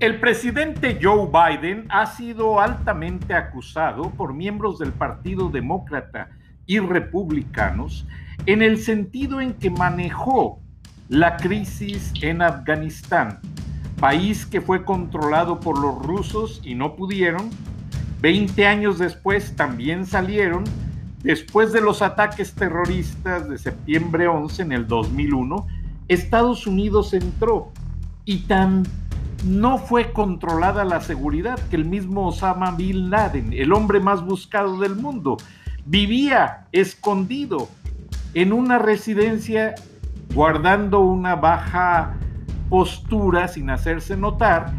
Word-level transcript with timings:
El 0.00 0.18
presidente 0.18 0.98
Joe 1.00 1.28
Biden 1.28 1.84
ha 1.90 2.06
sido 2.06 2.58
altamente 2.58 3.34
acusado 3.34 4.08
por 4.08 4.32
miembros 4.32 4.78
del 4.78 4.94
Partido 4.94 5.50
Demócrata 5.50 6.30
y 6.64 6.78
republicanos 6.78 8.06
en 8.46 8.62
el 8.62 8.78
sentido 8.78 9.42
en 9.42 9.52
que 9.52 9.68
manejó 9.68 10.58
la 11.10 11.36
crisis 11.36 12.14
en 12.22 12.40
Afganistán, 12.40 13.40
país 14.00 14.46
que 14.46 14.62
fue 14.62 14.86
controlado 14.86 15.60
por 15.60 15.78
los 15.78 16.02
rusos 16.02 16.62
y 16.64 16.74
no 16.74 16.96
pudieron. 16.96 17.50
Veinte 18.22 18.66
años 18.66 18.98
después 18.98 19.54
también 19.54 20.06
salieron, 20.06 20.64
después 21.22 21.74
de 21.74 21.82
los 21.82 22.00
ataques 22.00 22.54
terroristas 22.54 23.50
de 23.50 23.58
septiembre 23.58 24.28
11 24.28 24.62
en 24.62 24.72
el 24.72 24.86
2001, 24.86 25.66
Estados 26.08 26.66
Unidos 26.66 27.12
entró 27.12 27.70
y 28.24 28.46
tan 28.46 28.84
no 29.44 29.78
fue 29.78 30.12
controlada 30.12 30.84
la 30.84 31.00
seguridad 31.00 31.58
que 31.68 31.76
el 31.76 31.84
mismo 31.84 32.28
Osama 32.28 32.72
Bin 32.72 33.10
Laden, 33.10 33.52
el 33.52 33.72
hombre 33.72 34.00
más 34.00 34.24
buscado 34.24 34.78
del 34.78 34.96
mundo, 34.96 35.36
vivía 35.86 36.66
escondido 36.72 37.68
en 38.34 38.52
una 38.52 38.78
residencia 38.78 39.74
guardando 40.34 41.00
una 41.00 41.36
baja 41.36 42.16
postura 42.68 43.48
sin 43.48 43.70
hacerse 43.70 44.16
notar 44.16 44.72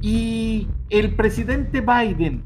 y 0.00 0.68
el 0.88 1.14
presidente 1.14 1.80
Biden 1.80 2.44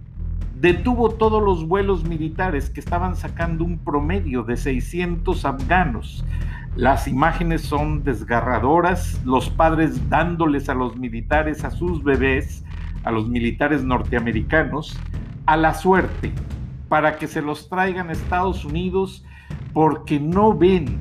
detuvo 0.61 1.11
todos 1.11 1.43
los 1.43 1.67
vuelos 1.67 2.05
militares 2.05 2.71
que 2.71 2.81
estaban 2.81 3.17
sacando 3.17 3.65
un 3.65 3.79
promedio 3.79 4.43
de 4.43 4.57
600 4.57 5.45
afganos. 5.45 6.25
Las 6.77 7.09
imágenes 7.09 7.63
son 7.63 8.05
desgarradoras, 8.05 9.21
los 9.25 9.51
padres 9.51 10.09
dándoles 10.09 10.69
a 10.69 10.75
los 10.75 10.97
militares, 10.97 11.65
a 11.65 11.71
sus 11.71 12.03
bebés, 12.03 12.65
a 13.03 13.11
los 13.11 13.29
militares 13.29 13.83
norteamericanos, 13.83 14.99
a 15.47 15.57
la 15.57 15.75
suerte, 15.75 16.33
para 16.89 17.19
que 17.19 17.27
se 17.27 17.43
los 17.43 17.69
traigan 17.69 18.09
a 18.09 18.13
Estados 18.13 18.65
Unidos 18.65 19.25
porque 19.73 20.21
no 20.21 20.57
ven, 20.57 20.99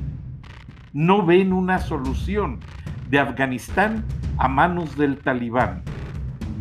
no 0.92 1.24
ven 1.24 1.52
una 1.52 1.78
solución 1.78 2.58
de 3.08 3.20
Afganistán 3.20 4.04
a 4.38 4.48
manos 4.48 4.96
del 4.96 5.18
talibán, 5.18 5.82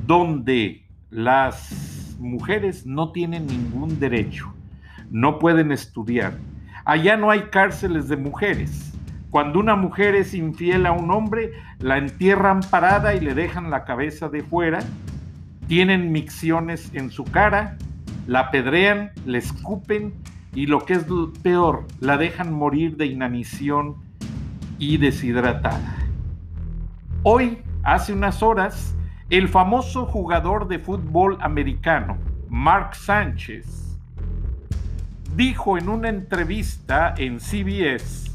donde 0.06 0.86
las 1.10 2.16
mujeres 2.20 2.86
no 2.86 3.12
tienen 3.12 3.48
ningún 3.48 4.00
derecho, 4.00 4.54
no 5.10 5.40
pueden 5.40 5.72
estudiar. 5.72 6.38
Allá 6.86 7.18
no 7.18 7.32
hay 7.32 7.42
cárceles 7.52 8.08
de 8.08 8.18
mujeres, 8.18 8.99
cuando 9.30 9.60
una 9.60 9.76
mujer 9.76 10.16
es 10.16 10.34
infiel 10.34 10.86
a 10.86 10.92
un 10.92 11.12
hombre, 11.12 11.54
la 11.80 11.98
entierran 11.98 12.62
parada 12.62 13.14
y 13.14 13.20
le 13.20 13.36
dejan 13.36 13.70
la 13.70 13.86
cabeza 13.86 14.28
de 14.28 14.42
fuera, 14.42 14.80
tienen 15.68 16.12
micciones 16.12 16.90
en 16.94 17.12
su 17.12 17.26
cara, 17.26 17.78
la 18.26 18.40
apedrean, 18.40 19.12
le 19.26 19.38
escupen 19.38 20.14
y 20.56 20.66
lo 20.66 20.84
que 20.84 20.94
es 20.94 21.06
peor, 21.44 21.86
la 22.00 22.18
dejan 22.18 22.52
morir 22.52 22.98
de 22.98 23.06
inanición 23.06 23.98
y 24.80 24.98
deshidratada. 24.98 25.96
Hoy, 27.22 27.60
hace 27.84 28.14
unas 28.14 28.42
horas, 28.42 28.96
el 29.30 29.48
famoso 29.48 30.08
jugador 30.08 30.68
de 30.68 30.80
fútbol 30.80 31.38
americano, 31.42 32.18
Mark 32.50 32.96
Sánchez, 32.96 33.96
dijo 35.36 35.78
en 35.78 35.88
una 35.88 36.10
entrevista 36.10 37.14
en 37.16 37.40
CBS 37.40 38.29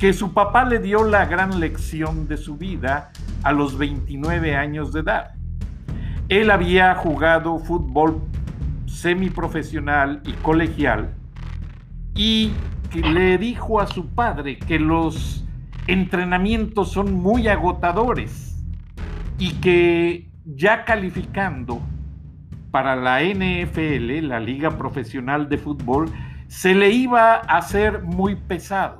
que 0.00 0.14
su 0.14 0.32
papá 0.32 0.64
le 0.64 0.78
dio 0.78 1.04
la 1.04 1.26
gran 1.26 1.60
lección 1.60 2.26
de 2.26 2.38
su 2.38 2.56
vida 2.56 3.12
a 3.42 3.52
los 3.52 3.76
29 3.76 4.56
años 4.56 4.94
de 4.94 5.00
edad. 5.00 5.32
Él 6.30 6.50
había 6.50 6.94
jugado 6.94 7.58
fútbol 7.58 8.22
semiprofesional 8.86 10.22
y 10.24 10.32
colegial 10.32 11.12
y 12.14 12.50
le 12.94 13.36
dijo 13.36 13.78
a 13.78 13.86
su 13.88 14.08
padre 14.08 14.58
que 14.58 14.78
los 14.78 15.44
entrenamientos 15.86 16.90
son 16.92 17.12
muy 17.12 17.48
agotadores 17.48 18.64
y 19.38 19.52
que 19.56 20.30
ya 20.46 20.86
calificando 20.86 21.82
para 22.70 22.96
la 22.96 23.20
NFL, 23.22 24.26
la 24.26 24.40
Liga 24.40 24.78
Profesional 24.78 25.50
de 25.50 25.58
Fútbol, 25.58 26.10
se 26.46 26.74
le 26.74 26.90
iba 26.90 27.34
a 27.34 27.58
hacer 27.58 28.02
muy 28.02 28.36
pesado 28.36 28.99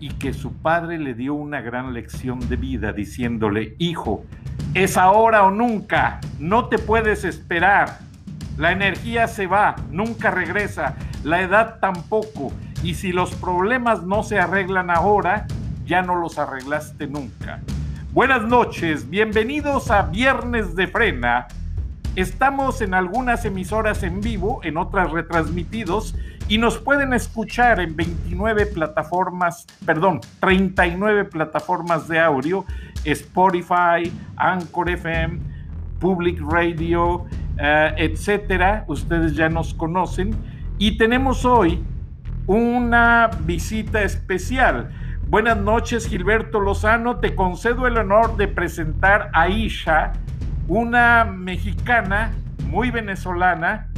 y 0.00 0.08
que 0.08 0.32
su 0.32 0.54
padre 0.54 0.98
le 0.98 1.14
dio 1.14 1.34
una 1.34 1.60
gran 1.60 1.92
lección 1.92 2.40
de 2.48 2.56
vida 2.56 2.92
diciéndole, 2.92 3.76
hijo, 3.78 4.24
es 4.72 4.96
ahora 4.96 5.44
o 5.44 5.50
nunca, 5.50 6.20
no 6.38 6.66
te 6.66 6.78
puedes 6.78 7.24
esperar, 7.24 7.98
la 8.56 8.72
energía 8.72 9.28
se 9.28 9.46
va, 9.46 9.76
nunca 9.90 10.30
regresa, 10.30 10.96
la 11.22 11.42
edad 11.42 11.78
tampoco, 11.80 12.50
y 12.82 12.94
si 12.94 13.12
los 13.12 13.34
problemas 13.34 14.02
no 14.02 14.22
se 14.22 14.38
arreglan 14.38 14.90
ahora, 14.90 15.46
ya 15.84 16.00
no 16.00 16.16
los 16.16 16.38
arreglaste 16.38 17.06
nunca. 17.06 17.60
Buenas 18.12 18.42
noches, 18.42 19.08
bienvenidos 19.10 19.90
a 19.90 20.02
Viernes 20.02 20.74
de 20.76 20.86
Frena. 20.86 21.46
Estamos 22.16 22.80
en 22.80 22.94
algunas 22.94 23.44
emisoras 23.44 24.02
en 24.02 24.20
vivo, 24.20 24.60
en 24.64 24.78
otras 24.78 25.10
retransmitidos 25.10 26.16
y 26.50 26.58
nos 26.58 26.78
pueden 26.78 27.12
escuchar 27.12 27.78
en 27.78 27.94
29 27.94 28.66
plataformas, 28.66 29.68
perdón, 29.86 30.20
39 30.40 31.26
plataformas 31.26 32.08
de 32.08 32.18
audio, 32.18 32.64
Spotify, 33.04 34.12
Anchor 34.36 34.90
FM, 34.90 35.38
Public 36.00 36.40
Radio, 36.40 37.24
eh, 37.56 37.94
etcétera. 37.98 38.84
Ustedes 38.88 39.36
ya 39.36 39.48
nos 39.48 39.74
conocen. 39.74 40.34
Y 40.76 40.98
tenemos 40.98 41.44
hoy 41.44 41.84
una 42.48 43.30
visita 43.44 44.02
especial. 44.02 44.90
Buenas 45.28 45.56
noches, 45.56 46.08
Gilberto 46.08 46.58
Lozano. 46.58 47.18
Te 47.18 47.36
concedo 47.36 47.86
el 47.86 47.96
honor 47.96 48.36
de 48.36 48.48
presentar 48.48 49.30
a 49.34 49.48
Isha, 49.48 50.14
una 50.66 51.24
mexicana 51.24 52.32
muy 52.66 52.90
venezolana 52.90 53.89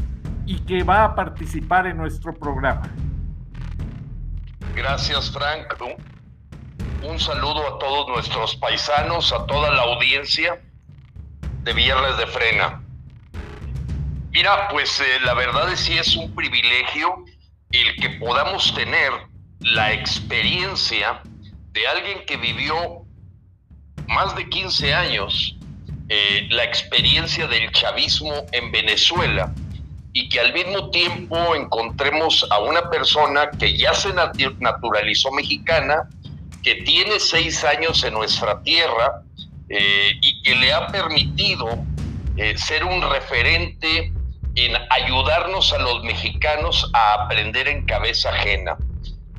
y 0.46 0.58
que 0.60 0.82
va 0.82 1.04
a 1.04 1.14
participar 1.14 1.86
en 1.86 1.96
nuestro 1.96 2.34
programa. 2.34 2.90
Gracias, 4.74 5.30
Frank. 5.30 5.74
Un, 7.02 7.18
saludo 7.18 7.74
a 7.74 7.78
todos 7.78 8.08
nuestros 8.08 8.56
paisanos, 8.56 9.32
a 9.32 9.44
toda 9.46 9.70
la 9.70 9.82
audiencia 9.82 10.60
de 11.62 11.72
Viernes 11.72 12.16
de 12.16 12.26
Frena. 12.26 12.82
Mira, 14.30 14.68
pues 14.68 15.00
eh, 15.00 15.20
la 15.24 15.34
verdad 15.34 15.70
es 15.70 15.86
que 15.86 15.98
es 15.98 16.16
un 16.16 16.34
privilegio 16.34 17.24
el 17.70 17.96
que 17.96 18.10
podamos 18.18 18.74
tener 18.74 19.12
la 19.60 19.92
experiencia 19.92 21.20
de 21.72 21.86
alguien 21.86 22.24
que 22.26 22.36
vivió 22.36 23.04
más 24.08 24.34
de 24.36 24.48
15 24.48 24.94
años 24.94 25.56
eh, 26.08 26.46
la 26.50 26.64
experiencia 26.64 27.46
del 27.46 27.70
chavismo 27.72 28.46
en 28.52 28.72
Venezuela 28.72 29.52
y 30.12 30.28
que 30.28 30.40
al 30.40 30.52
mismo 30.52 30.90
tiempo 30.90 31.54
encontremos 31.54 32.46
a 32.50 32.58
una 32.60 32.90
persona 32.90 33.50
que 33.50 33.76
ya 33.76 33.94
se 33.94 34.10
naturalizó 34.12 35.30
mexicana, 35.32 36.08
que 36.62 36.76
tiene 36.76 37.18
seis 37.18 37.64
años 37.64 38.04
en 38.04 38.14
nuestra 38.14 38.62
tierra 38.62 39.22
eh, 39.68 40.12
y 40.20 40.42
que 40.42 40.54
le 40.54 40.72
ha 40.72 40.86
permitido 40.88 41.66
eh, 42.36 42.56
ser 42.56 42.84
un 42.84 43.00
referente 43.02 44.12
en 44.54 44.72
ayudarnos 44.90 45.72
a 45.72 45.78
los 45.78 46.02
mexicanos 46.04 46.90
a 46.92 47.24
aprender 47.24 47.68
en 47.68 47.86
cabeza 47.86 48.30
ajena. 48.30 48.76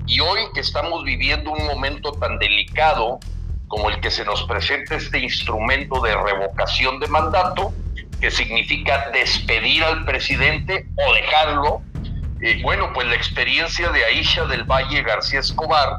Y 0.08 0.20
hoy 0.20 0.42
que 0.54 0.62
estamos 0.62 1.04
viviendo 1.04 1.52
un 1.52 1.66
momento 1.66 2.12
tan 2.14 2.40
delicado 2.40 3.20
como 3.68 3.90
el 3.90 4.00
que 4.02 4.12
se 4.12 4.26
nos 4.26 4.44
presenta 4.44 4.96
este 4.96 5.20
instrumento 5.20 6.02
de 6.02 6.16
revocación 6.16 7.00
de 7.00 7.08
mandato, 7.08 7.74
que 8.24 8.32
significa 8.32 9.10
despedir 9.12 9.84
al 9.84 10.06
presidente 10.06 10.88
o 10.96 11.14
dejarlo, 11.14 11.82
eh, 12.40 12.62
bueno, 12.64 12.90
pues 12.94 13.06
la 13.06 13.16
experiencia 13.16 13.90
de 13.90 14.02
Aisha 14.06 14.46
del 14.46 14.64
Valle 14.64 15.04
García 15.04 15.42
Escobar, 15.42 15.98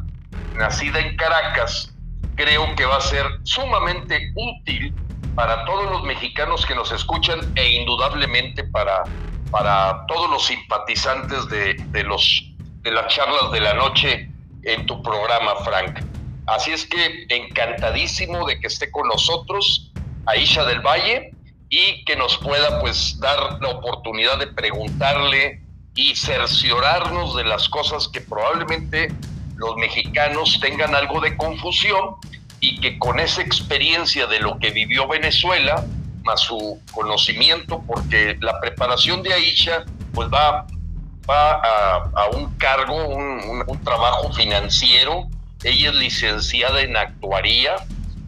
nacida 0.55 1.01
en 1.01 1.19
Caracas, 1.19 1.95
creo 2.35 2.75
que 2.77 2.87
va 2.87 2.97
a 2.97 3.03
ser 3.03 3.27
sumamente 3.43 4.33
útil 4.37 4.95
para 5.35 5.67
todos 5.67 5.91
los 5.91 6.03
mexicanos 6.05 6.65
que 6.65 6.75
nos 6.75 6.93
escuchan 6.93 7.41
e 7.57 7.73
indudablemente 7.73 8.65
para, 8.65 9.03
para 9.51 10.07
todos 10.07 10.31
los 10.31 10.47
simpatizantes 10.47 11.47
de, 11.51 11.75
de, 11.75 12.05
los, 12.05 12.55
de 12.81 12.91
las 12.91 13.15
charlas 13.15 13.53
de 13.53 13.61
la 13.61 13.75
noche 13.75 14.31
en 14.63 14.87
tu 14.87 15.03
programa, 15.03 15.57
Frank. 15.57 16.01
Así 16.47 16.73
es 16.73 16.87
que 16.87 17.27
encantadísimo 17.29 18.47
de 18.47 18.59
que 18.61 18.69
esté 18.69 18.91
con 18.91 19.09
nosotros 19.09 19.93
Aisha 20.25 20.65
del 20.65 20.81
Valle 20.81 21.34
y 21.77 22.05
que 22.05 22.15
nos 22.15 22.39
pueda 22.39 22.81
pues 22.81 23.19
dar 23.19 23.61
la 23.61 23.71
oportunidad 23.71 24.39
de 24.39 24.47
preguntarle 24.47 25.61
y 25.97 26.15
cerciorarnos 26.15 27.35
de 27.35 27.43
las 27.43 27.69
cosas 27.69 28.07
que 28.07 28.21
probablemente 28.21 29.13
los 29.57 29.75
mexicanos 29.77 30.61
tengan 30.61 30.95
algo 30.95 31.21
de 31.21 31.37
confusión 31.37 32.15
y 32.61 32.81
que 32.81 32.97
con 33.01 33.19
esa 33.19 33.43
experiencia 33.43 34.29
de 34.29 34.39
lo 34.39 34.57
que 34.61 34.71
vivió 34.71 35.09
Venezuela, 35.09 35.85
más 36.23 36.43
su 36.43 36.81
conocimiento, 36.93 37.83
porque 37.89 38.37
la 38.41 38.61
preparación 38.61 39.25
de 39.25 39.35
Aisha 39.35 39.85
pues 40.13 40.29
va, 40.29 40.67
a, 41.27 42.29
un 42.37 42.55
cargo, 42.57 43.09
un, 43.09 43.65
un 43.67 43.81
trabajo 43.83 44.33
financiero, 44.33 45.27
ella 45.65 45.91
es 45.91 45.97
licenciada 45.97 46.83
en 46.83 46.97
actuaría, 46.97 47.75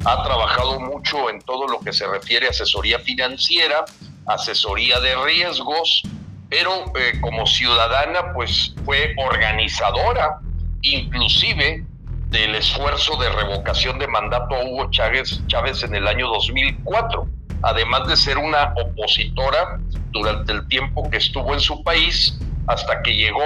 ha 0.05 0.23
trabajado 0.23 0.81
mucho 0.81 1.31
en 1.31 1.41
todo 1.43 1.67
lo 1.67 1.81
que 1.81 1.93
se 1.93 2.07
refiere 2.07 2.47
a 2.47 2.51
asesoría 2.51 2.99
financiera, 2.99 3.85
asesoría 4.27 5.01
de 5.01 5.15
riesgos, 5.25 6.03
pero 6.49 6.71
eh, 6.97 7.21
como 7.21 7.47
ciudadana 7.47 8.33
pues 8.35 8.75
fue 8.85 9.15
organizadora 9.17 10.41
inclusive 10.83 11.85
del 12.29 12.55
esfuerzo 12.55 13.17
de 13.17 13.31
revocación 13.31 13.99
de 13.99 14.09
mandato 14.09 14.55
a 14.55 14.65
Hugo 14.65 14.91
Chávez, 14.91 15.41
Chávez 15.47 15.83
en 15.83 15.95
el 15.95 16.07
año 16.07 16.29
2004, 16.29 17.27
además 17.63 18.07
de 18.09 18.17
ser 18.17 18.39
una 18.39 18.75
opositora 18.77 19.81
durante 20.11 20.53
el 20.53 20.67
tiempo 20.69 21.09
que 21.11 21.19
estuvo 21.19 21.55
en 21.55 21.61
su 21.61 21.83
país 21.83 22.39
hasta 22.67 23.03
que 23.03 23.15
llegó 23.15 23.45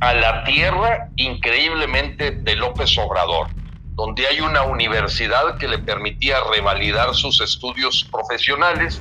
a 0.00 0.14
la 0.14 0.44
tierra 0.44 1.08
increíblemente 1.16 2.32
de 2.32 2.56
López 2.56 2.96
Obrador, 2.98 3.48
donde 3.94 4.26
hay 4.26 4.40
una 4.40 4.62
universidad 4.62 5.56
que 5.58 5.68
le 5.68 5.78
permitía 5.78 6.38
revalidar 6.52 7.14
sus 7.14 7.40
estudios 7.40 8.08
profesionales 8.10 9.00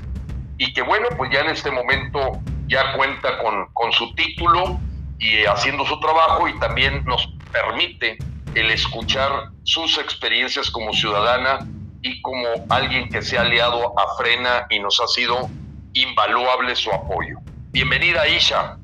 y 0.57 0.71
que 0.73 0.81
bueno, 0.83 1.07
pues 1.17 1.31
ya 1.31 1.41
en 1.41 1.49
este 1.49 1.71
momento 1.71 2.39
ya 2.67 2.93
cuenta 2.95 3.39
con, 3.39 3.67
con 3.73 3.91
su 3.91 4.13
título 4.13 4.79
y 5.19 5.45
haciendo 5.45 5.85
su 5.85 5.99
trabajo 5.99 6.47
y 6.47 6.59
también 6.59 7.03
nos 7.05 7.27
permite 7.51 8.17
el 8.55 8.69
escuchar 8.69 9.49
sus 9.63 9.97
experiencias 9.97 10.69
como 10.69 10.93
ciudadana 10.93 11.59
y 12.01 12.21
como 12.21 12.47
alguien 12.69 13.09
que 13.09 13.21
se 13.21 13.37
ha 13.37 13.41
aliado 13.41 13.97
a 13.97 14.15
Frena 14.17 14.67
y 14.69 14.79
nos 14.79 14.99
ha 14.99 15.07
sido 15.07 15.49
invaluable 15.93 16.75
su 16.75 16.91
apoyo. 16.91 17.39
Bienvenida, 17.71 18.27
Isha. 18.27 18.77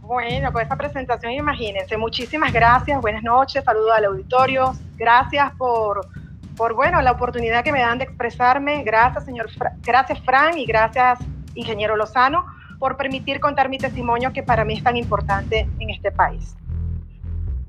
Bueno, 0.00 0.52
con 0.52 0.62
esta 0.62 0.76
presentación, 0.76 1.32
imagínense. 1.32 1.96
Muchísimas 1.96 2.52
gracias, 2.52 3.00
buenas 3.00 3.22
noches, 3.22 3.62
saludos 3.62 3.92
al 3.96 4.06
auditorio. 4.06 4.74
Gracias 5.00 5.50
por, 5.56 6.06
por 6.58 6.74
bueno, 6.74 7.00
la 7.00 7.12
oportunidad 7.12 7.64
que 7.64 7.72
me 7.72 7.80
dan 7.80 7.96
de 7.96 8.04
expresarme. 8.04 8.82
Gracias, 8.82 9.24
señor, 9.24 9.48
gracias, 9.80 10.20
Fran, 10.20 10.58
y 10.58 10.66
gracias, 10.66 11.18
ingeniero 11.54 11.96
Lozano, 11.96 12.44
por 12.78 12.98
permitir 12.98 13.40
contar 13.40 13.70
mi 13.70 13.78
testimonio 13.78 14.30
que 14.34 14.42
para 14.42 14.62
mí 14.62 14.74
es 14.74 14.84
tan 14.84 14.98
importante 14.98 15.66
en 15.78 15.88
este 15.88 16.12
país. 16.12 16.54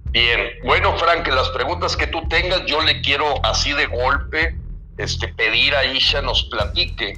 Bien, 0.10 0.42
bueno, 0.66 0.92
Frank, 0.98 1.26
las 1.30 1.48
preguntas 1.52 1.96
que 1.96 2.06
tú 2.08 2.28
tengas, 2.28 2.66
yo 2.66 2.82
le 2.82 3.00
quiero 3.00 3.26
así 3.46 3.72
de 3.72 3.86
golpe 3.86 4.58
este, 4.98 5.30
pedir 5.30 5.74
a 5.74 5.86
Isha 5.86 6.22
nos 6.22 6.44
platique 6.44 7.18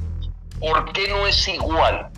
por 0.59 0.91
qué 0.93 1.07
no 1.09 1.25
es 1.25 1.47
igual 1.47 2.11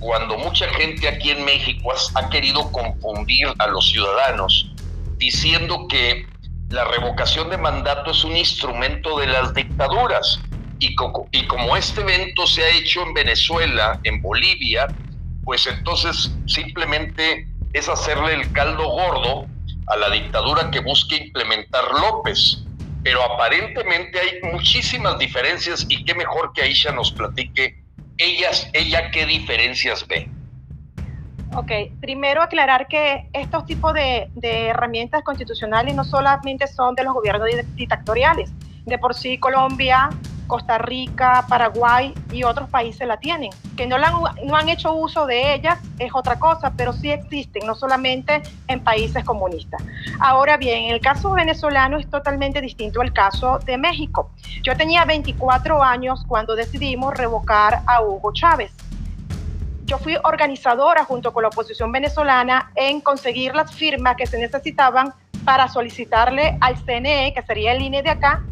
cuando 0.00 0.36
mucha 0.36 0.68
gente 0.74 1.08
aquí 1.08 1.30
en 1.30 1.46
México 1.46 1.94
ha, 2.14 2.28
querido 2.28 2.70
confundir 2.72 3.48
a 3.58 3.68
los 3.68 3.88
ciudadanos 3.88 4.70
diciendo 5.16 5.86
que 5.88 6.26
la 6.72 6.84
revocación 6.84 7.50
de 7.50 7.58
mandato 7.58 8.10
es 8.10 8.24
un 8.24 8.36
instrumento 8.36 9.18
de 9.18 9.26
las 9.26 9.54
dictaduras. 9.54 10.40
Y, 10.78 10.96
como 10.96 11.76
este 11.76 12.00
evento 12.00 12.46
se 12.46 12.64
ha 12.64 12.70
hecho 12.70 13.02
en 13.02 13.14
Venezuela, 13.14 14.00
en 14.02 14.20
Bolivia, 14.20 14.88
pues 15.44 15.66
entonces 15.68 16.32
simplemente 16.46 17.46
es 17.72 17.88
hacerle 17.88 18.34
el 18.34 18.50
caldo 18.52 18.88
gordo 18.88 19.46
a 19.86 19.96
la 19.96 20.10
dictadura 20.10 20.70
que 20.70 20.80
busca 20.80 21.14
implementar 21.14 21.84
López. 22.00 22.64
Pero 23.04 23.22
aparentemente 23.22 24.18
hay 24.18 24.50
muchísimas 24.50 25.18
diferencias 25.18 25.86
y 25.88 26.04
qué 26.04 26.14
mejor 26.14 26.52
que 26.52 26.62
Aisha 26.62 26.90
nos 26.90 27.12
platique 27.12 27.80
ellas, 28.18 28.68
ella 28.72 29.10
qué 29.10 29.26
diferencias 29.26 30.06
ve. 30.08 30.28
Ok, 31.54 31.70
primero 32.00 32.42
aclarar 32.42 32.88
que 32.88 33.28
estos 33.34 33.66
tipos 33.66 33.92
de, 33.92 34.30
herramientas 34.40 35.22
constitucionales 35.22 35.94
no 35.94 36.02
solamente 36.02 36.66
son 36.66 36.94
de 36.94 37.04
los 37.04 37.12
gobiernos 37.12 37.48
dictatoriales. 37.74 38.50
De 38.86 38.98
por 38.98 39.14
sí 39.14 39.36
Colombia, 39.38 40.08
Costa 40.46 40.78
Rica, 40.78 41.44
Paraguay 41.48 42.14
y 42.32 42.44
otros 42.44 42.70
países 42.70 43.06
la 43.06 43.18
tienen. 43.18 43.50
Que 43.76 43.86
no, 43.86 43.96
han, 43.96 44.14
no 44.46 44.56
han 44.56 44.70
hecho 44.70 44.94
uso 44.94 45.26
de 45.26 45.54
ellas 45.54 45.78
es 45.98 46.10
otra 46.14 46.38
cosa, 46.38 46.72
pero 46.74 46.94
sí 46.94 47.10
existen, 47.10 47.66
no 47.66 47.74
solamente 47.74 48.42
en 48.68 48.80
países 48.80 49.22
comunistas. 49.22 49.82
Ahora 50.20 50.56
bien, 50.56 50.90
el 50.90 51.00
caso 51.00 51.32
venezolano 51.32 51.98
es 51.98 52.08
totalmente 52.08 52.62
distinto 52.62 53.02
al 53.02 53.12
caso 53.12 53.58
de 53.58 53.76
México. 53.76 54.30
Yo 54.62 54.74
tenía 54.74 55.04
24 55.04 55.82
años 55.82 56.24
cuando 56.26 56.56
decidimos 56.56 57.14
revocar 57.14 57.82
a 57.86 58.00
Hugo 58.00 58.32
Chávez. 58.32 58.72
Yo 59.92 59.98
fui 59.98 60.16
organizadora 60.24 61.04
junto 61.04 61.34
con 61.34 61.42
la 61.42 61.48
oposición 61.48 61.92
venezolana 61.92 62.72
en 62.76 63.02
conseguir 63.02 63.54
las 63.54 63.74
firmas 63.74 64.16
que 64.16 64.26
se 64.26 64.38
necesitaban 64.38 65.12
para 65.44 65.68
solicitarle 65.68 66.56
al 66.62 66.82
CNE, 66.82 67.34
que 67.34 67.42
sería 67.42 67.72
el 67.72 67.82
INE 67.82 68.02
de 68.02 68.08
acá, 68.08 68.42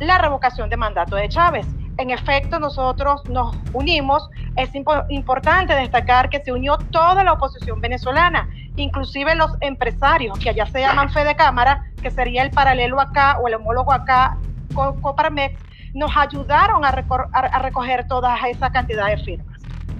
la 0.00 0.18
revocación 0.18 0.68
de 0.68 0.76
mandato 0.76 1.14
de 1.14 1.28
Chávez. 1.28 1.64
En 1.96 2.10
efecto, 2.10 2.58
nosotros 2.58 3.22
nos 3.28 3.56
unimos. 3.72 4.28
Es 4.56 4.70
importante 5.10 5.76
destacar 5.76 6.28
que 6.28 6.42
se 6.42 6.50
unió 6.50 6.76
toda 6.90 7.22
la 7.22 7.34
oposición 7.34 7.80
venezolana, 7.80 8.48
inclusive 8.74 9.36
los 9.36 9.52
empresarios, 9.60 10.36
que 10.40 10.50
allá 10.50 10.66
se 10.66 10.80
llaman 10.80 11.08
Fede 11.12 11.36
Cámara, 11.36 11.84
que 12.02 12.10
sería 12.10 12.42
el 12.42 12.50
paralelo 12.50 13.00
acá 13.00 13.38
o 13.38 13.46
el 13.46 13.54
homólogo 13.54 13.92
acá, 13.92 14.38
Coparmex, 14.74 15.56
nos 15.94 16.10
ayudaron 16.16 16.84
a, 16.84 16.88
a 16.88 17.58
recoger 17.60 18.08
toda 18.08 18.34
esa 18.48 18.70
cantidad 18.70 19.06
de 19.06 19.18
firmas. 19.18 19.53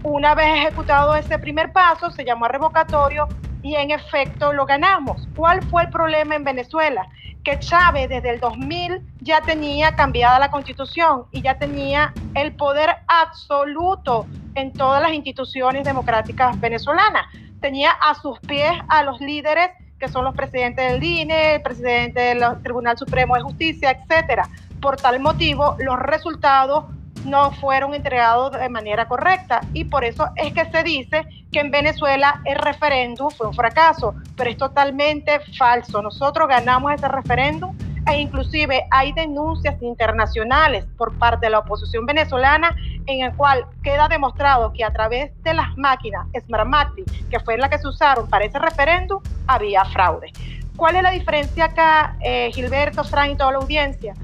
Una 0.05 0.35
vez 0.35 0.49
ejecutado 0.59 1.15
ese 1.15 1.39
primer 1.39 1.73
paso, 1.73 2.11
se 2.11 2.27
llamó 2.27 2.47
revocatorio 2.47 3.27
y 3.63 3.75
en 3.75 3.91
efecto 3.91 4.53
lo 4.53 4.67
ganamos. 4.67 5.27
¿Cuál 5.35 5.63
fue 5.63 5.85
el 5.85 5.89
problema 5.89 6.35
en 6.35 6.45
Venezuela? 6.45 7.09
Que 7.43 7.59
Chávez 7.59 8.11
desde 8.11 8.29
el 8.29 8.39
2000 8.39 9.01
ya 9.23 9.41
tenía 9.41 9.97
cambiada 9.97 10.39
la 10.39 10.51
constitución 10.51 11.25
y 11.33 11.41
ya 11.41 11.57
tenía 11.57 12.13
el 12.35 12.55
poder 12.55 12.97
absoluto 13.09 14.27
en 14.55 14.75
todas 14.75 15.01
las 15.01 15.15
instituciones 15.15 15.85
democráticas 15.85 16.61
venezolanas. 16.61 17.25
Tenía 17.63 17.91
a 17.93 18.15
sus 18.15 18.39
pies 18.41 18.75
a 18.89 19.05
los 19.05 19.23
líderes 19.23 19.71
que 19.99 20.09
son 20.09 20.27
los 20.27 20.35
presidentes 20.35 20.93
del 20.93 21.03
INE, 21.03 21.55
el 21.55 21.63
presidente 21.63 22.21
del 22.21 22.43
Tribunal 22.63 22.99
Supremo 22.99 23.37
de 23.37 23.41
Justicia, 23.41 23.93
etcétera. 23.93 24.51
Por 24.83 24.97
tal 24.97 25.19
motivo, 25.21 25.77
los 25.79 25.99
resultados 25.99 26.85
no 27.25 27.51
fueron 27.53 27.95
entregados 27.95 28.53
de 28.53 28.69
manera 28.69 29.07
correcta 29.07 29.61
y 29.73 29.85
por 29.85 30.05
eso 30.05 30.29
es 30.37 30.53
que 30.53 30.65
se 30.71 30.83
dice 30.83 31.25
que 31.51 31.61
en 31.61 31.71
Venezuela 31.71 32.41
el 32.45 32.57
referéndum 32.57 33.31
fue 33.31 33.47
un 33.47 33.55
fracaso, 33.55 34.15
pero 34.37 34.51
es 34.51 34.57
totalmente 34.57 35.41
falso. 35.57 36.03
Nosotros 36.03 36.49
ganamos 36.49 36.93
ese 36.93 37.09
referéndum 37.09 37.77
e 38.07 38.21
inclusive 38.21 38.85
hay 38.91 39.13
denuncias 39.13 39.81
internacionales 39.81 40.85
por 40.99 41.17
parte 41.19 41.47
de 41.47 41.51
la 41.51 41.61
oposición 41.61 42.05
venezolana 42.07 42.77
en 43.07 43.25
el 43.25 43.35
cual 43.35 43.67
queda 43.83 44.09
demostrado 44.09 44.73
que 44.73 44.85
a 44.85 44.93
través 44.93 45.31
de 45.43 45.55
las 45.55 45.77
máquinas 45.77 46.27
Smartmatic, 46.39 47.29
que 47.29 47.41
fue 47.41 47.57
la 47.57 47.69
que 47.69 47.79
se 47.79 47.89
usaron 47.89 48.29
para 48.29 48.45
ese 48.45 48.59
referéndum, 48.59 49.23
había 49.47 49.85
fraude. 49.87 50.33
¿Cuál 50.77 50.97
es 50.97 51.03
la 51.03 51.11
diferencia 51.11 51.67
acá, 51.67 52.17
eh, 52.21 52.51
Gilberto, 52.53 53.05
Fran 53.05 53.31
y 53.31 53.37
toda 53.37 53.53
la 53.53 53.59
audiencia? 53.59 54.15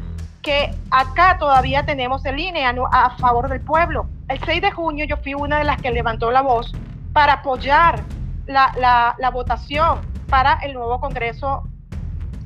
Que 0.42 0.75
acá 0.90 1.38
todavía 1.38 1.85
tenemos 1.85 2.25
el 2.25 2.38
INE 2.38 2.64
a, 2.64 3.11
favor 3.18 3.49
del 3.49 3.61
pueblo. 3.61 4.06
El 4.28 4.42
6 4.44 4.62
de 4.62 4.70
junio 4.70 5.04
yo 5.06 5.16
fui 5.18 5.35
una 5.35 5.59
de 5.59 5.64
las 5.64 5.80
que 5.80 5.90
levantó 5.90 6.30
la 6.30 6.40
voz 6.40 6.73
para 7.12 7.35
apoyar 7.35 8.02
la, 8.47 9.14
la 9.18 9.30
votación 9.30 10.00
para 10.28 10.54
el 10.62 10.75
nuevo 10.75 11.00
Congreso 11.00 11.64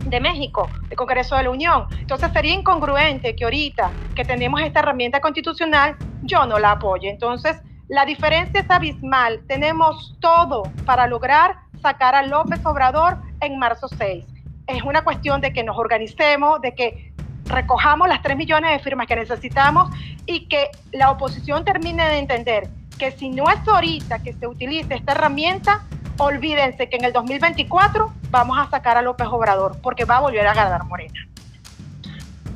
de 0.07 0.21
México, 0.21 0.69
el 0.91 0.97
Congreso 0.97 1.37
de 1.37 1.45
la 1.45 1.51
Unión. 1.51 1.87
Entonces 1.99 2.31
sería 2.33 2.55
incongruente 2.55 3.35
que 3.35 3.45
ahorita 3.45 3.91
que 4.15 4.25
tenemos 4.25 4.61
esta 4.61 4.81
herramienta 4.81 5.21
constitucional, 5.21 5.97
yo 6.23 6.47
no 6.47 6.59
la 6.59 6.73
apoye. 6.73 7.09
Entonces, 7.09 7.61
la 7.89 8.05
diferencia 8.05 8.61
es 8.61 8.71
abismal. 8.71 9.43
Tenemos 9.47 10.17
todo 10.21 10.65
para 10.87 11.07
lograr 11.07 11.57
sacar 11.81 12.15
a 12.15 12.23
López 12.23 12.65
Obrador 12.65 13.19
en 13.41 13.59
marzo 13.59 13.89
6. 13.89 14.25
Es 14.67 14.83
una 14.83 15.05
cuestión 15.05 15.41
de 15.41 15.53
que 15.53 15.63
nos 15.63 15.77
organicemos, 15.77 16.61
de 16.63 16.75
que 16.75 17.14
recojamos 17.47 18.09
las 18.09 18.23
3 18.23 18.37
millones 18.37 18.71
de 18.73 18.79
firmas 18.79 19.07
que 19.07 19.17
necesitamos 19.17 19.95
y 20.27 20.47
que 20.47 20.71
la 20.93 21.11
oposición 21.11 21.65
termine 21.65 22.09
de 22.09 22.19
entender 22.19 22.69
que 22.99 23.13
si 23.13 23.29
no 23.29 23.51
es 23.51 23.67
ahorita 23.67 24.23
que 24.23 24.33
se 24.33 24.47
utilice 24.47 24.95
esta 24.95 25.13
herramienta, 25.13 25.85
olvídense 26.19 26.89
que 26.89 26.97
en 26.97 27.05
el 27.05 27.13
2024 27.13 28.13
vamos 28.31 28.59
a 28.59 28.71
sacar 28.71 28.97
a 28.97 29.03
López 29.03 29.27
Obrador 29.31 29.79
porque 29.83 30.05
va 30.05 30.19
a 30.19 30.21
volver 30.21 30.47
a 30.47 30.55
ganar 30.55 30.85
Morena. 30.85 31.27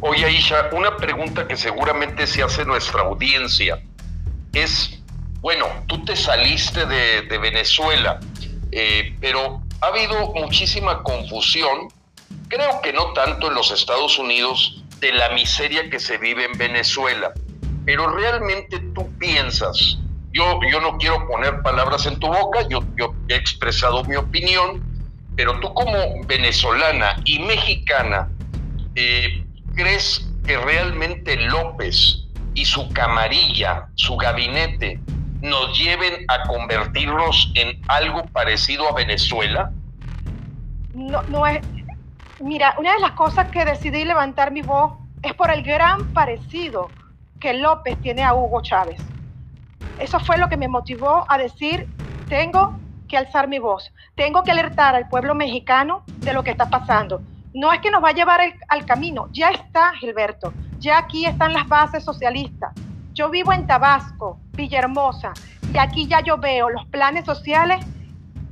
Oye, 0.00 0.25
Aisha, 0.25 0.71
una 0.73 0.97
pregunta 0.97 1.49
que 1.49 1.57
seguramente 1.57 2.26
se 2.26 2.42
hace 2.42 2.64
nuestra 2.64 3.02
audiencia 3.02 3.83
es, 4.52 5.02
bueno, 5.40 5.66
tú 5.88 6.04
te 6.04 6.14
saliste 6.14 6.87
de, 6.87 7.38
Venezuela, 7.38 8.21
eh, 8.71 9.16
pero 9.21 9.61
ha 9.80 9.87
habido 9.87 10.33
muchísima 10.35 11.02
confusión, 11.02 11.88
creo 12.49 12.81
que 12.83 12.93
no 12.93 13.12
tanto 13.12 13.49
en 13.49 13.55
los 13.55 13.71
Estados 13.71 14.19
Unidos, 14.19 14.83
de 15.00 15.12
la 15.12 15.31
miseria 15.31 15.88
que 15.90 16.00
se 16.00 16.19
vive 16.19 16.45
en 16.45 16.59
Venezuela, 16.59 17.33
pero 17.85 18.09
realmente 18.11 18.81
tú 18.95 19.09
piensas 19.19 19.99
yo, 20.33 20.61
yo 20.71 20.81
no 20.81 20.99
quiero 20.99 21.26
poner 21.26 21.62
palabras 21.62 22.07
en 22.07 22.19
tu 22.19 22.26
boca, 22.28 22.67
yo, 22.69 22.83
yo 22.97 23.14
he 23.28 23.35
expresado 23.35 24.05
mi 24.05 24.17
opinión, 24.17 24.83
pero 25.37 25.59
tú 25.61 25.73
como 25.75 25.99
venezolana 26.26 27.17
y 27.25 27.38
mexicana, 27.40 28.28
eh, 28.95 29.45
¿crees 29.75 30.28
que 30.47 30.59
realmente 30.59 31.37
López 31.37 32.25
y 32.55 32.64
su 32.64 32.88
camarilla, 32.90 33.88
su 33.95 34.17
gabinete, 34.17 35.00
nos 35.40 35.78
lleven 35.78 36.25
a 36.28 36.47
convertirnos 36.47 37.52
en 37.55 37.81
algo 37.88 38.25
parecido 38.26 38.88
a 38.88 38.93
Venezuela? 38.93 39.71
No, 40.95 41.23
no 41.25 41.47
es. 41.47 41.61
Mira, 42.40 42.76
una 42.78 42.92
de 42.92 43.00
las 43.00 43.12
cosas 43.12 43.50
que 43.50 43.64
decidí 43.64 44.04
levantar 44.04 44.52
mi 44.52 44.62
voz 44.62 44.92
es 45.23 45.35
por 45.35 45.50
el 45.50 45.64
gran 45.64 46.12
parecido 46.12 46.88
que 47.40 47.52
López 47.52 47.99
tiene 48.00 48.23
a 48.23 48.33
Hugo 48.33 48.62
Chávez. 48.62 49.00
Eso 49.99 50.21
fue 50.21 50.38
lo 50.38 50.49
que 50.49 50.57
me 50.57 50.68
motivó 50.68 51.25
a 51.28 51.37
decir, 51.37 51.88
tengo 52.28 52.78
que 53.09 53.16
alzar 53.16 53.49
mi 53.49 53.59
voz, 53.59 53.92
tengo 54.14 54.45
que 54.45 54.52
alertar 54.52 54.95
al 54.95 55.09
pueblo 55.09 55.35
mexicano 55.35 56.04
de 56.18 56.33
lo 56.33 56.45
que 56.45 56.52
está 56.52 56.71
pasando. 56.71 57.23
No 57.54 57.73
es 57.73 57.80
que 57.80 57.90
nos 57.90 58.04
va 58.04 58.11
a 58.11 58.14
llevar 58.14 58.40
al 58.68 58.87
camino, 58.87 59.28
ya 59.33 59.50
está 59.50 59.92
Gilberto, 59.95 60.52
ya 60.78 60.99
aquí 60.99 61.26
están 61.26 61.52
las 61.52 61.66
bases 61.66 62.04
socialistas. 62.04 62.73
Yo 63.14 63.30
vivo 63.30 63.52
en 63.52 63.66
Tabasco, 63.66 64.38
Villahermosa, 64.52 65.33
y 65.75 65.78
aquí 65.78 66.07
ya 66.07 66.21
yo 66.21 66.38
veo 66.38 66.71
los 66.71 66.87
planes 66.87 67.25
sociales 67.25 67.85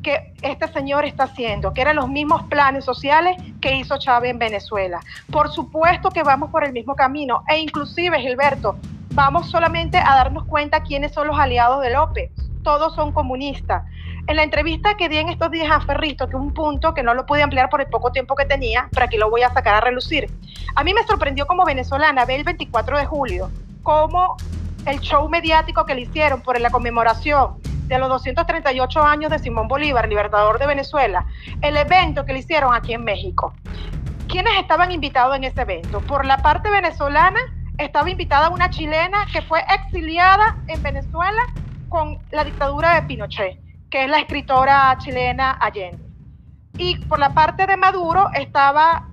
que 0.07 0.33
este 0.41 0.69
señor 0.69 1.05
está 1.05 1.25
haciendo, 1.25 1.73
que 1.75 1.81
eran 1.81 1.97
los 1.97 2.09
mismos 2.09 2.45
planes 2.45 2.85
sociales 2.85 3.37
que 3.61 3.75
hizo 3.75 3.99
Chávez 3.99 4.31
en 4.31 4.39
Venezuela. 4.39 5.01
Por 5.33 5.51
supuesto 5.51 6.11
que 6.11 6.23
vamos 6.23 6.53
por 6.53 6.63
el 6.63 6.73
mismo 6.73 6.95
camino, 6.95 7.43
e 7.49 7.59
inclusive, 7.59 8.21
Gilberto, 8.21 8.77
vamos 9.15 9.51
solamente 9.51 9.99
a 9.99 10.15
darnos 10.15 10.45
cuenta 10.45 10.85
quiénes 10.85 11.11
son 11.13 11.27
los 11.27 11.37
aliados 11.37 11.83
de 11.83 11.91
López. 11.91 12.31
Todos 12.63 12.95
son 12.95 13.11
comunistas. 13.11 13.83
En 14.29 14.37
la 14.37 14.45
entrevista 14.45 14.97
que 14.97 15.09
di 15.09 15.17
en 15.17 15.29
estos 15.29 15.51
días 15.51 15.73
a 15.73 15.81
Ferristo, 15.81 16.29
que 16.29 16.37
un 16.37 16.55
punto 16.55 16.95
que 16.95 17.03
no 17.03 17.13
lo 17.13 17.27
pude 17.27 17.43
ampliar 17.43 17.69
por 17.69 17.81
el 17.81 17.89
poco 17.89 18.13
tiempo 18.13 18.37
que 18.37 18.45
tenía, 18.45 18.89
pero 18.93 19.07
aquí 19.07 19.17
lo 19.17 19.29
voy 19.29 19.43
a 19.43 19.53
sacar 19.53 19.75
a 19.75 19.81
relucir. 19.81 20.31
A 20.77 20.85
mí 20.85 20.95
me 20.95 21.03
sorprendió 21.03 21.49
como 21.49 21.65
venezolana 21.65 22.25
ver 22.27 22.39
el 22.39 22.45
24 22.45 22.97
de 22.97 23.07
julio, 23.07 23.51
cómo 23.83 24.37
el 24.87 25.01
show 25.01 25.29
mediático 25.29 25.85
que 25.85 25.97
le 25.97 26.03
hicieron 26.03 26.43
por 26.43 26.61
la 26.61 26.71
conmemoración 26.71 27.57
de 27.87 27.99
los 27.99 28.09
238 28.09 29.03
años 29.03 29.31
de 29.31 29.39
Simón 29.39 29.69
Bolívar, 29.69 30.09
libertador 30.09 30.59
de 30.59 30.67
Venezuela, 30.67 31.27
el 31.63 31.77
evento 31.77 32.25
que 32.25 32.33
le 32.33 32.41
hicieron 32.41 32.75
aquí 32.75 32.93
en 32.93 33.05
México. 33.05 33.55
¿Quiénes 34.29 34.59
estaban 34.59 34.91
invitados 34.91 35.37
en 35.37 35.45
ese 35.45 35.63
evento? 35.63 36.01
Por 36.01 36.25
la 36.25 36.39
parte 36.39 36.69
venezolana, 36.69 37.41
estaba 37.79 38.11
invitada 38.11 38.49
una 38.49 38.71
chilena 38.71 39.27
que 39.33 39.43
fue 39.43 39.61
exiliada 39.73 40.57
en 40.67 40.83
Venezuela 40.83 41.43
con 41.89 42.19
la 42.31 42.45
dictadura 42.45 42.95
de 42.95 43.03
Pinochet, 43.03 43.61
que 43.91 44.05
es 44.05 44.11
la 44.11 44.19
escritora 44.19 44.97
chilena 44.99 45.53
Allende. 45.61 46.05
Y 46.79 46.97
por 47.07 47.19
la 47.19 47.33
parte 47.35 47.67
de 47.67 47.77
Maduro 47.77 48.29
estaba 48.35 49.09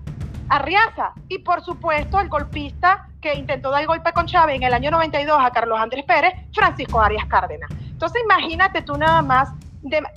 Arriaza 0.49 1.13
y 1.29 1.39
por 1.39 1.63
supuesto 1.63 2.19
el 2.19 2.29
golpista 2.29 3.07
que 3.23 3.33
intentó 3.33 3.71
dar 3.71 3.81
el 3.81 3.87
golpe 3.87 4.11
con 4.11 4.27
Chávez 4.27 4.57
en 4.57 4.63
el 4.63 4.73
año 4.73 4.91
92 4.91 5.37
a 5.41 5.49
Carlos 5.49 5.79
Andrés 5.79 6.03
Pérez, 6.03 6.33
Francisco 6.53 6.99
Arias 6.99 7.25
Cárdenas. 7.25 7.71
Entonces 7.71 8.21
imagínate 8.21 8.81
tú 8.81 8.97
nada 8.97 9.21
más 9.21 9.49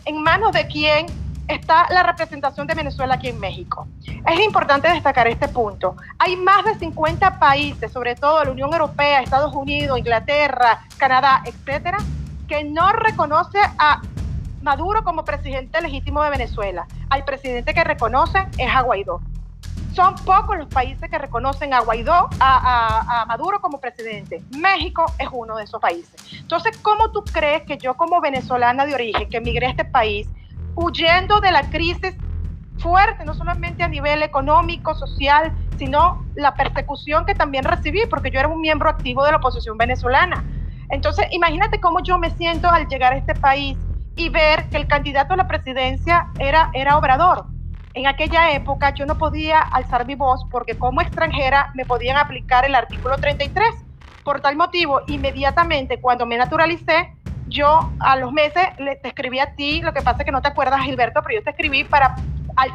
en 0.05 0.23
manos 0.23 0.53
de 0.53 0.67
quién 0.67 1.07
está 1.47 1.87
la 1.91 2.03
representación 2.03 2.67
de 2.67 2.75
Venezuela 2.75 3.15
aquí 3.15 3.29
en 3.29 3.39
México. 3.39 3.87
Es 4.05 4.41
importante 4.41 4.89
destacar 4.89 5.29
este 5.29 5.47
punto. 5.47 5.95
Hay 6.19 6.35
más 6.37 6.65
de 6.65 6.75
50 6.75 7.39
países, 7.39 7.93
sobre 7.93 8.17
todo 8.17 8.45
la 8.45 8.51
Unión 8.51 8.73
Europea, 8.73 9.21
Estados 9.21 9.55
Unidos, 9.55 9.99
Inglaterra, 9.99 10.81
Canadá, 10.99 11.43
etcétera, 11.45 11.99
que 12.49 12.65
no 12.65 12.93
reconoce 12.93 13.59
a 13.79 14.03
Maduro 14.63 15.05
como 15.05 15.25
presidente 15.25 15.81
legítimo 15.81 16.25
de 16.25 16.31
Venezuela. 16.31 16.89
Al 17.09 17.25
presidente 17.25 17.73
que 17.73 17.85
reconoce 17.85 18.49
es 18.59 18.75
a 18.75 18.83
Guaidó. 18.83 19.21
Son 19.97 20.15
pocos 20.27 20.59
los 20.59 20.69
países 20.69 21.09
que 21.09 21.17
reconocen 21.17 21.73
a 21.73 21.81
Guaidó, 21.81 22.29
a, 22.39 23.25
Maduro 23.27 23.61
como 23.63 23.81
presidente. 23.81 24.43
México 24.51 25.07
es 25.19 25.27
uno 25.33 25.57
de 25.57 25.65
esos 25.65 25.81
países. 25.81 26.15
Entonces, 26.35 26.77
¿cómo 26.83 27.11
tú 27.13 27.25
crees 27.25 27.63
que 27.63 27.79
yo 27.79 27.95
como 27.95 28.21
venezolana 28.21 28.85
de 28.85 28.93
origen, 28.93 29.31
que 29.31 29.39
emigré 29.39 29.69
a 29.69 29.71
este 29.71 29.87
país, 29.87 30.29
huyendo 30.75 31.41
de 31.41 31.51
la 31.51 31.63
crisis 31.71 32.15
fuerte, 32.77 33.25
no 33.25 33.33
solamente 33.33 33.83
a 33.85 33.89
nivel 33.89 34.23
económico, 34.23 34.95
social, 34.95 35.51
sino 35.79 36.27
la 36.35 36.55
persecución 36.55 37.25
que 37.25 37.35
también 37.35 37.65
recibí, 37.65 38.03
porque 38.11 38.31
yo 38.31 38.39
era 38.39 38.49
un 38.49 38.61
miembro 38.61 38.91
activo 38.91 39.25
de 39.25 39.31
la 39.31 39.39
oposición 39.39 39.79
venezolana. 39.79 40.45
Entonces, 40.91 41.27
imagínate 41.31 41.81
cómo 41.81 42.03
yo 42.03 42.19
me 42.19 42.31
siento 42.33 42.69
al 42.69 42.87
llegar 42.89 43.15
a 43.15 43.17
este 43.17 43.35
país 43.35 43.79
y 44.15 44.29
ver 44.29 44.69
que 44.69 44.77
el 44.77 44.89
candidato 44.89 45.33
a 45.33 45.39
la 45.39 45.49
presidencia 45.49 46.29
era, 46.39 46.69
era 46.75 46.99
Obrador. 46.99 47.56
En 47.97 48.07
aquella 48.07 48.51
época 48.53 48.93
yo 48.93 49.07
no 49.07 49.17
podía 49.17 49.59
alzar 49.59 50.05
mi 50.05 50.17
voz 50.17 50.45
porque 50.51 50.77
como 50.77 51.01
extranjera 51.01 51.71
me 51.73 51.87
podían 51.87 52.19
aplicar 52.19 52.67
el 52.67 52.75
artículo 52.75 53.17
33. 53.17 53.75
Por 54.23 54.43
tal 54.43 54.55
motivo, 54.55 55.01
inmediatamente 55.07 55.99
cuando 55.99 56.27
me 56.27 56.37
naturalicé, 56.37 57.17
yo 57.49 57.91
a 58.01 58.17
los 58.17 58.33
meses 58.33 58.65
le, 58.77 59.01
escribí 59.03 59.39
a 59.39 59.55
ti, 59.55 59.81
lo 59.81 59.95
que 59.95 60.03
pasa 60.03 60.19
es 60.19 60.25
que 60.27 60.31
no 60.31 60.43
te 60.43 60.49
acuerdas, 60.49 60.83
Gilberto, 60.83 61.23
pero 61.23 61.39
yo 61.39 61.43
te 61.43 61.49
escribí 61.49 61.85
para 61.85 62.17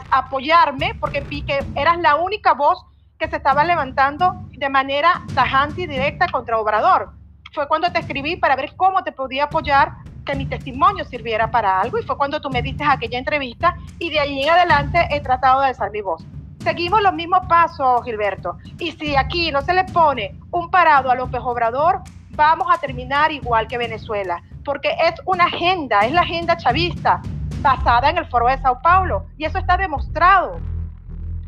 apoyarme 0.09 0.95
porque 0.99 1.21
vi 1.21 1.43
que 1.43 1.63
eras 1.75 1.99
la 1.99 2.15
única 2.15 2.55
voz 2.55 2.83
que 3.19 3.27
se 3.27 3.35
estaba 3.35 3.63
levantando 3.63 4.33
de 4.53 4.69
manera 4.69 5.21
tajante 5.35 5.83
y 5.83 5.85
directa 5.85 6.29
contra 6.31 6.57
Obrador. 6.57 7.11
Fue 7.53 7.67
cuando 7.67 7.91
te 7.91 7.99
escribí 7.99 8.37
para 8.37 8.55
ver 8.55 8.73
cómo 8.75 9.03
te 9.03 9.11
podía 9.11 9.43
apoyar, 9.43 9.91
mi 10.35 10.45
testimonio 10.45 11.05
sirviera 11.05 11.49
para 11.49 11.81
algo 11.81 11.99
y 11.99 12.03
fue 12.03 12.17
cuando 12.17 12.39
tú 12.41 12.49
me 12.49 12.61
diste 12.61 12.83
aquella 12.83 13.19
entrevista 13.19 13.75
y 13.99 14.09
de 14.09 14.19
ahí 14.19 14.43
en 14.43 14.49
adelante 14.49 15.07
he 15.11 15.21
tratado 15.21 15.61
de 15.61 15.67
alzar 15.67 15.91
mi 15.91 16.01
voz. 16.01 16.23
Seguimos 16.59 17.01
los 17.01 17.13
mismos 17.13 17.39
pasos, 17.47 18.03
Gilberto. 18.03 18.57
Y 18.77 18.91
si 18.91 19.15
aquí 19.15 19.51
no 19.51 19.61
se 19.61 19.73
le 19.73 19.83
pone 19.85 20.35
un 20.51 20.69
parado 20.69 21.09
a 21.09 21.15
López 21.15 21.41
Obrador, 21.43 22.01
vamos 22.31 22.67
a 22.71 22.77
terminar 22.77 23.31
igual 23.31 23.67
que 23.67 23.77
Venezuela 23.77 24.43
porque 24.63 24.89
es 24.89 25.15
una 25.25 25.45
agenda, 25.45 26.01
es 26.01 26.11
la 26.11 26.21
agenda 26.21 26.57
chavista 26.57 27.21
basada 27.61 28.09
en 28.09 28.17
el 28.17 28.25
foro 28.27 28.47
de 28.47 28.57
Sao 28.59 28.81
Paulo 28.81 29.25
y 29.37 29.45
eso 29.45 29.57
está 29.57 29.77
demostrado. 29.77 30.59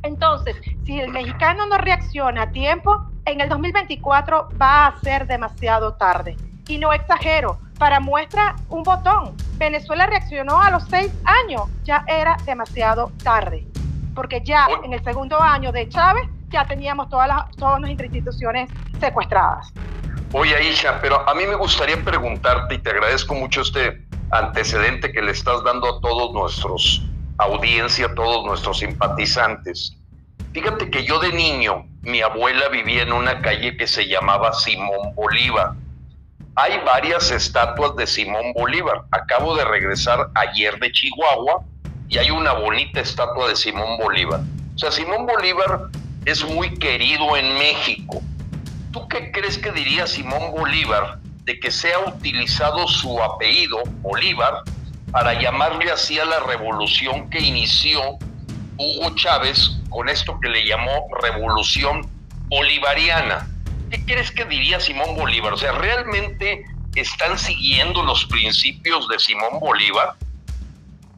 Entonces, 0.04 0.56
si 0.86 1.00
el 1.00 1.12
mexicano 1.12 1.66
no 1.66 1.78
reacciona 1.78 2.44
a 2.44 2.52
tiempo, 2.52 3.06
en 3.26 3.40
el 3.40 3.50
2024 3.50 4.50
va 4.62 4.88
a 4.88 5.00
ser 5.00 5.28
demasiado 5.28 5.94
tarde. 5.94 6.36
Y 6.68 6.78
no 6.78 6.94
exagero, 6.94 7.60
para 7.78 8.00
muestra 8.00 8.56
un 8.70 8.84
botón, 8.84 9.36
Venezuela 9.58 10.06
reaccionó 10.06 10.62
a 10.62 10.72
los 10.72 10.84
seis 10.90 11.12
años, 11.26 11.64
ya 11.84 12.06
era 12.08 12.38
demasiado 12.46 13.12
tarde, 13.24 13.68
porque 14.16 14.42
ya 14.44 14.68
en 14.84 14.94
el 14.94 15.04
segundo 15.04 15.40
año 15.42 15.72
de 15.72 15.90
Chávez 15.90 16.24
ya 16.50 16.66
teníamos 16.66 17.10
todas 17.10 17.28
las, 17.28 17.52
todas 17.58 17.82
las 17.82 17.90
instituciones 17.90 18.70
secuestradas. 19.00 19.74
Oye, 20.32 20.56
Aisha, 20.56 21.00
pero 21.02 21.28
a 21.28 21.34
mí 21.36 21.46
me 21.46 21.56
gustaría 21.56 22.02
preguntarte, 22.04 22.76
y 22.76 22.78
te 22.80 22.90
agradezco 22.90 23.36
mucho 23.36 23.62
este 23.62 24.04
antecedente 24.32 25.12
que 25.12 25.22
le 25.22 25.32
estás 25.32 25.64
dando 25.64 25.98
a 25.98 26.02
todos 26.02 26.34
nuestros 26.34 27.04
audiencia, 27.38 28.08
a 28.08 28.16
todos 28.16 28.46
nuestros 28.46 28.80
simpatizantes. 28.80 29.98
Fíjate 30.54 30.90
que 30.90 31.04
yo 31.04 31.20
de 31.20 31.34
niño, 31.34 31.86
mi 32.02 32.22
abuela 32.22 32.70
vivía 32.70 33.04
en 33.04 33.12
una 33.12 33.42
calle 33.42 33.76
que 33.76 33.88
se 33.88 34.08
llamaba 34.08 34.54
Simón 34.54 35.14
Bolívar. 35.16 35.74
Hay 36.56 36.80
varias 36.86 37.32
estatuas 37.32 37.96
de 37.96 38.06
Simón 38.06 38.54
Bolívar. 38.54 39.04
Acabo 39.12 39.56
de 39.56 39.66
regresar 39.66 40.30
ayer 40.36 40.80
de 40.80 40.92
Chihuahua 40.92 41.64
y 42.10 42.18
hay 42.20 42.30
una 42.30 42.54
bonita 42.54 43.00
estatua 43.00 43.50
de 43.50 43.56
Simón 43.56 43.98
Bolívar. 43.98 44.42
O 44.76 44.78
sea, 44.78 44.92
Simón 44.92 45.26
Bolívar 45.26 45.88
es 46.26 46.44
muy 46.46 46.78
querido 46.78 47.36
en 47.36 47.56
México. 47.56 48.22
¿Tú 48.92 49.08
qué 49.08 49.32
crees 49.32 49.58
que 49.58 49.72
diría 49.72 50.06
Simón 50.06 50.52
Bolívar 50.52 51.20
de 51.44 51.60
que 51.60 51.72
sea 51.72 52.00
utilizado 52.00 52.88
su 52.88 53.22
apellido, 53.22 53.82
Bolívar, 54.02 54.62
para 55.12 55.40
llamarle 55.40 55.92
así 55.92 56.20
a 56.20 56.26
la 56.26 56.40
revolución 56.42 57.30
que 57.32 57.40
inició 57.40 58.00
Hugo 58.78 59.16
Chávez 59.16 59.80
con 59.90 60.08
esto 60.08 60.40
que 60.40 60.50
le 60.50 60.66
llamó 60.66 61.08
revolución 61.20 62.08
bolivariana? 62.48 63.48
¿Qué 63.94 64.04
crees 64.06 64.32
que 64.32 64.44
diría 64.46 64.80
Simón 64.80 65.16
Bolívar? 65.16 65.54
O 65.54 65.58
sea, 65.58 65.72
¿realmente 65.74 66.66
están 66.96 67.38
siguiendo 67.38 68.02
los 68.02 68.26
principios 68.26 69.08
de 69.08 69.20
Simón 69.20 69.60
Bolívar? 69.60 70.16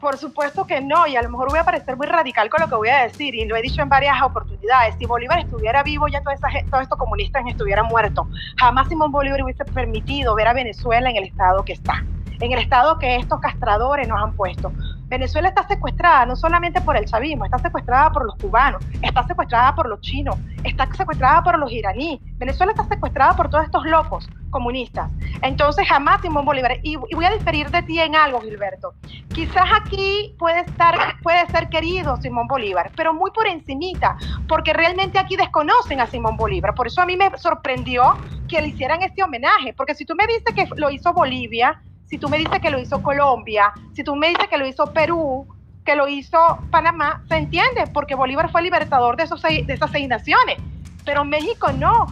Por 0.02 0.18
supuesto 0.18 0.68
que 0.68 0.82
no, 0.82 1.08
y 1.08 1.16
a 1.16 1.22
lo 1.22 1.30
mejor 1.30 1.52
voy 1.52 1.60
a 1.60 1.64
parecer 1.64 1.96
muy 1.96 2.06
radical 2.06 2.50
con 2.50 2.60
lo 2.60 2.68
que 2.68 2.76
voy 2.76 2.90
a 2.90 3.04
decir, 3.04 3.34
y 3.34 3.46
lo 3.46 3.56
he 3.56 3.62
dicho 3.62 3.82
en 3.82 3.88
varias 3.88 4.22
oportunidades. 4.22 4.96
Si 5.00 5.06
Bolívar 5.06 5.40
estuviera 5.40 5.84
vivo, 5.84 6.10
ya 6.10 6.22
todos 6.22 6.36
estos 6.82 7.00
comunistas 7.00 7.46
estuvieran 7.48 7.86
muertos. 7.86 8.28
Jamás 8.58 8.90
Simón 8.90 9.10
Bolívar 9.10 9.42
hubiese 9.42 9.64
permitido 9.64 10.36
ver 10.36 10.50
a 10.50 10.54
Venezuela 10.54 11.10
en 11.10 11.16
el 11.16 11.24
estado 11.24 11.64
que 11.64 11.72
está, 11.72 12.04
en 12.42 12.52
el 12.52 12.60
estado 12.60 13.00
que 13.00 13.16
estos 13.16 13.40
castradores 13.40 14.06
nos 14.06 14.22
han 14.22 14.34
puesto. 14.34 14.74
Venezuela 15.08 15.50
está 15.50 15.68
secuestrada 15.68 16.26
no 16.26 16.36
solamente 16.36 16.82
por 16.82 16.98
el 16.98 17.06
chavismo, 17.06 17.46
está 17.46 17.60
secuestrada 17.60 18.12
por 18.12 18.26
los 18.26 18.36
cubanos, 18.36 18.84
está 19.02 19.26
secuestrada 19.26 19.76
por 19.76 19.88
los 19.88 20.02
chinos, 20.02 20.36
está 20.64 20.88
secuestrada 20.94 21.44
por 21.44 21.60
los 21.60 21.72
iraníes. 21.72 22.20
Venezuela 22.38 22.72
está 22.72 22.86
secuestrada 22.86 23.36
por 23.36 23.50
todos 23.50 23.66
estos 23.66 23.86
locos 23.86 24.28
comunistas. 24.50 25.12
Entonces 25.42 25.88
jamás 25.88 26.22
Simón 26.22 26.46
Bolívar, 26.46 26.80
y, 26.82 26.96
voy 26.96 27.26
a 27.26 27.32
diferir 27.32 27.70
de 27.70 27.84
ti 27.84 28.00
en 28.00 28.16
algo, 28.16 28.42
Gilberto. 28.42 28.94
Quizás 29.34 29.66
aquí 29.82 30.34
puede 30.40 30.62
estar, 30.62 30.96
puede 31.22 31.46
ser 31.48 31.70
querido 31.70 32.18
Simón 32.18 32.48
Bolívar, 32.48 32.92
pero 32.96 33.14
muy 33.14 33.32
por 33.32 33.48
encimita, 33.48 34.18
porque 34.48 34.74
realmente 34.74 35.20
aquí 35.20 35.36
desconocen 35.36 36.00
a 36.00 36.08
Simón 36.08 36.38
Bolívar. 36.38 36.74
Por 36.74 36.88
eso 36.88 37.02
a 37.02 37.06
mí 37.06 37.16
me 37.18 37.38
sorprendió 37.38 38.16
que 38.48 38.62
le 38.62 38.70
hicieran 38.70 39.04
este 39.04 39.24
homenaje, 39.24 39.74
porque 39.74 39.94
si 39.94 40.06
tú 40.06 40.16
me 40.16 40.26
dices 40.26 40.54
que 40.56 40.68
lo 40.78 40.90
hizo 40.90 41.14
Bolivia, 41.14 41.82
si 42.06 42.18
tú 42.18 42.30
me 42.30 42.38
dices 42.38 42.60
que 42.60 42.70
lo 42.70 42.80
hizo 42.80 43.02
Colombia, 43.02 43.74
si 43.94 44.04
tú 44.04 44.16
me 44.16 44.30
dices 44.30 44.48
que 44.48 44.58
lo 44.58 44.68
hizo 44.68 44.86
Perú, 44.94 45.48
que 45.84 45.96
lo 45.96 46.08
hizo 46.08 46.38
Panamá, 46.72 47.24
se 47.28 47.38
entiende, 47.38 47.86
porque 47.94 48.16
Bolívar 48.16 48.52
fue 48.52 48.62
libertador 48.62 49.18
de, 49.18 49.24
esos 49.24 49.42
de 49.42 49.66
esas 49.68 49.92
seis 49.92 50.08
naciones, 50.08 50.58
pero 51.04 51.24
México 51.24 51.72
no. 51.72 52.08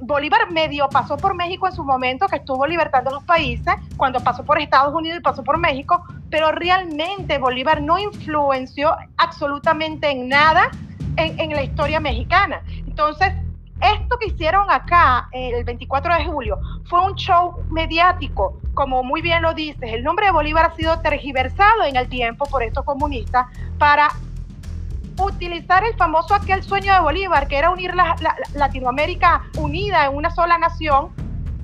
Bolívar 0.00 0.50
medio 0.50 0.88
pasó 0.88 1.18
por 1.18 1.34
México 1.34 1.66
en 1.66 1.74
su 1.74 1.84
momento, 1.84 2.26
que 2.26 2.36
estuvo 2.36 2.66
libertando 2.66 3.10
los 3.10 3.22
países, 3.24 3.74
cuando 3.96 4.20
pasó 4.20 4.44
por 4.44 4.58
Estados 4.58 4.94
Unidos 4.94 5.18
y 5.18 5.22
pasó 5.22 5.44
por 5.44 5.58
México, 5.58 6.02
pero 6.30 6.52
realmente 6.52 7.38
Bolívar 7.38 7.82
no 7.82 7.98
influenció 7.98 8.96
absolutamente 9.18 10.10
en 10.10 10.28
nada 10.28 10.70
en, 11.16 11.38
en 11.38 11.50
la 11.50 11.62
historia 11.62 12.00
mexicana. 12.00 12.62
Entonces, 12.86 13.32
esto 13.80 14.18
que 14.18 14.28
hicieron 14.28 14.70
acá 14.70 15.28
el 15.32 15.64
24 15.64 16.14
de 16.14 16.24
julio 16.24 16.58
fue 16.84 17.04
un 17.04 17.14
show 17.14 17.62
mediático, 17.70 18.60
como 18.74 19.02
muy 19.04 19.22
bien 19.22 19.42
lo 19.42 19.54
dices. 19.54 19.92
El 19.92 20.02
nombre 20.02 20.26
de 20.26 20.32
Bolívar 20.32 20.66
ha 20.66 20.76
sido 20.76 21.00
tergiversado 21.00 21.84
en 21.84 21.96
el 21.96 22.08
tiempo 22.08 22.46
por 22.46 22.62
estos 22.62 22.84
comunistas 22.84 23.46
para 23.78 24.08
utilizar 25.20 25.84
el 25.84 25.94
famoso 25.94 26.34
aquel 26.34 26.62
sueño 26.62 26.92
de 26.94 27.00
Bolívar, 27.00 27.48
que 27.48 27.56
era 27.56 27.70
unir 27.70 27.94
la, 27.94 28.16
Latinoamérica 28.54 29.44
unida 29.56 30.06
en 30.06 30.16
una 30.16 30.30
sola 30.30 30.58
nación, 30.58 31.10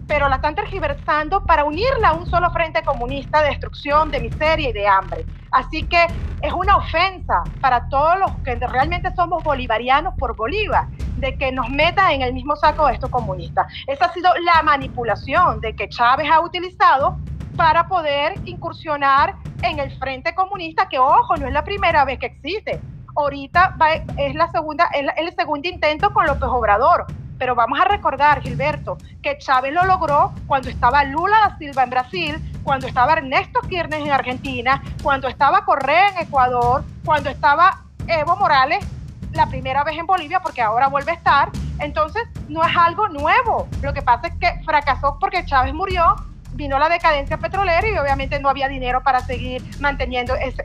pero 0.07 0.29
la 0.29 0.37
están 0.37 0.55
tergiversando 0.55 1.45
para 1.45 1.65
unirla 1.65 2.09
a 2.09 2.13
un 2.15 2.27
solo 2.27 2.51
frente 2.51 2.83
comunista 2.83 3.43
de 3.43 3.51
destrucción, 3.51 4.11
de 4.11 4.21
miseria 4.21 4.71
y 4.71 4.73
de 4.73 4.87
hambre. 4.87 5.25
Así 5.51 5.85
que 5.85 6.07
es 6.43 6.53
una 6.53 6.77
ofensa 6.77 7.43
para 7.61 7.89
todos 7.89 8.19
los 8.19 8.31
que 8.45 8.57
realmente 8.57 9.15
somos 9.15 9.43
bolivarianos 9.43 10.15
por 10.19 10.37
Bolívar, 10.37 10.89
de 11.17 11.37
que 11.39 11.53
nos 11.53 11.69
metan 11.71 12.11
en 12.11 12.23
el 12.23 12.33
mismo 12.35 12.57
saco 12.57 12.87
de 12.87 12.95
estos 12.95 13.11
comunistas. 13.11 13.67
Esa 13.87 14.07
ha 14.07 14.13
sido 14.13 14.31
la 14.45 14.63
manipulación 14.63 15.61
de 15.61 15.75
que 15.75 15.89
Chávez 15.89 16.29
ha 16.31 16.41
utilizado 16.41 17.17
para 17.57 17.87
poder 17.87 18.35
incursionar 18.45 19.37
en 19.63 19.79
el 19.79 19.97
frente 19.99 20.35
comunista, 20.35 20.89
que 20.89 20.99
ojo, 20.99 21.37
no 21.37 21.47
es 21.47 21.53
la 21.53 21.65
primera 21.65 22.05
vez 22.05 22.19
que 22.19 22.27
existe. 22.27 22.81
Ahorita 23.17 23.77
es, 24.19 24.35
la 24.35 24.51
segunda, 24.51 24.87
es 24.93 25.07
el 25.17 25.35
segundo 25.37 25.69
intento 25.69 26.13
con 26.13 26.27
López 26.27 26.49
Obrador 26.49 27.07
pero 27.39 27.55
vamos 27.55 27.79
a 27.81 27.85
recordar, 27.85 28.43
Gilberto, 28.43 28.99
que 29.23 29.39
Chávez 29.39 29.73
lo 29.73 29.85
logró 29.85 30.33
cuando 30.47 30.69
estaba 30.69 31.05
Lula 31.05 31.37
da 31.41 31.59
Silva 31.59 31.85
en 31.85 31.91
Brasil, 31.91 32.53
cuando 32.63 32.87
estaba 32.87 33.15
Ernesto 33.15 33.61
Kirchner 33.61 34.01
en 34.01 34.11
Argentina, 34.11 34.83
cuando 35.03 35.29
estaba 35.29 35.65
Correa 35.65 36.09
en 36.11 36.19
Ecuador, 36.27 36.85
cuando 37.05 37.31
estaba 37.31 37.83
Evo 38.07 38.37
Morales 38.37 38.85
la 39.33 39.47
primera 39.47 39.83
vez 39.85 39.99
en 39.99 40.07
Bolivia, 40.07 40.41
porque 40.41 40.63
ahora 40.63 40.89
vuelve 40.89 41.13
a 41.13 41.15
estar. 41.15 41.51
Entonces, 41.81 42.23
no 42.49 42.65
es 42.65 42.77
algo 42.77 43.09
nuevo. 43.09 43.69
Lo 43.83 43.93
que 43.93 44.03
pasa 44.03 44.29
es 44.29 44.35
que 44.35 44.63
fracasó 44.65 45.19
porque 45.19 45.45
Chávez 45.45 45.75
murió 45.75 46.15
vino 46.55 46.79
la 46.79 46.89
decadencia 46.89 47.37
petrolera 47.37 47.87
y 47.89 47.99
obviamente 47.99 48.39
no 48.39 48.49
había 48.49 48.69
dinero 48.69 49.03
para 49.03 49.21
seguir 49.21 49.63
manteniendo 49.81 50.35
ese, 50.35 50.63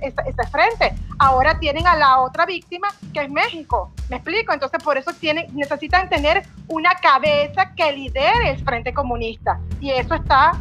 frente. 0.52 0.96
Ahora 1.18 1.60
tienen 1.60 1.88
a 1.88 1.96
la 1.96 2.20
otra 2.20 2.46
víctima 2.46 2.88
que 3.14 3.24
es 3.24 3.30
México. 3.30 3.92
¿Me 4.10 4.18
explico? 4.18 4.54
Entonces 4.54 4.82
por 4.84 4.98
eso 4.98 5.12
tienen, 5.14 5.48
necesitan 5.56 6.10
tener 6.10 6.44
una 6.68 6.92
cabeza 6.96 7.74
que 7.76 7.92
lidere 7.92 8.52
el 8.52 8.64
Frente 8.64 8.94
Comunista. 8.94 9.60
Y 9.80 9.92
eso 9.92 10.16
está 10.16 10.52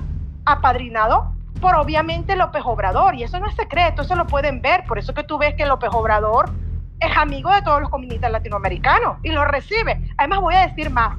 apadrinado 0.45 1.33
por 1.61 1.75
obviamente 1.77 2.37
López 2.37 2.63
Obrador. 2.65 3.15
Y 3.15 3.23
eso 3.23 3.39
no 3.39 3.47
es 3.47 3.55
secreto, 3.55 4.03
eso 4.03 4.15
lo 4.15 4.27
pueden 4.27 4.63
ver. 4.63 4.85
Por 4.85 4.99
eso 4.99 5.15
que 5.15 5.25
tú 5.25 5.39
ves 5.39 5.55
que 5.55 5.67
López 5.67 5.91
Obrador 5.93 6.51
es 7.01 7.17
amigo 7.17 7.55
de 7.55 7.63
todos 7.63 7.81
los 7.81 7.91
comunistas 7.91 8.31
latinoamericanos 8.31 9.19
y 9.23 9.31
lo 9.31 9.45
recibe. 9.45 10.01
Además 10.17 10.41
voy 10.41 10.55
a 10.55 10.67
decir 10.67 10.91
más 10.91 11.17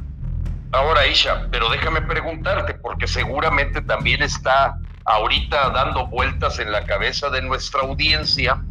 Ahora, 0.72 1.08
Isha, 1.08 1.48
pero 1.52 1.70
déjame 1.70 2.02
preguntarte, 2.04 2.76
porque 2.76 3.08
seguramente 3.08 3.82
también 3.82 4.22
está 4.22 4.76
ahorita 5.06 5.72
dando 5.72 6.06
vueltas 6.08 6.60
en 6.60 6.72
la 6.72 6.86
cabeza 6.86 7.30
de 7.30 7.42
nuestra 7.42 7.82
audiencia 7.82 8.62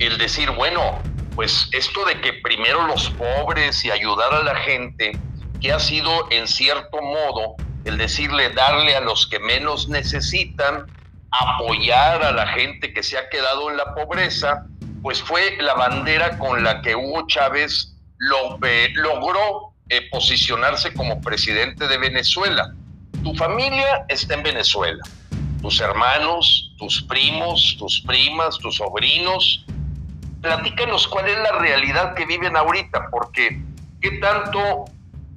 el 0.00 0.18
decir, 0.18 0.50
bueno, 0.50 1.00
pues 1.36 1.68
esto 1.72 2.04
de 2.04 2.20
que 2.20 2.32
primero 2.42 2.86
los 2.86 3.10
pobres 3.10 3.84
y 3.84 3.90
ayudar 3.90 4.34
a 4.34 4.42
la 4.42 4.56
gente, 4.56 5.18
que 5.60 5.72
ha 5.72 5.78
sido 5.78 6.26
en 6.30 6.48
cierto 6.48 7.00
modo 7.00 7.54
el 7.84 7.96
decirle 7.96 8.50
darle 8.50 8.96
a 8.96 9.00
los 9.00 9.26
que 9.28 9.38
menos 9.38 9.88
necesitan, 9.88 10.86
apoyar 11.30 12.22
a 12.24 12.32
la 12.32 12.46
gente 12.48 12.92
que 12.92 13.02
se 13.02 13.16
ha 13.16 13.28
quedado 13.28 13.70
en 13.70 13.76
la 13.76 13.94
pobreza, 13.94 14.66
pues 15.02 15.22
fue 15.22 15.56
la 15.60 15.74
bandera 15.74 16.36
con 16.38 16.64
la 16.64 16.82
que 16.82 16.96
Hugo 16.96 17.26
Chávez 17.28 17.94
lo, 18.18 18.58
eh, 18.66 18.88
logró 18.94 19.75
eh, 19.88 20.08
posicionarse 20.10 20.92
como 20.94 21.20
presidente 21.20 21.86
de 21.86 21.98
Venezuela. 21.98 22.74
Tu 23.22 23.34
familia 23.34 24.04
está 24.08 24.34
en 24.34 24.42
Venezuela, 24.42 25.02
tus 25.62 25.80
hermanos, 25.80 26.74
tus 26.76 27.02
primos, 27.02 27.76
tus 27.78 28.00
primas, 28.00 28.58
tus 28.58 28.76
sobrinos. 28.76 29.64
Platícanos 30.40 31.06
cuál 31.06 31.28
es 31.28 31.38
la 31.38 31.58
realidad 31.58 32.14
que 32.14 32.26
viven 32.26 32.56
ahorita, 32.56 33.08
porque 33.10 33.62
qué 34.00 34.10
tanto 34.18 34.86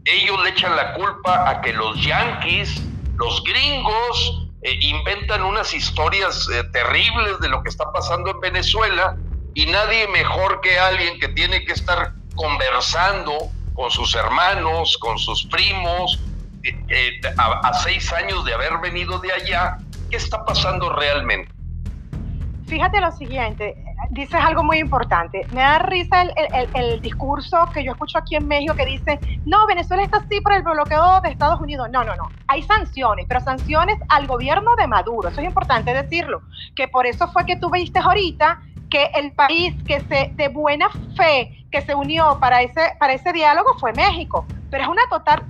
ellos 0.06 0.44
le 0.44 0.50
echan 0.50 0.76
la 0.76 0.94
culpa 0.94 1.50
a 1.50 1.62
que 1.62 1.74
los 1.74 2.04
yanquis, 2.04 2.82
los 3.18 3.44
gringos, 3.44 4.50
eh, 4.62 4.78
inventan 4.82 5.44
unas 5.44 5.74
historias 5.74 6.48
eh, 6.52 6.64
terribles 6.74 7.40
de 7.40 7.50
lo 7.50 7.64
que 7.64 7.70
está 7.70 7.92
pasando 7.92 8.32
en 8.32 8.40
Venezuela 8.42 9.16
y 9.54 9.66
nadie 9.68 10.08
mejor 10.08 10.60
que 10.62 10.78
alguien 10.78 11.20
que 11.20 11.30
tiene 11.30 11.64
que 11.64 11.74
estar 11.74 12.14
conversando 12.36 13.52
con 13.80 13.90
sus 13.90 14.14
hermanos, 14.14 14.98
con 14.98 15.18
sus 15.18 15.46
primos, 15.46 16.22
eh, 16.64 16.78
eh, 16.90 17.22
a, 17.38 17.74
seis 17.76 18.12
años 18.12 18.44
de 18.44 18.54
haber 18.54 18.78
venido 18.82 19.20
de 19.20 19.32
allá, 19.32 19.78
¿qué 20.12 20.18
está 20.18 20.44
pasando 20.44 20.90
realmente? 20.90 21.50
Fíjate 22.68 23.00
lo 23.00 23.10
siguiente, 23.14 23.82
dices 24.10 24.36
algo 24.36 24.64
muy 24.64 24.80
importante. 24.80 25.48
Me 25.54 25.62
da 25.62 25.80
risa 25.80 26.24
el, 26.24 26.34
el, 26.74 27.02
discurso 27.02 27.58
que 27.74 27.86
yo 27.86 27.94
escucho 27.94 28.18
aquí 28.18 28.36
en 28.36 28.50
México 28.50 28.76
que 28.76 28.86
dice, 28.86 29.18
no, 29.46 29.66
Venezuela 29.66 30.04
está 30.04 30.18
así 30.18 30.42
por 30.42 30.52
el 30.52 30.62
bloqueo 30.62 31.22
de 31.22 31.30
Estados 31.30 31.62
Unidos. 31.62 31.90
No, 31.90 32.04
no, 32.04 32.18
no. 32.18 32.30
Hay 32.48 32.64
sanciones, 32.64 33.28
pero 33.30 33.40
sanciones 33.40 33.98
al 34.10 34.28
gobierno 34.28 34.76
de 34.76 34.88
Maduro. 34.88 35.30
Eso 35.30 35.40
es 35.40 35.48
importante 35.48 35.94
decirlo. 35.94 36.42
Que 36.76 36.90
por 36.90 37.08
eso 37.08 37.30
fue 37.32 37.46
que 37.46 37.56
tú 37.56 37.72
viste 37.72 38.00
ahorita 38.00 38.60
que 38.90 39.06
el 39.16 39.32
país 39.34 39.76
que 39.86 40.00
se 40.02 40.32
de 40.36 40.48
buena 40.48 40.90
fe 41.16 41.66
que 41.72 41.82
se 41.82 41.94
unió 41.94 42.40
para 42.40 42.62
ese 42.62 42.96
para 43.00 43.14
ese 43.14 43.32
diálogo 43.32 43.78
fue 43.80 43.94
México, 43.94 44.46
pero 44.70 44.84
es 44.84 44.90
una 44.90 45.04
total 45.10 45.46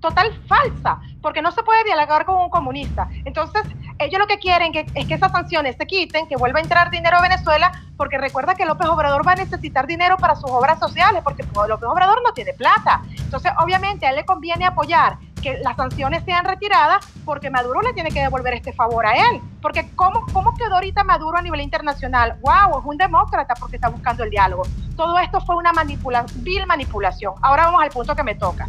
total 0.00 0.32
falsa, 0.46 1.00
porque 1.20 1.42
no 1.42 1.50
se 1.50 1.62
puede 1.62 1.82
dialogar 1.84 2.24
con 2.24 2.36
un 2.36 2.50
comunista. 2.50 3.08
Entonces, 3.24 3.62
ellos 3.98 4.20
lo 4.20 4.26
que 4.26 4.38
quieren 4.38 4.72
es 4.74 5.06
que 5.06 5.14
esas 5.14 5.32
sanciones 5.32 5.76
se 5.76 5.86
quiten, 5.86 6.28
que 6.28 6.36
vuelva 6.36 6.58
a 6.58 6.62
entrar 6.62 6.90
dinero 6.90 7.16
a 7.16 7.22
Venezuela, 7.22 7.72
porque 7.96 8.18
recuerda 8.18 8.54
que 8.54 8.66
López 8.66 8.86
Obrador 8.88 9.26
va 9.26 9.32
a 9.32 9.36
necesitar 9.36 9.86
dinero 9.86 10.16
para 10.18 10.36
sus 10.36 10.50
obras 10.50 10.78
sociales, 10.78 11.22
porque 11.24 11.42
López 11.42 11.88
Obrador 11.88 12.22
no 12.22 12.32
tiene 12.34 12.52
plata. 12.52 13.02
Entonces, 13.18 13.52
obviamente, 13.58 14.06
a 14.06 14.10
él 14.10 14.16
le 14.16 14.24
conviene 14.24 14.66
apoyar 14.66 15.18
que 15.42 15.58
las 15.58 15.76
sanciones 15.76 16.24
sean 16.24 16.44
retiradas 16.44 17.06
porque 17.24 17.50
Maduro 17.50 17.82
le 17.82 17.92
tiene 17.92 18.10
que 18.10 18.20
devolver 18.20 18.54
este 18.54 18.72
favor 18.72 19.06
a 19.06 19.14
él. 19.14 19.40
Porque 19.62 19.90
¿cómo, 19.94 20.24
cómo 20.32 20.54
quedó 20.54 20.74
ahorita 20.74 21.04
Maduro 21.04 21.38
a 21.38 21.42
nivel 21.42 21.60
internacional? 21.60 22.38
¡Wow! 22.40 22.80
Es 22.80 22.84
un 22.84 22.96
demócrata 22.96 23.54
porque 23.54 23.76
está 23.76 23.88
buscando 23.88 24.24
el 24.24 24.30
diálogo. 24.30 24.64
Todo 24.96 25.18
esto 25.18 25.40
fue 25.40 25.56
una 25.56 25.72
manipulación, 25.72 26.42
vil 26.42 26.66
manipulación. 26.66 27.34
Ahora 27.42 27.66
vamos 27.66 27.82
al 27.82 27.90
punto 27.90 28.14
que 28.14 28.22
me 28.22 28.34
toca. 28.34 28.68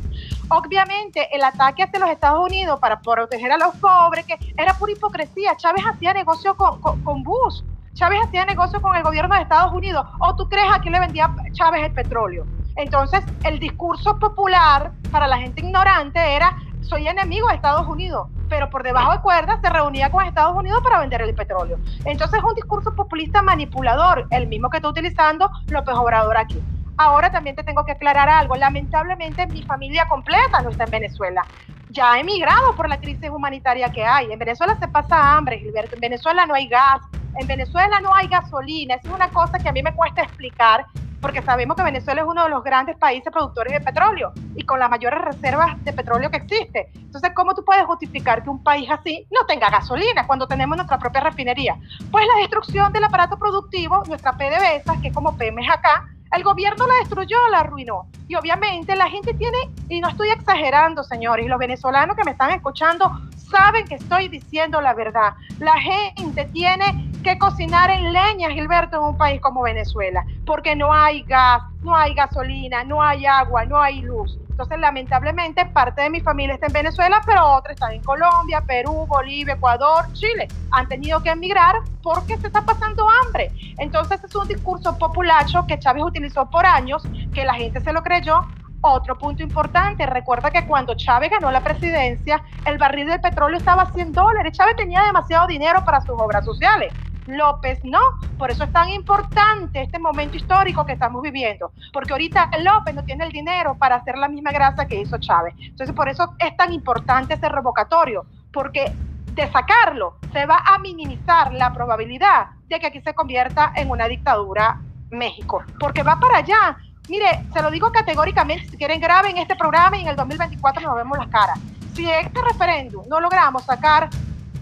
Obviamente, 0.50 1.28
el 1.36 1.44
ataque 1.44 1.84
hacia 1.84 2.00
los 2.00 2.10
Estados 2.10 2.40
Unidos 2.40 2.80
para 2.80 3.00
proteger 3.00 3.52
a 3.52 3.58
los 3.58 3.76
pobres, 3.76 4.26
que 4.26 4.38
era 4.58 4.74
pura 4.74 4.92
hipocresía. 4.92 5.56
Chávez 5.58 5.84
hacía 5.86 6.14
negocio 6.14 6.56
con, 6.56 6.82
con, 6.82 7.04
con 7.04 7.24
Bush. 7.24 7.62
Chávez 7.94 8.20
hacía 8.24 8.46
negocio 8.46 8.82
con 8.82 8.96
el 8.96 9.04
gobierno 9.04 9.36
de 9.36 9.42
Estados 9.42 9.74
Unidos. 9.74 10.06
¿O 10.20 10.36
tú 10.36 10.48
crees 10.48 10.72
a 10.72 10.80
quién 10.80 10.94
le 10.94 11.00
vendía 11.00 11.34
Chávez 11.54 11.84
el 11.84 11.94
petróleo? 11.94 12.46
Entonces, 12.78 13.24
el 13.44 13.60
discurso 13.60 14.18
popular 14.20 14.92
para 15.12 15.28
la 15.28 15.38
gente 15.38 15.62
ignorante 15.62 16.20
era, 16.36 16.58
soy 16.82 17.08
enemigo 17.08 17.48
de 17.50 17.56
Estados 17.56 17.88
Unidos, 17.88 18.28
pero 18.50 18.70
por 18.70 18.84
debajo 18.84 19.12
de 19.12 19.22
cuerdas 19.22 19.60
se 19.62 19.70
reunía 19.70 20.10
con 20.12 20.24
Estados 20.24 20.56
Unidos 20.56 20.82
para 20.84 21.00
vender 21.00 21.22
el 21.22 21.34
petróleo. 21.34 21.80
Entonces, 22.06 22.38
es 22.40 22.44
un 22.44 22.54
discurso 22.54 22.96
populista 22.96 23.42
manipulador, 23.42 24.28
el 24.30 24.48
mismo 24.48 24.70
que 24.70 24.78
está 24.78 24.90
utilizando 24.90 25.50
López 25.68 25.96
Obrador 25.96 26.38
aquí. 26.38 26.62
Ahora 26.98 27.32
también 27.32 27.56
te 27.56 27.64
tengo 27.64 27.84
que 27.86 27.92
aclarar 27.92 28.30
algo. 28.30 28.56
Lamentablemente, 28.56 29.46
mi 29.48 29.64
familia 29.64 30.08
completa 30.08 30.62
no 30.62 30.70
está 30.70 30.86
en 30.86 30.92
Venezuela. 30.92 31.46
Ya 31.90 32.14
ha 32.14 32.20
emigrado 32.20 32.76
por 32.76 32.90
la 32.90 33.00
crisis 33.00 33.30
humanitaria 33.30 33.92
que 33.92 34.04
hay. 34.04 34.32
En 34.32 34.40
Venezuela 34.40 34.78
se 34.80 34.88
pasa 34.88 35.36
hambre, 35.36 35.60
Gilberto. 35.60 35.96
En 35.96 36.02
Venezuela 36.02 36.46
no 36.46 36.56
hay 36.56 36.68
gas. 36.68 37.02
En 37.40 37.46
Venezuela 37.46 38.00
no 38.02 38.14
hay 38.16 38.28
gasolina. 38.28 38.96
Esa 38.96 39.08
es 39.10 39.14
una 39.14 39.30
cosa 39.30 39.60
que 39.60 39.70
a 39.70 39.72
mí 39.72 39.84
me 39.84 39.94
cuesta 39.94 40.24
explicar 40.24 40.86
porque 41.22 41.42
sabemos 41.42 41.76
que 41.76 41.84
Venezuela 41.84 42.22
es 42.22 42.28
uno 42.28 42.44
de 42.44 42.50
los 42.50 42.64
grandes 42.64 42.98
países 42.98 43.32
productores 43.32 43.74
de 43.74 43.82
petróleo 43.82 44.34
y 44.56 44.64
con 44.64 44.80
las 44.80 44.90
mayores 44.90 45.22
reservas 45.22 45.84
de 45.84 45.94
petróleo 45.94 46.30
que 46.30 46.38
existe. 46.38 46.90
Entonces, 46.96 47.32
¿cómo 47.36 47.56
tú 47.56 47.64
puedes 47.66 47.86
justificar 47.86 48.44
que 48.44 48.50
un 48.50 48.64
país 48.64 48.90
así 48.90 49.28
no 49.32 49.46
tenga 49.46 49.70
gasolina 49.70 50.28
cuando 50.28 50.48
tenemos 50.48 50.78
nuestra 50.78 51.00
propia 51.00 51.22
refinería? 51.22 51.78
Pues 52.12 52.26
la 52.34 52.42
destrucción 52.42 52.92
del 52.94 53.04
aparato 53.04 53.38
productivo, 53.38 54.04
nuestra 54.08 54.34
PDVSA, 54.34 55.02
que 55.02 55.08
es 55.10 55.14
como 55.14 55.36
Pemex 55.38 55.70
acá, 55.72 56.08
el 56.36 56.44
gobierno 56.44 56.86
la 56.88 56.94
destruyó, 57.00 57.38
la 57.52 57.60
arruinó. 57.60 58.08
Y 58.28 58.36
obviamente 58.36 58.96
la 58.96 59.10
gente 59.10 59.34
tiene, 59.34 59.58
y 59.90 60.02
no 60.02 60.10
estoy 60.10 60.30
exagerando, 60.30 61.04
señores, 61.04 61.48
los 61.48 61.60
venezolanos 61.60 62.16
que 62.16 62.24
me 62.24 62.32
están 62.32 62.52
escuchando 62.52 63.12
saben 63.36 63.86
que 63.86 63.96
estoy 63.96 64.28
diciendo 64.28 64.82
la 64.82 64.94
verdad. 64.94 65.34
La 65.60 65.80
gente 65.80 66.46
tiene 66.46 67.12
que 67.24 67.38
cocinar 67.38 67.90
en 67.90 68.14
leña, 68.14 68.50
Gilberto, 68.50 68.98
en 68.98 69.04
un 69.04 69.18
país 69.18 69.42
como 69.42 69.62
Venezuela, 69.62 70.26
porque 70.46 70.76
no 70.76 70.94
hay 70.94 71.24
gas, 71.24 71.62
no 71.82 71.96
hay 71.96 72.14
gasolina, 72.14 72.84
no 72.84 73.02
hay 73.02 73.26
agua, 73.26 73.66
no 73.66 73.82
hay 73.82 74.02
luz. 74.02 74.38
Entonces, 74.58 74.80
lamentablemente, 74.80 75.68
parte 75.68 76.02
de 76.02 76.10
mi 76.10 76.20
familia 76.20 76.56
está 76.56 76.66
en 76.66 76.74
Venezuela, 76.74 77.22
pero 77.28 77.46
otra 77.46 77.74
está 77.74 77.94
en 77.94 78.02
Colombia, 78.02 78.64
Perú, 78.66 79.06
Bolivia, 79.08 79.54
Ecuador, 79.54 80.12
Chile. 80.14 80.48
Han 80.72 80.88
tenido 80.88 81.22
que 81.22 81.30
emigrar 81.30 81.76
porque 82.02 82.38
se 82.38 82.48
está 82.48 82.66
pasando 82.66 83.06
hambre. 83.08 83.52
Entonces, 83.78 84.24
es 84.24 84.34
un 84.34 84.48
discurso 84.48 84.98
populacho 84.98 85.64
que 85.68 85.78
Chávez 85.78 86.04
utilizó 86.04 86.50
por 86.50 86.66
años, 86.66 87.04
que 87.36 87.46
la 87.46 87.54
gente 87.54 87.82
se 87.82 87.94
lo 87.94 88.02
creyó, 88.02 88.48
otro 88.82 89.16
punto 89.16 89.44
importante, 89.44 90.08
recuerda 90.08 90.50
que 90.50 90.66
cuando 90.66 90.96
Chávez 90.96 91.30
ganó 91.30 91.52
la 91.52 91.62
presidencia, 91.62 92.42
el 92.66 92.80
barril 92.80 93.08
de 93.08 93.20
petróleo 93.20 93.60
estaba 93.60 93.84
a 93.84 93.92
100 93.92 94.12
dólares. 94.12 94.58
Chávez 94.58 94.76
tenía 94.76 95.04
demasiado 95.04 95.46
dinero 95.46 95.84
para 95.86 96.02
sus 96.02 96.20
obras 96.20 96.46
sociales. 96.46 96.92
López 97.28 97.80
no. 97.84 98.00
Por 98.38 98.52
eso 98.52 98.64
es 98.64 98.72
tan 98.72 98.90
importante 98.90 99.82
este 99.82 100.00
momento 100.00 100.38
histórico 100.38 100.86
que 100.86 100.94
estamos 100.94 101.22
viviendo. 101.22 101.72
Porque 101.94 102.14
ahorita 102.14 102.50
López 102.64 102.96
no 102.96 103.04
tiene 103.04 103.26
el 103.26 103.32
dinero 103.32 103.76
para 103.78 103.96
hacer 103.96 104.18
la 104.18 104.28
misma 104.28 104.52
grasa 104.52 104.88
que 104.88 105.00
hizo 105.00 105.18
Chávez. 105.18 105.54
Entonces, 105.60 105.96
por 105.96 106.10
eso 106.10 106.34
es 106.40 106.56
tan 106.58 106.74
importante 106.74 107.36
ese 107.36 107.50
revocatorio. 107.50 108.26
Porque 108.52 108.92
de 109.34 109.52
sacarlo 109.52 110.18
se 110.34 110.46
va 110.46 110.64
a 110.66 110.80
minimizar 110.80 111.54
la 111.54 111.72
probabilidad 111.72 112.48
de 112.68 112.80
que 112.80 112.88
aquí 112.88 113.02
se 113.02 113.14
convierta 113.14 113.72
en 113.76 113.90
una 113.90 114.08
dictadura 114.08 114.82
México. 115.12 115.64
Porque 115.80 116.04
va 116.04 116.20
para 116.20 116.38
allá. 116.38 116.78
Mire, 117.08 117.46
se 117.54 117.62
lo 117.62 117.72
digo 117.72 117.92
categóricamente, 117.92 118.68
si 118.68 118.78
quieren 118.78 119.00
graben 119.00 119.38
este 119.38 119.56
programa 119.56 119.96
y 119.98 120.02
en 120.02 120.08
el 120.08 120.16
2024 120.16 120.82
nos 120.82 120.96
vemos 120.96 121.18
las 121.18 121.28
caras. 121.28 121.60
Si 121.94 122.10
este 122.10 122.42
referéndum 122.42 123.08
no 123.08 123.20
logramos 123.22 123.64
sacar 123.64 124.10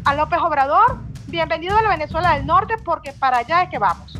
a 0.04 0.14
López 0.14 0.40
Obrador, 0.40 1.00
bienvenido 1.28 1.78
a 1.78 1.82
la 1.82 1.90
Venezuela 1.90 2.36
del 2.36 2.46
Norte 2.46 2.76
porque 2.84 3.12
para 3.14 3.38
allá 3.38 3.64
es 3.64 3.70
que 3.70 3.80
vamos. 3.80 4.18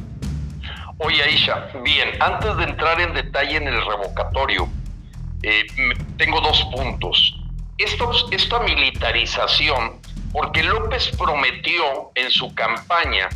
Oye, 1.00 1.22
Aisha, 1.24 1.68
bien, 1.84 2.12
antes 2.22 2.56
de 2.58 2.64
entrar 2.64 3.00
en 3.02 3.14
detalle 3.14 3.58
en 3.58 3.68
el 3.68 3.86
revocatorio, 3.86 4.68
eh, 5.44 5.66
tengo 6.18 6.40
dos 6.42 6.64
puntos. 6.76 7.38
Esta 7.78 8.60
militarización, 8.60 10.00
porque 10.32 10.64
López 10.64 11.12
prometió 11.18 12.12
en 12.16 12.32
su 12.32 12.54
campaña 12.56 13.28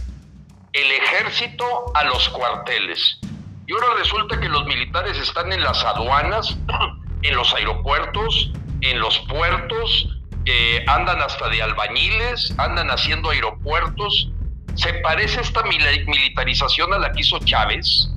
el 0.71 0.91
ejército 0.91 1.65
a 1.95 2.05
los 2.05 2.29
cuarteles. 2.29 3.19
Y 3.67 3.73
ahora 3.73 3.95
resulta 3.97 4.39
que 4.39 4.47
los 4.47 4.65
militares 4.65 5.17
están 5.17 5.51
en 5.51 5.61
las 5.61 5.83
aduanas, 5.83 6.57
en 7.21 7.35
los 7.35 7.53
aeropuertos, 7.53 8.51
en 8.81 8.99
los 8.99 9.19
puertos, 9.27 10.18
eh, 10.45 10.83
andan 10.87 11.21
hasta 11.21 11.49
de 11.49 11.61
albañiles, 11.61 12.53
andan 12.57 12.89
haciendo 12.89 13.29
aeropuertos. 13.29 14.31
¿Se 14.75 14.93
parece 14.95 15.41
esta 15.41 15.61
militarización 15.63 16.93
a 16.93 16.99
la 16.99 17.11
que 17.11 17.21
hizo 17.21 17.39
Chávez? 17.39 18.09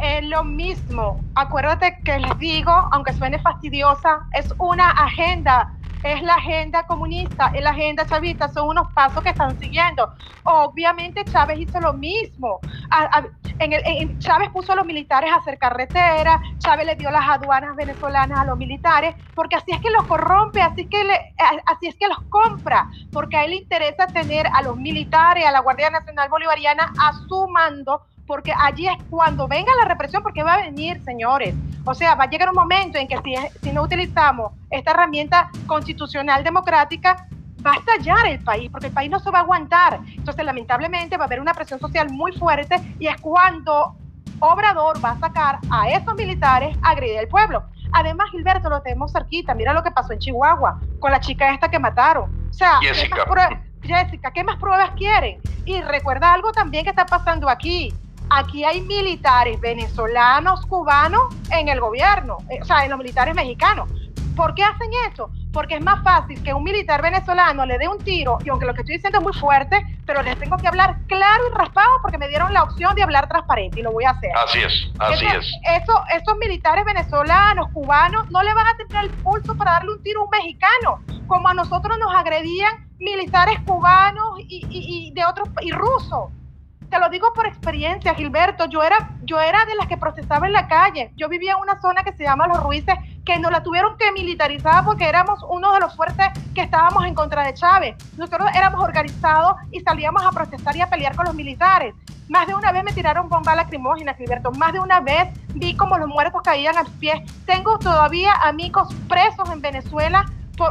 Es 0.00 0.24
lo 0.24 0.44
mismo. 0.44 1.22
Acuérdate 1.34 1.98
que 2.04 2.18
les 2.18 2.38
digo, 2.38 2.72
aunque 2.90 3.12
suene 3.12 3.38
fastidiosa, 3.38 4.20
es 4.32 4.52
una 4.58 4.90
agenda 4.90 5.74
es 6.02 6.22
la 6.22 6.34
agenda 6.34 6.86
comunista, 6.86 7.50
es 7.54 7.62
la 7.62 7.70
agenda 7.70 8.06
chavista, 8.06 8.48
son 8.48 8.68
unos 8.68 8.92
pasos 8.92 9.22
que 9.22 9.30
están 9.30 9.58
siguiendo. 9.58 10.12
Obviamente 10.44 11.24
Chávez 11.24 11.58
hizo 11.58 11.80
lo 11.80 11.92
mismo. 11.92 12.60
en 13.58 14.18
Chávez 14.18 14.50
puso 14.50 14.72
a 14.72 14.76
los 14.76 14.86
militares 14.86 15.30
a 15.30 15.36
hacer 15.36 15.58
carreteras, 15.58 16.40
Chávez 16.58 16.86
le 16.86 16.94
dio 16.96 17.10
las 17.10 17.28
aduanas 17.28 17.76
venezolanas 17.76 18.38
a 18.40 18.44
los 18.44 18.56
militares, 18.56 19.14
porque 19.34 19.56
así 19.56 19.72
es 19.72 19.80
que 19.80 19.90
los 19.90 20.06
corrompe, 20.06 20.62
así 20.62 20.82
es 20.82 20.88
que, 20.88 21.02
así 21.66 21.88
es 21.88 21.94
que 21.96 22.08
los 22.08 22.20
compra, 22.30 22.88
porque 23.12 23.36
a 23.36 23.44
él 23.44 23.50
le 23.50 23.56
interesa 23.56 24.06
tener 24.06 24.46
a 24.46 24.62
los 24.62 24.76
militares, 24.76 25.44
a 25.44 25.52
la 25.52 25.60
Guardia 25.60 25.90
Nacional 25.90 26.28
Bolivariana 26.28 26.92
a 26.98 27.12
su 27.28 27.48
mando 27.48 28.02
porque 28.30 28.52
allí 28.56 28.86
es 28.86 28.96
cuando 29.10 29.48
venga 29.48 29.72
la 29.82 29.88
represión, 29.88 30.22
porque 30.22 30.44
va 30.44 30.54
a 30.54 30.58
venir, 30.58 31.02
señores. 31.02 31.52
O 31.84 31.94
sea, 31.94 32.14
va 32.14 32.24
a 32.24 32.30
llegar 32.30 32.48
un 32.48 32.54
momento 32.54 32.96
en 32.96 33.08
que 33.08 33.18
si, 33.24 33.34
si 33.60 33.72
no 33.72 33.82
utilizamos 33.82 34.52
esta 34.70 34.92
herramienta 34.92 35.50
constitucional 35.66 36.44
democrática, 36.44 37.26
va 37.66 37.72
a 37.72 37.74
estallar 37.74 38.28
el 38.28 38.38
país, 38.38 38.70
porque 38.70 38.86
el 38.86 38.92
país 38.92 39.10
no 39.10 39.18
se 39.18 39.32
va 39.32 39.38
a 39.38 39.42
aguantar. 39.42 39.98
Entonces, 40.14 40.44
lamentablemente, 40.44 41.16
va 41.16 41.24
a 41.24 41.26
haber 41.26 41.40
una 41.40 41.54
presión 41.54 41.80
social 41.80 42.08
muy 42.12 42.30
fuerte 42.30 42.76
y 43.00 43.08
es 43.08 43.20
cuando 43.20 43.96
Obrador 44.38 45.04
va 45.04 45.10
a 45.10 45.18
sacar 45.18 45.58
a 45.68 45.88
esos 45.88 46.14
militares 46.14 46.76
a 46.82 46.90
agredir 46.90 47.18
al 47.18 47.26
pueblo. 47.26 47.64
Además, 47.90 48.30
Gilberto, 48.30 48.70
lo 48.70 48.80
tenemos 48.80 49.10
cerquita. 49.10 49.54
Mira 49.56 49.72
lo 49.72 49.82
que 49.82 49.90
pasó 49.90 50.12
en 50.12 50.20
Chihuahua 50.20 50.78
con 51.00 51.10
la 51.10 51.18
chica 51.18 51.52
esta 51.52 51.68
que 51.68 51.80
mataron. 51.80 52.30
O 52.48 52.52
sea, 52.52 52.78
Jessica. 52.80 53.26
Jessica, 53.82 54.30
¿qué 54.30 54.44
más 54.44 54.56
pruebas 54.60 54.90
quieren? 54.90 55.40
Y 55.64 55.80
recuerda 55.82 56.32
algo 56.32 56.52
también 56.52 56.84
que 56.84 56.90
está 56.90 57.06
pasando 57.06 57.48
aquí 57.48 57.92
aquí 58.30 58.64
hay 58.64 58.80
militares 58.80 59.60
venezolanos, 59.60 60.64
cubanos 60.66 61.34
en 61.50 61.68
el 61.68 61.80
gobierno, 61.80 62.38
eh, 62.48 62.60
o 62.62 62.64
sea, 62.64 62.84
en 62.84 62.90
los 62.90 62.98
militares 62.98 63.34
mexicanos. 63.34 63.90
¿Por 64.36 64.54
qué 64.54 64.62
hacen 64.62 64.88
eso? 65.10 65.30
Porque 65.52 65.74
es 65.74 65.84
más 65.84 66.02
fácil 66.04 66.42
que 66.42 66.54
un 66.54 66.62
militar 66.62 67.02
venezolano 67.02 67.66
le 67.66 67.76
dé 67.76 67.88
un 67.88 67.98
tiro, 67.98 68.38
y 68.44 68.48
aunque 68.48 68.64
lo 68.64 68.72
que 68.72 68.82
estoy 68.82 68.94
diciendo 68.94 69.18
es 69.18 69.24
muy 69.24 69.34
fuerte, 69.34 69.84
pero 70.06 70.22
les 70.22 70.38
tengo 70.38 70.56
que 70.56 70.68
hablar 70.68 70.98
claro 71.08 71.42
y 71.50 71.54
raspado 71.54 71.90
porque 72.00 72.16
me 72.16 72.28
dieron 72.28 72.54
la 72.54 72.62
opción 72.62 72.94
de 72.94 73.02
hablar 73.02 73.28
transparente 73.28 73.80
y 73.80 73.82
lo 73.82 73.92
voy 73.92 74.04
a 74.04 74.10
hacer. 74.10 74.30
Así 74.36 74.60
es, 74.60 74.90
así 74.98 75.26
es. 75.26 75.46
Eso, 75.82 76.04
esos 76.16 76.38
militares 76.38 76.84
venezolanos, 76.84 77.68
cubanos, 77.72 78.30
no 78.30 78.42
le 78.42 78.54
van 78.54 78.68
a 78.68 78.76
tener 78.76 79.04
el 79.04 79.10
pulso 79.10 79.56
para 79.56 79.72
darle 79.72 79.92
un 79.92 80.02
tiro 80.02 80.20
a 80.20 80.24
un 80.24 80.30
mexicano, 80.30 81.00
como 81.26 81.48
a 81.48 81.54
nosotros 81.54 81.98
nos 81.98 82.14
agredían 82.14 82.88
militares 82.98 83.58
cubanos 83.66 84.38
y, 84.38 84.66
y 84.70 85.12
de 85.12 85.24
otros, 85.24 85.48
y 85.60 85.72
rusos 85.72 86.30
te 86.90 86.98
lo 86.98 87.08
digo 87.08 87.32
por 87.32 87.46
experiencia, 87.46 88.14
Gilberto. 88.14 88.66
Yo 88.66 88.82
era, 88.82 89.10
yo 89.22 89.40
era 89.40 89.64
de 89.64 89.76
las 89.76 89.86
que 89.86 89.96
protestaba 89.96 90.46
en 90.46 90.52
la 90.52 90.66
calle. 90.66 91.12
Yo 91.16 91.28
vivía 91.28 91.52
en 91.52 91.58
una 91.58 91.80
zona 91.80 92.02
que 92.02 92.12
se 92.12 92.24
llama 92.24 92.48
Los 92.48 92.62
Ruices, 92.62 92.96
que 93.24 93.38
nos 93.38 93.52
la 93.52 93.62
tuvieron 93.62 93.96
que 93.96 94.10
militarizar 94.12 94.84
porque 94.84 95.08
éramos 95.08 95.40
uno 95.48 95.72
de 95.72 95.80
los 95.80 95.94
fuertes 95.94 96.26
que 96.54 96.62
estábamos 96.62 97.04
en 97.04 97.14
contra 97.14 97.44
de 97.44 97.54
Chávez. 97.54 97.96
Nosotros 98.18 98.50
éramos 98.54 98.82
organizados 98.82 99.54
y 99.70 99.80
salíamos 99.80 100.24
a 100.24 100.32
protestar 100.32 100.76
y 100.76 100.80
a 100.80 100.90
pelear 100.90 101.14
con 101.14 101.26
los 101.26 101.34
militares. 101.34 101.94
Más 102.28 102.46
de 102.46 102.54
una 102.54 102.72
vez 102.72 102.82
me 102.84 102.92
tiraron 102.92 103.28
bomba 103.28 103.54
lacrimógena, 103.54 104.14
Gilberto. 104.14 104.50
Más 104.52 104.72
de 104.72 104.80
una 104.80 105.00
vez 105.00 105.28
vi 105.54 105.76
como 105.76 105.96
los 105.96 106.08
muertos 106.08 106.42
caían 106.42 106.76
a 106.76 106.84
pies. 106.98 107.20
Tengo 107.46 107.78
todavía 107.78 108.34
amigos 108.34 108.92
presos 109.08 109.48
en 109.50 109.60
Venezuela 109.60 110.24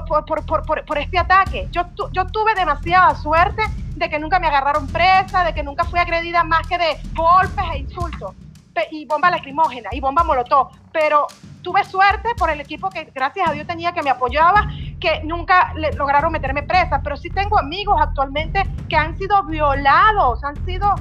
por, 0.06 0.26
por, 0.26 0.46
por, 0.66 0.86
por, 0.86 0.98
este 0.98 1.18
ataque. 1.18 1.68
Yo, 1.72 1.84
yo 2.12 2.28
tuve 2.28 2.54
demasiada 2.56 3.16
suerte 3.16 3.64
de 3.96 4.10
que 4.10 4.20
nunca 4.20 4.40
me 4.40 4.48
agarraron 4.48 4.88
presa, 4.88 5.44
de 5.44 5.54
que 5.54 5.64
nunca 5.64 5.84
fui 5.84 6.00
agredida 6.00 6.44
más 6.44 6.68
que 6.68 6.78
de 6.78 6.98
golpes 7.14 7.66
e 7.74 7.80
insultos 7.80 8.36
y 8.92 9.06
bomba 9.06 9.30
lacrimógena 9.30 9.90
y 9.92 10.00
bomba 10.00 10.24
molotov. 10.24 10.70
Pero 10.92 11.28
tuve 11.62 11.84
suerte 11.84 12.30
por 12.38 12.50
el 12.50 12.62
equipo 12.62 12.90
que 12.90 13.12
gracias 13.14 13.50
a 13.50 13.54
Dios 13.54 13.68
tenía 13.68 13.94
que 13.94 14.02
me 14.02 14.10
apoyaba 14.10 14.70
que 15.00 15.22
nunca 15.24 15.74
lograron 15.98 16.32
meterme 16.32 16.64
presa, 16.64 17.02
pero 17.04 17.18
sí 17.18 17.30
tengo 17.30 17.58
amigos 17.58 18.00
actualmente 18.02 18.64
que 18.88 18.96
han 18.96 19.18
sido 19.18 19.44
violados, 19.44 20.44
han 20.44 20.56
sido 20.66 20.96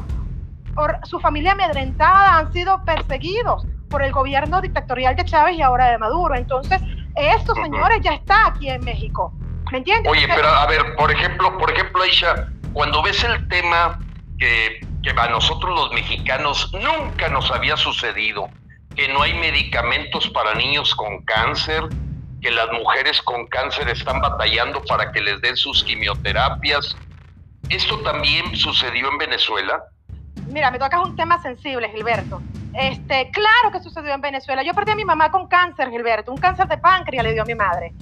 por 0.74 0.98
su 1.04 1.18
familia 1.20 1.52
amedrentada, 1.52 2.38
han 2.38 2.52
sido 2.52 2.84
perseguidos 2.84 3.66
por 3.88 4.02
el 4.02 4.12
gobierno 4.12 4.60
dictatorial 4.60 5.16
de 5.16 5.24
Chávez 5.24 5.56
y 5.56 5.62
ahora 5.62 5.90
de 5.90 5.98
Maduro. 5.98 6.36
Entonces, 6.36 6.80
estos 7.16 7.56
señores 7.56 8.00
ya 8.02 8.12
está 8.12 8.46
aquí 8.48 8.68
en 8.68 8.84
México. 8.84 9.32
¿Me 9.70 9.78
entiendes? 9.78 10.10
Oye, 10.10 10.26
pero 10.28 10.48
a 10.48 10.66
ver, 10.66 10.94
por 10.96 11.10
ejemplo, 11.10 11.56
por 11.58 11.70
ejemplo, 11.70 12.02
Aisha, 12.02 12.48
cuando 12.72 13.02
ves 13.02 13.22
el 13.24 13.46
tema 13.48 13.98
que, 14.38 14.80
que 15.02 15.10
a 15.10 15.28
nosotros 15.28 15.74
los 15.74 15.92
mexicanos 15.92 16.72
nunca 16.72 17.28
nos 17.28 17.50
había 17.50 17.76
sucedido, 17.76 18.48
que 18.94 19.08
no 19.08 19.22
hay 19.22 19.34
medicamentos 19.34 20.28
para 20.30 20.54
niños 20.54 20.94
con 20.94 21.22
cáncer, 21.24 21.84
que 22.40 22.50
las 22.50 22.70
mujeres 22.72 23.20
con 23.22 23.46
cáncer 23.46 23.88
están 23.88 24.20
batallando 24.20 24.82
para 24.84 25.12
que 25.12 25.20
les 25.20 25.40
den 25.40 25.56
sus 25.56 25.84
quimioterapias. 25.84 26.96
¿Esto 27.68 27.98
también 28.00 28.56
sucedió 28.56 29.10
en 29.10 29.18
Venezuela? 29.18 29.82
Mira, 30.46 30.70
me 30.70 30.78
tocas 30.78 31.04
un 31.04 31.16
tema 31.16 31.42
sensible, 31.42 31.90
Gilberto. 31.90 32.40
Este, 32.74 33.30
claro 33.30 33.72
que 33.72 33.80
sucedió 33.80 34.12
en 34.14 34.20
Venezuela. 34.20 34.62
Yo 34.62 34.74
perdí 34.74 34.92
a 34.92 34.96
mi 34.96 35.04
mamá 35.04 35.30
con 35.30 35.46
cáncer, 35.46 35.90
Gilberto. 35.90 36.32
Un 36.32 36.38
cáncer 36.38 36.68
de 36.68 36.78
páncreas 36.78 37.24
le 37.24 37.32
dio 37.32 37.42
a 37.42 37.46
mi 37.46 37.54
madre. 37.54 37.92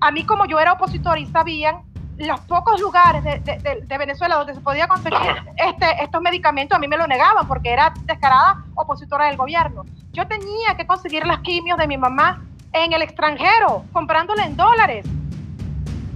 A 0.00 0.10
mí, 0.10 0.24
como 0.24 0.46
yo 0.46 0.58
era 0.58 0.72
opositor 0.72 1.18
y 1.18 1.26
sabían, 1.26 1.82
los 2.18 2.40
pocos 2.40 2.80
lugares 2.80 3.22
de, 3.22 3.98
Venezuela 3.98 4.36
donde 4.36 4.54
se 4.54 4.60
podía 4.60 4.88
conseguir 4.88 5.20
este, 5.56 6.02
estos 6.02 6.20
medicamentos, 6.20 6.76
a 6.76 6.80
mí 6.80 6.88
me 6.88 6.96
lo 6.96 7.06
negaban 7.06 7.46
porque 7.46 7.70
era 7.70 7.94
descarada 8.04 8.64
opositora 8.74 9.26
del 9.26 9.36
gobierno. 9.36 9.84
Yo 10.12 10.26
tenía 10.26 10.76
que 10.76 10.86
conseguir 10.86 11.26
las 11.26 11.38
quimios 11.40 11.78
de 11.78 11.86
mi 11.86 11.96
mamá 11.96 12.42
en 12.72 12.92
el 12.92 13.02
extranjero, 13.02 13.84
comprándole 13.92 14.42
en 14.42 14.56
dólares. 14.56 15.06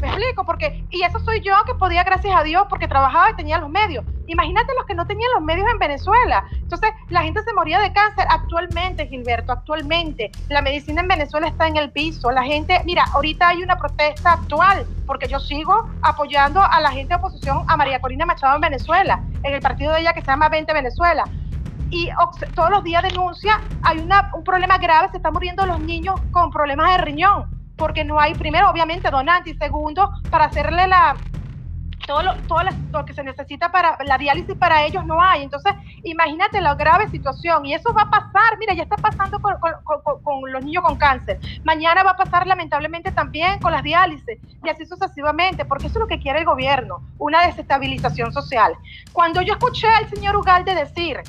Me 0.00 0.08
explico, 0.08 0.44
porque, 0.44 0.84
y 0.90 1.02
eso 1.02 1.20
soy 1.20 1.40
yo 1.40 1.54
que 1.64 1.74
podía, 1.74 2.02
gracias 2.02 2.34
a 2.34 2.42
Dios, 2.42 2.66
porque 2.68 2.88
trabajaba 2.88 3.30
y 3.30 3.36
tenía 3.36 3.58
los 3.58 3.70
medios. 3.70 4.04
Imagínate 4.26 4.72
los 4.76 4.86
que 4.86 4.94
no 4.94 5.06
tenían 5.06 5.30
los 5.34 5.42
medios 5.42 5.66
en 5.70 5.78
Venezuela. 5.78 6.44
Entonces, 6.52 6.90
la 7.08 7.22
gente 7.22 7.42
se 7.42 7.52
moría 7.54 7.80
de 7.80 7.92
cáncer 7.92 8.26
actualmente, 8.28 9.06
Gilberto, 9.06 9.52
actualmente. 9.52 10.30
La 10.48 10.62
medicina 10.62 11.02
en 11.02 11.08
Venezuela 11.08 11.48
está 11.48 11.66
en 11.66 11.76
el 11.76 11.90
piso. 11.90 12.30
La 12.30 12.44
gente, 12.44 12.80
mira, 12.84 13.04
ahorita 13.12 13.48
hay 13.48 13.62
una 13.62 13.76
protesta 13.76 14.32
actual, 14.32 14.86
porque 15.06 15.28
yo 15.28 15.40
sigo 15.40 15.90
apoyando 16.02 16.62
a 16.62 16.80
la 16.80 16.90
gente 16.90 17.14
de 17.14 17.16
oposición 17.16 17.64
a 17.68 17.76
María 17.76 18.00
Corina 18.00 18.26
Machado 18.26 18.54
en 18.54 18.60
Venezuela, 18.60 19.22
en 19.42 19.54
el 19.54 19.60
partido 19.60 19.92
de 19.92 20.00
ella 20.00 20.12
que 20.12 20.20
se 20.20 20.26
llama 20.26 20.48
20 20.48 20.72
Venezuela 20.72 21.24
y 21.92 22.08
todos 22.54 22.70
los 22.70 22.82
días 22.82 23.02
denuncia, 23.02 23.60
hay 23.82 23.98
una, 23.98 24.30
un 24.34 24.42
problema 24.42 24.78
grave, 24.78 25.10
se 25.10 25.18
están 25.18 25.34
muriendo 25.34 25.66
los 25.66 25.78
niños 25.78 26.18
con 26.30 26.50
problemas 26.50 26.90
de 26.96 27.04
riñón, 27.04 27.50
porque 27.76 28.02
no 28.02 28.18
hay, 28.18 28.34
primero, 28.34 28.70
obviamente, 28.70 29.10
donante, 29.10 29.50
y 29.50 29.54
segundo, 29.54 30.10
para 30.30 30.46
hacerle 30.46 30.88
la, 30.88 31.16
todo 32.06 32.22
lo, 32.22 32.34
todo 32.48 32.60
lo 32.92 33.04
que 33.04 33.14
se 33.14 33.22
necesita 33.22 33.70
para 33.70 33.98
la 34.04 34.18
diálisis 34.18 34.56
para 34.56 34.84
ellos 34.84 35.04
no 35.04 35.22
hay. 35.22 35.42
Entonces, 35.42 35.72
imagínate 36.04 36.60
la 36.60 36.74
grave 36.74 37.08
situación 37.08 37.64
y 37.66 37.74
eso 37.74 37.92
va 37.92 38.02
a 38.02 38.10
pasar, 38.10 38.58
mira, 38.58 38.74
ya 38.74 38.82
está 38.82 38.96
pasando 38.96 39.40
con, 39.40 39.54
con, 40.22 40.52
los 40.52 40.64
niños 40.64 40.82
con 40.84 40.96
cáncer. 40.96 41.38
Mañana 41.64 42.02
va 42.02 42.12
a 42.12 42.16
pasar 42.16 42.46
lamentablemente 42.46 43.12
también 43.12 43.60
con 43.60 43.72
las 43.72 43.82
diálisis 43.82 44.38
y 44.64 44.68
así 44.68 44.86
sucesivamente, 44.86 45.64
porque 45.64 45.86
eso 45.86 45.98
es 45.98 46.00
lo 46.00 46.08
que 46.08 46.18
quiere 46.18 46.40
el 46.40 46.44
gobierno, 46.44 47.02
una 47.18 47.46
desestabilización 47.46 48.32
social. 48.32 48.72
Cuando 49.12 49.42
yo 49.42 49.54
escuché 49.54 49.88
al 49.88 50.08
señor 50.08 50.36
Ugalde 50.36 50.74
decir 50.74 51.20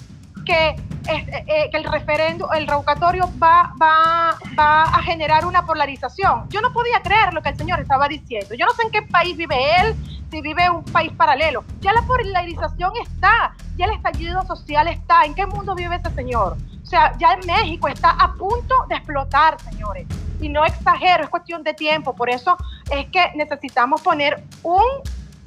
que, 0.44 0.70
eh, 0.70 1.44
eh, 1.48 1.70
que 1.72 1.78
el 1.78 1.84
referéndum, 1.84 2.48
el 2.54 2.68
revocatorio 2.68 3.30
va, 3.42 3.74
va, 3.82 4.38
va 4.58 4.84
a 4.84 5.02
generar 5.04 5.46
una 5.46 5.66
polarización. 5.66 6.48
Yo 6.50 6.62
no 6.62 6.72
podía 6.72 7.02
creer 7.02 7.34
lo 7.34 7.42
que 7.42 7.50
el 7.50 7.58
señor 7.58 7.80
estaba 7.80 8.08
diciendo. 8.08 8.56
Yo 8.56 8.66
no 8.66 8.74
sé 8.74 8.84
en 8.84 8.92
qué 8.92 9.02
país 9.02 9.36
vive 9.36 9.56
él, 9.82 9.96
si 10.32 10.42
vive 10.42 10.70
un 10.70 10.84
país 10.84 11.12
paralelo. 11.14 11.64
Ya 11.80 11.94
la 11.94 12.02
polarización 12.04 12.92
está, 13.02 13.56
ya 13.76 13.86
el 13.86 13.92
estallido 13.92 14.42
social 14.44 14.88
está. 14.88 15.24
¿En 15.26 15.36
qué 15.36 15.46
mundo 15.46 15.76
vive 15.76 15.96
ese 15.96 16.10
señor? 16.16 16.58
O 16.82 16.86
sea, 16.86 17.16
ya 17.18 17.34
en 17.34 17.46
México 17.46 17.88
está 17.88 18.12
a 18.12 18.34
punto 18.34 18.76
de 18.90 18.96
explotar, 18.96 19.60
señores. 19.62 20.08
Y 20.42 20.50
no 20.50 20.66
exagero, 20.66 21.24
es 21.24 21.30
cuestión 21.30 21.64
de 21.64 21.74
tiempo. 21.74 22.16
Por 22.16 22.30
eso 22.30 22.58
es 22.90 23.06
que 23.08 23.32
necesitamos 23.36 24.02
poner 24.02 24.44
un 24.64 24.84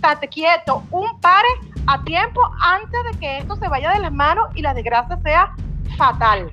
tate 0.01 0.29
quieto, 0.29 0.85
un 0.91 1.21
pare 1.21 1.49
a 1.87 2.03
tiempo 2.05 2.41
antes 2.61 3.01
de 3.13 3.19
que 3.19 3.39
esto 3.39 3.57
se 3.57 3.69
vaya 3.69 3.93
de 3.93 4.01
las 4.01 4.13
manos 4.13 4.49
y 4.55 4.63
la 4.63 4.75
desgracia 4.75 5.19
sea 5.23 5.55
fatal. 5.97 6.53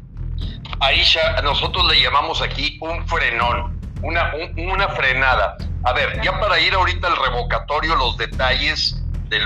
Aisha, 0.80 1.42
nosotros 1.42 1.86
le 1.92 2.02
llamamos 2.02 2.42
aquí 2.42 2.78
un 2.82 3.08
frenón, 3.08 3.80
una, 4.02 4.32
una 4.58 4.88
frenada. 4.90 5.58
A 5.84 5.94
ver, 5.94 6.22
ya 6.22 6.40
para 6.40 6.60
ir 6.60 6.74
ahorita 6.74 7.08
al 7.08 7.18
revocatorio, 7.18 7.96
los 7.96 8.18
detalles 8.18 9.02
de, 9.30 9.40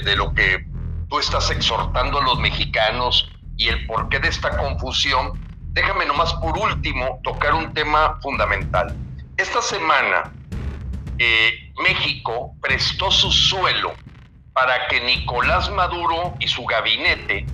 de, 0.00 0.16
lo 0.16 0.34
que 0.34 0.66
tú 1.08 1.18
estás 1.18 1.50
exhortando 1.50 2.18
a 2.18 2.22
los 2.22 2.38
mexicanos 2.38 3.30
y 3.56 3.68
el 3.68 3.86
porqué 3.86 4.18
de 4.18 4.28
esta 4.28 4.56
confusión, 4.56 5.32
déjame 5.72 6.06
nomás 6.06 6.32
por 6.34 6.58
último 6.58 7.20
tocar 7.22 7.54
un 7.54 7.72
tema 7.72 8.18
fundamental. 8.20 8.94
Esta 9.36 9.62
semana, 9.62 10.32
eh, 11.18 11.72
México 11.82 12.54
prestó 12.60 13.10
su 13.10 13.30
suelo 13.30 13.92
para 14.58 14.88
que 14.88 15.00
Nicolás 15.00 15.70
Maduro 15.70 16.34
y 16.40 16.48
su 16.48 16.64
gabinete 16.64 17.46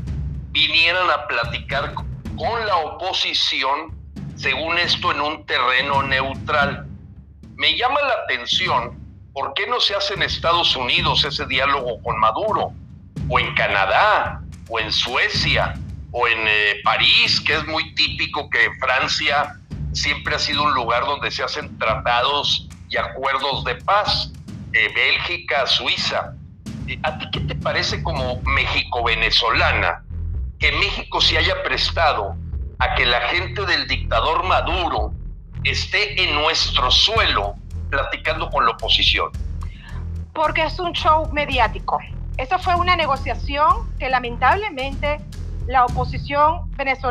vinieran 0.52 1.10
a 1.10 1.26
platicar 1.26 1.92
con 1.92 2.66
la 2.66 2.76
oposición, 2.76 3.94
según 4.36 4.78
esto, 4.78 5.12
en 5.12 5.20
un 5.20 5.44
terreno 5.44 6.02
neutral. 6.02 6.86
Me 7.56 7.76
llama 7.76 8.00
la 8.00 8.14
atención 8.24 8.98
por 9.34 9.52
qué 9.52 9.66
no 9.66 9.80
se 9.80 9.94
hace 9.94 10.14
en 10.14 10.22
Estados 10.22 10.74
Unidos 10.76 11.26
ese 11.26 11.44
diálogo 11.44 12.02
con 12.02 12.18
Maduro, 12.18 12.72
o 13.28 13.38
en 13.38 13.54
Canadá, 13.54 14.40
o 14.70 14.80
en 14.80 14.90
Suecia, 14.90 15.74
o 16.10 16.26
en 16.26 16.38
eh, 16.48 16.80
París, 16.84 17.38
que 17.38 17.54
es 17.54 17.66
muy 17.66 17.94
típico 17.94 18.48
que 18.48 18.70
Francia 18.80 19.60
siempre 19.92 20.36
ha 20.36 20.38
sido 20.38 20.62
un 20.62 20.72
lugar 20.72 21.04
donde 21.04 21.30
se 21.30 21.42
hacen 21.42 21.78
tratados 21.78 22.66
y 22.88 22.96
acuerdos 22.96 23.62
de 23.64 23.74
paz, 23.74 24.32
eh, 24.72 24.90
Bélgica, 24.94 25.66
Suiza. 25.66 26.32
¿A 27.02 27.18
ti 27.18 27.30
qué 27.32 27.40
te 27.40 27.54
parece 27.54 28.02
como 28.02 28.40
México-venezolana 28.42 30.04
que 30.58 30.70
México 30.72 31.20
se 31.20 31.38
haya 31.38 31.62
prestado 31.62 32.36
a 32.78 32.94
que 32.94 33.06
la 33.06 33.20
gente 33.28 33.64
del 33.64 33.86
dictador 33.86 34.44
Maduro 34.44 35.12
esté 35.62 36.22
en 36.22 36.34
nuestro 36.34 36.90
suelo 36.90 37.54
platicando 37.90 38.50
con 38.50 38.66
la 38.66 38.72
oposición? 38.72 39.30
Porque 40.34 40.64
es 40.64 40.78
un 40.78 40.92
show 40.92 41.30
mediático. 41.32 41.98
Eso 42.36 42.58
fue 42.58 42.74
una 42.74 42.96
negociación 42.96 43.88
que 43.98 44.10
lamentablemente 44.10 45.20
la 45.66 45.84
oposición, 45.86 46.70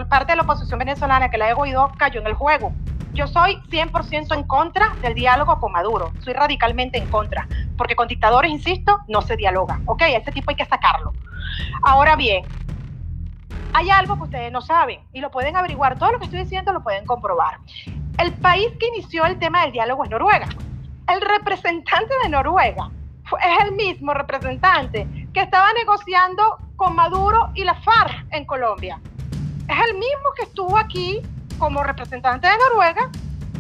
parte 0.09 0.33
de 0.33 0.36
la 0.36 0.43
oposición 0.43 0.77
venezolana 0.77 1.29
que 1.31 1.38
la 1.38 1.49
he 1.49 1.53
oído, 1.53 1.91
cayó 1.97 2.21
en 2.21 2.27
el 2.27 2.33
juego. 2.33 2.73
Yo 3.13 3.28
soy 3.28 3.58
100% 3.69 4.36
en 4.36 4.43
contra 4.43 4.95
del 5.02 5.13
diálogo 5.13 5.60
con 5.60 5.71
Maduro. 5.71 6.12
Soy 6.19 6.34
radicalmente 6.34 6.97
en 6.97 7.08
contra. 7.10 7.47
Porque 7.78 7.95
con 7.95 8.08
dictadores, 8.08 8.52
insisto, 8.52 8.99
no 9.08 9.21
se 9.21 9.38
dialoga. 9.38 9.82
¿Ok? 9.86 10.02
A 10.02 10.08
este 10.08 10.32
tipo 10.32 10.49
hay 10.49 10.56
que 10.56 10.65
sacarlo. 10.65 11.13
Ahora 11.84 12.15
bien, 12.15 12.43
hay 13.73 13.89
algo 13.91 14.15
que 14.17 14.23
ustedes 14.23 14.52
no 14.52 14.62
saben 14.62 15.02
y 15.13 15.21
lo 15.21 15.30
pueden 15.30 15.56
averiguar. 15.56 15.99
Todo 15.99 16.13
lo 16.13 16.19
que 16.19 16.26
estoy 16.26 16.39
diciendo 16.39 16.73
lo 16.73 16.84
pueden 16.84 17.06
comprobar. 17.06 17.60
El 18.17 18.34
país 18.34 18.69
que 18.80 18.88
inició 18.88 19.26
el 19.26 19.38
tema 19.38 19.62
del 19.62 19.71
diálogo 19.71 20.04
es 20.04 20.10
Noruega. 20.10 20.47
El 21.08 21.21
representante 21.21 22.13
de 22.23 22.30
Noruega 22.30 22.89
es 23.26 23.65
el 23.65 23.73
mismo 23.73 24.13
representante 24.13 25.08
que 25.34 25.41
estaba 25.41 25.67
negociando 25.73 26.58
con 26.76 26.95
Maduro 26.95 27.52
y 27.54 27.63
la 27.63 27.76
FARC 27.76 28.26
en 28.32 28.45
Colombia. 28.45 28.99
Es 29.67 29.78
el 29.89 29.93
mismo 29.93 30.30
que 30.36 30.43
estuvo 30.43 30.78
aquí 30.78 31.21
como 31.63 31.82
representante 31.82 32.45
de 32.45 32.58
Noruega 32.58 33.10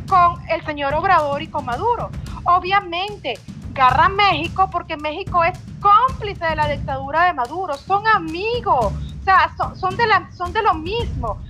con 0.09 0.35
el 0.49 0.65
señor 0.65 0.93
Obrador 0.93 1.41
y 1.41 1.47
con 1.47 1.63
Maduro. 1.63 2.09
Obviamente, 2.43 3.35
garra 3.71 4.09
México 4.09 4.69
porque 4.69 4.97
México 4.97 5.41
es 5.45 5.57
cómplice 5.79 6.43
de 6.43 6.57
la 6.57 6.67
dictadura 6.67 7.27
de 7.27 7.33
Maduro, 7.33 7.75
son 7.75 8.05
amigos, 8.05 8.87
o 8.87 9.23
sea, 9.23 9.49
son, 9.75 9.95
de, 9.95 10.05
la, 10.05 10.29
son 10.33 10.51
de 10.51 10.61
lo 10.63 10.73
mismo. 10.73 11.41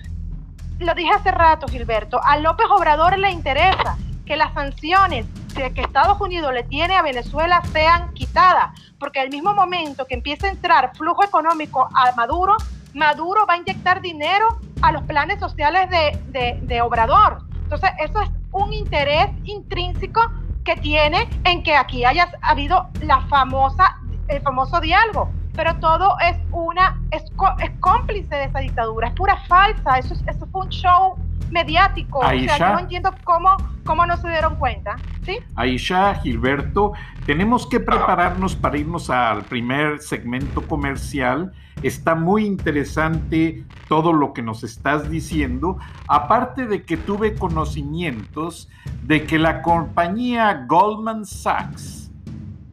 Lo 0.77 0.93
dije 0.93 1.09
hace 1.09 1.31
rato, 1.31 1.67
Gilberto, 1.67 2.23
a 2.23 2.37
López 2.37 2.67
Obrador 2.69 3.17
le 3.17 3.31
interesa 3.31 3.97
que 4.23 4.37
las 4.37 4.53
sanciones 4.53 5.25
que 5.55 5.73
Estados 5.81 6.21
Unidos 6.21 6.53
le 6.53 6.61
tiene 6.61 6.95
a 6.95 7.01
Venezuela 7.01 7.63
sean 7.71 8.13
quitadas, 8.13 8.79
porque 8.99 9.19
al 9.19 9.31
mismo 9.31 9.55
momento 9.55 10.05
que 10.05 10.13
empieza 10.13 10.45
a 10.45 10.51
entrar 10.51 10.95
flujo 10.95 11.23
económico 11.23 11.89
a 11.95 12.11
Maduro, 12.11 12.57
Maduro 12.93 13.47
va 13.47 13.55
a 13.55 13.57
inyectar 13.57 14.01
dinero 14.01 14.59
a 14.83 14.91
los 14.91 15.03
planes 15.03 15.39
sociales 15.39 15.89
de, 15.89 16.81
Obrador. 16.81 17.43
Entonces, 17.63 17.89
eso 17.99 18.21
es 18.21 18.29
un 18.51 18.73
interés 18.73 19.29
intrínseco 19.45 20.21
que 20.65 20.75
tiene 20.75 21.27
en 21.45 21.63
que 21.63 21.75
aquí 21.75 22.03
haya 22.03 22.29
habido 22.41 22.89
la 23.01 23.21
famosa, 23.21 23.97
el 24.27 24.41
famoso 24.41 24.81
diálogo. 24.81 25.31
Pero 25.55 25.75
todo 25.75 26.17
es 26.19 26.35
una, 26.51 26.99
es, 27.11 27.23
es 27.59 27.71
cómplice 27.79 28.35
de 28.35 28.43
esa 28.45 28.59
dictadura, 28.59 29.07
es 29.07 29.13
pura 29.13 29.37
falsa, 29.47 29.99
eso, 29.99 30.15
eso 30.27 30.47
fue 30.51 30.61
un 30.65 30.69
show 30.69 31.15
mediático. 31.49 32.19
O 32.19 32.27
sea, 32.27 32.57
yo 32.57 32.73
no 32.73 32.79
entiendo 32.79 33.15
cómo, 33.23 33.55
cómo 33.85 34.05
no 34.05 34.17
se 34.17 34.29
dieron 34.29 34.57
cuenta. 34.57 34.97
¿sí? 35.23 35.37
Aisha, 35.55 36.15
Gilberto, 36.15 36.91
tenemos 37.25 37.67
que 37.67 37.79
prepararnos 37.79 38.55
para 38.55 38.77
irnos 38.77 39.09
al 39.09 39.43
primer 39.43 39.99
segmento 39.99 40.61
comercial. 40.67 41.53
Está 41.81 42.15
muy 42.15 42.45
interesante 42.45 43.63
todo 43.87 44.11
lo 44.11 44.33
que 44.33 44.41
nos 44.41 44.63
estás 44.63 45.09
diciendo. 45.09 45.77
Aparte 46.07 46.67
de 46.67 46.83
que 46.83 46.97
tuve 46.97 47.35
conocimientos 47.35 48.69
de 49.03 49.23
que 49.23 49.39
la 49.39 49.61
compañía 49.61 50.65
Goldman 50.67 51.25
Sachs, 51.25 52.11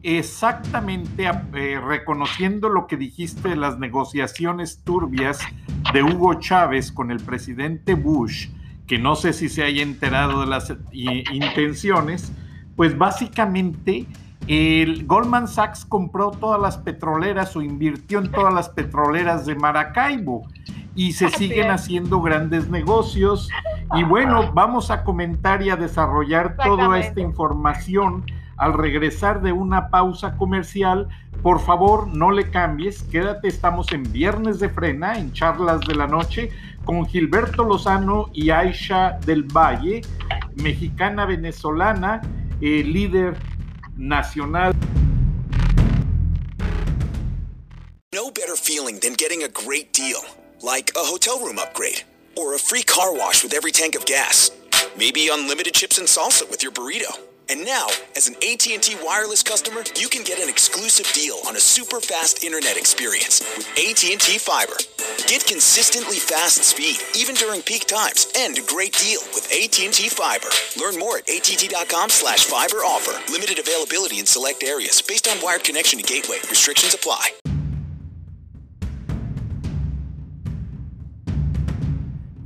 exactamente 0.03 1.29
eh, 1.53 1.79
reconociendo 1.79 2.67
lo 2.67 2.87
que 2.87 2.97
dijiste 2.97 3.49
de 3.49 3.55
las 3.55 3.79
negociaciones 3.79 4.81
turbias 4.83 5.39
de 5.93 6.03
Hugo 6.03 6.33
Chávez 6.35 6.91
con 6.91 7.11
el 7.11 7.19
presidente 7.19 7.93
Bush, 7.93 8.49
que 8.87 8.97
no 8.97 9.15
sé 9.15 9.31
si 9.31 9.47
se 9.47 9.63
haya 9.63 9.83
enterado 9.83 10.41
de 10.41 10.47
las 10.47 10.73
intenciones, 10.91 12.33
pues 12.75 12.97
básicamente 12.97 14.07
el 14.47 15.05
Goldman 15.05 15.47
Sachs 15.47 15.85
compró 15.85 16.31
todas 16.31 16.59
las 16.59 16.77
petroleras 16.77 17.55
o 17.55 17.61
invirtió 17.61 18.19
en 18.19 18.31
todas 18.31 18.53
las 18.53 18.69
petroleras 18.69 19.45
de 19.45 19.55
Maracaibo 19.55 20.47
y 20.95 21.13
se 21.13 21.29
siguen 21.29 21.69
haciendo 21.69 22.21
grandes 22.21 22.69
negocios. 22.69 23.49
Y 23.95 24.03
bueno, 24.03 24.51
vamos 24.53 24.91
a 24.91 25.03
comentar 25.03 25.61
y 25.61 25.69
a 25.69 25.75
desarrollar 25.75 26.57
toda 26.57 26.99
esta 26.99 27.21
información 27.21 28.25
al 28.57 28.73
regresar 28.73 29.41
de 29.41 29.51
una 29.51 29.89
pausa 29.89 30.35
comercial. 30.37 31.07
Por 31.41 31.59
favor, 31.59 32.07
no 32.07 32.31
le 32.31 32.49
cambies, 32.51 33.03
quédate, 33.03 33.47
estamos 33.47 33.91
en 33.91 34.03
Viernes 34.11 34.59
de 34.59 34.69
Frena, 34.69 35.17
en 35.17 35.31
Charlas 35.31 35.81
de 35.81 35.95
la 35.95 36.07
Noche, 36.07 36.51
con 36.83 37.05
Gilberto 37.05 37.63
Lozano 37.63 38.29
y 38.33 38.49
Aisha 38.49 39.17
del 39.25 39.43
Valle, 39.43 40.01
mexicana 40.55 41.25
venezolana, 41.25 42.21
eh, 42.59 42.83
líder 42.83 43.35
nacional. 44.01 44.73
No 48.13 48.31
better 48.31 48.55
feeling 48.55 48.99
than 48.99 49.13
getting 49.13 49.43
a 49.43 49.47
great 49.47 49.93
deal, 49.93 50.19
like 50.61 50.91
a 50.95 50.99
hotel 50.99 51.39
room 51.39 51.59
upgrade, 51.59 52.03
or 52.35 52.55
a 52.55 52.57
free 52.57 52.83
car 52.83 53.13
wash 53.13 53.43
with 53.43 53.53
every 53.53 53.71
tank 53.71 53.95
of 53.95 54.05
gas, 54.05 54.51
maybe 54.97 55.29
unlimited 55.31 55.73
chips 55.73 55.97
and 55.99 56.07
salsa 56.07 56.49
with 56.49 56.63
your 56.63 56.71
burrito. 56.71 57.30
And 57.51 57.65
now, 57.65 57.87
as 58.15 58.29
an 58.29 58.35
AT&T 58.35 58.95
wireless 59.03 59.43
customer, 59.43 59.83
you 59.99 60.07
can 60.07 60.23
get 60.23 60.39
an 60.39 60.47
exclusive 60.47 61.05
deal 61.11 61.35
on 61.45 61.57
a 61.57 61.59
super 61.59 61.99
fast 61.99 62.45
internet 62.45 62.77
experience 62.77 63.41
with 63.57 63.67
AT&T 63.75 64.37
Fiber. 64.37 64.79
Get 65.27 65.45
consistently 65.45 66.15
fast 66.15 66.63
speed 66.63 66.95
even 67.13 67.35
during 67.35 67.61
peak 67.61 67.87
times 67.87 68.31
and 68.37 68.57
a 68.57 68.61
great 68.61 68.93
deal 68.93 69.19
with 69.35 69.51
AT&T 69.51 70.07
Fiber. 70.15 70.47
Learn 70.79 70.97
more 70.97 71.17
at 71.17 71.27
att.com/fiber 71.27 72.77
offer. 72.87 73.19
Limited 73.29 73.59
availability 73.59 74.19
in 74.19 74.25
select 74.25 74.63
areas 74.63 75.01
based 75.01 75.27
on 75.27 75.35
wired 75.43 75.65
connection 75.65 75.99
to 75.99 76.05
gateway. 76.07 76.39
Restrictions 76.49 76.93
apply. 76.93 77.35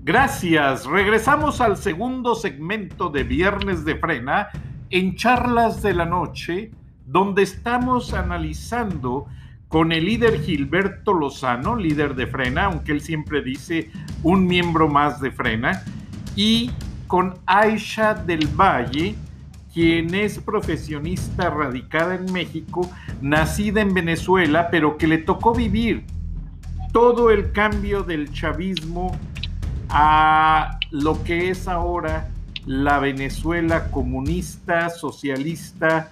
Gracias. 0.03 0.85
Regresamos 0.87 1.61
al 1.61 1.77
segundo 1.77 2.33
segmento 2.33 3.09
de 3.09 3.23
Viernes 3.23 3.85
de 3.85 3.95
Frena 3.99 4.49
en 4.89 5.15
charlas 5.15 5.81
de 5.81 5.93
la 5.93 6.05
noche, 6.05 6.71
donde 7.05 7.43
estamos 7.43 8.13
analizando 8.13 9.25
con 9.67 9.91
el 9.91 10.05
líder 10.05 10.41
Gilberto 10.41 11.13
Lozano, 11.13 11.75
líder 11.75 12.15
de 12.15 12.27
Frena, 12.27 12.65
aunque 12.65 12.91
él 12.91 13.01
siempre 13.01 13.41
dice 13.41 13.91
un 14.23 14.45
miembro 14.47 14.87
más 14.87 15.19
de 15.19 15.31
Frena, 15.31 15.83
y 16.35 16.71
con 17.07 17.35
Aisha 17.45 18.13
del 18.13 18.47
Valle, 18.47 19.15
quien 19.73 20.15
es 20.15 20.39
profesionista 20.39 21.49
radicada 21.49 22.15
en 22.15 22.31
México, 22.31 22.89
nacida 23.21 23.81
en 23.81 23.93
Venezuela, 23.93 24.69
pero 24.71 24.97
que 24.97 25.07
le 25.07 25.17
tocó 25.17 25.53
vivir 25.53 26.05
todo 26.93 27.29
el 27.29 27.51
cambio 27.51 28.03
del 28.03 28.31
chavismo 28.31 29.17
a 29.89 30.79
lo 30.91 31.21
que 31.23 31.49
es 31.49 31.67
ahora 31.67 32.29
la 32.65 32.99
Venezuela 32.99 33.91
comunista, 33.91 34.89
socialista, 34.89 36.11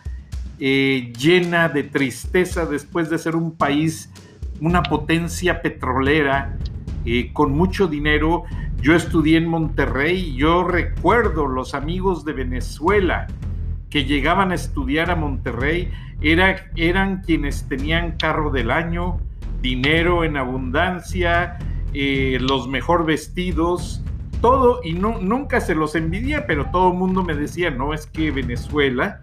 eh, 0.59 1.11
llena 1.17 1.69
de 1.69 1.83
tristeza 1.83 2.65
después 2.65 3.09
de 3.09 3.17
ser 3.17 3.35
un 3.35 3.55
país, 3.55 4.11
una 4.61 4.83
potencia 4.83 5.61
petrolera, 5.61 6.57
eh, 7.05 7.31
con 7.33 7.51
mucho 7.51 7.87
dinero. 7.87 8.43
Yo 8.81 8.95
estudié 8.95 9.37
en 9.37 9.47
Monterrey 9.47 10.35
yo 10.35 10.63
recuerdo 10.63 11.47
los 11.47 11.73
amigos 11.73 12.25
de 12.25 12.33
Venezuela 12.33 13.27
que 13.89 14.05
llegaban 14.05 14.51
a 14.51 14.55
estudiar 14.55 15.11
a 15.11 15.15
Monterrey, 15.15 15.91
era, 16.21 16.71
eran 16.75 17.21
quienes 17.21 17.67
tenían 17.67 18.17
carro 18.17 18.49
del 18.49 18.71
año, 18.71 19.19
dinero 19.61 20.23
en 20.23 20.35
abundancia, 20.35 21.57
eh, 21.93 22.37
los 22.41 22.67
mejor 22.67 23.05
vestidos, 23.05 24.02
todo, 24.43 24.81
y 24.83 24.91
no, 24.91 25.21
nunca 25.21 25.61
se 25.61 25.73
los 25.73 25.95
envidia, 25.95 26.45
pero 26.45 26.65
todo 26.65 26.91
el 26.91 26.97
mundo 26.97 27.23
me 27.23 27.33
decía, 27.33 27.71
no, 27.71 27.93
es 27.93 28.07
que 28.07 28.29
Venezuela 28.29 29.21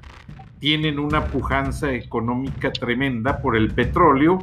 tienen 0.60 0.98
una 0.98 1.26
pujanza 1.26 1.92
económica 1.92 2.72
tremenda 2.72 3.42
por 3.42 3.54
el 3.54 3.70
petróleo 3.70 4.40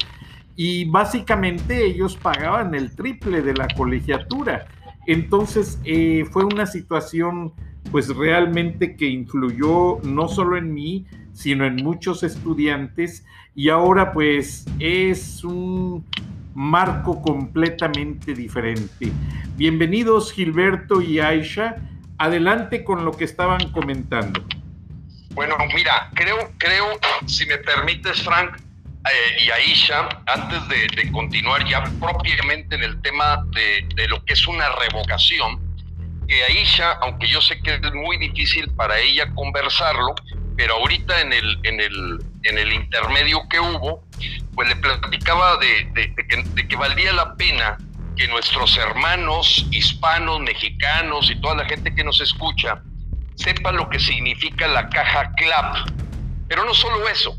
y 0.56 0.86
básicamente 0.86 1.84
ellos 1.84 2.16
pagaban 2.16 2.76
el 2.76 2.96
triple 2.96 3.42
de 3.42 3.56
la 3.56 3.68
colegiatura. 3.76 4.68
Entonces 5.08 5.82
eh, 5.84 6.26
fue 6.30 6.44
una 6.46 6.68
situación 6.68 7.54
pues 7.92 8.16
realmente 8.16 8.96
que 8.96 9.08
influyó 9.08 9.98
no 10.04 10.28
solo 10.28 10.58
en 10.58 10.76
mí, 10.76 11.08
sino 11.34 11.66
en 11.66 11.78
muchos 11.78 12.22
estudiantes 12.22 13.26
y 13.56 13.70
ahora 13.70 14.14
pues 14.14 14.68
es 14.78 15.44
un 15.44 16.06
marco 16.58 17.22
completamente 17.22 18.34
diferente. 18.34 19.12
Bienvenidos 19.58 20.34
Gilberto 20.34 21.04
y 21.04 21.20
Aisha. 21.20 21.76
Adelante 22.18 22.84
con 22.84 23.06
lo 23.06 23.12
que 23.12 23.26
estaban 23.26 23.72
comentando. 23.72 24.44
Bueno, 25.36 25.56
mira, 25.76 26.10
creo, 26.16 26.52
creo, 26.58 27.00
si 27.28 27.46
me 27.46 27.60
permites, 27.60 28.24
Frank 28.24 28.58
eh, 28.58 29.44
y 29.46 29.52
Aisha, 29.52 30.10
antes 30.26 30.68
de, 30.68 31.12
continuar 31.12 31.64
ya 31.68 31.84
propiamente 32.02 32.76
en 32.76 32.82
el 32.82 33.00
tema 33.04 33.46
de, 33.52 33.88
de 33.94 34.08
lo 34.08 34.26
que 34.26 34.34
es 34.34 34.48
una 34.48 34.68
revocación, 34.80 35.60
que 36.28 36.44
Aisha, 36.44 36.94
aunque 37.04 37.28
yo 37.28 37.40
sé 37.40 37.62
que 37.62 37.76
es 37.76 37.94
muy 37.94 38.18
difícil 38.18 38.68
para 38.72 38.98
ella 38.98 39.30
conversarlo, 39.36 40.16
pero 40.58 40.74
ahorita 40.74 41.22
en 41.22 41.32
el, 41.32 41.60
en 41.64 41.80
el, 41.80 42.26
en 42.44 42.58
el 42.58 42.74
intermedio 42.74 43.48
que 43.48 43.60
hubo, 43.60 44.04
pues 44.56 44.68
le 44.68 44.76
platicaba 44.76 45.58
de, 45.58 46.12
que, 46.68 46.76
valía 46.76 47.14
la 47.14 47.36
pena 47.36 47.78
que 48.16 48.28
nuestros 48.28 48.76
hermanos 48.76 49.68
hispanos, 49.70 50.40
mexicanos 50.40 51.30
y 51.30 51.40
toda 51.40 51.58
la 51.58 51.66
gente 51.66 51.94
que 51.94 52.04
nos 52.04 52.20
escucha 52.20 52.82
sepa 53.36 53.72
lo 53.72 53.88
que 53.88 54.00
significa 54.00 54.68
la 54.68 54.90
caja 54.90 55.32
CLAP. 55.36 55.92
Pero 56.48 56.66
no 56.66 56.74
solo 56.74 57.08
eso, 57.08 57.38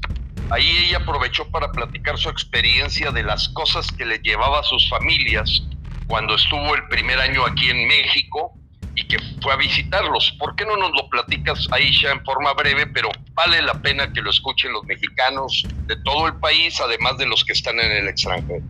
ahí 0.51 0.87
ella 0.87 0.99
aprovechó 0.99 1.51
para 1.51 1.73
platicar 1.73 2.17
su 2.19 2.29
experiencia 2.29 3.11
de 3.11 3.25
las 3.25 3.49
cosas 3.49 3.89
que 3.91 4.07
le 4.07 4.19
llevaba 4.19 4.61
a 4.61 4.63
sus 4.63 4.89
familias 4.89 5.65
cuando 6.07 6.37
estuvo 6.37 6.73
el 6.77 6.87
primer 6.87 7.19
año 7.19 7.45
aquí 7.45 7.69
en 7.69 7.89
México 7.89 8.55
y 8.99 9.07
que 9.07 9.19
fue 9.43 9.53
a 9.53 9.57
visitarlos. 9.57 10.35
¿Por 10.39 10.57
qué 10.57 10.65
no 10.65 10.77
nos 10.77 10.91
lo 10.91 11.09
platicas, 11.09 11.69
Aisha, 11.71 12.11
en 12.11 12.25
forma 12.25 12.53
breve, 12.55 12.87
pero 12.89 13.11
vale 13.35 13.63
la 13.63 13.75
pena 13.75 14.13
que 14.13 14.21
lo 14.21 14.31
escuchen 14.31 14.73
los 14.73 14.85
mexicanos 14.85 15.65
de 15.87 15.97
todo 16.03 16.27
el 16.27 16.35
país, 16.37 16.81
además 16.81 17.17
de 17.19 17.27
los 17.27 17.45
que 17.45 17.53
están 17.53 17.79
en 17.79 17.93
el 17.93 18.09
extranjero? 18.09 18.65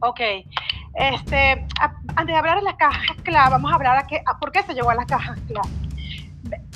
Ok, 0.00 0.20
este, 0.94 1.66
antes 2.16 2.26
de 2.26 2.36
hablar 2.36 2.58
de 2.58 2.62
las 2.64 2.74
cajas 2.76 3.16
clave, 3.22 3.50
vamos 3.50 3.70
a 3.70 3.76
hablar 3.76 3.98
a, 3.98 4.06
qué, 4.06 4.22
por 4.40 4.50
qué 4.50 4.62
se 4.64 4.74
llegó 4.74 4.90
a 4.90 4.94
las 4.94 5.06
cajas 5.06 5.38
clave. 5.46 5.68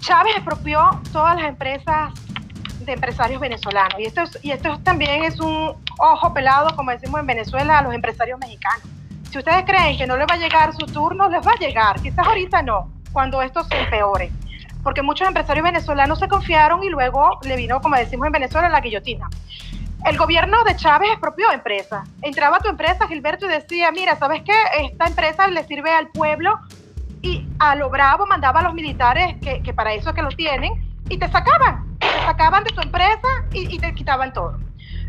Chávez 0.00 0.36
expropió 0.36 1.00
todas 1.12 1.34
las 1.36 1.46
empresas 1.46 2.12
de 2.80 2.92
empresarios 2.92 3.40
venezolanos 3.40 3.98
y 3.98 4.04
esto, 4.04 4.22
y 4.42 4.50
esto 4.50 4.78
también 4.84 5.24
es 5.24 5.40
un 5.40 5.74
ojo 5.98 6.34
pelado, 6.34 6.76
como 6.76 6.90
decimos 6.90 7.18
en 7.20 7.26
Venezuela, 7.26 7.78
a 7.78 7.82
los 7.82 7.94
empresarios 7.94 8.38
mexicanos 8.38 8.86
si 9.34 9.38
ustedes 9.38 9.64
creen 9.64 9.98
que 9.98 10.06
no 10.06 10.16
les 10.16 10.28
va 10.28 10.34
a 10.34 10.38
llegar 10.38 10.72
su 10.74 10.86
turno, 10.86 11.28
les 11.28 11.44
va 11.44 11.50
a 11.50 11.58
llegar. 11.58 12.00
Quizás 12.00 12.24
ahorita 12.24 12.62
no, 12.62 12.92
cuando 13.12 13.42
esto 13.42 13.64
se 13.64 13.80
empeore. 13.80 14.30
Porque 14.84 15.02
muchos 15.02 15.26
empresarios 15.26 15.64
venezolanos 15.64 16.20
se 16.20 16.28
confiaron 16.28 16.84
y 16.84 16.88
luego 16.88 17.40
le 17.42 17.56
vino, 17.56 17.80
como 17.80 17.96
decimos 17.96 18.28
en 18.28 18.32
Venezuela, 18.32 18.68
la 18.68 18.80
guillotina. 18.80 19.28
El 20.04 20.16
gobierno 20.16 20.62
de 20.62 20.76
Chávez 20.76 21.10
expropió 21.10 21.50
empresas. 21.50 22.08
Entraba 22.22 22.58
a 22.58 22.60
tu 22.60 22.68
empresa, 22.68 23.08
Gilberto, 23.08 23.46
y 23.46 23.48
decía, 23.48 23.90
mira, 23.90 24.14
¿sabes 24.14 24.42
qué? 24.44 24.54
Esta 24.84 25.06
empresa 25.06 25.48
le 25.48 25.64
sirve 25.64 25.90
al 25.90 26.10
pueblo 26.10 26.60
y 27.20 27.44
a 27.58 27.74
lo 27.74 27.90
bravo 27.90 28.26
mandaba 28.26 28.60
a 28.60 28.62
los 28.62 28.74
militares, 28.74 29.34
que, 29.42 29.74
para 29.74 29.94
eso 29.94 30.10
es 30.10 30.14
que 30.14 30.22
lo 30.22 30.28
tienen, 30.28 30.94
y 31.08 31.18
te 31.18 31.28
sacaban. 31.28 31.98
Te 31.98 32.06
sacaban 32.24 32.62
de 32.62 32.70
tu 32.70 32.80
empresa 32.82 33.28
y 33.52 33.80
te 33.80 33.92
quitaban 33.96 34.32
todo. 34.32 34.60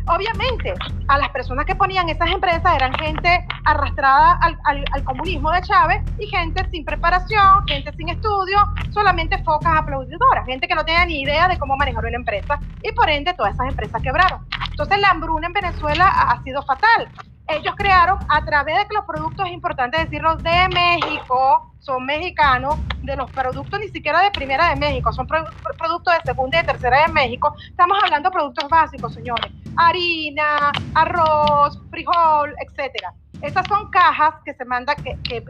Obviamente, 0.08 0.72
a 1.08 1.18
las 1.18 1.30
personas 1.30 1.66
que 1.66 1.74
ponían 1.74 2.08
esas 2.08 2.30
empresas 2.30 2.76
eran 2.76 2.94
gente 2.94 3.44
arrastrada 3.64 4.38
al, 4.40 5.04
comunismo 5.04 5.50
de 5.50 5.60
Chávez 5.62 6.02
y 6.18 6.26
gente 6.26 6.64
sin 6.70 6.84
preparación, 6.84 7.66
gente 7.66 7.92
sin 7.96 8.08
estudio, 8.10 8.58
solamente 8.92 9.42
focas 9.42 9.72
aplaudidoras, 9.76 10.46
gente 10.46 10.68
que 10.68 10.74
no 10.76 10.84
tenía 10.84 11.04
ni 11.06 11.22
idea 11.22 11.48
de 11.48 11.58
cómo 11.58 11.76
manejar 11.76 12.04
una 12.04 12.16
empresa 12.16 12.58
y 12.82 12.92
por 12.92 13.10
ende 13.10 13.34
todas 13.34 13.54
esas 13.54 13.68
empresas 13.68 14.00
quebraron. 14.00 14.46
Entonces 14.70 15.00
la 15.00 15.10
hambruna 15.10 15.48
en 15.48 15.52
Venezuela 15.52 16.06
ha 16.06 16.42
sido 16.42 16.62
fatal 16.62 17.08
ellos 17.48 17.74
crearon 17.76 18.18
a 18.28 18.44
través 18.44 18.76
de 18.78 18.86
que 18.86 18.94
los 18.94 19.04
productos, 19.04 19.46
es 19.46 19.52
importante 19.52 19.98
decirlo, 19.98 20.36
de 20.36 20.68
México, 20.68 21.72
son 21.78 22.04
mexicanos, 22.04 22.76
de 23.02 23.16
los 23.16 23.30
productos 23.30 23.78
ni 23.78 23.88
siquiera 23.88 24.20
de 24.20 24.30
primera 24.32 24.70
de 24.70 24.76
México, 24.76 25.12
son 25.12 25.26
productos 25.26 26.14
de 26.14 26.20
segunda 26.24 26.58
y 26.58 26.60
de 26.62 26.66
tercera 26.66 27.06
de 27.06 27.12
México. 27.12 27.54
Estamos 27.70 27.98
hablando 28.02 28.28
de 28.30 28.34
productos 28.34 28.68
básicos, 28.68 29.14
señores. 29.14 29.52
Harina, 29.76 30.72
arroz, 30.94 31.80
frijol, 31.90 32.54
etcétera. 32.58 33.14
Esas 33.42 33.66
son 33.68 33.90
cajas 33.90 34.34
que 34.44 34.54
se 34.54 34.64
manda, 34.64 34.94
que, 34.94 35.16
que, 35.22 35.44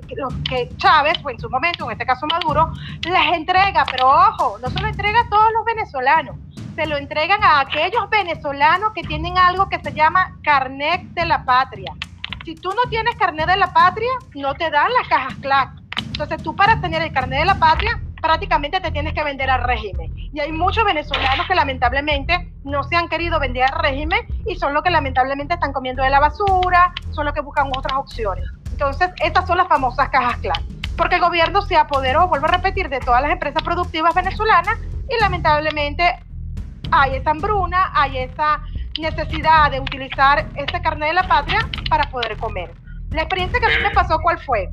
que, 0.48 0.68
Chávez, 0.76 1.18
o 1.24 1.30
en 1.30 1.38
su 1.38 1.48
momento, 1.48 1.84
en 1.86 1.92
este 1.92 2.04
caso 2.04 2.26
Maduro, 2.26 2.72
las 3.08 3.34
entrega, 3.34 3.84
pero 3.90 4.08
ojo, 4.08 4.58
no 4.58 4.68
se 4.70 4.80
lo 4.80 4.88
entrega 4.88 5.20
a 5.20 5.28
todos 5.28 5.52
los 5.52 5.64
venezolanos 5.64 6.36
se 6.76 6.86
lo 6.86 6.98
entregan 6.98 7.42
a 7.42 7.60
aquellos 7.60 8.08
venezolanos 8.10 8.92
que 8.92 9.02
tienen 9.02 9.38
algo 9.38 9.66
que 9.68 9.80
se 9.80 9.94
llama 9.94 10.36
carnet 10.44 11.02
de 11.14 11.24
la 11.24 11.42
patria. 11.42 11.90
Si 12.44 12.54
tú 12.54 12.68
no 12.68 12.88
tienes 12.90 13.16
carnet 13.16 13.46
de 13.46 13.56
la 13.56 13.72
patria, 13.72 14.10
no 14.34 14.54
te 14.54 14.70
dan 14.70 14.92
las 14.92 15.08
cajas 15.08 15.34
CLAC. 15.40 15.70
Entonces 15.98 16.42
tú 16.42 16.54
para 16.54 16.78
tener 16.80 17.00
el 17.00 17.12
carnet 17.12 17.40
de 17.40 17.44
la 17.46 17.58
patria, 17.58 17.98
prácticamente 18.20 18.80
te 18.80 18.90
tienes 18.90 19.14
que 19.14 19.22
vender 19.22 19.50
al 19.50 19.62
régimen. 19.64 20.12
Y 20.16 20.40
hay 20.40 20.52
muchos 20.52 20.84
venezolanos 20.84 21.46
que 21.46 21.54
lamentablemente 21.54 22.52
no 22.64 22.82
se 22.84 22.96
han 22.96 23.08
querido 23.08 23.38
vender 23.38 23.64
al 23.64 23.78
régimen 23.80 24.20
y 24.46 24.56
son 24.56 24.74
los 24.74 24.82
que 24.82 24.90
lamentablemente 24.90 25.54
están 25.54 25.72
comiendo 25.72 26.02
de 26.02 26.10
la 26.10 26.20
basura, 26.20 26.92
son 27.10 27.26
los 27.26 27.34
que 27.34 27.40
buscan 27.40 27.68
otras 27.76 27.98
opciones. 27.98 28.44
Entonces, 28.72 29.10
estas 29.22 29.46
son 29.46 29.56
las 29.56 29.68
famosas 29.68 30.08
cajas 30.08 30.36
CLAC. 30.38 30.62
Porque 30.96 31.16
el 31.16 31.20
gobierno 31.20 31.62
se 31.62 31.76
apoderó, 31.76 32.26
vuelvo 32.28 32.46
a 32.46 32.50
repetir, 32.50 32.88
de 32.88 33.00
todas 33.00 33.22
las 33.22 33.30
empresas 33.30 33.62
productivas 33.62 34.14
venezolanas 34.14 34.78
y 35.08 35.20
lamentablemente 35.20 36.18
hay 36.90 37.16
esa 37.16 37.30
hambruna, 37.30 37.92
hay 37.94 38.18
esa 38.18 38.60
necesidad 38.98 39.70
de 39.70 39.80
utilizar 39.80 40.46
ese 40.56 40.80
carnet 40.80 41.08
de 41.08 41.14
la 41.14 41.28
patria 41.28 41.58
para 41.90 42.08
poder 42.10 42.36
comer. 42.38 42.72
La 43.10 43.22
experiencia 43.22 43.60
que 43.60 43.66
a 43.66 43.68
mí 43.68 43.82
me 43.82 43.90
pasó, 43.90 44.18
¿cuál 44.20 44.38
fue? 44.38 44.70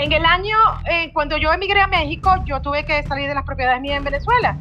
En 0.00 0.12
el 0.12 0.24
año, 0.24 0.56
eh, 0.90 1.12
cuando 1.12 1.36
yo 1.36 1.52
emigré 1.52 1.82
a 1.82 1.86
México, 1.86 2.34
yo 2.46 2.62
tuve 2.62 2.86
que 2.86 3.02
salir 3.02 3.28
de 3.28 3.34
las 3.34 3.44
propiedades 3.44 3.82
mías 3.82 3.98
en 3.98 4.04
Venezuela. 4.04 4.56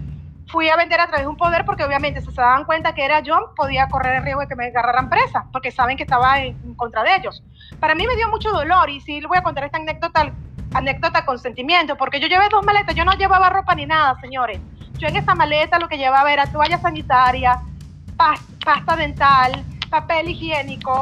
Fui 0.48 0.68
a 0.68 0.76
vender 0.76 1.00
a 1.00 1.08
través 1.08 1.22
de 1.22 1.30
un 1.30 1.38
poder 1.38 1.64
porque 1.64 1.86
obviamente 1.86 2.20
si 2.20 2.28
se 2.30 2.42
daban 2.42 2.66
cuenta 2.66 2.94
que 2.94 3.06
era 3.06 3.22
yo, 3.22 3.54
podía 3.56 3.88
correr 3.88 4.18
el 4.18 4.24
riesgo 4.24 4.42
de 4.42 4.48
que 4.50 4.58
me 4.58 4.66
agarraran 4.66 5.10
presa, 5.10 5.46
porque 5.54 5.72
saben 5.72 5.96
que 5.96 6.04
estaba 6.04 6.42
en, 6.42 6.76
contra 6.76 7.04
de 7.04 7.16
ellos. 7.16 7.42
Para 7.80 7.96
mí 7.96 8.06
me 8.06 8.18
dio 8.18 8.28
mucho 8.28 8.52
dolor 8.52 8.90
y 8.90 9.00
sí 9.00 9.22
le 9.22 9.28
voy 9.28 9.38
a 9.38 9.42
contar 9.42 9.64
esta 9.64 9.78
anécdota, 9.78 11.26
con 11.26 11.40
sentimiento, 11.40 11.96
porque 11.96 12.20
yo 12.20 12.28
llevé 12.28 12.50
dos 12.50 12.66
maletas, 12.66 12.94
yo 12.94 13.06
no 13.06 13.14
llevaba 13.14 13.50
ropa 13.50 13.74
ni 13.76 13.86
nada, 13.86 14.20
señores. 14.20 14.60
Yo 14.98 15.08
en 15.08 15.16
esa 15.16 15.36
maleta 15.36 15.80
lo 15.80 15.88
que 15.88 15.98
llevaba 15.98 16.34
era 16.34 16.48
toalla 16.48 16.80
sanitaria, 16.80 17.62
pasta 18.18 18.98
dental, 18.98 19.64
papel 19.90 20.32
higiénico. 20.32 21.02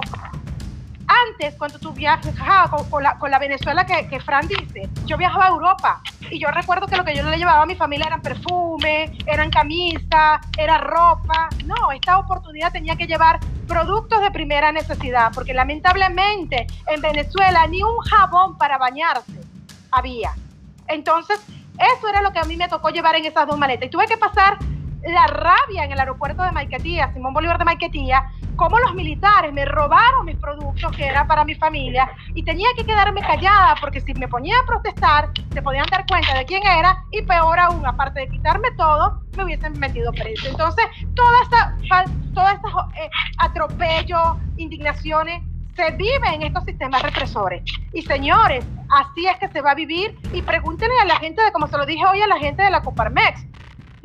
Antes, 1.08 1.56
cuando 1.56 1.80
tú 1.80 1.94
viajabas 1.94 2.84
con, 2.90 3.02
la, 3.04 3.40
Venezuela 3.40 3.86
que, 3.86 4.08
que, 4.08 4.20
Fran 4.20 4.48
dice, 4.48 4.90
yo 5.06 5.18
viajaba 5.18 5.46
a 5.46 5.50
Europa 5.50 6.02
y 6.30 6.40
yo 6.40 6.50
recuerdo 6.52 6.86
que 6.86 6.98
lo 6.98 7.06
que 7.06 7.16
yo 7.16 7.24
le 7.24 7.38
llevaba 7.38 7.64
a 7.64 7.66
mi 7.66 7.76
familia 7.76 8.08
eran 8.08 8.22
perfume, 8.22 9.18
eran 9.26 9.50
camisas, 9.50 10.42
era 10.58 10.78
ropa. 10.80 11.50
No, 11.66 11.92
esta 11.92 12.20
oportunidad 12.20 12.74
tenía 12.74 12.98
que 12.98 13.08
llevar 13.08 13.40
productos 13.68 14.22
de 14.22 14.32
primera 14.32 14.72
necesidad, 14.72 15.32
porque 15.34 15.54
lamentablemente 15.54 16.68
en 16.88 17.02
Venezuela 17.02 17.66
ni 17.68 17.84
un 17.84 17.98
jabón 18.00 18.58
para 18.58 18.78
bañarse 18.78 19.40
había. 19.92 20.34
Entonces, 20.88 21.40
eso 21.78 22.08
era 22.08 22.22
lo 22.22 22.32
que 22.32 22.40
a 22.40 22.44
mí 22.44 22.58
me 22.58 22.68
tocó 22.68 22.90
llevar 22.90 23.16
en 23.16 23.26
esas 23.26 23.48
dos 23.48 23.58
maletas. 23.58 23.88
Y 23.88 23.90
tuve 23.90 24.08
que 24.08 24.18
pasar 24.18 24.58
la 25.04 25.28
rabia 25.28 25.86
en 25.86 25.92
el 25.92 26.00
aeropuerto 26.00 26.44
de 26.44 26.52
Maiquetía, 26.52 27.14
Simón 27.14 27.34
Bolívar 27.34 27.58
de 27.58 27.66
Maiquetía, 27.66 28.32
como 28.56 28.80
los 28.80 28.96
militares 28.96 29.54
me 29.54 29.66
robaron 29.66 30.26
mis 30.26 30.38
productos 30.38 30.92
que 30.96 31.06
era 31.06 31.28
para 31.28 31.46
mi 31.46 31.56
familia 31.56 32.10
y 32.34 32.44
tenía 32.44 32.68
que 32.76 32.84
quedarme 32.84 33.22
callada 33.22 33.76
porque 33.80 34.02
si 34.02 34.14
me 34.16 34.28
ponía 34.28 34.56
a 34.60 34.66
protestar 34.66 35.30
se 35.54 35.62
podían 35.62 35.86
dar 35.92 36.06
cuenta 36.08 36.36
de 36.36 36.46
quién 36.46 36.66
era 36.66 37.04
y 37.12 37.22
peor 37.22 37.60
aún, 37.60 37.86
aparte 37.86 38.22
de 38.22 38.30
quitarme 38.30 38.72
todo, 38.72 39.22
me 39.36 39.44
hubiesen 39.44 39.80
metido 39.80 40.12
preso. 40.12 40.48
Entonces, 40.48 40.86
toda 41.16 41.42
esta, 41.44 41.78
toda 42.34 42.54
esta 42.54 42.68
eh, 43.00 43.10
atropello, 43.38 44.38
indignaciones 44.58 45.44
se 45.78 45.92
vive 45.92 46.28
en 46.34 46.42
estos 46.42 46.66
sistemas 46.66 47.04
represores. 47.04 47.62
Y 47.94 48.02
señores, 48.02 48.66
así 48.90 49.28
es 49.28 49.38
que 49.38 49.48
se 49.48 49.62
va 49.62 49.72
a 49.72 49.76
vivir. 49.76 50.18
Y 50.34 50.42
pregúntenle 50.42 51.00
a 51.02 51.06
la 51.06 51.18
gente 51.18 51.42
de, 51.44 51.52
como 51.52 51.68
se 51.68 51.78
lo 51.78 51.86
dije 51.86 52.04
hoy 52.06 52.20
a 52.20 52.28
la 52.28 52.40
gente 52.40 52.64
de 52.64 52.72
la 52.72 52.82
Coparmex. 52.82 53.46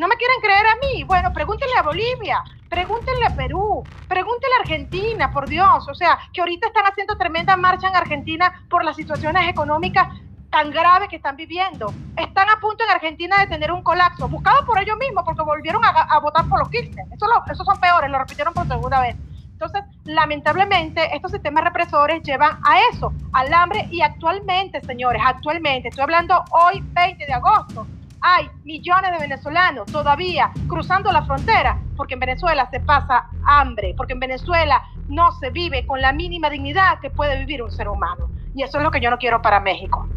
¿No 0.03 0.09
me 0.09 0.17
quieren 0.17 0.41
creer 0.41 0.67
a 0.67 0.75
mí? 0.85 1.05
Bueno, 1.05 1.33
pregúntenle 1.33 1.77
a 1.79 1.83
Bolivia, 1.83 2.43
pregúntenle 2.69 3.25
a 3.25 3.37
Perú, 3.37 3.85
pregúntenle 4.09 4.57
a 4.57 4.63
Argentina, 4.63 5.31
por 5.31 5.49
Dios. 5.49 5.87
O 5.89 5.95
sea, 5.95 6.19
que 6.33 6.41
ahorita 6.41 6.67
están 6.67 6.87
haciendo 6.87 7.17
tremenda 7.17 7.57
marcha 7.57 7.87
en 7.87 7.95
Argentina 7.95 8.65
por 8.69 8.85
las 8.85 8.97
situaciones 8.97 9.49
económicas 9.49 10.09
tan 10.51 10.73
graves 10.73 11.09
que 11.09 11.15
están 11.15 11.37
viviendo. 11.37 11.95
Están 12.17 12.51
a 12.51 12.59
punto 12.59 12.83
en 12.83 12.91
Argentina 12.91 13.37
de 13.39 13.47
tener 13.47 13.71
un 13.71 13.85
colapso, 13.85 14.27
buscado 14.27 14.67
por 14.67 14.81
ellos 14.81 14.97
mismos, 14.99 15.23
porque 15.25 15.43
volvieron 15.43 15.81
a, 15.85 16.19
votar 16.19 16.49
por 16.49 16.59
los 16.59 16.69
Kirchner. 16.69 17.07
Eso 17.13 17.27
esos 17.53 17.65
son 17.65 17.79
peores, 17.79 18.11
lo 18.11 18.19
repitieron 18.19 18.53
por 18.53 18.67
segunda 18.67 19.01
vez. 19.03 19.15
Entonces, 19.53 19.85
lamentablemente, 20.03 21.15
estos 21.15 21.31
sistemas 21.31 21.63
represores 21.63 22.25
llevan 22.25 22.59
a 22.65 22.81
eso, 22.91 23.13
al 23.33 23.55
hambre 23.55 23.87
y 23.93 24.01
actualmente, 24.01 24.81
señores, 24.81 25.23
actualmente, 25.25 25.91
estoy 25.91 26.03
hablando 26.03 26.43
hoy 26.51 26.83
20 26.93 27.25
de 27.25 27.33
agosto, 27.33 27.87
hay 28.23 28.49
millones 28.65 29.11
de 29.13 29.19
venezolanos 29.19 29.91
todavía 29.91 30.51
cruzando 30.69 31.13
la 31.13 31.25
frontera 31.25 31.79
porque 31.97 32.15
en 32.15 32.21
Venezuela 32.21 32.69
se 32.71 32.81
pasa 32.81 33.27
hambre, 33.45 33.95
porque 33.97 34.15
en 34.15 34.21
Venezuela 34.21 34.83
no 35.09 35.33
se 35.33 35.51
vive 35.51 35.87
con 35.87 36.01
la 36.01 36.13
mínima 36.13 36.49
dignidad 36.49 37.01
que 37.01 37.11
puede 37.11 37.39
vivir 37.39 37.63
un 37.63 37.71
ser 37.71 37.89
humano. 37.89 38.31
Y 38.55 38.63
eso 38.63 38.79
es 38.79 38.85
lo 38.85 38.91
que 38.91 39.01
yo 39.01 39.11
no 39.11 39.19
quiero 39.19 39.43
para 39.43 39.61
México. 39.61 40.09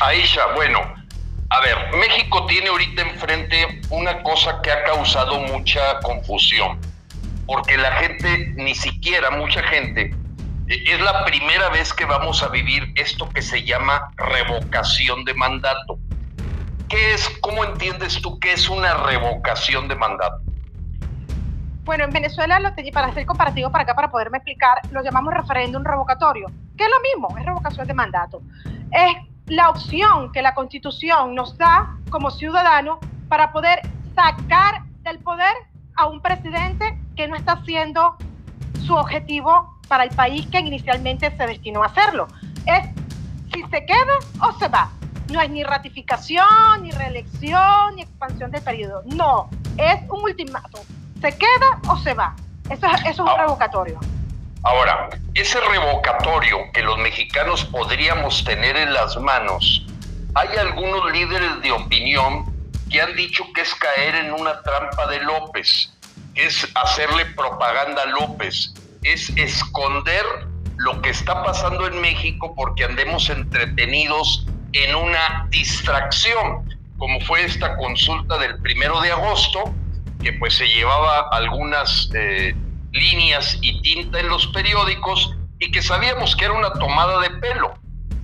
Aisha, 0.00 0.42
bueno, 0.54 0.80
a 1.50 1.60
ver, 1.60 1.76
México 1.98 2.46
tiene 2.46 2.68
ahorita 2.68 3.02
enfrente 3.02 3.80
una 3.90 4.22
cosa 4.22 4.60
que 4.62 4.70
ha 4.70 4.84
causado 4.84 5.40
mucha 5.40 6.00
confusión 6.00 6.78
porque 7.46 7.76
la 7.76 7.92
gente, 7.96 8.52
ni 8.56 8.74
siquiera 8.74 9.30
mucha 9.30 9.62
gente, 9.64 10.14
eh, 10.68 10.84
es 10.86 11.00
la 11.00 11.24
primera 11.24 11.68
vez 11.70 11.92
que 11.92 12.04
vamos 12.04 12.42
a 12.42 12.48
vivir 12.48 12.92
esto 12.96 13.28
que 13.28 13.42
se 13.42 13.62
llama 13.64 14.10
revocación 14.16 15.24
de 15.24 15.34
mandato. 15.34 15.98
¿Qué 16.92 17.14
es, 17.14 17.26
cómo 17.40 17.64
entiendes 17.64 18.20
tú 18.20 18.38
qué 18.38 18.52
es 18.52 18.68
una 18.68 18.92
revocación 18.92 19.88
de 19.88 19.96
mandato? 19.96 20.42
Bueno, 21.84 22.04
en 22.04 22.10
Venezuela, 22.10 22.60
lo 22.60 22.70
para 22.92 23.06
hacer 23.06 23.24
comparativo 23.24 23.72
para 23.72 23.84
acá, 23.84 23.94
para 23.94 24.10
poderme 24.10 24.36
explicar, 24.36 24.78
lo 24.90 25.02
llamamos 25.02 25.32
referéndum 25.32 25.82
revocatorio, 25.84 26.48
que 26.76 26.84
es 26.84 26.90
lo 26.90 27.00
mismo, 27.00 27.38
es 27.38 27.46
revocación 27.46 27.86
de 27.86 27.94
mandato. 27.94 28.42
Es 28.90 29.16
la 29.46 29.70
opción 29.70 30.32
que 30.32 30.42
la 30.42 30.52
Constitución 30.52 31.34
nos 31.34 31.56
da 31.56 31.96
como 32.10 32.30
ciudadanos 32.30 32.98
para 33.26 33.52
poder 33.52 33.80
sacar 34.14 34.82
del 35.00 35.18
poder 35.20 35.54
a 35.96 36.08
un 36.08 36.20
presidente 36.20 36.98
que 37.16 37.26
no 37.26 37.36
está 37.36 37.52
haciendo 37.52 38.18
su 38.84 38.94
objetivo 38.94 39.80
para 39.88 40.04
el 40.04 40.10
país 40.10 40.46
que 40.48 40.58
inicialmente 40.58 41.34
se 41.34 41.46
destinó 41.46 41.84
a 41.84 41.86
hacerlo. 41.86 42.28
Es 42.66 42.84
si 43.50 43.62
se 43.70 43.86
queda 43.86 44.18
o 44.42 44.52
se 44.58 44.68
va. 44.68 44.90
No 45.30 45.40
es 45.40 45.50
ni 45.50 45.62
ratificación, 45.64 46.82
ni 46.82 46.90
reelección, 46.90 47.96
ni 47.96 48.02
expansión 48.02 48.50
del 48.50 48.62
periodo. 48.62 49.02
No, 49.06 49.48
es 49.78 50.00
un 50.08 50.22
ultimátum. 50.22 50.80
Se 51.20 51.36
queda 51.36 51.80
o 51.88 51.96
se 51.98 52.14
va. 52.14 52.34
Eso, 52.68 52.86
eso 52.86 53.08
es 53.08 53.18
un 53.18 53.38
revocatorio. 53.38 53.98
Ahora, 54.64 55.08
ese 55.34 55.60
revocatorio 55.60 56.58
que 56.72 56.82
los 56.82 56.96
mexicanos 56.98 57.64
podríamos 57.64 58.44
tener 58.44 58.76
en 58.76 58.92
las 58.92 59.16
manos, 59.16 59.86
hay 60.34 60.56
algunos 60.56 61.10
líderes 61.12 61.60
de 61.62 61.72
opinión 61.72 62.46
que 62.88 63.00
han 63.00 63.16
dicho 63.16 63.44
que 63.54 63.62
es 63.62 63.74
caer 63.74 64.14
en 64.14 64.32
una 64.32 64.62
trampa 64.62 65.06
de 65.08 65.20
López, 65.20 65.92
es 66.34 66.68
hacerle 66.74 67.26
propaganda 67.26 68.02
a 68.02 68.06
López, 68.06 68.72
es 69.02 69.30
esconder 69.36 70.24
lo 70.76 71.00
que 71.02 71.10
está 71.10 71.42
pasando 71.42 71.86
en 71.86 72.00
México 72.00 72.54
porque 72.54 72.84
andemos 72.84 73.30
entretenidos 73.30 74.46
en 74.72 74.94
una 74.94 75.46
distracción, 75.50 76.68
como 76.98 77.20
fue 77.20 77.44
esta 77.44 77.76
consulta 77.76 78.38
del 78.38 78.60
primero 78.62 79.00
de 79.00 79.12
agosto, 79.12 79.74
que 80.22 80.32
pues 80.34 80.54
se 80.54 80.66
llevaba 80.66 81.28
algunas 81.32 82.10
eh, 82.14 82.54
líneas 82.92 83.58
y 83.60 83.80
tinta 83.82 84.20
en 84.20 84.28
los 84.28 84.46
periódicos 84.48 85.34
y 85.58 85.70
que 85.70 85.82
sabíamos 85.82 86.36
que 86.36 86.44
era 86.44 86.54
una 86.54 86.72
tomada 86.72 87.20
de 87.20 87.30
pelo. 87.30 87.74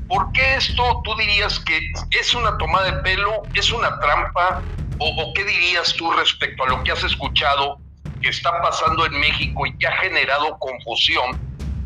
¿Por 0.09 0.33
qué 0.33 0.55
esto 0.55 1.03
tú 1.05 1.15
dirías 1.17 1.59
que 1.61 1.79
es 2.19 2.35
una 2.35 2.57
toma 2.57 2.83
de 2.83 2.93
pelo, 3.03 3.43
es 3.55 3.71
una 3.71 3.99
trampa? 4.01 4.63
¿O, 4.99 5.33
qué 5.35 5.45
dirías 5.45 5.95
tú 5.95 6.11
respecto 6.13 6.65
a 6.65 6.69
lo 6.69 6.83
que 6.83 6.91
has 6.91 7.05
escuchado 7.05 7.79
que 8.21 8.31
está 8.31 8.61
pasando 8.61 9.07
en 9.07 9.21
México 9.21 9.67
y 9.67 9.77
que 9.79 9.87
ha 9.87 9.97
generado 9.99 10.59
confusión 10.59 11.39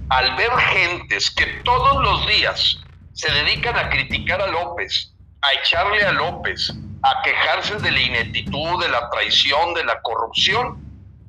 al 0.08 0.34
ver 0.36 0.50
gentes 0.50 1.30
que 1.30 1.46
todos 1.64 2.02
los 2.02 2.26
días 2.26 2.82
se 3.12 3.30
dedican 3.32 3.76
a 3.76 3.88
criticar 3.90 4.40
a 4.40 4.46
López, 4.46 5.14
a 5.42 5.52
echarle 5.60 6.02
a 6.04 6.12
López, 6.12 6.72
a 7.02 7.22
quejarse 7.22 7.76
de 7.76 7.90
la 7.90 8.00
ineptitud, 8.00 8.82
de 8.82 8.88
la 8.88 9.10
traición, 9.10 9.74
de 9.74 9.84
la 9.84 10.00
corrupción, 10.02 10.78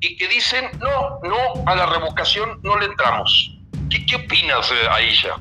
y 0.00 0.16
que 0.16 0.28
dicen, 0.28 0.70
no, 0.80 1.20
no, 1.28 1.66
a 1.66 1.74
la 1.74 1.86
revocación 1.86 2.60
no 2.62 2.78
le 2.78 2.86
entramos. 2.86 3.58
¿Qué, 3.90 4.04
qué 4.06 4.16
opinas, 4.16 4.70
eh, 4.70 4.88
Aisha? 4.90 5.36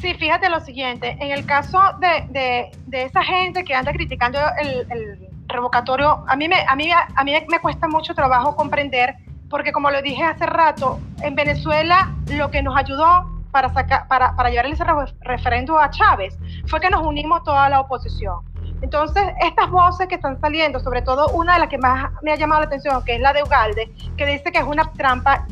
Sí, 0.00 0.14
fíjate 0.14 0.48
lo 0.48 0.60
siguiente, 0.60 1.16
en 1.20 1.32
el 1.32 1.44
caso 1.44 1.80
de, 1.98 2.70
de, 2.86 3.02
esa 3.02 3.22
gente 3.24 3.64
que 3.64 3.74
anda 3.74 3.92
criticando 3.92 4.38
el, 4.60 4.86
el, 4.90 5.28
revocatorio, 5.48 6.24
a 6.28 6.36
mí, 6.36 6.46
me, 6.46 6.60
a, 6.60 6.76
mí, 6.76 6.90
a 6.92 7.24
mí 7.24 7.32
me 7.48 7.58
cuesta 7.60 7.88
mucho 7.88 8.14
trabajo 8.14 8.54
comprender, 8.54 9.14
porque 9.48 9.72
como 9.72 9.90
lo 9.90 10.02
dije 10.02 10.22
hace 10.22 10.44
rato, 10.44 11.00
en 11.22 11.34
Venezuela 11.34 12.14
lo 12.26 12.50
que 12.50 12.62
nos 12.62 12.76
ayudó 12.76 13.37
para, 13.50 13.72
sacar, 13.72 14.08
para, 14.08 14.34
para 14.36 14.50
llevar 14.50 14.66
ese 14.66 14.84
referendo 15.20 15.78
a 15.78 15.90
Chávez 15.90 16.38
fue 16.66 16.80
que 16.80 16.90
nos 16.90 17.06
unimos 17.06 17.42
toda 17.44 17.68
la 17.68 17.80
oposición. 17.80 18.40
Entonces, 18.80 19.24
estas 19.40 19.70
voces 19.70 20.06
que 20.06 20.14
están 20.14 20.40
saliendo, 20.40 20.78
sobre 20.78 21.02
todo 21.02 21.28
una 21.28 21.54
de 21.54 21.60
las 21.60 21.68
que 21.68 21.78
más 21.78 22.12
me 22.22 22.32
ha 22.32 22.36
llamado 22.36 22.60
la 22.60 22.66
atención, 22.66 23.02
que 23.04 23.16
es 23.16 23.20
la 23.20 23.32
de 23.32 23.42
Ugalde, 23.42 23.90
que 24.16 24.26
dice 24.26 24.52
que 24.52 24.58
es 24.58 24.64
una 24.64 24.84
trampa, 24.92 25.46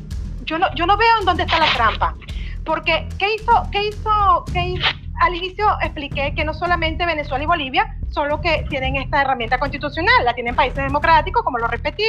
yo 0.45 0.59
no, 0.59 0.73
yo 0.75 0.87
no 0.87 0.97
veo 0.97 1.19
en 1.21 1.27
dónde 1.27 1.43
está 1.43 1.59
la 1.59 1.73
trampa. 1.75 2.15
Porque, 2.65 3.09
¿qué 3.19 3.35
hizo, 3.35 3.63
qué 3.71 3.89
hizo, 3.89 4.45
qué 4.53 4.75
Al 5.21 5.35
inicio 5.35 5.67
expliqué 5.83 6.35
que 6.35 6.45
no 6.45 6.53
solamente 6.53 7.07
Venezuela 7.07 7.43
y 7.43 7.47
Bolivia 7.47 7.97
son 8.11 8.29
los 8.29 8.41
que 8.41 8.67
tienen 8.69 8.97
esta 8.97 9.23
herramienta 9.23 9.59
constitucional, 9.59 10.25
la 10.25 10.35
tienen 10.35 10.55
países 10.55 10.83
democráticos, 10.83 11.43
como 11.43 11.59
lo 11.59 11.67
repetí, 11.67 12.05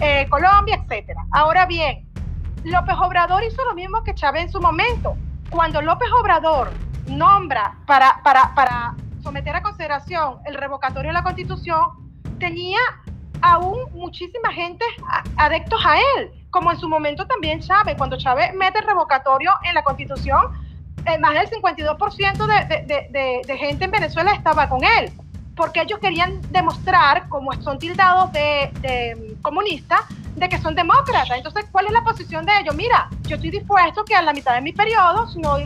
eh, 0.00 0.26
Colombia, 0.28 0.82
etcétera. 0.82 1.24
Ahora 1.30 1.66
bien, 1.66 2.07
López 2.64 2.96
Obrador 3.00 3.42
hizo 3.44 3.64
lo 3.64 3.74
mismo 3.74 4.02
que 4.02 4.14
Chávez 4.14 4.44
en 4.44 4.52
su 4.52 4.60
momento. 4.60 5.16
Cuando 5.50 5.80
López 5.80 6.08
Obrador 6.20 6.70
nombra 7.06 7.76
para, 7.86 8.20
para, 8.22 8.54
para 8.54 8.94
someter 9.22 9.56
a 9.56 9.62
consideración 9.62 10.38
el 10.46 10.54
revocatorio 10.54 11.10
de 11.10 11.14
la 11.14 11.22
Constitución, 11.22 12.08
tenía 12.38 12.78
aún 13.40 13.78
muchísima 13.92 14.52
gente 14.52 14.84
adeptos 15.36 15.80
a 15.84 15.98
él, 15.98 16.30
como 16.50 16.70
en 16.72 16.78
su 16.78 16.88
momento 16.88 17.26
también 17.26 17.60
Chávez, 17.60 17.96
cuando 17.96 18.16
Chávez 18.16 18.52
mete 18.54 18.78
el 18.78 18.86
revocatorio 18.86 19.52
en 19.64 19.74
la 19.74 19.82
Constitución, 19.82 20.52
eh, 21.06 21.18
más 21.18 21.34
del 21.34 21.48
52% 21.48 22.46
de, 22.46 23.08
de, 23.10 23.42
de, 23.46 23.58
gente 23.58 23.84
en 23.84 23.90
Venezuela 23.90 24.32
estaba 24.32 24.68
con 24.68 24.80
él, 24.84 25.12
porque 25.58 25.82
ellos 25.82 25.98
querían 25.98 26.40
demostrar, 26.52 27.28
como 27.28 27.52
son 27.60 27.80
tildados 27.80 28.32
de, 28.32 29.36
comunistas, 29.42 30.00
de 30.36 30.48
que 30.48 30.56
son 30.58 30.76
demócratas. 30.76 31.36
Entonces, 31.36 31.66
¿cuál 31.72 31.86
es 31.86 31.92
la 31.92 32.02
posición 32.02 32.46
de 32.46 32.52
ellos? 32.60 32.76
Mira, 32.76 33.10
yo 33.24 33.34
estoy 33.34 33.50
dispuesto 33.50 34.04
que 34.04 34.14
a 34.14 34.22
la 34.22 34.32
mitad 34.32 34.54
de 34.54 34.60
mi 34.60 34.72
periodo, 34.72 35.28
si 35.28 35.40
no, 35.40 35.56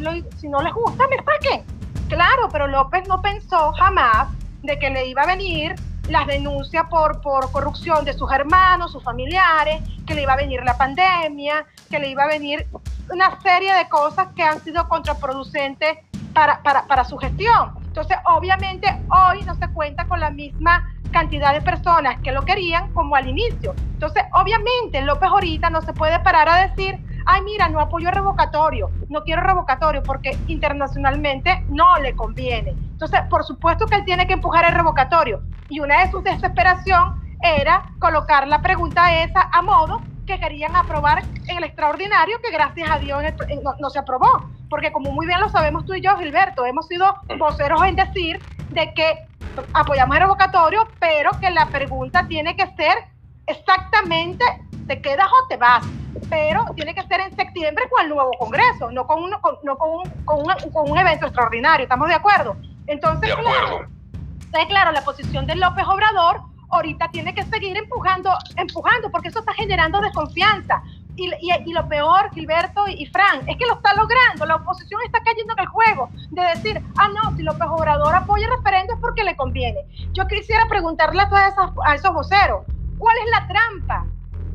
si 0.40 0.48
no 0.48 0.62
les 0.62 0.72
gusta, 0.72 1.04
me 1.08 1.16
saquen. 1.16 1.64
Claro, 2.08 2.48
pero 2.50 2.66
López 2.66 3.06
no 3.06 3.20
pensó 3.20 3.72
jamás 3.74 4.28
de 4.62 4.78
que 4.78 4.88
le 4.88 5.06
iba 5.06 5.22
a 5.22 5.26
venir 5.26 5.74
las 6.08 6.26
denuncias 6.26 6.84
por, 6.88 7.20
por 7.20 7.52
corrupción 7.52 8.04
de 8.06 8.14
sus 8.14 8.32
hermanos, 8.32 8.92
sus 8.92 9.04
familiares, 9.04 9.82
que 10.06 10.14
le 10.14 10.22
iba 10.22 10.32
a 10.32 10.36
venir 10.36 10.62
la 10.64 10.76
pandemia, 10.76 11.66
que 11.90 11.98
le 11.98 12.08
iba 12.08 12.24
a 12.24 12.28
venir 12.28 12.66
una 13.10 13.38
serie 13.42 13.74
de 13.74 13.88
cosas 13.90 14.28
que 14.34 14.42
han 14.42 14.62
sido 14.64 14.88
contraproducentes 14.88 15.98
para, 16.32 16.62
para, 16.62 17.04
su 17.04 17.16
gestión. 17.18 17.74
Entonces, 17.86 18.16
obviamente, 18.24 18.88
hoy 19.10 19.42
no 19.44 19.54
se 19.54 19.68
cuenta 19.68 20.06
con 20.06 20.20
la 20.20 20.30
misma 20.30 20.88
cantidad 21.10 21.52
de 21.52 21.60
personas 21.60 22.20
que 22.22 22.32
lo 22.32 22.42
querían 22.42 22.92
como 22.92 23.16
al 23.16 23.28
inicio. 23.28 23.74
Entonces, 23.92 24.24
obviamente, 24.32 25.02
López 25.02 25.28
ahorita 25.28 25.70
no 25.70 25.82
se 25.82 25.92
puede 25.92 26.18
parar 26.20 26.48
a 26.48 26.68
decir, 26.68 26.98
ay, 27.26 27.42
mira, 27.42 27.68
no 27.68 27.80
apoyo 27.80 28.10
revocatorio, 28.10 28.90
no 29.08 29.22
quiero 29.22 29.42
revocatorio 29.42 30.02
porque 30.02 30.38
internacionalmente 30.46 31.64
no 31.68 31.98
le 31.98 32.16
conviene. 32.16 32.70
Entonces, 32.70 33.20
por 33.28 33.44
supuesto 33.44 33.86
que 33.86 33.96
él 33.96 34.04
tiene 34.04 34.26
que 34.26 34.34
empujar 34.34 34.64
el 34.64 34.72
revocatorio. 34.72 35.42
Y 35.68 35.80
una 35.80 36.04
de 36.04 36.10
sus 36.10 36.24
desesperación 36.24 37.20
era 37.42 37.92
colocar 37.98 38.46
la 38.48 38.62
pregunta 38.62 39.22
esa 39.22 39.48
a 39.52 39.62
modo 39.62 40.00
que 40.32 40.40
querían 40.40 40.74
aprobar 40.74 41.22
en 41.46 41.56
el 41.58 41.64
extraordinario, 41.64 42.40
que 42.40 42.50
gracias 42.50 42.90
a 42.90 42.98
Dios 42.98 43.22
no, 43.78 43.90
se 43.90 43.98
aprobó. 43.98 44.50
Porque 44.70 44.90
como 44.90 45.12
muy 45.12 45.26
bien 45.26 45.40
lo 45.40 45.48
sabemos 45.50 45.84
tú 45.84 45.94
y 45.94 46.00
yo, 46.00 46.16
Gilberto, 46.16 46.64
hemos 46.64 46.86
sido 46.88 47.14
voceros 47.38 47.82
en 47.84 47.96
decir 47.96 48.40
de 48.70 48.94
que 48.94 49.26
apoyamos 49.74 50.16
el 50.16 50.22
revocatorio, 50.22 50.88
pero 50.98 51.30
que 51.40 51.50
la 51.50 51.66
pregunta 51.66 52.26
tiene 52.26 52.56
que 52.56 52.66
ser 52.74 52.96
exactamente, 53.46 54.44
¿te 54.86 55.02
quedas 55.02 55.28
o 55.28 55.48
te 55.48 55.58
vas? 55.58 55.84
Pero 56.30 56.64
tiene 56.74 56.94
que 56.94 57.02
ser 57.02 57.20
en 57.20 57.36
septiembre 57.36 57.84
con 57.90 58.04
el 58.04 58.08
nuevo 58.08 58.30
Congreso, 58.38 58.90
no 58.90 59.06
con, 59.06 59.28
no 59.28 59.40
con, 59.40 59.54
un, 59.90 60.10
con, 60.24 60.90
un, 60.90 60.98
evento 60.98 61.26
extraordinario, 61.26 61.84
¿estamos 61.84 62.08
de 62.08 62.14
acuerdo? 62.14 62.56
Entonces, 62.86 63.28
de 63.28 63.32
acuerdo. 63.32 63.86
Claro, 64.50 64.68
claro, 64.68 64.92
la 64.92 65.02
posición 65.02 65.46
de 65.46 65.56
López 65.56 65.84
Obrador 65.86 66.51
ahorita 66.82 67.08
tiene 67.12 67.32
que 67.32 67.44
seguir 67.44 67.76
empujando, 67.76 68.30
empujando, 68.56 69.10
porque 69.10 69.28
eso 69.28 69.38
está 69.38 69.54
generando 69.54 70.00
desconfianza. 70.00 70.82
Y, 71.14 71.30
y, 71.40 71.72
lo 71.74 71.86
peor, 71.88 72.30
Gilberto 72.32 72.88
y, 72.88 73.04
Fran, 73.06 73.46
es 73.46 73.58
que 73.58 73.66
lo 73.66 73.74
está 73.74 73.94
logrando. 73.94 74.46
La 74.46 74.56
oposición 74.56 75.00
está 75.04 75.20
cayendo 75.22 75.52
en 75.52 75.60
el 75.60 75.66
juego 75.66 76.08
de 76.30 76.42
decir, 76.42 76.82
ah, 76.96 77.08
no, 77.08 77.36
si 77.36 77.42
López 77.42 77.68
Obrador 77.70 78.14
apoya 78.14 78.46
el 78.46 78.56
referendo 78.56 78.94
es 78.94 79.00
porque 79.00 79.22
le 79.22 79.36
conviene. 79.36 79.80
Yo 80.14 80.26
quisiera 80.26 80.66
preguntarle 80.68 81.22
a, 81.22 81.28
todas 81.28 81.52
esas, 81.52 81.70
a 81.86 81.94
esos 81.94 82.14
voceros, 82.14 82.64
¿cuál 82.98 83.16
es 83.18 83.30
la 83.30 83.46
trampa? 83.46 84.06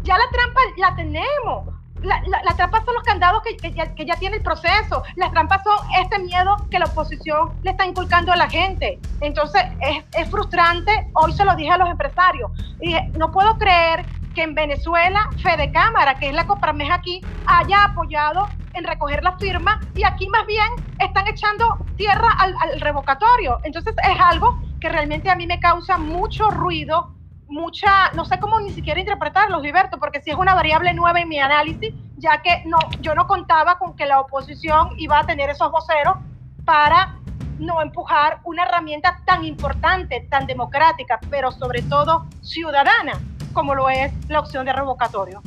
Ya 0.01 0.17
la 0.17 0.27
trampa 0.31 0.61
la 0.77 0.95
tenemos. 0.95 1.76
La, 2.03 2.21
la, 2.21 2.55
trampa 2.55 2.83
son 2.85 2.93
los 2.93 3.03
candados 3.03 3.41
que, 3.43 3.57
que, 3.57 4.05
ya, 4.05 4.15
tiene 4.15 4.37
el 4.37 4.43
proceso. 4.43 5.03
Las 5.15 5.31
trampas 5.31 5.63
son 5.63 5.77
este 5.99 6.19
miedo 6.19 6.57
que 6.69 6.79
la 6.79 6.85
oposición 6.85 7.51
le 7.63 7.71
está 7.71 7.85
inculcando 7.85 8.31
a 8.31 8.35
la 8.35 8.49
gente. 8.49 8.99
Entonces 9.21 9.63
es, 9.81 10.03
es 10.15 10.29
frustrante. 10.29 11.09
Hoy 11.13 11.33
se 11.33 11.43
lo 11.43 11.55
dije 11.55 11.71
a 11.71 11.77
los 11.77 11.89
empresarios. 11.89 12.51
Y 12.81 12.95
no 13.17 13.31
puedo 13.31 13.57
creer 13.57 14.05
que 14.35 14.43
en 14.43 14.53
Venezuela 14.53 15.29
Fede 15.41 15.71
Cámara, 15.71 16.19
que 16.19 16.27
es 16.29 16.33
la 16.33 16.45
Coprameja 16.45 16.93
aquí, 16.93 17.21
haya 17.47 17.85
apoyado 17.85 18.47
en 18.73 18.83
recoger 18.83 19.23
la 19.23 19.35
firma 19.37 19.79
y 19.95 20.03
aquí 20.03 20.27
más 20.29 20.45
bien 20.45 20.67
están 20.99 21.27
echando 21.27 21.77
tierra 21.95 22.29
al, 22.37 22.53
al 22.61 22.79
revocatorio. 22.79 23.59
Entonces 23.63 23.95
es 23.97 24.19
algo 24.19 24.61
que 24.79 24.89
realmente 24.89 25.29
a 25.29 25.35
mí 25.35 25.47
me 25.47 25.59
causa 25.59 25.97
mucho 25.97 26.51
ruido 26.51 27.16
mucha, 27.47 28.11
no 28.13 28.25
sé 28.25 28.39
cómo 28.39 28.59
ni 28.59 28.71
siquiera 28.71 28.99
interpretarlo, 28.99 29.61
Gilberto, 29.61 29.97
porque 29.97 30.21
si 30.21 30.31
es 30.31 30.35
una 30.35 30.53
variable 30.53 30.93
nueva 30.93 31.19
en 31.21 31.29
mi 31.29 31.39
análisis, 31.39 31.93
ya 32.17 32.41
que 32.41 32.63
no, 32.65 32.77
yo 33.01 33.15
no 33.15 33.27
contaba 33.27 33.77
con 33.77 33.95
que 33.95 34.05
la 34.05 34.19
oposición 34.19 34.89
iba 34.97 35.19
a 35.19 35.25
tener 35.25 35.49
esos 35.49 35.71
voceros 35.71 36.17
para 36.65 37.15
no 37.59 37.81
empujar 37.81 38.39
una 38.43 38.63
herramienta 38.63 39.21
tan 39.25 39.43
importante, 39.43 40.27
tan 40.29 40.45
democrática, 40.45 41.19
pero 41.29 41.51
sobre 41.51 41.81
todo 41.83 42.27
ciudadana, 42.41 43.19
como 43.53 43.73
lo 43.73 43.89
es 43.89 44.11
la 44.29 44.39
opción 44.39 44.65
de 44.65 44.73
revocatorio. 44.73 45.41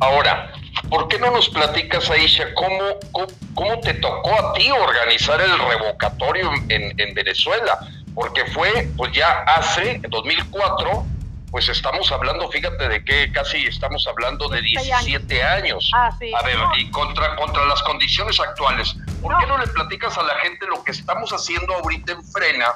Ahora, 0.00 0.50
¿por 0.90 1.08
qué 1.08 1.18
no 1.18 1.30
nos 1.30 1.48
platicas, 1.48 2.10
Aisha, 2.10 2.52
cómo, 2.54 3.24
cómo, 3.54 3.80
te 3.80 3.94
tocó 3.94 4.30
a 4.34 4.52
ti 4.54 4.70
organizar 4.70 5.40
el 5.40 5.58
revocatorio 5.58 6.50
en, 6.68 6.98
en 6.98 7.14
Venezuela? 7.14 7.78
Porque 8.14 8.44
fue, 8.46 8.88
pues 8.96 9.12
ya 9.12 9.42
hace 9.46 10.00
2004, 10.08 11.06
pues 11.50 11.68
estamos 11.68 12.10
hablando, 12.12 12.48
fíjate 12.48 12.88
de 12.88 13.04
que 13.04 13.30
casi 13.32 13.58
estamos 13.66 14.06
hablando 14.06 14.48
de 14.48 14.62
17 14.62 15.42
años. 15.42 15.90
Ah, 15.94 16.10
sí. 16.18 16.32
A 16.34 16.44
ver, 16.44 16.56
y 16.78 16.90
contra, 16.90 17.36
contra 17.36 17.64
las 17.66 17.82
condiciones 17.82 18.38
actuales, 18.40 18.96
¿por 19.22 19.38
qué 19.38 19.46
no 19.46 19.58
le 19.58 19.66
platicas 19.68 20.18
a 20.18 20.22
la 20.22 20.34
gente 20.36 20.66
lo 20.66 20.82
que 20.82 20.92
estamos 20.92 21.30
haciendo 21.32 21.74
ahorita 21.74 22.12
en 22.12 22.24
Frena 22.24 22.66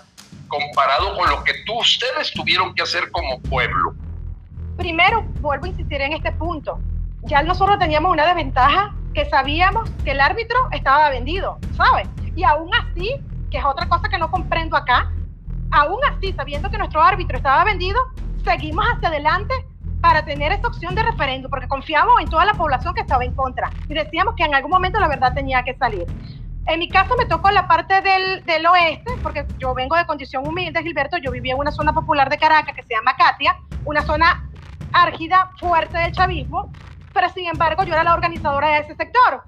comparado 0.49 1.17
con 1.17 1.29
lo 1.31 1.43
que 1.45 1.55
tú, 1.67 1.79
ustedes 1.79 2.33
tuvieron 2.33 2.75
que 2.75 2.83
hacer 2.83 3.11
como 3.11 3.41
pueblo? 3.43 3.95
Primero, 4.77 5.23
vuelvo 5.41 5.67
a 5.67 5.69
insistir 5.69 6.01
en 6.01 6.13
este 6.13 6.33
punto. 6.33 6.81
Ya 7.23 7.43
nosotros 7.43 7.79
teníamos 7.79 8.13
una 8.13 8.27
desventaja 8.27 8.95
que 9.15 9.29
sabíamos 9.29 9.91
que 10.05 10.13
el 10.13 10.21
árbitro 10.21 10.59
estaba 10.73 11.11
vendido, 11.11 11.59
¿sabes? 11.77 12.09
Y 12.37 12.45
aún 12.45 12.71
así, 12.75 13.17
que 13.51 13.59
es 13.59 13.65
otra 13.65 13.89
cosa 13.89 14.09
que 14.09 14.19
no 14.19 14.31
comprendo 14.31 14.77
acá, 14.77 15.11
aún 15.71 15.99
así, 16.09 16.33
sabiendo 16.33 16.71
que 16.71 16.79
nuestro 16.79 17.03
árbitro 17.03 17.37
estaba 17.37 17.65
vendido, 17.65 17.99
seguimos 18.45 18.85
hacia 18.95 19.09
adelante 19.09 19.55
para 20.01 20.25
tener 20.25 20.53
esa 20.53 20.69
opción 20.69 20.95
de 20.95 21.03
referéndum, 21.03 21.51
porque 21.51 21.69
confiamos 21.69 22.15
en 22.21 22.29
toda 22.29 22.45
la 22.45 22.55
población 22.55 22.95
que 22.95 23.03
estaba 23.03 23.25
en 23.25 23.35
contra 23.35 23.71
y 23.89 23.95
decíamos 23.95 24.35
que 24.35 24.45
en 24.45 24.55
algún 24.55 24.71
momento 24.71 24.99
la 24.99 25.09
verdad 25.09 25.35
tenía 25.35 25.63
que 25.63 25.75
salir. 25.75 26.07
En 26.67 26.79
mi 26.79 26.89
caso 26.89 27.17
me 27.17 27.27
tocó 27.27 27.51
la 27.51 27.67
parte 27.67 28.01
del, 28.01 28.45
del 28.45 28.67
oeste, 28.67 29.13
porque 29.23 29.47
yo 29.59 29.75
vengo 29.75 29.97
de 29.97 30.07
condición 30.07 30.47
humilde, 30.47 30.83
Gilberto, 30.83 31.17
yo 31.19 31.31
vivía 31.31 31.55
en 31.55 31.59
una 31.59 31.73
zona 31.73 31.93
popular 31.93 32.31
de 32.31 32.39
Caracas 32.39 32.75
que 32.75 32.83
se 32.83 32.95
llama 32.95 33.17
Katia, 33.17 33.57
una 33.85 34.03
zona 34.03 34.49
árgida, 34.93 35.51
fuerte 35.59 35.99
del 35.99 36.13
chavismo, 36.13 36.71
pero 37.13 37.29
sin 37.31 37.47
embargo 37.47 37.83
yo 37.85 37.93
era 37.93 38.05
la 38.05 38.15
organizadora 38.15 38.69
de 38.69 38.79
ese 38.81 38.95
sector. 38.95 39.43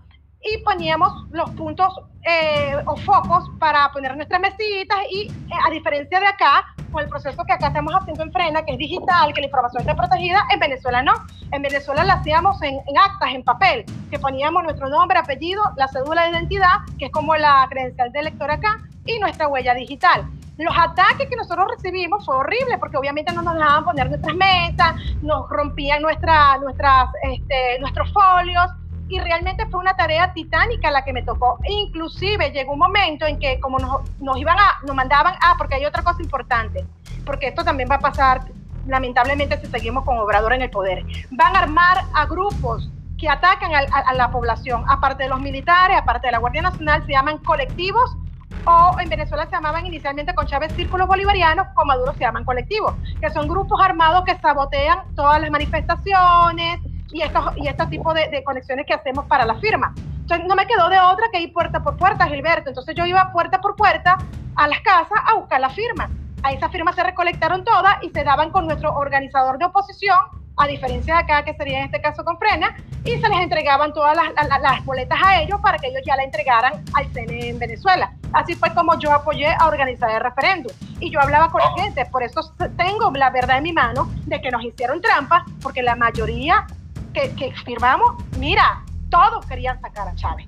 Y 0.45 0.59
poníamos 0.59 1.13
los 1.31 1.51
puntos 1.51 2.01
eh, 2.25 2.77
o 2.87 2.97
focos 2.97 3.51
para 3.59 3.91
poner 3.93 4.17
nuestras 4.17 4.41
mesitas 4.41 4.99
y 5.11 5.23
eh, 5.23 5.55
a 5.67 5.71
diferencia 5.71 6.21
de 6.21 6.27
acá, 6.27 6.65
con 6.91 7.03
el 7.03 7.09
proceso 7.09 7.43
que 7.45 7.53
acá 7.53 7.69
estamos 7.69 7.93
haciendo 7.95 8.23
en 8.23 8.33
Frena, 8.33 8.65
que 8.65 8.73
es 8.73 8.79
digital, 8.79 9.33
que 9.33 9.41
la 9.41 9.47
información 9.47 9.81
está 9.83 9.97
protegida, 9.97 10.45
en 10.53 10.61
Venezuela 10.61 11.03
no. 11.03 11.13
En 11.53 11.63
Venezuela 11.63 12.05
la 12.05 12.15
hacíamos 12.15 12.61
en, 12.63 12.79
actas, 12.99 13.35
en 13.35 13.43
papel, 13.43 13.85
que 14.11 14.19
poníamos 14.19 14.63
nuestro 14.65 14.89
nombre, 14.89 15.19
apellido, 15.19 15.63
la 15.77 15.89
cédula 15.89 16.25
de 16.25 16.31
identidad, 16.31 16.77
que 16.99 17.07
es 17.07 17.13
como 17.13 17.35
la 17.37 17.67
credencial 17.71 18.13
del 18.13 18.25
lector 18.27 18.51
acá, 18.51 18.81
y 19.05 19.19
nuestra 19.19 19.49
huella 19.49 19.75
digital. 19.75 20.29
Los 20.59 20.75
ataques 20.77 21.29
que 21.29 21.37
nosotros 21.37 21.67
recibimos 21.77 22.25
fue 22.27 22.37
horrible 22.37 22.79
porque 22.79 22.97
obviamente 22.97 23.33
no 23.33 23.43
nos 23.43 23.55
dejaban 23.55 23.85
poner 23.85 24.09
nuestras 24.09 24.37
mesas, 24.37 24.95
nos 25.23 25.49
rompían 25.49 26.03
nuestra, 26.03 26.59
nuestras, 26.59 27.09
este, 27.23 27.79
nuestros 27.81 28.13
folios, 28.13 28.71
y 29.09 29.21
realmente 29.21 29.67
fue 29.67 29.81
una 29.81 29.95
tarea 29.95 30.33
titánica 30.33 30.91
la 30.91 31.05
que 31.05 31.13
me 31.13 31.23
tocó. 31.23 31.59
Inclusive 31.69 32.51
llegó 32.51 32.73
un 32.73 32.79
momento 32.79 33.27
en 33.27 33.39
que 33.39 33.61
como 33.61 33.79
nos, 33.79 34.01
nos 34.21 34.39
iban 34.39 34.59
a, 34.59 34.85
nos 34.87 34.97
mandaban, 34.97 35.35
ah, 35.43 35.55
porque 35.59 35.77
hay 35.77 35.85
otra 35.85 36.03
cosa 36.03 36.23
importante, 36.23 36.87
porque 37.25 37.49
esto 37.49 37.65
también 37.65 37.89
va 37.91 37.97
a 37.97 38.01
pasar 38.01 38.43
lamentablemente 38.87 39.61
si 39.61 39.67
seguimos 39.67 40.05
con 40.05 40.19
Obrador 40.19 40.53
en 40.55 40.63
el 40.63 40.71
poder. 40.71 41.05
Van 41.31 41.55
a 41.57 41.61
armar 41.61 41.99
a 42.15 42.27
grupos 42.27 42.91
que 43.19 43.29
atacan 43.29 43.73
a, 43.75 43.79
a, 43.79 44.15
la 44.15 44.31
población, 44.31 44.85
aparte 44.89 45.25
de 45.25 45.29
los 45.29 45.41
militares, 45.41 45.97
aparte 45.97 46.27
de 46.27 46.33
la 46.33 46.39
Guardia 46.39 46.63
Nacional, 46.63 47.05
se 47.07 47.13
llaman 47.13 47.39
colectivos 47.39 48.17
o 48.65 48.97
en 49.01 49.09
Venezuela 49.09 49.45
se 49.47 49.53
llamaban 49.53 49.87
inicialmente 49.87 50.35
con 50.35 50.47
Chávez 50.47 50.73
círculos 50.75 51.07
bolivarianos, 51.07 51.69
con 51.75 51.87
Maduro 51.87 52.13
se 52.13 52.21
llaman 52.21 52.45
colectivos, 52.45 52.95
que 53.21 53.31
son 53.31 53.49
grupos 53.49 53.81
armados 53.81 54.25
que 54.25 54.37
sabotean 54.39 55.15
todas 55.15 55.41
las 55.41 55.51
manifestaciones, 55.51 56.81
y 57.13 57.23
estos, 57.23 57.57
y 57.57 57.69
este 57.69 57.87
tipo 57.87 58.15
de, 58.15 58.29
de, 58.29 58.43
conexiones 58.43 58.87
que 58.87 58.95
hacemos 58.95 59.27
para 59.27 59.45
la 59.45 59.55
firma. 59.57 59.95
Entonces 60.21 60.47
no 60.47 60.55
me 60.55 60.67
quedó 60.67 60.89
de 60.89 60.99
otra 60.99 61.27
que 61.33 61.41
ir 61.41 61.53
puerta 61.53 61.83
por 61.83 61.97
puerta, 61.97 62.27
Gilberto. 62.27 62.71
Entonces 62.71 62.95
yo 62.95 63.05
iba 63.05 63.33
puerta 63.33 63.61
por 63.61 63.77
puerta 63.77 64.19
a 64.57 64.69
las 64.69 64.81
casas 64.81 65.19
a 65.27 65.35
buscar 65.35 65.61
la 65.61 65.71
firma. 65.71 66.09
A 66.43 66.53
esas 66.53 66.73
firmas 66.73 66.95
se 66.95 67.05
recolectaron 67.05 67.65
todas 67.65 68.03
y 68.03 68.11
se 68.11 68.25
daban 68.25 68.51
con 68.51 68.67
nuestro 68.67 68.95
organizador 68.95 69.59
de 69.59 69.67
oposición, 69.67 70.19
a 70.57 70.67
diferencia 70.67 71.15
de 71.15 71.21
acá, 71.21 71.45
que 71.45 71.55
sería 71.55 71.79
en 71.79 71.85
este 71.87 72.01
caso 72.01 72.25
con 72.25 72.37
Frena, 72.39 72.77
y 73.05 73.13
se 73.13 73.29
les 73.29 73.41
entregaban 73.41 73.93
todas 73.93 74.17
las, 74.17 74.33
las, 74.49 74.61
las 74.61 74.85
boletas 74.85 75.19
a 75.23 75.41
ellos 75.41 75.61
para 75.61 75.79
que 75.79 75.89
ellos 75.89 76.03
ya 76.05 76.17
la 76.17 76.25
entregaran 76.25 76.85
al 76.95 77.07
CNE 77.13 77.51
en 77.51 77.59
Venezuela. 77.59 78.13
Así 78.33 78.55
fue 78.55 78.73
como 78.75 78.99
yo 78.99 79.13
apoyé 79.13 79.49
a 79.49 79.67
organizar 79.67 80.11
el 80.11 80.21
referéndum. 80.21 80.73
Y 81.01 81.11
yo 81.11 81.21
hablaba 81.21 81.51
con 81.51 81.61
la 81.61 81.73
gente, 81.83 82.07
por 82.07 82.23
eso 82.23 82.41
tengo 82.77 83.11
la 83.13 83.31
verdad 83.31 83.59
en 83.59 83.63
mi 83.63 83.73
mano 83.73 84.09
de 84.27 84.41
que 84.41 84.51
nos 84.51 84.65
hicieron 84.65 85.01
trampas, 85.01 85.43
porque 85.63 85.83
la 85.83 85.97
mayoría 85.97 86.67
que, 87.13 87.35
que 87.35 87.53
firmamos, 87.65 88.23
mira, 88.39 88.83
todos 89.11 89.45
querían 89.47 89.81
sacar 89.81 90.09
a 90.09 90.15
Chávez. 90.15 90.47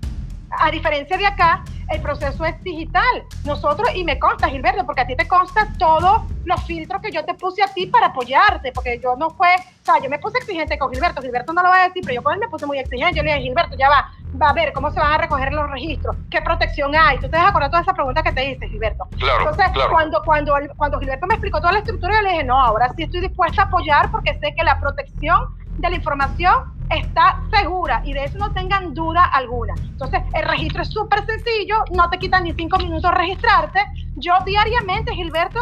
A 0.59 0.71
diferencia 0.71 1.17
de 1.19 1.27
acá, 1.27 1.65
el 1.91 2.01
proceso 2.01 2.45
es 2.45 2.63
digital. 2.63 3.25
Nosotros, 3.45 3.89
y 3.95 4.05
me 4.05 4.19
consta, 4.19 4.49
Gilberto, 4.49 4.85
porque 4.87 5.03
a 5.03 5.07
ti 5.07 5.17
te 5.17 5.27
consta 5.27 5.69
todos 5.79 6.23
los 6.45 6.63
filtros 6.65 7.03
que 7.03 7.11
yo 7.11 7.25
te 7.25 7.35
puse 7.35 7.63
a 7.63 7.69
ti 7.69 7.87
para 7.87 8.07
apoyarte, 8.07 8.73
porque 8.73 9.01
yo 9.03 9.17
no 9.17 9.31
fue, 9.31 9.49
o 9.57 9.85
sea, 9.85 10.01
yo 10.03 10.09
me 10.09 10.19
puse 10.19 10.39
exigente 10.39 10.79
con 10.79 10.93
Gilberto, 10.93 11.23
Gilberto 11.23 11.53
no 11.53 11.63
lo 11.63 11.69
va 11.69 11.83
a 11.83 11.89
decir, 11.89 12.03
pero 12.05 12.17
yo 12.17 12.23
con 12.23 12.35
él 12.35 12.41
me 12.41 12.49
puse 12.49 12.67
muy 12.67 12.79
exigente. 12.79 13.17
Yo 13.17 13.23
le 13.23 13.33
dije, 13.33 13.45
Gilberto, 13.45 13.77
ya 13.77 13.89
va, 13.89 14.11
va 14.41 14.51
a 14.51 14.53
ver 14.53 14.73
cómo 14.73 14.91
se 14.91 15.01
van 15.01 15.13
a 15.13 15.19
recoger 15.19 15.53
los 15.53 15.71
registros, 15.71 16.17
qué 16.31 16.41
protección 16.41 16.95
hay. 16.95 17.17
¿Tú 17.19 17.29
te 17.29 17.37
das 17.37 17.47
acuerdo 17.49 17.69
de 17.69 17.71
toda 17.71 17.83
esa 17.83 17.95
pregunta 17.95 18.23
que 18.23 18.33
te 18.33 18.51
hice, 18.51 18.69
Gilberto? 18.69 19.07
Claro, 19.19 19.51
Entonces, 19.51 19.73
claro. 19.73 19.91
Cuando, 19.91 20.23
cuando, 20.25 20.55
cuando 20.77 21.01
Gilberto 21.01 21.27
me 21.27 21.35
explicó 21.35 21.59
toda 21.61 21.73
la 21.73 21.79
estructura, 21.81 22.15
yo 22.15 22.23
le 22.23 22.31
dije, 22.31 22.45
no, 22.45 22.61
ahora 22.61 22.93
sí 22.97 23.03
estoy 23.03 23.21
dispuesta 23.21 23.63
a 23.63 23.65
apoyar 23.67 24.11
porque 24.11 24.39
sé 24.39 24.55
que 24.57 24.65
la 24.65 24.79
protección 24.81 25.57
de 25.79 25.91
la 25.91 25.97
información 25.97 26.75
está 26.91 27.41
segura 27.51 28.03
y 28.05 28.13
de 28.13 28.25
eso 28.25 28.39
no 28.39 28.53
tengan 28.53 28.95
duda 28.95 29.25
alguna. 29.25 29.75
Entonces, 29.77 30.23
el 30.35 30.47
registro 30.47 30.83
es 30.83 30.89
súper 30.89 31.25
sencillo, 31.27 31.77
no 31.93 32.09
te 32.11 32.19
quitan 32.19 32.45
ni 32.45 32.53
cinco 32.53 32.79
minutos 32.79 33.11
registrarte. 33.13 33.81
Yo 34.17 34.35
diariamente, 34.45 35.15
Gilberto, 35.15 35.61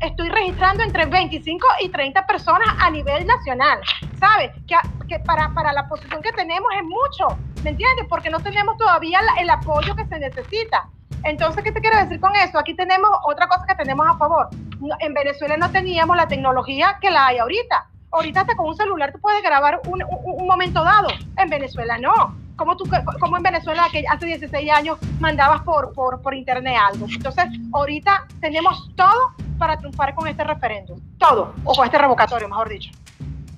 estoy 0.00 0.28
registrando 0.28 0.82
entre 0.82 1.06
25 1.06 1.66
y 1.80 1.88
30 1.88 2.26
personas 2.26 2.68
a 2.78 2.90
nivel 2.90 3.26
nacional. 3.26 3.80
¿Sabes? 4.18 4.50
Que, 4.66 4.76
que 5.08 5.18
para, 5.20 5.52
para 5.54 5.72
la 5.72 5.88
posición 5.88 6.22
que 6.22 6.32
tenemos 6.32 6.68
es 6.76 6.82
mucho, 6.82 7.38
¿me 7.62 7.70
entiendes? 7.70 8.06
Porque 8.08 8.30
no 8.30 8.40
tenemos 8.40 8.76
todavía 8.76 9.20
la, 9.22 9.42
el 9.42 9.50
apoyo 9.50 9.94
que 9.94 10.06
se 10.06 10.18
necesita. 10.18 10.88
Entonces, 11.22 11.64
¿qué 11.64 11.72
te 11.72 11.80
quiero 11.80 11.98
decir 11.98 12.20
con 12.20 12.34
eso? 12.36 12.58
Aquí 12.58 12.74
tenemos 12.74 13.10
otra 13.24 13.48
cosa 13.48 13.64
que 13.66 13.74
tenemos 13.76 14.06
a 14.06 14.18
favor. 14.18 14.48
En 15.00 15.14
Venezuela 15.14 15.56
no 15.56 15.70
teníamos 15.70 16.16
la 16.16 16.28
tecnología 16.28 16.98
que 17.00 17.10
la 17.10 17.28
hay 17.28 17.38
ahorita 17.38 17.88
ahorita 18.14 18.42
hasta 18.42 18.56
con 18.56 18.66
un 18.66 18.76
celular 18.76 19.12
tú 19.12 19.20
puedes 19.20 19.42
grabar 19.42 19.80
un, 19.86 20.02
un, 20.02 20.40
un 20.40 20.46
momento 20.46 20.82
dado. 20.82 21.08
En 21.36 21.48
Venezuela 21.50 21.98
no. 21.98 22.36
Como, 22.56 22.76
tú, 22.76 22.84
como 23.18 23.36
en 23.36 23.42
Venezuela 23.42 23.88
que 23.90 24.04
hace 24.08 24.26
16 24.26 24.70
años 24.70 24.98
mandabas 25.18 25.62
por, 25.62 25.92
por, 25.92 26.22
por 26.22 26.34
internet 26.34 26.76
algo. 26.80 27.06
Entonces, 27.10 27.46
ahorita 27.72 28.26
tenemos 28.40 28.90
todo 28.94 29.34
para 29.58 29.76
triunfar 29.76 30.14
con 30.14 30.28
este 30.28 30.44
referéndum. 30.44 31.00
Todo. 31.18 31.52
O 31.64 31.74
con 31.74 31.84
este 31.84 31.98
revocatorio, 31.98 32.48
mejor 32.48 32.68
dicho. 32.68 32.90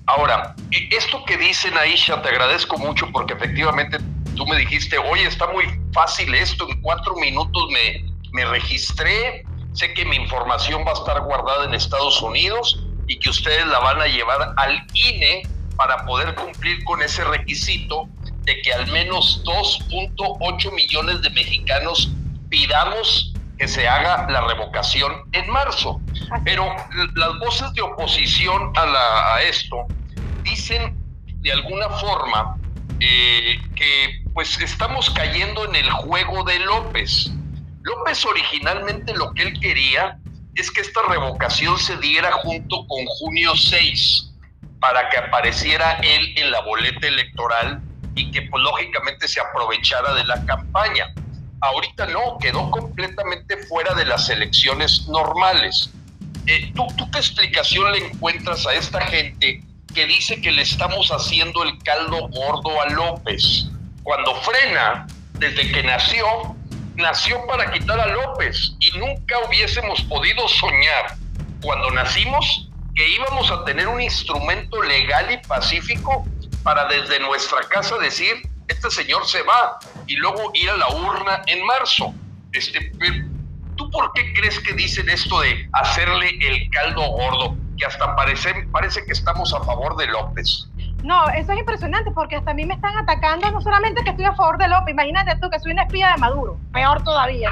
Ahora, 0.07 0.55
esto 0.71 1.23
que 1.27 1.37
dicen 1.37 1.77
Aisha, 1.77 2.23
te 2.23 2.29
agradezco 2.29 2.79
mucho 2.79 3.11
porque 3.13 3.35
efectivamente 3.35 3.99
tú 4.35 4.47
me 4.47 4.57
dijiste, 4.57 4.97
oye, 4.97 5.27
está 5.27 5.47
muy 5.49 5.65
fácil 5.93 6.33
esto, 6.35 6.67
en 6.69 6.81
cuatro 6.81 7.17
minutos 7.17 7.69
me, 7.73 8.05
me 8.33 8.45
registré, 8.45 9.45
sé 9.73 9.93
que 9.95 10.05
mi 10.05 10.17
información 10.17 10.85
va 10.87 10.93
a 10.93 10.95
estar 10.95 11.21
guardada 11.23 11.65
en 11.65 11.75
Estados 11.75 12.23
Unidos 12.23 12.86
y 13.07 13.19
que 13.19 13.31
ustedes 13.31 13.67
la 13.67 13.79
van 13.81 14.01
a 14.01 14.07
llevar 14.07 14.55
al 14.57 14.87
INE 14.95 15.43
para 15.77 16.05
poder 16.07 16.35
cumplir 16.35 16.83
con 16.85 17.03
ese 17.03 17.25
requisito 17.25 18.09
de 18.43 18.61
que 18.63 18.73
al 18.73 18.87
menos 18.89 19.43
2.8 19.45 20.73
millones 20.73 21.23
de 21.23 21.31
mexicanos 21.31 22.11
pidamos 22.49 23.33
que 23.59 23.69
se 23.69 23.89
haga 23.89 24.27
la 24.31 24.43
revocación 24.43 25.13
en 25.33 25.49
marzo. 25.51 26.01
Pero 26.45 26.75
las 27.15 27.39
voces 27.39 27.73
de 27.75 27.83
oposición 27.83 28.73
a, 28.77 28.87
la, 28.87 29.35
a 29.35 29.43
esto 29.43 29.87
dicen 30.43 30.97
de 31.41 31.53
alguna 31.53 31.89
forma 31.91 32.57
eh, 33.01 33.59
que 33.75 34.23
pues 34.35 34.61
estamos 34.61 35.11
cayendo 35.11 35.65
en 35.65 35.77
el 35.77 35.91
juego 35.91 36.45
de 36.45 36.59
López. 36.61 37.31
López 37.83 38.25
originalmente 38.25 39.15
lo 39.15 39.33
que 39.33 39.43
él 39.43 39.61
quería 39.61 40.19
es 40.57 40.71
que 40.71 40.81
esta 40.81 41.03
revocación 41.09 41.79
se 41.79 41.97
diera 41.99 42.33
junto 42.33 42.87
con 42.87 43.05
junio 43.07 43.55
6 43.55 44.31
para 44.81 45.09
que 45.11 45.19
apareciera 45.19 45.93
él 46.03 46.33
en 46.37 46.51
la 46.51 46.61
boleta 46.63 47.07
electoral 47.07 47.83
y 48.15 48.31
que 48.31 48.43
pues 48.43 48.63
lógicamente 48.63 49.29
se 49.29 49.41
aprovechara 49.41 50.15
de 50.15 50.25
la 50.25 50.45
campaña. 50.47 51.13
Ahorita 51.61 52.07
no, 52.07 52.39
quedó 52.39 52.71
completamente 52.71 53.57
fuera 53.67 53.95
de 53.95 54.07
las 54.07 54.31
elecciones 54.31 55.07
normales. 55.09 55.91
Eh, 56.47 56.73
¿tú, 56.75 56.87
¿Tú 56.97 57.11
qué 57.11 57.19
explicación 57.19 57.93
le 57.93 58.07
encuentras 58.07 58.67
a 58.67 58.75
esta 58.75 59.03
gente 59.03 59.63
que 59.95 60.07
dice 60.07 60.41
que 60.41 60.53
le 60.53 60.63
estamos 60.63 61.11
haciendo 61.11 61.63
el 61.65 61.77
caldo 61.83 62.29
gordo 62.29 62.81
a 62.81 62.89
López? 62.91 63.67
Cuando 64.03 64.35
frena, 64.37 65.07
desde 65.35 65.71
que 65.71 65.83
nació, 65.83 66.56
nació 66.97 67.47
para 67.47 67.71
quitar 67.73 68.01
a 68.01 68.07
López 68.07 68.75
y 68.81 68.99
nunca 68.99 69.39
hubiésemos 69.47 70.03
podido 70.03 70.49
soñar 70.49 71.17
cuando 71.63 71.91
nacimos 71.91 72.71
que 72.95 73.09
íbamos 73.11 73.51
a 73.51 73.65
tener 73.65 73.87
un 73.89 74.01
instrumento 74.01 74.83
legal 74.83 75.31
y 75.31 75.47
pacífico 75.47 76.25
para 76.63 76.87
desde 76.87 77.21
nuestra 77.21 77.61
casa 77.69 77.97
decir, 77.99 78.35
este 78.69 78.91
señor 78.91 79.27
se 79.27 79.43
va 79.43 79.79
y 80.07 80.17
luego 80.17 80.51
ir 80.55 80.71
a 80.71 80.77
la 80.77 80.89
urna 80.89 81.43
en 81.47 81.65
marzo. 81.65 82.15
Este, 82.53 82.93
¿Tú 83.77 83.91
por 83.91 84.13
qué 84.15 84.33
crees 84.33 84.59
que 84.61 84.73
dicen 84.73 85.09
esto 85.11 85.41
de 85.41 85.69
hacerle 85.73 86.31
el 86.41 86.71
caldo 86.71 87.03
gordo? 87.03 87.57
Que 87.77 87.85
hasta 87.85 88.17
parece, 88.17 88.67
parece 88.73 89.05
que 89.05 89.13
estamos 89.13 89.53
a 89.53 89.63
favor 89.65 89.97
de 89.97 90.07
López. 90.07 90.69
No, 91.07 91.29
eso 91.29 91.53
es 91.53 91.61
impresionante 91.61 92.11
porque 92.11 92.35
hasta 92.35 92.51
a 92.51 92.55
mí 92.55 92.67
me 92.67 92.75
están 92.75 92.99
atacando, 92.99 93.49
no 93.53 93.61
solamente 93.61 94.03
que 94.03 94.11
estoy 94.11 94.25
a 94.25 94.35
favor 94.35 94.59
de 94.59 94.67
López, 94.67 94.93
imagínate 94.93 95.37
tú 95.41 95.49
que 95.49 95.61
soy 95.61 95.71
una 95.71 95.85
espía 95.85 96.11
de 96.11 96.17
Maduro, 96.17 96.59
peor 96.73 97.01
todavía. 97.05 97.49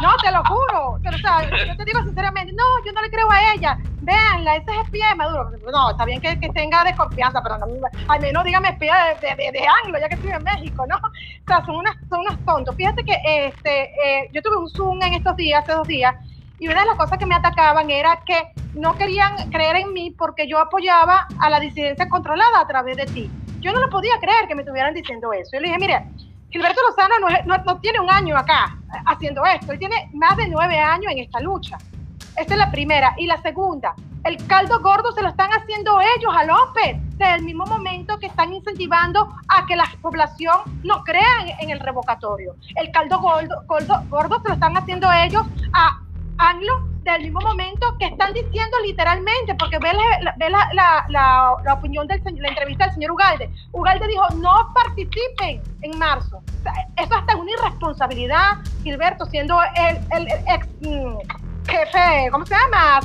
No, 0.00 0.14
te 0.22 0.30
lo 0.30 0.44
juro, 0.44 0.90
o 0.92 1.18
sea, 1.18 1.42
yo 1.42 1.76
te 1.76 1.84
digo 1.84 2.04
sinceramente, 2.04 2.52
no, 2.52 2.62
yo 2.84 2.92
no 2.92 3.02
le 3.02 3.10
creo 3.10 3.28
a 3.28 3.52
ella, 3.52 3.76
véanla, 4.00 4.56
esa 4.56 4.72
es 4.74 4.78
espía 4.84 5.08
de 5.08 5.14
Maduro. 5.16 5.50
No, 5.72 5.90
está 5.90 6.04
bien 6.04 6.20
que, 6.20 6.36
tenga 6.50 6.84
desconfianza, 6.84 7.42
pero 7.42 7.58
no, 7.58 7.66
al 8.06 8.20
menos 8.20 8.44
dígame 8.44 8.68
espía 8.68 9.16
de, 9.20 9.28
de, 9.34 9.50
de, 9.50 9.66
Anglo, 9.82 9.98
ya 9.98 10.08
que 10.08 10.14
estoy 10.14 10.30
en 10.30 10.44
México, 10.44 10.86
¿no? 10.86 10.96
O 10.96 11.46
sea, 11.48 11.64
son 11.66 11.74
unas, 11.74 11.96
son 12.08 12.20
unas 12.20 12.38
tontos. 12.44 12.76
Fíjate 12.76 13.02
que 13.02 13.16
este, 13.24 13.84
eh, 13.84 14.30
yo 14.32 14.40
tuve 14.40 14.56
un 14.58 14.70
Zoom 14.70 15.02
en 15.02 15.14
estos 15.14 15.34
días, 15.34 15.64
hace 15.64 15.72
dos 15.72 15.88
días, 15.88 16.14
y 16.58 16.68
una 16.68 16.80
de 16.80 16.86
las 16.86 16.96
cosas 16.96 17.18
que 17.18 17.26
me 17.26 17.34
atacaban 17.34 17.90
era 17.90 18.20
que 18.24 18.52
no 18.74 18.96
querían 18.96 19.50
creer 19.50 19.76
en 19.76 19.92
mí 19.92 20.10
porque 20.10 20.48
yo 20.48 20.58
apoyaba 20.58 21.26
a 21.38 21.50
la 21.50 21.60
disidencia 21.60 22.08
controlada 22.08 22.60
a 22.60 22.66
través 22.66 22.96
de 22.96 23.06
ti. 23.06 23.30
Yo 23.60 23.72
no 23.72 23.80
lo 23.80 23.90
podía 23.90 24.18
creer 24.20 24.46
que 24.46 24.54
me 24.54 24.62
estuvieran 24.62 24.94
diciendo 24.94 25.32
eso. 25.32 25.50
Yo 25.54 25.60
le 25.60 25.68
dije, 25.68 25.78
mire, 25.78 26.06
Gilberto 26.50 26.80
Lozano 26.88 27.14
no, 27.46 27.56
no, 27.64 27.80
tiene 27.80 28.00
un 28.00 28.10
año 28.10 28.36
acá 28.36 28.78
haciendo 29.06 29.44
esto, 29.44 29.72
él 29.72 29.78
tiene 29.78 30.10
más 30.14 30.36
de 30.36 30.48
nueve 30.48 30.78
años 30.78 31.12
en 31.12 31.18
esta 31.18 31.40
lucha. 31.40 31.76
Esta 32.36 32.54
es 32.54 32.58
la 32.58 32.70
primera. 32.70 33.14
Y 33.16 33.26
la 33.26 33.40
segunda, 33.42 33.94
El 34.24 34.44
caldo 34.46 34.80
gordo 34.80 35.12
se 35.12 35.22
lo 35.22 35.28
están 35.28 35.50
haciendo 35.52 36.00
ellos 36.00 36.32
a 36.34 36.44
López, 36.44 36.96
desde 37.16 37.34
el 37.36 37.42
mismo 37.44 37.64
momento 37.64 38.18
que 38.18 38.26
están 38.26 38.52
incentivando 38.52 39.28
a 39.48 39.66
que 39.66 39.76
la 39.76 39.84
población 40.02 40.56
no 40.82 41.04
crea 41.04 41.46
en, 41.60 41.70
el 41.70 41.80
revocatorio. 41.80 42.56
El 42.74 42.90
caldo 42.90 43.20
gordo, 43.20 43.62
gordo, 43.66 44.40
se 44.42 44.48
lo 44.48 44.54
están 44.54 44.76
haciendo 44.76 45.10
ellos 45.12 45.44
a 45.72 46.00
Anglo 46.38 46.86
del 47.02 47.22
mismo 47.22 47.40
momento 47.40 47.96
que 47.98 48.06
están 48.06 48.32
diciendo 48.34 48.76
literalmente, 48.84 49.54
porque 49.54 49.78
ve 49.78 49.90
la, 49.92 50.34
ve 50.36 50.50
la, 50.50 50.68
la, 50.72 51.06
la, 51.08 51.72
opinión 51.74 52.06
de 52.06 52.20
la 52.38 52.48
entrevista 52.48 52.86
del 52.86 52.94
señor 52.94 53.12
Ugalde. 53.12 53.50
Ugalde 53.72 54.06
dijo, 54.08 54.28
no 54.36 54.72
participen 54.74 55.62
en 55.82 55.98
marzo. 55.98 56.42
eso 56.96 57.14
hasta 57.14 57.36
una 57.36 57.50
irresponsabilidad, 57.52 58.58
Gilberto, 58.82 59.24
siendo 59.26 59.58
el, 59.62 59.98
el, 60.10 60.28
ex... 60.48 60.68
Jefe, 61.68 62.30
¿cómo 62.30 62.46
se 62.46 62.54
llama? 62.54 63.00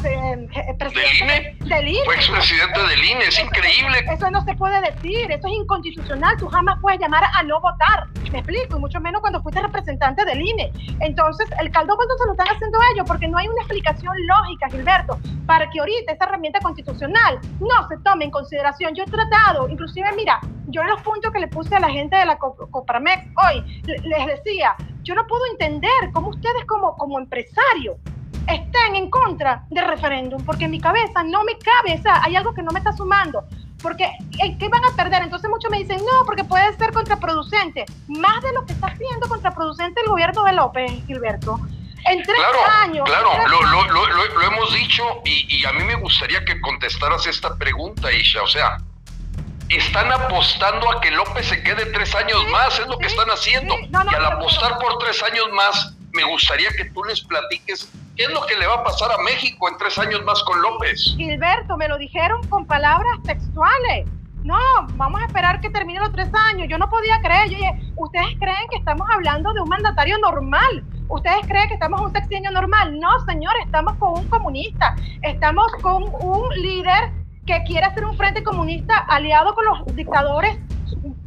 Presidente 0.77 1.55
del 1.65 1.87
INE. 1.87 2.05
Fue 2.05 2.15
expresidente 2.15 2.79
del 2.79 3.03
INE, 3.03 3.25
es 3.25 3.39
increíble. 3.39 3.99
Eso 4.11 4.29
no 4.29 4.43
se 4.43 4.53
puede 4.55 4.79
decir, 4.81 5.31
eso 5.31 5.47
es 5.47 5.53
inconstitucional, 5.53 6.37
tú 6.37 6.47
jamás 6.47 6.77
puedes 6.79 6.99
llamar 6.99 7.23
a 7.33 7.43
no 7.43 7.59
votar, 7.59 8.07
me 8.31 8.39
explico, 8.39 8.77
y 8.77 8.79
mucho 8.79 8.99
menos 8.99 9.21
cuando 9.21 9.41
fuiste 9.41 9.61
representante 9.61 10.23
del 10.25 10.41
INE. 10.41 10.71
Entonces, 10.99 11.49
el 11.59 11.71
caldo 11.71 11.95
cuando 11.95 12.15
se 12.17 12.25
lo 12.25 12.31
están 12.33 12.47
haciendo 12.49 12.77
ellos, 12.93 13.05
porque 13.07 13.27
no 13.27 13.37
hay 13.37 13.47
una 13.47 13.61
explicación 13.61 14.15
lógica, 14.27 14.69
Gilberto, 14.69 15.19
para 15.47 15.69
que 15.69 15.79
ahorita 15.79 16.13
esa 16.13 16.25
herramienta 16.25 16.59
constitucional 16.59 17.39
no 17.59 17.87
se 17.89 17.97
tome 18.03 18.25
en 18.25 18.31
consideración. 18.31 18.93
Yo 18.93 19.03
he 19.03 19.07
tratado, 19.07 19.69
inclusive, 19.69 20.07
mira, 20.15 20.39
yo 20.67 20.81
en 20.81 20.87
los 20.87 21.01
puntos 21.01 21.33
que 21.33 21.39
le 21.39 21.47
puse 21.47 21.75
a 21.75 21.79
la 21.79 21.89
gente 21.89 22.15
de 22.15 22.25
la 22.25 22.37
Copramex 22.37 23.27
hoy, 23.43 23.81
les 23.85 24.27
decía, 24.27 24.75
yo 25.01 25.15
no 25.15 25.25
puedo 25.25 25.43
entender 25.51 26.11
cómo 26.13 26.29
ustedes 26.29 26.63
como, 26.65 26.95
como 26.95 27.19
empresarios 27.19 27.97
estén 28.47 28.95
en 28.95 29.09
contra 29.09 29.63
del 29.69 29.87
referéndum, 29.87 30.43
porque 30.43 30.65
en 30.65 30.71
mi 30.71 30.79
cabeza 30.79 31.23
no 31.23 31.43
me 31.43 31.57
cabe, 31.57 31.99
o 31.99 32.01
sea, 32.01 32.21
hay 32.23 32.35
algo 32.35 32.53
que 32.53 32.63
no 32.63 32.71
me 32.71 32.79
está 32.79 32.93
sumando, 32.93 33.43
porque 33.81 34.11
¿qué 34.59 34.69
van 34.69 34.85
a 34.85 34.95
perder? 34.95 35.23
Entonces 35.23 35.49
muchos 35.49 35.69
me 35.71 35.79
dicen, 35.79 35.97
no, 35.97 36.25
porque 36.25 36.43
puede 36.43 36.75
ser 36.77 36.91
contraproducente, 36.91 37.85
más 38.07 38.41
de 38.41 38.53
lo 38.53 38.65
que 38.65 38.73
está 38.73 38.87
haciendo 38.87 39.27
contraproducente 39.27 40.01
el 40.01 40.09
gobierno 40.09 40.43
de 40.43 40.53
López, 40.53 40.91
Gilberto. 41.07 41.59
En 42.03 42.23
tres 42.23 42.35
claro, 42.35 42.59
años. 42.81 43.05
Claro, 43.05 43.29
lo, 43.47 43.61
lo, 43.61 43.83
lo, 43.85 44.07
lo, 44.07 44.41
hemos 44.41 44.73
dicho 44.73 45.03
y, 45.23 45.45
y, 45.55 45.65
a 45.65 45.71
mí 45.73 45.83
me 45.83 45.93
gustaría 45.93 46.43
que 46.43 46.59
contestaras 46.59 47.27
esta 47.27 47.55
pregunta, 47.57 48.11
Isha. 48.11 48.41
O 48.41 48.47
sea, 48.47 48.79
están 49.69 50.11
apostando 50.11 50.91
a 50.91 50.99
que 50.99 51.11
López 51.11 51.47
se 51.47 51.63
quede 51.63 51.85
tres 51.87 52.13
años 52.15 52.45
más, 52.49 52.79
es 52.79 52.87
lo 52.87 52.97
que 52.97 53.07
están 53.07 53.29
haciendo. 53.29 53.75
y 53.79 54.15
al 54.15 54.25
apostar 54.25 54.77
por 54.79 54.97
tres 54.97 55.21
años 55.23 55.47
más, 55.53 55.95
me 56.13 56.23
gustaría 56.25 56.69
que 56.71 56.85
tú 56.85 57.03
les 57.03 57.21
platiques 57.21 57.91
¿Qué 58.15 58.23
es 58.23 58.33
lo 58.33 58.45
que 58.45 58.57
le 58.57 58.67
va 58.67 58.75
a 58.75 58.83
pasar 58.83 59.09
a 59.11 59.17
México 59.23 59.69
en 59.69 59.77
tres 59.77 59.97
años 59.97 60.23
más 60.25 60.43
con 60.43 60.61
López? 60.61 61.15
Gilberto, 61.15 61.77
me 61.77 61.87
lo 61.87 61.97
dijeron 61.97 62.45
con 62.49 62.65
palabras 62.65 63.17
textuales. 63.23 64.05
No, 64.43 64.59
vamos 64.95 65.21
a 65.21 65.25
esperar 65.25 65.61
que 65.61 65.69
termine 65.69 65.99
los 65.99 66.11
tres 66.11 66.29
años. 66.33 66.67
Yo 66.69 66.77
no 66.77 66.89
podía 66.89 67.21
creer. 67.21 67.49
Yo 67.49 67.57
¿ustedes 67.95 68.35
creen 68.39 68.67
que 68.69 68.77
estamos 68.77 69.07
hablando 69.11 69.53
de 69.53 69.61
un 69.61 69.69
mandatario 69.69 70.17
normal? 70.17 70.83
¿Ustedes 71.07 71.47
creen 71.47 71.67
que 71.69 71.75
estamos 71.75 72.01
un 72.01 72.11
sexenio 72.11 72.51
normal? 72.51 72.99
No, 72.99 73.09
señor, 73.25 73.53
estamos 73.65 73.95
con 73.95 74.19
un 74.19 74.27
comunista. 74.27 74.95
Estamos 75.21 75.71
con 75.81 76.03
un 76.03 76.49
líder 76.61 77.11
que 77.45 77.63
quiere 77.65 77.85
hacer 77.85 78.05
un 78.05 78.17
frente 78.17 78.43
comunista 78.43 78.97
aliado 78.97 79.55
con 79.55 79.65
los 79.65 79.95
dictadores 79.95 80.57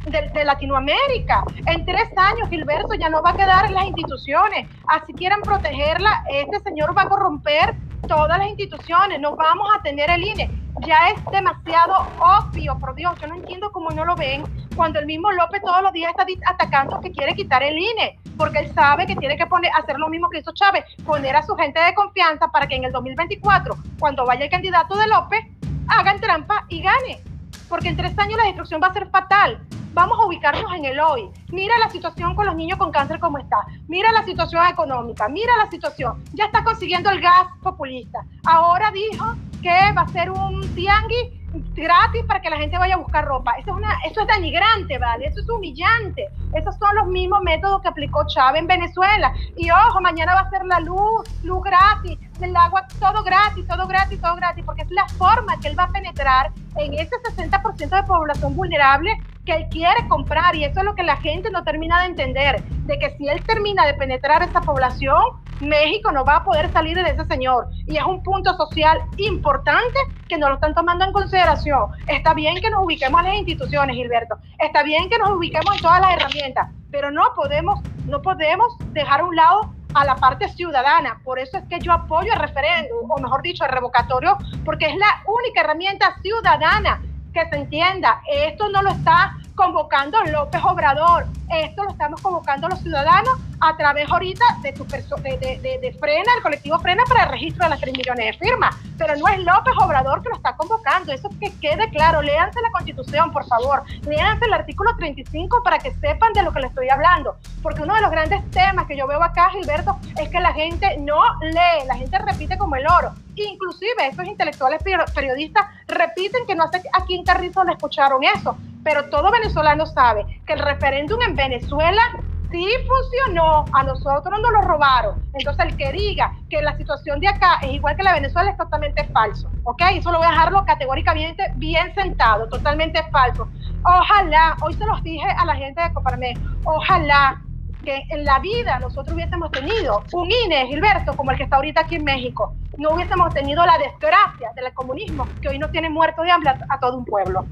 de, 0.05 0.45
Latinoamérica. 0.45 1.43
En 1.65 1.85
tres 1.85 2.09
años, 2.15 2.49
Gilberto, 2.49 2.93
ya 2.93 3.09
no 3.09 3.21
va 3.21 3.31
a 3.31 3.35
quedar 3.35 3.65
en 3.65 3.73
las 3.73 3.85
instituciones. 3.85 4.67
Así 4.87 5.13
quieren 5.13 5.41
protegerla, 5.41 6.23
este 6.29 6.59
señor 6.59 6.97
va 6.97 7.03
a 7.03 7.09
corromper 7.09 7.75
todas 8.07 8.37
las 8.37 8.47
instituciones. 8.47 9.19
No 9.19 9.35
vamos 9.35 9.67
a 9.75 9.81
tener 9.81 10.09
el 10.09 10.23
INE. 10.23 10.49
Ya 10.85 11.09
es 11.09 11.25
demasiado 11.31 12.07
obvio, 12.19 12.77
por 12.77 12.95
Dios, 12.95 13.13
yo 13.21 13.27
no 13.27 13.35
entiendo 13.35 13.71
cómo 13.71 13.89
no 13.91 14.03
lo 14.03 14.15
ven 14.15 14.43
cuando 14.75 14.99
el 14.99 15.05
mismo 15.05 15.31
López 15.31 15.61
todos 15.61 15.81
los 15.81 15.93
días 15.93 16.11
está 16.11 16.25
atacando 16.51 16.99
que 16.99 17.11
quiere 17.11 17.33
quitar 17.33 17.63
el 17.63 17.77
INE, 17.77 18.19
porque 18.37 18.59
él 18.59 18.73
sabe 18.73 19.05
que 19.05 19.15
tiene 19.15 19.37
que 19.37 19.45
poner, 19.45 19.71
hacer 19.73 19.97
lo 19.97 20.09
mismo 20.09 20.29
que 20.29 20.39
hizo 20.39 20.51
Chávez, 20.53 20.83
poner 21.05 21.35
a 21.35 21.43
su 21.43 21.55
gente 21.55 21.79
de 21.79 21.93
confianza 21.93 22.49
para 22.49 22.67
que 22.67 22.75
en 22.75 22.83
el 22.83 22.91
2024, 22.91 23.77
cuando 23.99 24.25
vaya 24.25 24.43
el 24.43 24.51
candidato 24.51 24.97
de 24.97 25.07
López, 25.07 25.45
hagan 25.87 26.19
trampa 26.19 26.65
y 26.67 26.81
gane. 26.81 27.34
Porque 27.69 27.89
en 27.89 27.97
tres 27.97 28.17
años 28.17 28.37
la 28.37 28.45
destrucción 28.45 28.81
va 28.81 28.87
a 28.87 28.93
ser 28.93 29.09
fatal 29.09 29.65
vamos 29.95 30.19
a 30.19 30.25
ubicarnos 30.25 30.71
en 30.75 30.85
el 30.85 30.99
hoy. 30.99 31.29
Mira 31.51 31.73
la 31.79 31.89
situación 31.89 32.35
con 32.35 32.45
los 32.45 32.55
niños 32.55 32.77
con 32.77 32.91
cáncer 32.91 33.17
como 33.19 33.39
está. 33.39 33.57
Mira 33.87 34.11
la 34.11 34.23
situación 34.23 34.67
económica. 34.67 35.27
Mira 35.29 35.55
la 35.57 35.71
situación. 35.71 36.21
Ya 36.33 36.45
está 36.45 36.63
consiguiendo 36.63 37.09
el 37.09 37.21
gas 37.21 37.47
populista. 37.63 38.19
Ahora 38.45 38.91
dijo 38.91 39.25
que 39.63 39.93
va 39.97 40.01
a 40.01 40.07
ser 40.09 40.29
un 40.29 40.61
tianguis 40.75 41.31
gratis 41.73 42.23
para 42.27 42.41
que 42.41 42.49
la 42.49 42.57
gente 42.57 42.77
vaya 42.77 42.95
a 42.95 42.97
buscar 42.97 43.25
ropa. 43.25 43.53
Eso 43.53 43.71
es, 43.71 43.77
una, 43.77 43.97
eso 44.05 44.21
es 44.21 44.27
denigrante, 44.27 44.97
¿vale? 44.97 45.27
Eso 45.27 45.39
es 45.39 45.49
humillante. 45.49 46.27
Esos 46.53 46.75
son 46.75 46.95
los 46.95 47.07
mismos 47.07 47.41
métodos 47.43 47.81
que 47.81 47.87
aplicó 47.87 48.25
Chávez 48.27 48.61
en 48.61 48.67
Venezuela. 48.67 49.33
Y 49.55 49.71
ojo, 49.71 50.01
mañana 50.01 50.35
va 50.35 50.41
a 50.41 50.49
ser 50.49 50.65
la 50.65 50.81
luz, 50.81 51.23
luz 51.43 51.63
gratis, 51.63 52.19
el 52.41 52.55
agua, 52.55 52.85
todo 52.99 53.23
gratis, 53.23 53.67
todo 53.67 53.87
gratis, 53.87 54.21
todo 54.21 54.35
gratis, 54.35 54.63
porque 54.65 54.83
es 54.83 54.91
la 54.91 55.07
forma 55.17 55.59
que 55.59 55.67
él 55.67 55.79
va 55.79 55.83
a 55.83 55.89
penetrar 55.89 56.51
en 56.77 56.93
ese 56.93 57.15
60% 57.35 57.89
de 57.89 58.03
población 58.03 58.55
vulnerable 58.55 59.11
que 59.45 59.53
él 59.53 59.67
quiere 59.69 60.07
comprar. 60.07 60.55
Y 60.55 60.63
eso 60.63 60.79
es 60.79 60.85
lo 60.85 60.95
que 60.95 61.03
la 61.03 61.17
gente 61.17 61.49
no 61.51 61.63
termina 61.63 62.01
de 62.01 62.07
entender, 62.07 62.63
de 62.63 62.99
que 62.99 63.15
si 63.17 63.27
él 63.27 63.43
termina 63.43 63.85
de 63.85 63.93
penetrar 63.93 64.43
esa 64.43 64.61
población, 64.61 65.21
México 65.61 66.11
no 66.11 66.25
va 66.25 66.37
a 66.37 66.43
poder 66.43 66.71
salir 66.73 66.95
de 66.97 67.09
ese 67.09 67.25
señor. 67.25 67.69
Y 67.87 67.97
es 67.97 68.03
un 68.03 68.21
punto 68.23 68.55
social 68.57 68.99
importante 69.17 69.97
que 70.27 70.37
no 70.37 70.49
lo 70.49 70.55
están 70.55 70.73
tomando 70.73 71.05
en 71.05 71.13
consideración. 71.13 71.91
Está 72.07 72.33
bien 72.33 72.59
que 72.61 72.69
nos 72.69 72.83
ubiquemos 72.83 73.21
en 73.21 73.27
las 73.27 73.35
instituciones, 73.35 73.95
Gilberto. 73.95 74.35
Está 74.59 74.83
bien 74.83 75.09
que 75.09 75.17
nos 75.17 75.31
ubiquemos 75.31 75.75
en 75.75 75.81
todas 75.81 76.01
las 76.01 76.13
herramientas, 76.13 76.69
pero 76.91 77.11
no 77.11 77.23
podemos, 77.35 77.79
no 78.05 78.21
podemos 78.21 78.75
dejar 78.91 79.21
a 79.21 79.25
un 79.25 79.35
lado 79.35 79.73
a 79.95 80.05
la 80.05 80.15
parte 80.15 80.49
ciudadana. 80.49 81.19
Por 81.23 81.39
eso 81.39 81.57
es 81.57 81.63
que 81.69 81.79
yo 81.79 81.91
apoyo 81.91 82.31
el 82.33 82.39
referéndum, 82.39 83.09
o 83.09 83.17
mejor 83.19 83.41
dicho, 83.41 83.63
el 83.65 83.71
revocatorio, 83.71 84.37
porque 84.63 84.87
es 84.87 84.95
la 84.97 85.23
única 85.25 85.61
herramienta 85.61 86.17
ciudadana 86.21 87.01
que 87.33 87.47
se 87.49 87.55
entienda. 87.55 88.21
Esto 88.29 88.69
no 88.69 88.81
lo 88.81 88.91
está 88.91 89.37
convocando 89.55 90.21
López 90.25 90.61
Obrador. 90.63 91.25
Esto 91.49 91.83
lo 91.83 91.91
estamos 91.91 92.21
convocando 92.21 92.67
los 92.67 92.79
ciudadanos 92.79 93.39
a 93.61 93.77
través 93.77 94.09
ahorita 94.11 94.43
de, 94.61 94.73
tu 94.73 94.85
de, 94.85 95.37
de, 95.37 95.79
de, 95.81 95.93
Frena, 95.99 96.31
el 96.35 96.43
colectivo 96.43 96.77
Frena 96.79 97.03
para 97.07 97.23
el 97.23 97.29
registro 97.29 97.63
de 97.63 97.69
las 97.69 97.79
3 97.79 97.95
millones 97.95 98.25
de 98.25 98.45
firmas. 98.45 98.75
Pero 98.97 99.15
no 99.15 99.27
es 99.27 99.39
López 99.39 99.73
Obrador 99.81 100.21
que 100.21 100.29
lo 100.29 100.35
está 100.35 100.55
convocando. 100.55 101.13
Eso 101.13 101.29
que 101.39 101.51
quede 101.59 101.89
claro. 101.89 102.21
Léanse 102.21 102.59
la 102.61 102.71
Constitución, 102.71 103.31
por 103.31 103.45
favor. 103.47 103.83
Léanse 104.05 104.45
el 104.45 104.53
artículo 104.53 104.95
35 104.97 105.63
para 105.63 105.79
que 105.79 105.93
sepan 105.95 106.33
de 106.33 106.43
lo 106.43 106.51
que 106.51 106.59
le 106.59 106.67
estoy 106.67 106.89
hablando. 106.89 107.37
Porque 107.61 107.83
uno 107.83 107.95
de 107.95 108.01
los 108.01 108.11
grandes 108.11 108.49
temas 108.51 108.87
que 108.87 108.97
yo 108.97 109.07
veo 109.07 109.23
acá, 109.23 109.49
Gilberto, 109.51 109.97
es 110.19 110.29
que 110.29 110.39
la 110.39 110.53
gente 110.53 110.97
no 110.99 111.21
lee, 111.41 111.87
la 111.87 111.95
gente 111.95 112.17
repite 112.17 112.57
como 112.57 112.75
el 112.75 112.85
oro. 112.87 113.13
Inclusive 113.35 114.07
estos 114.07 114.25
intelectuales 114.25 114.81
periodistas 115.13 115.67
repiten 115.87 116.45
que 116.45 116.55
no 116.55 116.67
sé 116.67 116.81
a 116.93 117.05
quién 117.05 117.23
Carrizo 117.23 117.63
le 117.63 117.73
escucharon 117.73 118.23
eso 118.23 118.57
pero 118.85 119.09
todo 119.09 119.31
venezolano 119.31 119.87
sabe 119.87 120.25
que 120.45 120.53
el 120.53 120.59
referéndum 120.59 121.19
en 121.23 121.35
Venezuela 121.35 122.03
sí 122.51 122.67
funcionó, 122.87 123.65
a 123.73 123.83
nosotros 123.83 124.39
no 124.39 124.51
lo 124.51 124.61
robaron. 124.61 125.23
Entonces, 125.33 125.65
el 125.65 125.75
que 125.75 125.91
diga 125.91 126.31
que 126.51 126.61
la 126.61 126.77
situación 126.77 127.19
de 127.19 127.27
acá 127.27 127.57
es 127.63 127.73
igual 127.73 127.97
que 127.97 128.03
la 128.03 128.11
de 128.13 128.21
Venezuela 128.21 128.51
es 128.51 128.57
totalmente 128.57 129.03
falso, 129.05 129.49
¿ok? 129.63 129.81
Eso 129.93 130.11
lo 130.11 130.19
voy 130.19 130.27
a 130.27 130.29
dejarlo 130.29 130.63
categóricamente 130.65 131.51
bien 131.55 131.95
sentado, 131.95 132.47
totalmente 132.47 133.01
falso. 133.11 133.49
Ojalá, 133.83 134.55
hoy 134.61 134.75
se 134.75 134.85
los 134.85 135.01
dije 135.01 135.27
a 135.35 135.45
la 135.45 135.55
gente 135.55 135.81
de 135.81 135.91
Coparme, 135.91 136.35
ojalá 136.63 137.41
que 137.83 138.03
en 138.09 138.23
la 138.23 138.37
vida 138.37 138.77
nosotros 138.77 139.15
hubiésemos 139.15 139.49
tenido 139.49 140.03
un 140.13 140.29
INE, 140.31 140.67
Gilberto, 140.67 141.17
como 141.17 141.31
el 141.31 141.37
que 141.37 141.43
está 141.45 141.55
ahorita 141.55 141.81
aquí 141.81 141.95
en 141.95 142.03
México. 142.03 142.53
No 142.77 142.91
hubiésemos 142.91 143.33
tenido 143.33 143.65
la 143.65 143.79
desgracia 143.79 144.51
del 144.55 144.71
comunismo 144.75 145.27
que 145.41 145.49
hoy 145.49 145.57
nos 145.57 145.71
tiene 145.71 145.89
muerto 145.89 146.21
de 146.21 146.29
hambre 146.29 146.51
a 146.69 146.79
todo 146.79 146.97
un 146.99 147.05
pueblo. 147.05 147.45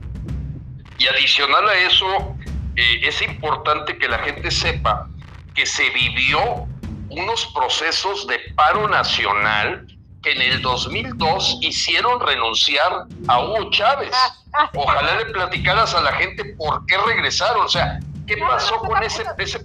Y 0.97 1.07
adicional 1.07 1.67
a 1.67 1.75
eso, 1.75 2.35
eh, 2.75 3.01
es 3.03 3.21
importante 3.21 3.97
que 3.97 4.07
la 4.07 4.19
gente 4.19 4.51
sepa 4.51 5.07
que 5.53 5.65
se 5.65 5.89
vivió 5.89 6.67
unos 7.09 7.45
procesos 7.53 8.25
de 8.27 8.39
paro 8.55 8.87
nacional 8.87 9.87
que 10.23 10.31
en 10.31 10.41
el 10.41 10.61
2002 10.61 11.59
hicieron 11.61 12.19
renunciar 12.19 13.05
a 13.27 13.39
Hugo 13.39 13.69
Chávez. 13.71 14.11
Ojalá 14.73 15.17
le 15.17 15.25
platicaras 15.25 15.93
a 15.93 16.01
la 16.01 16.13
gente 16.13 16.45
por 16.57 16.85
qué 16.85 16.97
regresaron, 16.97 17.65
o 17.65 17.69
sea, 17.69 17.99
¿qué 18.25 18.37
pasó 18.37 18.77
con 18.79 19.03
ese, 19.03 19.23
ese... 19.37 19.61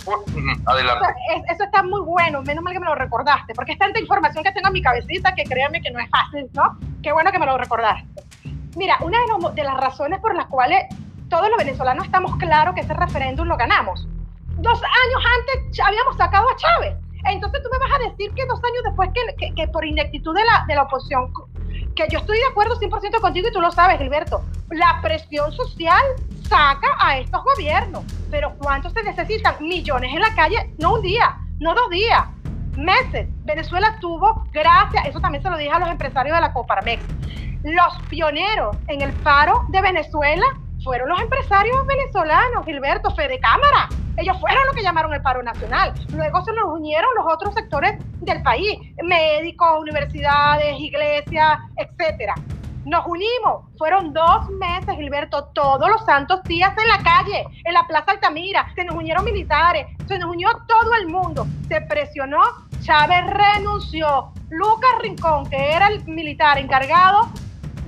Adelante. 0.66 1.06
Eso, 1.48 1.64
está 1.64 1.82
muy 1.84 2.00
bueno, 2.00 2.42
menos 2.42 2.64
mal 2.64 2.74
que 2.74 2.80
me 2.80 2.86
lo 2.86 2.96
recordaste, 2.96 3.54
porque 3.54 3.72
es 3.72 3.78
tanta 3.78 4.00
información 4.00 4.42
que 4.42 4.52
tengo 4.52 4.66
en 4.66 4.74
mi 4.74 4.82
cabecita 4.82 5.34
que 5.34 5.44
créanme 5.44 5.80
que 5.80 5.90
no 5.90 6.00
es 6.00 6.10
fácil, 6.10 6.50
¿no? 6.52 6.76
Qué 7.02 7.12
bueno 7.12 7.30
que 7.30 7.38
me 7.38 7.46
lo 7.46 7.56
recordaste. 7.56 8.22
Mira, 8.76 8.98
una 9.00 9.18
de, 9.18 9.54
de 9.54 9.62
las 9.62 9.76
razones 9.76 10.20
por 10.20 10.34
las 10.34 10.46
cuales 10.46 10.84
todos 11.28 11.48
los 11.48 11.58
venezolanos 11.58 12.04
estamos 12.04 12.36
claros 12.36 12.74
que 12.74 12.80
ese 12.80 12.94
referéndum 12.94 13.46
lo 13.46 13.56
ganamos. 13.56 14.06
Dos 14.56 14.82
años 14.82 15.22
antes 15.38 15.80
habíamos 15.80 16.16
sacado 16.16 16.48
a 16.48 16.56
Chávez. 16.56 16.96
Entonces 17.26 17.62
tú 17.62 17.68
me 17.70 17.78
vas 17.78 18.00
a 18.00 18.10
decir 18.10 18.32
que 18.34 18.46
dos 18.46 18.60
años 18.64 18.82
después 18.84 19.10
que, 19.12 19.54
que, 19.54 19.68
por 19.68 19.84
ineptitud 19.84 20.34
de 20.34 20.44
la, 20.44 20.64
de 20.66 20.74
la 20.74 20.82
oposición, 20.82 21.32
que 21.94 22.06
yo 22.10 22.20
estoy 22.20 22.38
de 22.38 22.46
acuerdo 22.46 22.78
100% 22.78 23.20
contigo 23.20 23.48
y 23.48 23.52
tú 23.52 23.60
lo 23.60 23.70
sabes, 23.70 23.98
Gilberto. 23.98 24.42
La 24.70 25.00
presión 25.02 25.52
social 25.52 26.02
saca 26.48 26.88
a 26.98 27.18
estos 27.18 27.42
gobiernos, 27.44 28.04
pero 28.30 28.54
¿cuántos 28.58 28.92
se 28.92 29.02
necesitan? 29.02 29.56
Millones 29.60 30.12
en 30.14 30.20
la 30.20 30.34
calle, 30.34 30.74
no 30.78 30.94
un 30.94 31.02
día, 31.02 31.36
no 31.58 31.74
dos 31.74 31.90
días, 31.90 32.24
meses. 32.76 33.28
Venezuela 33.44 33.98
tuvo, 34.00 34.44
gracias, 34.52 35.06
eso 35.06 35.20
también 35.20 35.42
se 35.42 35.50
lo 35.50 35.56
dije 35.56 35.70
a 35.70 35.80
los 35.80 35.90
empresarios 35.90 36.34
de 36.34 36.40
la 36.40 36.52
Coparmex, 36.52 37.02
los 37.64 38.02
pioneros 38.08 38.76
en 38.86 39.02
el 39.02 39.12
paro 39.12 39.66
de 39.68 39.82
Venezuela 39.82 40.46
fueron 40.82 41.08
los 41.08 41.20
empresarios 41.20 41.86
venezolanos, 41.86 42.64
Gilberto, 42.64 43.10
Fede 43.14 43.38
Cámara. 43.40 43.88
Ellos 44.16 44.38
fueron 44.40 44.64
los 44.66 44.74
que 44.74 44.82
llamaron 44.82 45.12
el 45.12 45.22
paro 45.22 45.42
nacional. 45.42 45.92
Luego 46.12 46.42
se 46.44 46.52
nos 46.52 46.64
unieron 46.72 47.10
los 47.16 47.26
otros 47.32 47.54
sectores 47.54 47.98
del 48.20 48.42
país, 48.42 48.78
médicos, 49.02 49.80
universidades, 49.80 50.78
iglesias, 50.78 51.58
etcétera. 51.76 52.34
Nos 52.84 53.06
unimos. 53.06 53.66
Fueron 53.76 54.12
dos 54.12 54.48
meses, 54.50 54.96
Gilberto, 54.96 55.44
todos 55.54 55.88
los 55.88 56.04
santos 56.04 56.42
días 56.44 56.72
en 56.78 56.88
la 56.88 56.98
calle, 56.98 57.44
en 57.64 57.74
la 57.74 57.86
Plaza 57.86 58.12
Altamira. 58.12 58.66
Se 58.74 58.84
nos 58.84 58.96
unieron 58.96 59.24
militares, 59.24 59.86
se 60.06 60.18
nos 60.18 60.30
unió 60.30 60.48
todo 60.66 60.94
el 60.94 61.08
mundo. 61.08 61.46
Se 61.68 61.80
presionó, 61.82 62.40
Chávez 62.80 63.26
renunció. 63.26 64.32
Lucas 64.50 64.90
Rincón, 65.02 65.48
que 65.50 65.72
era 65.72 65.88
el 65.88 66.02
militar 66.06 66.58
encargado 66.58 67.28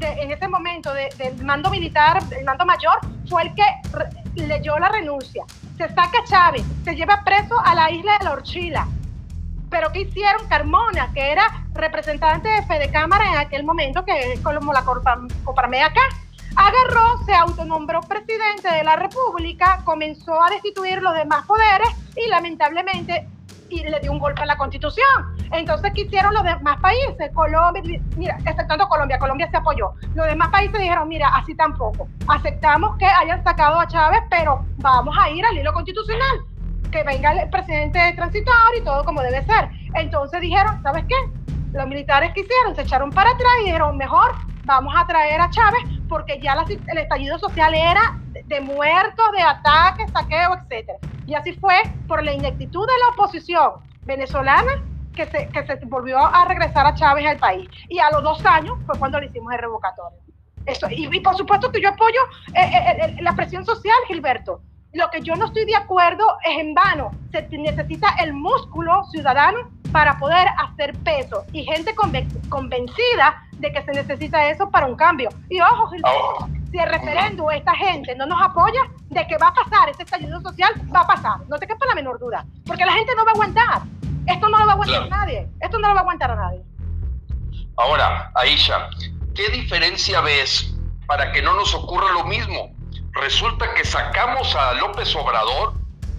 en 0.01 0.31
ese 0.31 0.49
momento 0.49 0.93
del 0.93 1.43
mando 1.45 1.71
militar, 1.71 2.23
el 2.37 2.45
mando 2.45 2.65
mayor, 2.67 2.99
fue 3.29 3.43
el 3.43 3.55
que 3.55 4.47
leyó 4.47 4.79
la 4.79 4.89
renuncia. 4.89 5.45
Se 5.77 5.89
saca 5.89 6.25
Chávez, 6.25 6.65
se 6.85 6.95
lleva 6.95 7.23
preso 7.25 7.59
a 7.65 7.75
la 7.75 7.91
isla 7.91 8.19
de 8.19 8.25
la 8.25 8.33
Orchila. 8.33 8.89
Pero 9.71 9.93
¿qué 9.93 10.01
hicieron? 10.01 10.47
Carmona, 10.49 11.13
que 11.13 11.31
era 11.31 11.67
representante 11.75 12.49
de 12.49 12.63
Fede 12.63 12.91
Cámara 12.91 13.25
en 13.31 13.39
aquel 13.39 13.65
momento, 13.65 14.05
que 14.05 14.33
es 14.33 14.41
como 14.41 14.73
la 14.73 14.85
Coparme 15.45 15.83
acá, 15.83 16.01
agarró, 16.57 17.25
se 17.25 17.35
autonombró 17.35 18.01
presidente 18.01 18.69
de 18.69 18.83
la 18.83 18.97
República, 18.97 19.81
comenzó 19.85 20.43
a 20.43 20.51
destituir 20.51 21.01
los 21.03 21.15
demás 21.15 21.47
poderes 21.47 21.89
y 22.17 22.29
lamentablemente 22.29 23.29
y 23.71 23.83
le 23.83 24.01
dio 24.01 24.13
un 24.13 24.19
golpe 24.19 24.43
a 24.43 24.47
la 24.47 24.57
constitución. 24.57 25.37
Entonces, 25.53 25.93
¿qué 25.95 26.03
hicieron 26.03 26.35
los 26.35 26.43
demás 26.43 26.81
países? 26.81 27.31
Colombia, 27.35 27.83
mira, 28.17 28.37
exceptando 28.47 28.89
Colombia, 28.89 29.19
Colombia 29.19 29.49
se 29.51 29.57
apoyó. 29.57 29.93
Los 30.15 30.27
demás 30.27 30.49
países 30.49 30.79
dijeron, 30.81 31.09
mira, 31.09 31.29
así 31.35 31.55
tampoco. 31.55 32.09
Aceptamos 32.29 32.97
que 32.99 33.07
hayan 33.07 33.43
sacado 33.45 33.79
a 33.79 33.87
Chávez, 33.87 34.21
pero 34.31 34.65
vamos 34.79 35.17
a 35.19 35.31
ir 35.31 35.45
al 35.45 35.57
hilo 35.57 35.73
constitucional. 35.73 36.41
Que 36.91 37.03
venga 37.05 37.33
el 37.33 37.49
presidente 37.51 38.13
transitorio 38.17 38.81
y 38.81 38.85
todo 38.85 39.05
como 39.05 39.23
debe 39.23 39.45
ser. 39.45 39.71
Entonces 39.95 40.41
dijeron, 40.41 40.83
¿sabes 40.83 41.05
qué? 41.09 41.15
Los 41.73 41.87
militares 41.87 42.33
que 42.35 42.41
hicieron 42.41 42.75
se 42.75 42.83
echaron 42.83 43.11
para 43.11 43.31
atrás 43.31 43.53
y 43.63 43.67
dijeron, 43.67 43.97
mejor 43.97 44.35
vamos 44.65 44.95
a 44.97 45.07
traer 45.07 45.41
a 45.41 45.51
Chávez 45.51 45.83
porque 46.09 46.41
ya 46.41 46.55
el 46.55 46.99
estallido 46.99 47.39
social 47.39 47.75
era 47.75 48.19
de 48.47 48.61
muertos, 48.61 49.33
de 49.33 49.43
ataques, 49.43 50.11
saqueo, 50.13 50.55
etcétera. 50.55 50.99
Y 51.27 51.35
así 51.35 51.53
fue 51.55 51.77
por 52.09 52.23
la 52.23 52.33
ineptitud 52.33 52.87
de 52.87 52.93
la 52.99 53.09
oposición 53.15 53.73
venezolana 54.03 54.83
que 55.15 55.27
se, 55.27 55.49
que 55.49 55.67
se 55.67 55.77
volvió 55.87 56.19
a 56.19 56.45
regresar 56.47 56.87
a 56.87 56.95
Chávez 56.95 57.27
al 57.27 57.39
país. 57.39 57.69
Y 57.89 57.99
a 57.99 58.11
los 58.11 58.23
dos 58.23 58.45
años 58.45 58.79
fue 58.87 58.99
cuando 58.99 59.21
le 59.21 59.27
hicimos 59.27 59.53
el 59.53 59.59
revocatorio. 59.59 60.19
Eso, 60.67 60.87
y, 60.91 61.21
por 61.21 61.37
supuesto 61.37 61.73
que 61.73 61.81
yo 61.81 61.89
apoyo 61.89 62.21
eh, 62.55 62.61
eh, 62.61 62.97
eh, 63.03 63.23
la 63.23 63.35
presión 63.35 63.65
social, 63.65 63.97
Gilberto. 64.07 64.61
Lo 64.93 65.09
que 65.11 65.21
yo 65.21 65.37
no 65.37 65.47
estoy 65.47 65.67
de 65.67 65.77
acuerdo 65.77 66.25
es 66.45 66.59
en 66.59 66.75
vano. 66.75 67.13
Se 67.31 67.43
necesita 67.57 68.09
el 68.21 68.33
músculo 68.33 69.05
ciudadano 69.13 69.71
para 69.93 70.19
poder 70.19 70.49
hacer 70.59 70.97
peso 70.99 71.45
y 71.53 71.65
gente 71.65 71.95
convencida 71.95 73.43
de 73.53 73.73
que 73.73 73.83
se 73.85 73.93
necesita 73.93 74.49
eso 74.49 74.69
para 74.69 74.87
un 74.87 74.97
cambio. 74.97 75.29
Y 75.49 75.61
ojo, 75.61 75.91
Gilberto, 75.91 76.49
si 76.73 76.79
el 76.79 76.89
referéndum, 76.89 77.51
esta 77.51 77.75
gente 77.75 78.17
no 78.17 78.27
nos 78.27 78.43
apoya, 78.43 78.81
de 79.11 79.27
que 79.27 79.37
va 79.39 79.49
a 79.49 79.55
pasar 79.55 79.89
ese 79.91 80.03
estallido 80.03 80.41
social, 80.41 80.73
va 80.95 81.01
a 81.01 81.07
pasar. 81.07 81.41
No 81.49 81.57
te 81.59 81.67
quepa 81.67 81.87
la 81.87 81.95
menor 81.95 82.19
duda. 82.19 82.45
Porque 82.67 82.85
la 82.85 82.93
gente 82.93 83.15
no 83.15 83.25
va 83.25 83.31
a 83.31 83.35
aguantar. 83.35 83.83
Esto 84.27 84.49
no 84.49 84.59
lo 84.59 84.67
va 84.67 84.73
a 84.73 84.75
aguantar 84.75 85.09
nadie. 85.09 85.49
Esto 85.61 85.79
no 85.79 85.89
lo 85.89 85.95
va 85.95 86.01
a 86.01 86.03
aguantar 86.03 86.31
a 86.33 86.37
nadie. 86.37 86.63
Ahora, 87.77 88.33
Aisha, 88.35 88.91
¿qué 89.35 89.49
diferencia 89.51 90.21
ves 90.21 90.75
para 91.07 91.33
que 91.33 91.43
no 91.43 91.55
nos 91.55 91.75
ocurra 91.75 92.13
lo 92.13 92.25
mismo? 92.25 92.75
Resulta 93.13 93.75
que 93.75 93.85
sacamos 93.85 94.55
a 94.55 94.75
López 94.75 95.15
Obrador 95.17 95.75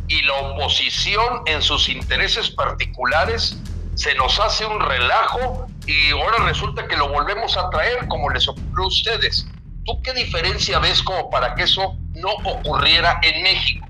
y 0.08 0.22
la 0.24 0.34
oposición 0.34 1.42
en 1.46 1.62
sus 1.62 1.88
intereses 1.88 2.50
particulares 2.50 3.58
se 3.96 4.14
nos 4.16 4.40
hace 4.40 4.66
un 4.66 4.80
relajo 4.80 5.68
y 5.86 6.12
ahora 6.12 6.46
resulta 6.46 6.88
que 6.88 6.98
lo 6.98 7.10
volvemos 7.10 7.58
a 7.58 7.70
traer 7.70 8.08
como 8.08 8.30
les 8.30 8.48
ocurrió 8.48 8.86
a 8.86 8.88
ustedes. 8.88 9.48
¿Tú 9.86 10.02
qué 10.04 10.14
diferencia 10.14 10.80
ves 10.80 11.02
como 11.02 11.30
para 11.30 11.56
que 11.56 11.64
eso 11.64 11.98
no 12.16 12.30
ocurriera 12.46 13.20
en 13.24 13.44
México? 13.44 13.88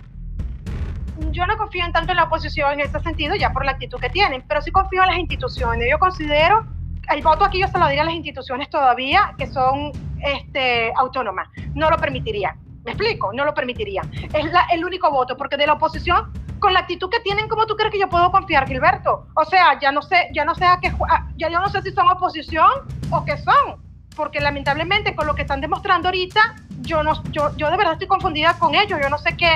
Yo 1.32 1.46
no 1.46 1.58
confío 1.58 1.86
en 1.86 1.92
tanto 1.92 2.12
en 2.12 2.18
la 2.18 2.24
oposición 2.26 2.74
en 2.74 2.82
ese 2.82 3.00
sentido, 3.00 3.36
ya 3.36 3.52
por 3.52 3.66
la 3.66 3.72
actitud 3.72 4.00
que 4.00 4.10
tienen, 4.10 4.44
pero 4.48 4.62
sí 4.62 4.72
confío 4.72 5.04
en 5.04 5.10
las 5.10 5.18
instituciones. 5.18 5.88
Yo 5.90 6.00
considero, 6.00 6.66
el 7.10 7.22
voto 7.22 7.46
aquí 7.46 7.60
yo 7.62 7.68
se 7.68 7.78
lo 7.78 7.88
diría 7.88 8.04
a 8.04 8.06
las 8.06 8.16
instituciones 8.16 8.70
todavía, 8.70 9.34
que 9.38 9.48
son 9.48 9.92
este, 10.20 10.92
autónomas. 10.96 11.48
No 11.74 11.90
lo 11.90 11.98
permitiría. 11.98 12.56
¿Me 12.84 12.92
explico? 12.92 13.32
No 13.34 13.46
lo 13.46 13.54
permitiría. 13.54 14.02
Es 14.34 14.46
el 14.72 14.84
único 14.86 15.12
voto, 15.12 15.38
porque 15.38 15.58
de 15.58 15.68
la 15.68 15.74
oposición, 15.74 16.32
con 16.60 16.74
la 16.74 16.80
actitud 16.80 17.10
que 17.10 17.20
tienen, 17.20 17.48
¿cómo 17.48 17.66
tú 17.66 17.76
crees 17.76 17.92
que 17.92 18.00
yo 18.00 18.10
puedo 18.10 18.32
confiar, 18.32 18.68
Gilberto? 18.68 19.28
O 19.36 19.46
sea, 19.46 19.80
ya 19.80 19.92
no 19.92 20.02
sé, 20.02 20.30
ya 20.34 20.46
no 20.46 20.56
sé 20.56 20.66
a 20.66 20.80
qué, 20.80 20.92
ya 21.38 21.50
yo 21.50 21.60
no 21.60 21.70
sé 21.70 21.82
si 21.82 21.92
son 21.92 22.10
oposición 22.10 22.70
o 23.10 23.26
qué 23.26 23.38
son 23.38 23.92
porque 24.16 24.40
lamentablemente 24.40 25.16
con 25.16 25.28
lo 25.28 25.36
que 25.36 25.42
están 25.42 25.62
demostrando 25.62 26.08
ahorita, 26.08 26.56
yo, 26.82 27.04
no, 27.04 27.24
yo, 27.32 27.56
yo 27.58 27.70
de 27.72 27.78
verdad 27.78 27.94
estoy 27.94 28.08
confundida 28.08 28.54
con 28.60 28.76
ellos, 28.76 29.00
yo 29.02 29.10
no 29.10 29.18
sé 29.18 29.36
qué, 29.38 29.56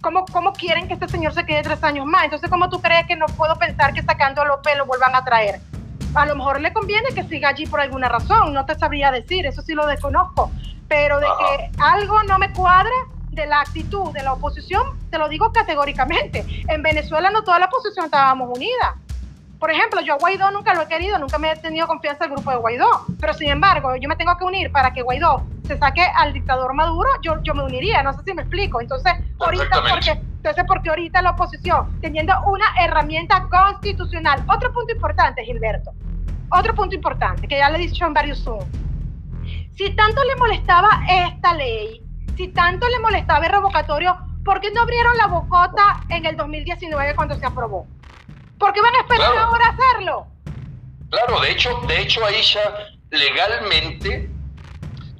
cómo, 0.00 0.24
cómo 0.26 0.52
quieren 0.52 0.88
que 0.88 0.94
este 0.94 1.08
señor 1.08 1.34
se 1.34 1.44
quede 1.44 1.62
tres 1.62 1.82
años 1.84 2.06
más, 2.06 2.24
entonces 2.24 2.48
¿cómo 2.50 2.68
tú 2.68 2.80
crees 2.80 3.06
que 3.06 3.16
no 3.16 3.26
puedo 3.26 3.54
pensar 3.56 3.92
que 3.92 4.02
sacando 4.02 4.42
a 4.42 4.46
López 4.46 4.76
lo 4.76 4.86
vuelvan 4.86 5.14
a 5.14 5.24
traer? 5.24 5.60
A 6.14 6.26
lo 6.26 6.34
mejor 6.34 6.60
le 6.60 6.72
conviene 6.72 7.10
que 7.14 7.22
siga 7.24 7.50
allí 7.50 7.66
por 7.66 7.80
alguna 7.80 8.08
razón, 8.08 8.52
no 8.52 8.66
te 8.66 8.76
sabría 8.76 9.10
decir, 9.10 9.46
eso 9.46 9.62
sí 9.62 9.74
lo 9.74 9.86
desconozco, 9.86 10.50
pero 10.90 11.20
de 11.20 11.26
que 11.26 11.70
algo 11.80 12.20
no 12.24 12.36
me 12.36 12.52
cuadra 12.52 12.90
de 13.30 13.46
la 13.46 13.60
actitud 13.60 14.12
de 14.12 14.24
la 14.24 14.32
oposición, 14.32 14.98
te 15.08 15.18
lo 15.18 15.28
digo 15.28 15.52
categóricamente. 15.52 16.44
En 16.66 16.82
Venezuela 16.82 17.30
no 17.30 17.44
toda 17.44 17.60
la 17.60 17.66
oposición 17.66 18.06
estábamos 18.06 18.50
unida. 18.52 18.96
Por 19.60 19.70
ejemplo, 19.70 20.00
yo 20.00 20.14
a 20.14 20.16
Guaidó 20.18 20.50
nunca 20.50 20.74
lo 20.74 20.82
he 20.82 20.88
querido, 20.88 21.16
nunca 21.20 21.38
me 21.38 21.52
he 21.52 21.56
tenido 21.56 21.86
confianza 21.86 22.24
el 22.24 22.32
grupo 22.32 22.50
de 22.50 22.56
Guaidó, 22.56 23.04
pero 23.20 23.32
sin 23.34 23.50
embargo, 23.50 23.94
yo 23.94 24.08
me 24.08 24.16
tengo 24.16 24.36
que 24.36 24.42
unir 24.42 24.72
para 24.72 24.92
que 24.92 25.02
Guaidó 25.02 25.44
se 25.64 25.78
saque 25.78 26.02
al 26.02 26.32
dictador 26.32 26.74
Maduro, 26.74 27.08
yo, 27.22 27.40
yo 27.44 27.54
me 27.54 27.62
uniría, 27.62 28.02
no 28.02 28.12
sé 28.12 28.24
si 28.24 28.34
me 28.34 28.42
explico. 28.42 28.80
Entonces, 28.80 29.12
ahorita, 29.38 29.82
porque, 29.88 30.10
entonces, 30.10 30.64
porque 30.66 30.88
ahorita 30.88 31.22
la 31.22 31.30
oposición, 31.30 32.00
teniendo 32.00 32.32
una 32.46 32.66
herramienta 32.80 33.46
constitucional, 33.48 34.42
otro 34.48 34.72
punto 34.72 34.92
importante, 34.92 35.44
Gilberto, 35.44 35.92
otro 36.50 36.74
punto 36.74 36.96
importante, 36.96 37.46
que 37.46 37.58
ya 37.58 37.70
le 37.70 37.76
he 37.76 37.80
dicho 37.82 38.04
en 38.04 38.12
varios 38.12 38.42
Zoom, 38.42 38.64
si 39.76 39.94
tanto 39.94 40.22
le 40.24 40.36
molestaba 40.36 41.02
esta 41.08 41.54
ley, 41.54 42.02
si 42.36 42.48
tanto 42.48 42.88
le 42.88 42.98
molestaba 43.00 43.46
el 43.46 43.52
revocatorio, 43.52 44.16
¿por 44.44 44.60
qué 44.60 44.70
no 44.72 44.82
abrieron 44.82 45.16
la 45.16 45.26
bocota 45.26 46.04
en 46.08 46.26
el 46.26 46.36
2019 46.36 47.14
cuando 47.14 47.38
se 47.38 47.46
aprobó? 47.46 47.86
¿Por 48.58 48.72
qué 48.72 48.80
van 48.80 48.94
a 48.94 49.00
esperar 49.00 49.38
ahora 49.38 49.66
a 49.66 49.70
hacerlo? 49.70 50.26
Claro, 51.10 51.40
de 51.40 51.50
hecho, 51.50 51.80
de 51.88 52.00
hecho, 52.02 52.24
Aisha, 52.24 52.60
legalmente 53.10 54.30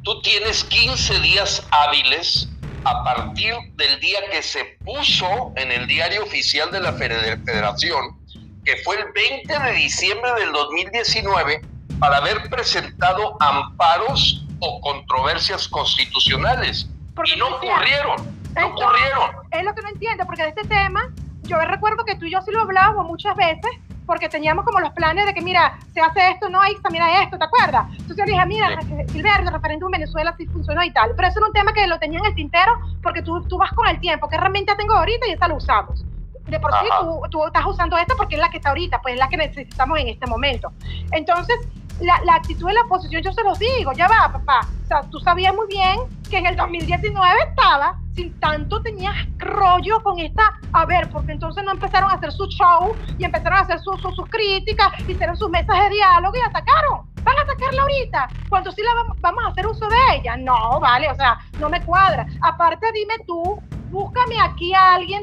tú 0.03 0.21
tienes 0.23 0.65
15 0.65 1.21
días 1.21 1.67
hábiles 1.71 2.49
a 2.85 3.05
partir 3.05 3.55
del 3.75 4.01
día 4.01 4.21
que 4.31 4.43
se 4.43 4.65
puso 4.85 5.53
en 5.57 5.71
el 5.73 5.87
diario 5.87 6.23
oficial 6.23 6.71
de 6.71 6.81
la 6.81 6.93
Federación, 6.93 8.19
que 8.65 8.77
fue 8.85 8.97
el 8.97 9.13
20 9.13 9.59
de 9.59 9.73
diciembre 9.73 10.33
del 10.39 10.53
2019, 10.53 11.61
para 12.01 12.17
haber 12.17 12.49
presentado 12.49 13.37
amparos 13.41 14.47
o 14.59 14.81
controversias 14.81 15.69
constitucionales. 15.69 16.89
y 17.25 17.39
no 17.39 17.49
ocurrieron, 17.57 18.17
no 18.57 18.67
ocurrieron. 18.69 19.31
Es 19.51 19.65
lo 19.65 19.75
que 19.75 19.83
no 19.83 19.89
entiendo, 19.91 20.25
porque 20.25 20.43
de 20.43 20.49
este 20.49 20.65
tema 20.65 21.13
yo 21.43 21.59
recuerdo 21.61 22.05
que 22.05 22.17
tú 22.17 22.25
y 22.25 22.33
yo 22.33 22.41
sí 22.43 22.51
lo 22.51 22.63
hablábamos 22.63 23.07
muchas 23.07 23.37
veces, 23.37 23.71
porque 24.07 24.29
teníamos 24.29 24.65
como 24.65 24.81
los 24.81 24.91
planes 24.91 25.27
de 25.27 25.35
que, 25.35 25.43
mira, 25.43 25.79
se 25.93 26.01
hace 26.01 26.31
esto, 26.31 26.49
no, 26.49 26.61
hay 26.61 26.75
hay 26.75 27.23
esto, 27.23 27.39
¿te 27.39 27.45
acuerdas? 27.45 27.87
Entonces 27.93 28.17
yo 28.17 28.25
dije, 28.25 28.47
mira, 28.47 28.79
Gilberto, 29.13 29.49
el 29.49 29.53
referéndum 29.53 29.95
en 29.95 30.01
Venezuela 30.01 30.35
sí 30.37 30.47
funcionó 30.47 30.83
y 30.83 30.93
tal. 30.93 31.13
Pero 31.15 31.29
eso 31.29 31.39
era 31.39 31.47
un 31.47 31.53
tema 31.53 31.73
que 31.73 31.87
lo 31.87 31.99
tenía 31.99 32.19
en 32.19 32.27
el 32.27 32.35
tintero, 32.35 32.73
porque 33.03 33.23
tú, 33.23 33.43
tú 33.47 33.59
vas 33.59 33.73
con 33.73 33.87
el 33.87 34.01
tiempo, 34.01 34.29
¿qué 34.29 34.37
herramienta 34.37 34.77
tengo 34.77 34.95
ahorita? 34.95 35.29
Y 35.29 35.33
esa 35.33 35.47
lo 35.49 35.57
usamos. 35.57 36.05
De 36.49 36.59
por 36.59 36.73
sí 36.73 36.87
tú, 37.01 37.21
tú, 37.31 37.47
estás 37.47 37.65
usando 37.65 37.97
esta 37.97 38.17
porque 38.17 38.35
es 38.35 38.41
la 38.41 38.51
que 38.51 38.57
está 38.57 38.71
ahorita, 38.71 39.01
pues 39.01 39.15
es 39.15 39.21
la 39.21 39.29
que 39.29 39.37
necesitamos 39.37 40.01
en 40.01 40.09
este 40.09 40.27
momento. 40.27 40.73
Entonces, 41.13 41.57
la, 42.01 42.35
actitud 42.35 42.67
de 42.67 42.75
la 42.75 42.83
oposición, 42.83 43.23
yo 43.23 43.33
se 43.33 43.43
los 43.43 43.59
digo, 43.59 43.93
ya 43.93 44.09
va, 44.09 44.33
papá. 44.33 44.61
O 44.85 44.87
sea, 44.87 45.03
tú 45.11 45.19
sabías 45.21 45.55
muy 45.55 45.67
bien 45.69 46.01
que 46.29 46.39
en 46.39 46.47
el 46.47 46.57
2019 46.57 47.41
estaba, 47.49 47.99
sin 48.15 48.39
tanto 48.41 48.81
tenías 48.83 49.15
rollo 49.39 50.03
con 50.03 50.19
esta, 50.19 50.59
a 50.73 50.85
ver, 50.85 51.09
porque 51.11 51.33
entonces 51.33 51.65
no 51.65 51.73
empezaron 51.73 52.11
a 52.11 52.15
hacer 52.15 52.33
su 52.33 52.47
show 52.47 52.95
y 53.19 53.25
empezaron 53.25 53.59
a 53.59 53.63
hacer 53.63 53.79
sus 53.81 54.29
críticas, 54.29 54.89
hicieron 55.09 55.37
sus 55.37 55.51
mesas 55.51 55.79
de 55.79 55.91
diálogo 55.91 56.37
y 56.37 56.41
atacaron. 56.41 57.11
¿Van 57.23 57.37
a 57.37 57.43
atacarla 57.43 57.83
ahorita? 57.83 58.29
Cuando 58.49 58.73
sí 58.73 58.83
la 58.83 58.95
vamos, 59.23 59.45
a 59.45 59.49
hacer 59.49 59.67
uso 59.67 59.87
de 59.87 60.17
ella. 60.17 60.39
No, 60.39 60.81
vale, 60.81 61.11
o 61.11 61.15
sea, 61.15 61.39
no 61.59 61.69
me 61.69 61.83
cuadra. 61.85 62.27
Aparte, 62.41 62.87
dime 62.95 63.15
tú, 63.27 63.61
búscame 63.91 64.41
aquí 64.41 64.73
a 64.73 64.95
alguien 64.95 65.23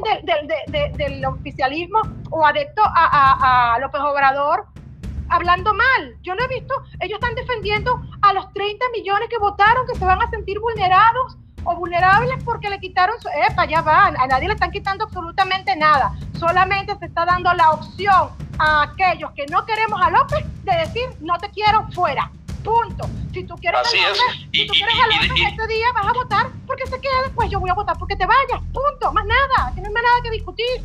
del 0.97 1.25
oficialismo 1.25 1.99
o 2.30 2.45
adepto 2.45 2.84
a, 2.86 3.73
a 3.73 3.80
López 3.80 4.01
Obrador 4.01 4.67
hablando 5.30 5.73
mal. 5.73 6.15
Yo 6.21 6.36
lo 6.36 6.43
he 6.43 6.47
visto, 6.47 6.73
ellos 6.99 7.19
están 7.19 7.36
defendiendo 7.36 8.01
a 8.21 8.34
los 8.34 8.51
30 8.53 8.86
millones 8.93 9.30
que 9.30 9.38
votaron 9.38 9.86
que 9.88 9.95
se 9.95 10.05
van 10.05 10.21
a 10.21 10.30
sentir 10.30 10.59
vulnerados 10.59 11.38
o 11.63 11.75
vulnerables 11.75 12.41
porque 12.43 12.69
le 12.69 12.80
quitaron 12.80 13.19
su... 13.21 13.28
Epa, 13.49 13.65
ya 13.65 13.82
van, 13.82 14.19
a 14.19 14.28
nadie 14.28 14.47
le 14.47 14.53
están 14.53 14.71
quitando 14.71 15.05
absolutamente 15.05 15.75
nada. 15.75 16.13
Solamente 16.39 16.95
se 16.97 17.05
está 17.05 17.25
dando 17.25 17.53
la 17.53 17.71
opción 17.71 18.30
a 18.59 18.84
aquellos 18.84 19.32
que 19.32 19.45
no 19.47 19.65
queremos 19.65 20.01
a 20.01 20.09
López 20.09 20.45
de 20.63 20.75
decir, 20.78 21.09
no 21.19 21.38
te 21.38 21.49
quiero 21.49 21.88
fuera. 21.91 22.32
Punto. 22.63 23.09
Si 23.34 23.43
tú 23.43 23.55
quieres 23.55 23.82
Así 23.82 23.97
a 23.99 24.09
López, 24.09 24.21
es. 24.30 24.47
si 24.51 24.67
tú 24.67 24.73
quieres 24.73 24.95
a 24.95 25.07
López 25.07 25.32
este 25.47 25.67
día 25.67 25.86
vas 25.93 26.07
a 26.07 26.13
votar 26.13 26.47
porque 26.65 26.86
se 26.88 26.99
quede, 26.99 27.30
pues 27.36 27.49
yo 27.49 27.59
voy 27.59 27.69
a 27.69 27.73
votar 27.73 27.97
porque 27.97 28.15
te 28.15 28.25
vayas. 28.25 28.61
Punto. 28.73 29.13
Más 29.13 29.25
nada. 29.25 29.71
No 29.75 29.86
hay 29.86 29.93
más 29.93 30.03
nada 30.03 30.21
que 30.23 30.32
discutir. 30.32 30.82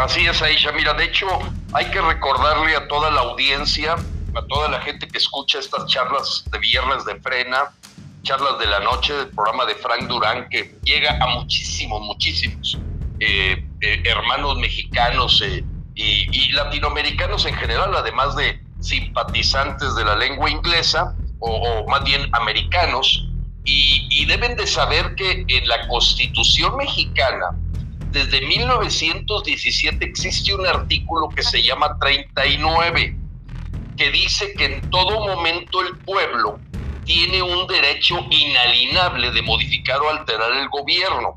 Así 0.00 0.26
es, 0.26 0.40
Aisha. 0.40 0.72
Mira, 0.72 0.94
de 0.94 1.04
hecho, 1.04 1.26
hay 1.74 1.84
que 1.90 2.00
recordarle 2.00 2.74
a 2.74 2.88
toda 2.88 3.10
la 3.10 3.20
audiencia, 3.20 3.96
a 4.34 4.46
toda 4.48 4.70
la 4.70 4.80
gente 4.80 5.06
que 5.06 5.18
escucha 5.18 5.58
estas 5.58 5.86
charlas 5.88 6.42
de 6.50 6.58
viernes 6.58 7.04
de 7.04 7.20
frena, 7.20 7.70
charlas 8.22 8.58
de 8.58 8.64
la 8.64 8.80
noche 8.80 9.12
del 9.12 9.28
programa 9.28 9.66
de 9.66 9.74
Frank 9.74 10.08
Durán, 10.08 10.48
que 10.48 10.74
llega 10.84 11.18
a 11.20 11.26
muchísimos, 11.26 12.00
muchísimos 12.00 12.78
eh, 13.18 13.62
eh, 13.82 14.02
hermanos 14.06 14.56
mexicanos 14.56 15.42
eh, 15.44 15.62
y, 15.94 16.52
latinoamericanos 16.52 17.44
en 17.44 17.54
general, 17.56 17.94
además 17.94 18.34
de 18.36 18.58
simpatizantes 18.80 19.94
de 19.96 20.04
la 20.06 20.16
lengua 20.16 20.50
inglesa, 20.50 21.14
o, 21.40 21.86
más 21.88 22.04
bien 22.04 22.26
americanos, 22.32 23.28
y, 23.66 24.08
y 24.10 24.24
deben 24.24 24.56
de 24.56 24.66
saber 24.66 25.14
que 25.14 25.44
en 25.46 25.68
la 25.68 25.86
constitución 25.88 26.78
mexicana, 26.78 27.50
desde 28.10 28.40
1917 28.40 30.04
existe 30.04 30.54
un 30.54 30.66
artículo 30.66 31.28
que 31.28 31.42
se 31.42 31.62
llama 31.62 31.96
39, 32.00 33.16
que 33.96 34.10
dice 34.10 34.52
que 34.54 34.64
en 34.64 34.90
todo 34.90 35.26
momento 35.28 35.80
el 35.80 35.96
pueblo 35.98 36.58
tiene 37.04 37.42
un 37.42 37.66
derecho 37.66 38.18
inalienable 38.30 39.30
de 39.30 39.42
modificar 39.42 40.00
o 40.00 40.10
alterar 40.10 40.52
el 40.52 40.68
gobierno. 40.68 41.34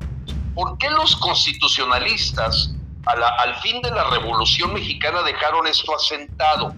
¿Por 0.54 0.78
qué 0.78 0.90
los 0.90 1.16
constitucionalistas 1.16 2.74
al 3.06 3.54
fin 3.56 3.80
de 3.82 3.90
la 3.90 4.10
Revolución 4.10 4.72
Mexicana 4.74 5.22
dejaron 5.22 5.66
esto 5.66 5.94
asentado? 5.94 6.74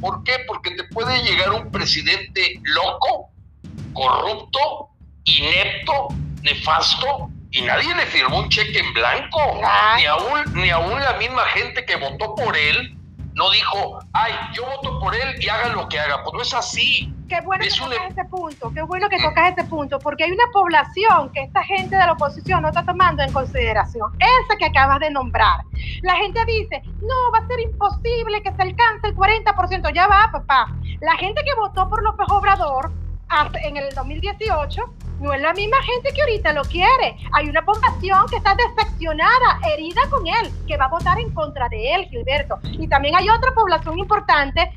¿Por 0.00 0.24
qué? 0.24 0.38
Porque 0.46 0.72
te 0.72 0.84
puede 0.84 1.22
llegar 1.22 1.52
un 1.52 1.70
presidente 1.70 2.60
loco, 2.62 3.30
corrupto, 3.92 4.90
inepto, 5.24 6.08
nefasto, 6.42 7.30
y 7.56 7.62
nadie 7.62 7.94
le 7.94 8.06
firmó 8.06 8.40
un 8.40 8.48
cheque 8.50 8.78
en 8.78 8.92
blanco. 8.92 9.40
Ni 9.96 10.04
aún, 10.04 10.54
ni 10.54 10.70
aún 10.70 11.00
la 11.00 11.14
misma 11.14 11.42
gente 11.46 11.84
que 11.86 11.96
votó 11.96 12.34
por 12.34 12.56
él 12.56 12.96
no 13.32 13.50
dijo, 13.50 13.98
ay, 14.12 14.32
yo 14.52 14.64
voto 14.64 14.98
por 14.98 15.14
él 15.14 15.36
y 15.40 15.48
haga 15.48 15.68
lo 15.70 15.88
que 15.88 15.98
haga. 15.98 16.22
Pues 16.22 16.34
no 16.34 16.42
es 16.42 16.54
así. 16.54 17.12
Qué 17.28 17.40
bueno 17.40 17.64
que 17.64 17.70
tocas 17.70 18.10
ese 18.10 18.24
punto, 18.26 18.72
qué 18.72 18.82
bueno 18.82 19.08
que 19.08 19.18
tocas 19.20 19.52
ese 19.52 19.64
punto, 19.68 19.98
porque 19.98 20.24
hay 20.24 20.30
una 20.30 20.46
población 20.52 21.32
que 21.32 21.42
esta 21.42 21.62
gente 21.64 21.96
de 21.96 22.06
la 22.06 22.12
oposición 22.12 22.62
no 22.62 22.68
está 22.68 22.84
tomando 22.84 23.20
en 23.24 23.32
consideración, 23.32 24.12
esa 24.20 24.56
que 24.56 24.66
acabas 24.66 25.00
de 25.00 25.10
nombrar. 25.10 25.62
La 26.02 26.14
gente 26.14 26.44
dice, 26.46 26.82
no, 27.02 27.32
va 27.32 27.38
a 27.38 27.46
ser 27.48 27.58
imposible 27.60 28.42
que 28.42 28.52
se 28.52 28.62
alcance 28.62 29.08
el 29.08 29.16
40%, 29.16 29.92
ya 29.92 30.06
va, 30.06 30.30
papá. 30.30 30.72
La 31.00 31.16
gente 31.16 31.42
que 31.44 31.54
votó 31.54 31.88
por 31.88 32.00
López 32.04 32.28
Obrador 32.30 32.92
en 33.62 33.76
el 33.76 33.94
2018 33.94 34.82
no 35.20 35.32
es 35.32 35.40
la 35.40 35.52
misma 35.54 35.82
gente 35.82 36.12
que 36.12 36.20
ahorita 36.20 36.52
lo 36.52 36.62
quiere. 36.62 37.16
Hay 37.32 37.48
una 37.48 37.64
población 37.64 38.26
que 38.28 38.36
está 38.36 38.54
decepcionada, 38.54 39.60
herida 39.72 40.02
con 40.10 40.26
él, 40.26 40.50
que 40.66 40.76
va 40.76 40.86
a 40.86 40.88
votar 40.88 41.18
en 41.18 41.32
contra 41.32 41.68
de 41.68 41.94
él, 41.94 42.06
Gilberto. 42.08 42.58
Y 42.62 42.86
también 42.86 43.16
hay 43.16 43.28
otra 43.28 43.52
población 43.52 43.98
importante. 43.98 44.72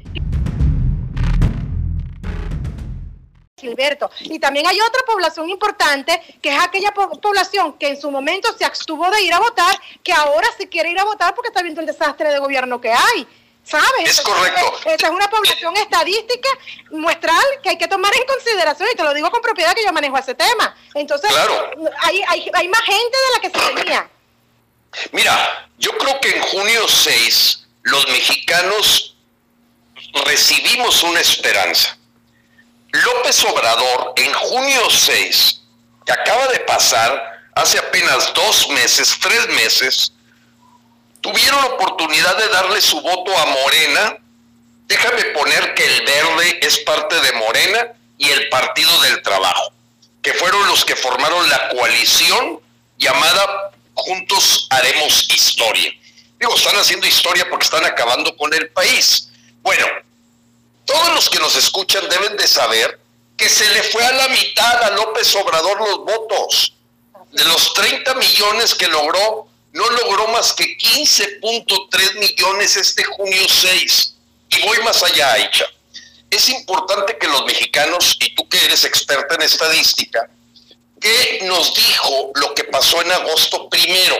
Gilberto. 3.57 4.09
Y 4.21 4.39
también 4.39 4.65
hay 4.67 4.79
otra 4.79 5.01
población 5.05 5.49
importante, 5.49 6.21
que 6.41 6.55
es 6.55 6.63
aquella 6.63 6.91
población 6.93 7.73
que 7.73 7.89
en 7.89 7.99
su 7.99 8.09
momento 8.09 8.47
se 8.57 8.63
abstuvo 8.63 9.09
de 9.11 9.21
ir 9.21 9.33
a 9.33 9.39
votar, 9.39 9.75
que 10.01 10.13
ahora 10.13 10.47
se 10.57 10.69
quiere 10.69 10.91
ir 10.91 10.99
a 10.99 11.03
votar 11.03 11.35
porque 11.35 11.49
está 11.49 11.61
viendo 11.61 11.81
el 11.81 11.87
desastre 11.87 12.29
de 12.29 12.39
gobierno 12.39 12.79
que 12.79 12.91
hay. 12.91 13.27
¿Sabes? 13.69 14.09
Es 14.09 14.21
correcto. 14.21 14.79
Esta 14.85 15.07
es 15.07 15.13
una 15.13 15.29
población 15.29 15.77
estadística 15.77 16.49
muestral 16.89 17.43
que 17.61 17.69
hay 17.69 17.77
que 17.77 17.87
tomar 17.87 18.11
en 18.15 18.25
consideración 18.25 18.89
y 18.91 18.95
te 18.95 19.03
lo 19.03 19.13
digo 19.13 19.29
con 19.29 19.41
propiedad 19.41 19.75
que 19.75 19.83
yo 19.83 19.93
manejo 19.93 20.17
ese 20.17 20.33
tema. 20.33 20.75
Entonces, 20.95 21.31
hay, 21.99 22.23
hay, 22.27 22.51
hay 22.53 22.67
más 22.67 22.81
gente 22.81 23.17
de 23.17 23.33
la 23.35 23.41
que 23.41 23.59
se 23.59 23.73
tenía. 23.73 24.09
Mira, 25.11 25.69
yo 25.77 25.95
creo 25.99 26.19
que 26.19 26.35
en 26.35 26.41
junio 26.41 26.87
6 26.87 27.67
los 27.83 28.07
mexicanos 28.07 29.15
recibimos 30.25 31.03
una 31.03 31.19
esperanza. 31.19 31.95
López 32.91 33.43
Obrador 33.43 34.13
en 34.15 34.33
junio 34.33 34.89
6, 34.89 35.61
que 36.07 36.11
acaba 36.11 36.47
de 36.47 36.59
pasar 36.61 37.39
hace 37.53 37.77
apenas 37.77 38.33
dos 38.33 38.67
meses, 38.69 39.15
tres 39.21 39.47
meses, 39.49 40.11
tuvieron 41.21 41.63
oportunidad 41.65 42.37
de 42.37 42.47
darle 42.49 42.81
su 42.81 42.99
voto 43.01 43.37
a 43.37 43.45
Morena. 43.45 44.17
Déjame 44.87 45.23
poner 45.25 45.73
que 45.75 45.85
el 45.85 46.05
verde 46.05 46.59
es 46.61 46.79
parte 46.79 47.19
de 47.19 47.31
Morena 47.33 47.93
y 48.17 48.29
el 48.29 48.49
Partido 48.49 48.99
del 49.01 49.21
Trabajo, 49.21 49.71
que 50.21 50.33
fueron 50.33 50.67
los 50.67 50.83
que 50.83 50.95
formaron 50.95 51.47
la 51.49 51.69
coalición 51.69 52.59
llamada 52.97 53.71
Juntos 53.93 54.67
Haremos 54.69 55.27
Historia. 55.29 55.91
Digo, 56.39 56.55
están 56.55 56.75
haciendo 56.77 57.05
historia 57.05 57.47
porque 57.49 57.65
están 57.65 57.85
acabando 57.85 58.35
con 58.37 58.53
el 58.53 58.69
país. 58.69 59.29
Bueno, 59.61 59.85
todos 60.85 61.13
los 61.13 61.29
que 61.29 61.39
nos 61.39 61.55
escuchan 61.55 62.07
deben 62.09 62.37
de 62.37 62.47
saber 62.47 62.99
que 63.35 63.49
se 63.49 63.67
le 63.69 63.83
fue 63.83 64.03
a 64.03 64.11
la 64.11 64.27
mitad 64.29 64.83
a 64.83 64.89
López 64.91 65.35
Obrador 65.35 65.79
los 65.79 65.97
votos. 65.99 66.73
De 67.31 67.43
los 67.45 67.73
30 67.73 68.15
millones 68.15 68.73
que 68.73 68.87
logró, 68.87 69.48
no 69.73 69.89
logró 69.89 70.27
más 70.29 70.53
que 70.53 70.77
15.3 70.77 72.19
millones 72.19 72.75
este 72.75 73.03
junio 73.03 73.47
6. 73.47 74.15
Y 74.49 74.61
voy 74.65 74.77
más 74.79 75.03
allá, 75.03 75.33
Aicha. 75.33 75.65
Es 76.29 76.49
importante 76.49 77.17
que 77.17 77.27
los 77.27 77.45
mexicanos, 77.45 78.17
y 78.19 78.35
tú 78.35 78.47
que 78.47 78.63
eres 78.65 78.83
experta 78.83 79.35
en 79.35 79.41
estadística, 79.41 80.29
que 80.99 81.39
nos 81.43 81.73
dijo 81.73 82.31
lo 82.35 82.53
que 82.53 82.65
pasó 82.65 83.01
en 83.01 83.11
agosto 83.11 83.69
primero. 83.69 84.15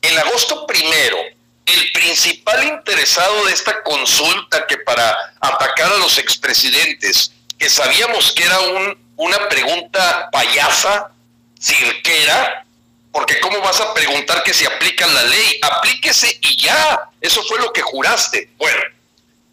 En 0.00 0.18
agosto 0.18 0.66
primero, 0.66 1.18
el 1.66 1.92
principal 1.92 2.64
interesado 2.64 3.44
de 3.46 3.52
esta 3.52 3.82
consulta 3.82 4.66
que 4.66 4.78
para 4.78 5.34
atacar 5.40 5.92
a 5.92 5.98
los 5.98 6.18
expresidentes, 6.18 7.32
que 7.58 7.70
sabíamos 7.70 8.32
que 8.32 8.44
era 8.44 8.58
un, 8.60 8.98
una 9.16 9.48
pregunta 9.48 10.28
payasa, 10.32 11.12
cirquera, 11.60 12.66
porque 13.12 13.38
¿cómo 13.40 13.60
vas 13.60 13.80
a 13.80 13.92
preguntar 13.92 14.42
que 14.42 14.54
se 14.54 14.66
aplica 14.66 15.06
la 15.06 15.22
ley? 15.24 15.60
Aplíquese 15.62 16.38
y 16.40 16.56
ya. 16.56 17.10
Eso 17.20 17.42
fue 17.44 17.58
lo 17.58 17.72
que 17.72 17.82
juraste. 17.82 18.50
Bueno, 18.56 18.82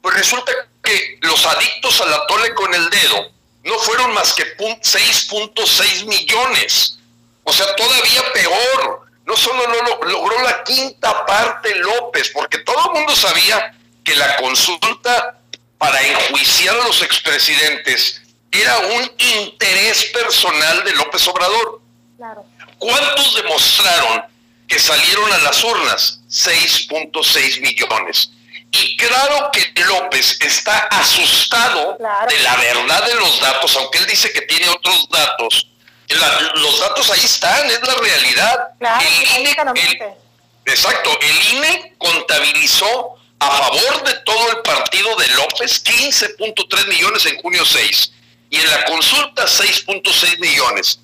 pues 0.02 0.16
resulta 0.16 0.52
que 0.82 1.20
los 1.22 1.46
adictos 1.46 2.00
a 2.02 2.06
la 2.06 2.26
tole 2.28 2.54
con 2.56 2.74
el 2.74 2.90
dedo 2.90 3.32
no 3.64 3.78
fueron 3.80 4.14
más 4.14 4.34
que 4.34 4.58
6.6 4.58 6.06
millones. 6.06 7.00
O 7.44 7.52
sea, 7.52 7.76
todavía 7.76 8.24
peor. 8.34 9.02
No 9.26 9.38
solo 9.38 9.62
no 9.68 10.08
logró 10.08 10.42
la 10.42 10.64
quinta 10.64 11.24
parte 11.26 11.76
López, 11.76 12.32
porque 12.34 12.60
todo 12.60 12.88
el 12.88 12.94
mundo 12.94 13.16
sabía 13.16 13.76
que 14.04 14.16
la 14.16 14.38
consulta 14.38 15.40
para 15.78 16.02
enjuiciar 16.02 16.76
a 16.76 16.84
los 16.86 17.04
expresidentes 17.04 18.22
era 18.52 18.78
un 18.80 19.12
interés 19.18 20.06
personal 20.06 20.84
de 20.84 20.94
López 20.94 21.28
Obrador. 21.28 21.82
Claro. 22.18 22.44
¿Cuántos 22.80 23.36
demostraron 23.36 24.24
que 24.68 24.80
salieron 24.80 25.32
a 25.34 25.38
las 25.40 25.64
urnas? 25.64 26.22
6.6 26.30 27.62
millones. 27.62 28.32
Y 28.72 28.98
claro 28.98 29.50
que 29.52 29.74
López 29.84 30.38
está 30.42 30.78
asustado 30.92 31.98
de 31.98 32.40
la 32.40 32.56
verdad 32.58 33.06
de 33.06 33.16
los 33.16 33.40
datos, 33.40 33.76
aunque 33.78 33.98
él 33.98 34.06
dice 34.06 34.32
que 34.32 34.42
tiene 34.42 34.70
otros 34.70 35.10
datos. 35.10 35.68
los 36.56 36.80
datos 36.80 37.10
ahí 37.12 37.26
están, 37.26 37.66
es 37.70 37.82
la 37.82 37.96
realidad. 37.96 38.68
el 38.80 39.42
INE, 39.42 40.16
exacto, 40.66 41.18
el 41.20 41.56
INE 41.56 41.96
contabilizó 41.98 43.16
a 43.40 43.50
favor 43.50 44.04
de 44.04 44.14
todo 44.26 44.52
el 44.52 44.62
partido 44.62 45.16
de 45.16 45.28
López 45.30 45.84
15.3 45.84 46.88
millones 46.88 47.26
en 47.26 47.42
junio 47.42 47.66
6 47.66 48.12
y 48.52 48.58
en 48.58 48.70
la 48.70 48.86
consulta 48.86 49.46
6.6 49.46 50.40
millones. 50.40 51.00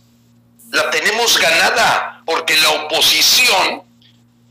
La 0.75 0.91
tenemos 0.91 1.37
ganada, 1.37 2.21
porque 2.25 2.55
la 2.57 2.69
oposición 2.69 3.83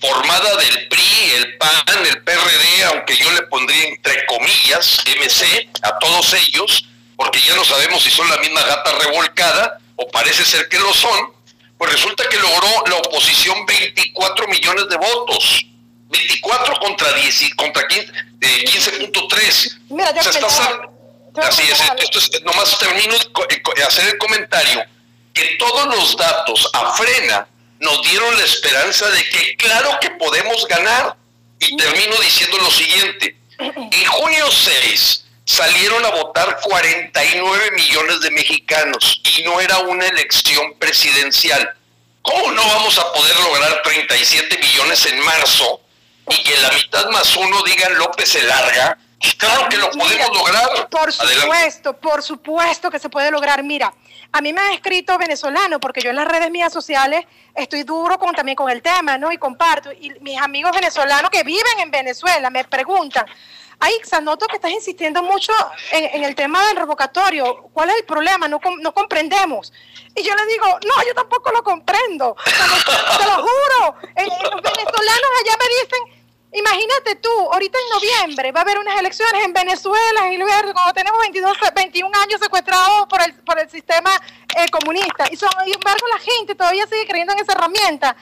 formada 0.01 0.57
del 0.57 0.89
PRI, 0.89 1.31
el 1.37 1.57
PAN, 1.59 2.07
el 2.07 2.23
PRD, 2.23 2.85
aunque 2.93 3.17
yo 3.17 3.31
le 3.33 3.43
pondría 3.43 3.89
entre 3.89 4.27
comillas 4.27 5.03
MC 5.07 5.69
a 5.83 5.99
todos 5.99 6.35
ellos, 6.35 6.87
porque 7.17 7.41
ya 7.41 7.55
no 7.55 7.65
sabemos 7.65 8.03
si 8.03 8.11
son 8.11 8.29
la 8.29 8.37
misma 8.39 8.63
gata 8.63 8.93
revolcada 8.99 9.79
o 9.97 10.09
parece 10.09 10.45
ser 10.45 10.69
que 10.69 10.79
lo 10.79 10.93
son, 10.93 11.33
pues 11.79 11.93
resulta 11.93 12.29
que 12.29 12.37
logró 12.39 12.85
la 12.87 12.97
oposición 12.97 13.65
24 13.67 14.49
millones 14.49 14.89
de 14.89 14.97
votos. 14.97 15.67
24 16.11 16.79
contra 16.79 17.13
10, 17.13 17.55
contra 17.57 17.83
15.3. 17.89 19.79
Mira, 19.89 20.13
ya 20.15 20.21
Así 21.43 21.63
es, 21.63 21.81
esto 21.99 22.19
es, 22.19 22.43
nomás 22.45 22.79
termino 22.79 23.17
de 23.77 23.83
hacer 23.83 24.07
el 24.07 24.19
comentario 24.19 24.85
que 25.35 25.57
todos 25.59 25.87
los 25.87 26.17
datos 26.17 26.71
a 26.73 26.95
frena 26.95 27.47
nos 27.81 28.01
dieron 28.03 28.39
la 28.39 28.45
esperanza 28.45 29.11
de 29.11 29.29
que 29.29 29.57
claro 29.57 29.99
que 30.01 30.11
podemos 30.13 30.67
ganar. 30.69 31.17
Y 31.59 31.77
termino 31.77 32.17
diciendo 32.17 32.59
lo 32.59 32.71
siguiente. 32.71 33.37
En 33.59 34.07
junio 34.07 34.51
6 34.51 35.25
salieron 35.45 36.05
a 36.05 36.11
votar 36.11 36.61
49 36.63 37.71
millones 37.73 38.21
de 38.21 38.31
mexicanos 38.31 39.21
y 39.37 39.43
no 39.45 39.61
era 39.61 39.79
una 39.79 40.07
elección 40.07 40.75
presidencial. 40.79 41.75
¿Cómo 42.23 42.53
no 42.53 42.67
vamos 42.67 42.99
a 42.99 43.13
poder 43.13 43.39
lograr 43.41 43.83
37 43.83 44.59
millones 44.59 45.07
en 45.07 45.21
marzo 45.21 45.81
y 46.31 46.43
que 46.43 46.57
la 46.59 46.71
mitad 46.71 47.09
más 47.11 47.37
uno 47.37 47.63
digan 47.63 47.97
López 47.99 48.31
se 48.31 48.43
larga? 48.43 48.99
Claro 49.39 49.69
que 49.69 49.77
lo 49.77 49.91
podemos 49.91 50.37
lograr. 50.37 50.89
Por 50.89 51.13
supuesto, 51.13 51.97
por 51.97 52.23
supuesto 52.23 52.91
que 52.91 52.99
se 52.99 53.09
puede 53.09 53.31
lograr. 53.31 53.63
Mira, 53.63 53.93
a 54.33 54.41
mí 54.41 54.53
me 54.53 54.61
ha 54.61 54.73
escrito 54.73 55.17
venezolano, 55.19 55.81
porque 55.81 56.01
yo 56.01 56.11
en 56.11 56.17
las 56.17 56.27
redes 56.27 56.51
mías 56.51 56.73
sociales 56.73 57.25
estoy 57.55 57.85
duro 57.85 58.19
con, 58.19 58.35
también 58.35 58.57
con 58.57 58.71
el 58.71 58.83
tema, 58.83 59.17
¿no? 59.19 59.33
Y 59.33 59.39
comparto. 59.39 59.93
Y 59.93 60.11
mis 60.21 60.41
amigos 60.41 60.73
venezolanos 60.73 61.31
que 61.31 61.43
viven 61.43 61.81
en 61.81 61.91
Venezuela 61.91 62.51
me 62.51 62.65
preguntan, 62.65 63.27
Aixa, 63.81 64.21
noto 64.21 64.47
que 64.47 64.57
estás 64.57 64.71
insistiendo 64.71 65.23
mucho 65.23 65.53
en, 65.93 66.25
el 66.25 66.35
tema 66.35 66.67
del 66.69 66.77
revocatorio. 66.77 67.69
¿Cuál 67.73 67.91
es 67.91 67.97
el 67.97 68.05
problema? 68.05 68.49
No, 68.49 68.61
no 68.81 68.95
comprendemos. 68.95 69.73
Y 70.15 70.23
yo 70.23 70.35
le 70.35 70.47
digo, 70.47 70.67
no, 70.67 71.07
yo 71.07 71.15
tampoco 71.15 71.51
lo 71.51 71.63
comprendo. 71.63 72.37
te 72.45 73.25
lo 73.25 73.35
juro. 73.35 73.97
los 74.01 74.63
venezolanos 74.63 75.31
allá 75.43 75.57
me 75.59 75.69
dicen, 75.83 76.24
Imagínate 76.55 77.17
tú, 77.17 77.31
ahorita 77.53 77.77
en 77.79 78.01
noviembre 78.01 78.53
va 78.53 78.61
a 78.61 78.63
haber 78.63 78.79
unas 78.79 78.97
elecciones 78.99 79.45
en 79.45 79.53
Venezuela, 79.53 80.31
luego 80.39 80.73
cuando 80.73 80.93
tenemos 80.93 81.21
22, 81.21 81.53
21 81.75 82.19
años 82.23 82.41
secuestrados 82.41 83.09
por 83.09 83.21
el, 83.23 83.35
por 83.43 83.59
el 83.59 83.69
sistema 83.69 84.11
eh, 84.57 84.69
comunista. 84.71 85.27
Y 85.33 85.37
sin 85.37 85.49
embargo 85.67 86.07
la 86.13 86.21
gente 86.21 86.55
todavía 86.55 86.87
sigue 86.87 87.07
creyendo 87.09 87.33
en 87.33 87.41
esa 87.41 87.55
herramienta 87.55 88.17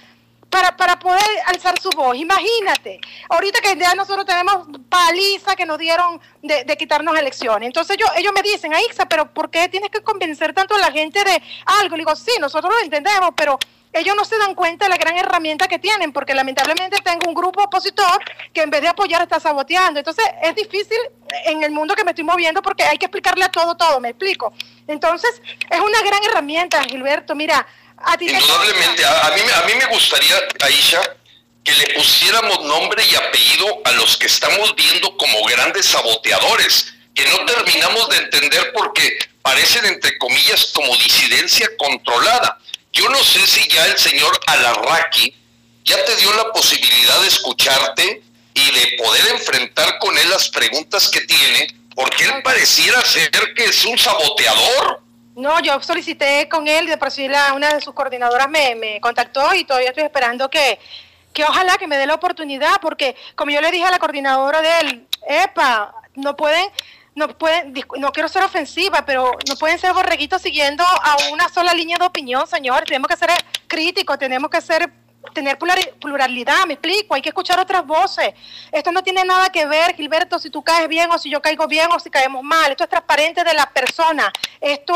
para, 0.49 0.77
para 0.77 0.99
poder 0.99 1.25
alzar 1.47 1.79
su 1.79 1.91
voz. 1.91 2.17
Imagínate, 2.17 3.01
ahorita 3.29 3.61
que 3.61 3.77
ya 3.77 3.95
nosotros 3.95 4.25
tenemos 4.25 4.67
paliza 4.89 5.55
que 5.55 5.67
nos 5.67 5.79
dieron 5.79 6.21
de, 6.43 6.77
quitarnos 6.79 7.19
elecciones. 7.19 7.67
Entonces 7.67 7.97
yo, 7.99 8.07
ellos 8.17 8.33
me 8.35 8.43
dicen, 8.43 8.73
Aixa, 8.73 9.07
pero 9.07 9.33
¿por 9.33 9.51
qué 9.51 9.69
tienes 9.69 9.91
que 9.91 10.03
convencer 10.03 10.55
tanto 10.55 10.75
a 10.75 10.79
la 10.79 10.91
gente 10.91 11.23
de 11.25 11.43
algo? 11.67 11.97
Le 11.97 12.03
digo, 12.03 12.17
sí, 12.17 12.33
nosotros 12.41 12.73
lo 12.73 12.81
entendemos, 12.83 13.31
pero 13.37 13.59
ellos 13.93 14.17
no 14.17 14.25
se 14.25 14.39
dan 14.39 14.55
cuenta 14.55 14.87
de 14.87 14.91
la 14.91 14.97
gran 14.97 15.17
herramienta 15.17 15.69
que 15.69 15.79
tienen, 15.79 16.13
porque 16.13 16.35
lamentablemente 16.35 16.97
tengo 17.05 17.29
un 17.29 17.35
grupo 17.35 17.63
opositor 17.63 18.19
que 18.53 18.63
en 18.63 18.71
vez 18.71 18.81
de 18.81 18.89
apoyar 18.89 19.23
está 19.23 19.39
saboteando. 19.39 19.99
Entonces 20.01 20.25
es 20.43 20.55
difícil 20.55 20.99
en 21.45 21.63
el 21.63 21.73
mundo 21.73 21.95
que 21.95 22.05
me 22.05 22.13
estoy 22.13 22.25
moviendo 22.25 22.63
porque 22.63 22.85
hay 22.85 22.97
que 22.97 23.07
explicarle 23.07 23.45
a 23.45 23.51
todo, 23.51 23.77
todo, 23.77 24.01
me 24.01 24.11
explico. 24.11 24.55
Entonces 24.87 25.43
es 25.69 25.81
una 25.81 26.03
gran 26.03 26.25
herramienta, 26.25 26.83
Gilberto. 26.85 27.35
Mira, 27.35 27.67
a 27.99 28.17
ti 28.17 28.29
Indudablemente, 28.29 29.05
a, 29.05 29.31
mí, 29.35 29.43
a 29.55 29.67
mí 29.67 29.73
me 29.79 29.87
gustaría, 29.87 30.37
Aisha, 30.65 31.01
que 31.63 31.73
le 31.73 31.95
pusiéramos 31.95 32.65
nombre 32.65 33.05
y 33.05 33.15
apellido 33.15 33.83
a 33.85 33.93
los 33.93 34.17
que 34.17 34.27
estamos 34.27 34.75
viendo 34.75 35.17
como 35.17 35.45
grandes 35.45 35.87
saboteadores, 35.87 36.95
que 37.15 37.25
no 37.27 37.45
terminamos 37.45 38.09
de 38.09 38.17
entender 38.17 38.73
porque 38.75 39.19
parecen, 39.43 39.85
entre 39.85 40.17
comillas, 40.19 40.73
como 40.75 40.97
disidencia 40.97 41.69
controlada. 41.77 42.59
Yo 42.93 43.09
no 43.09 43.19
sé 43.19 43.47
si 43.47 43.69
ya 43.69 43.87
el 43.87 43.99
señor 43.99 44.39
Alarraqui 44.47 45.35
ya 45.85 46.05
te 46.05 46.17
dio 46.17 46.33
la 46.35 46.53
posibilidad 46.53 47.21
de 47.21 47.29
escucharte 47.29 48.23
y 48.55 48.71
de 48.73 48.97
poder 49.03 49.29
enfrentar 49.29 49.99
con 49.99 50.17
él 50.17 50.29
las 50.29 50.49
preguntas 50.51 51.09
que 51.09 51.23
tiene, 51.23 51.69
porque 51.95 52.25
él 52.25 52.43
pareciera 52.43 53.01
ser 53.03 53.31
que 53.57 53.65
es 53.65 53.85
un 53.85 53.99
saboteador. 53.99 55.03
No, 55.35 55.61
yo 55.61 55.81
solicité 55.81 56.49
con 56.49 56.69
él, 56.69 56.87
de 56.87 56.99
por 56.99 57.11
sí 57.11 57.27
una 57.55 57.75
de 57.75 57.81
sus 57.81 57.95
coordinadoras 57.95 58.51
me, 58.51 58.75
me 58.75 59.01
contactó 59.01 59.55
y 59.55 59.65
todavía 59.65 59.89
estoy 59.89 60.05
esperando 60.05 60.51
que, 60.51 60.79
que 61.33 61.45
ojalá 61.45 61.79
que 61.79 61.87
me 61.87 61.97
dé 61.97 62.07
la 62.07 62.15
oportunidad, 62.15 62.81
porque 62.83 63.17
como 63.35 63.51
yo 63.51 63.63
le 63.63 63.71
dije 63.71 63.85
a 63.85 63.91
la 63.91 63.99
coordinadora 63.99 64.61
de 64.61 64.81
él, 64.81 65.07
epa, 65.27 65.95
no 66.15 66.37
pueden 66.37 66.69
no 67.15 67.29
pueden, 67.37 67.75
no 67.99 68.13
quiero 68.13 68.29
ser 68.29 68.43
ofensiva, 68.43 69.05
pero 69.05 69.33
no 69.49 69.57
pueden 69.57 69.79
ser 69.79 69.93
borreguitos 69.93 70.41
siguiendo 70.41 70.85
a 70.85 71.17
una 71.33 71.49
sola 71.49 71.75
línea 71.75 71.99
de 71.99 72.07
opinión, 72.07 72.47
señor. 72.47 72.85
Tenemos 72.85 73.09
que 73.09 73.17
ser 73.17 73.31
críticos, 73.67 74.19
tenemos 74.19 74.51
que 74.51 74.61
ser 74.61 74.91
tener 75.35 75.57
pluralidad, 76.01 76.67
me 76.67 76.75
explico, 76.75 77.15
hay 77.15 77.23
que 77.23 77.29
escuchar 77.29 77.59
otras 77.61 77.87
voces. 77.87 78.35
Esto 78.71 78.91
no 78.91 79.03
tiene 79.03 79.25
nada 79.25 79.51
que 79.51 79.67
ver, 79.67 79.95
Gilberto, 79.95 80.39
si 80.39 80.51
tú 80.51 80.63
caes 80.63 80.89
bien 80.89 81.11
o 81.11 81.19
si 81.19 81.31
yo 81.31 81.41
caigo 81.41 81.67
bien 81.67 81.89
o 81.93 82.01
si 82.01 82.11
caemos 82.11 82.43
mal. 82.43 82.71
Esto 82.71 82.85
es 82.85 82.91
transparente 82.91 83.45
de 83.45 83.55
la 83.55 83.67
persona. 83.67 84.33
Esto, 84.61 84.95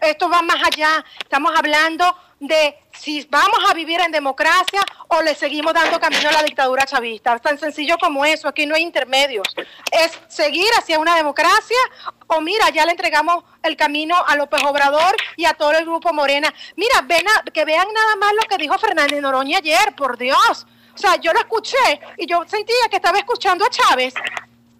esto 0.00 0.28
va 0.28 0.42
más 0.42 0.62
allá. 0.64 1.04
Estamos 1.20 1.52
hablando 1.56 2.16
de 2.40 2.78
si 2.92 3.26
vamos 3.30 3.58
a 3.68 3.74
vivir 3.74 4.00
en 4.00 4.12
democracia 4.12 4.80
o 5.08 5.22
le 5.22 5.34
seguimos 5.34 5.74
dando 5.74 5.98
camino 6.00 6.28
a 6.28 6.32
la 6.32 6.42
dictadura 6.42 6.84
chavista. 6.84 7.38
Tan 7.38 7.58
sencillo 7.58 7.96
como 7.98 8.24
eso, 8.24 8.48
aquí 8.48 8.66
no 8.66 8.74
hay 8.74 8.82
intermedios. 8.82 9.48
Es 9.90 10.18
seguir 10.28 10.68
hacia 10.78 10.98
una 10.98 11.16
democracia 11.16 11.78
o 12.26 12.40
mira, 12.40 12.70
ya 12.70 12.84
le 12.84 12.92
entregamos 12.92 13.44
el 13.62 13.76
camino 13.76 14.14
a 14.26 14.36
López 14.36 14.62
Obrador 14.64 15.16
y 15.36 15.44
a 15.44 15.54
todo 15.54 15.72
el 15.72 15.84
grupo 15.84 16.12
Morena. 16.12 16.52
Mira, 16.76 17.02
ven 17.02 17.26
que 17.52 17.64
vean 17.64 17.86
nada 17.92 18.16
más 18.16 18.32
lo 18.34 18.48
que 18.48 18.58
dijo 18.58 18.78
Fernández 18.78 19.20
Noroña 19.20 19.58
ayer, 19.58 19.94
por 19.96 20.18
Dios. 20.18 20.66
O 20.94 20.98
sea, 20.98 21.16
yo 21.16 21.32
lo 21.32 21.38
escuché 21.38 22.00
y 22.16 22.26
yo 22.26 22.42
sentía 22.46 22.88
que 22.90 22.96
estaba 22.96 23.18
escuchando 23.18 23.64
a 23.64 23.70
Chávez. 23.70 24.14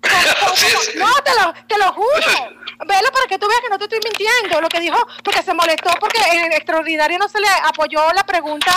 No, 0.97 1.13
te 1.23 1.31
lo, 1.35 1.55
te 1.67 1.79
lo 1.79 1.93
juro. 1.93 2.57
Velo 2.87 3.11
para 3.13 3.27
que 3.29 3.39
tú 3.39 3.49
veas 3.49 3.61
que 3.61 3.69
no 3.69 3.79
te 3.79 3.85
estoy 3.85 4.01
mintiendo. 4.05 4.61
Lo 4.61 4.69
que 4.69 4.81
dijo, 4.81 4.97
porque 5.23 5.43
se 5.43 5.55
molestó, 5.55 5.91
porque 6.01 6.19
en 6.33 6.53
extraordinario 6.53 7.19
no 7.19 7.29
se 7.29 7.41
le 7.41 7.49
apoyó 7.65 8.13
la 8.13 8.25
pregunta 8.25 8.73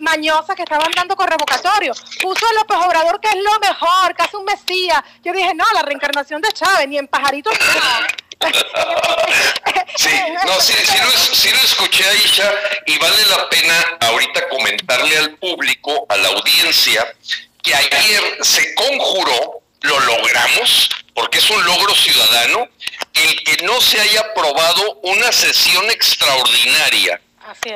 mañosa 0.00 0.54
que 0.54 0.62
estaban 0.62 0.90
dando 0.94 1.16
con 1.16 1.26
revocatorio. 1.26 1.92
Puso 2.20 2.46
a 2.46 2.52
López 2.54 2.78
Obrador 2.78 3.20
que 3.20 3.28
es 3.28 3.36
lo 3.36 3.58
mejor, 3.60 4.14
que 4.14 4.22
hace 4.22 4.36
un 4.36 4.44
mesías. 4.44 5.02
Yo 5.22 5.32
dije, 5.32 5.54
no, 5.54 5.64
la 5.74 5.82
reencarnación 5.82 6.42
de 6.42 6.52
Chávez, 6.52 6.88
ni 6.88 6.98
en 6.98 7.08
pajarito. 7.08 7.50
sí, 9.96 10.10
no, 10.46 10.60
sí, 10.60 10.74
sí, 10.84 10.98
lo, 11.02 11.10
sí 11.34 11.50
lo 11.50 11.58
escuché 11.58 12.08
a 12.08 12.14
Isha 12.14 12.52
y 12.86 12.96
vale 12.98 13.26
la 13.26 13.48
pena 13.48 13.74
ahorita 14.00 14.48
comentarle 14.48 15.18
al 15.18 15.30
público, 15.38 16.06
a 16.08 16.16
la 16.16 16.28
audiencia, 16.28 17.14
que 17.62 17.74
ayer 17.74 18.38
se 18.42 18.74
conjuró, 18.74 19.62
lo 19.82 20.00
logramos, 20.00 20.88
porque 21.14 21.38
es 21.38 21.50
un 21.50 21.64
logro 21.64 21.94
ciudadano, 21.94 22.68
el 23.14 23.44
que 23.44 23.64
no 23.64 23.80
se 23.80 24.00
haya 24.00 24.20
aprobado 24.20 25.00
una 25.02 25.32
sesión 25.32 25.90
extraordinaria 25.90 27.20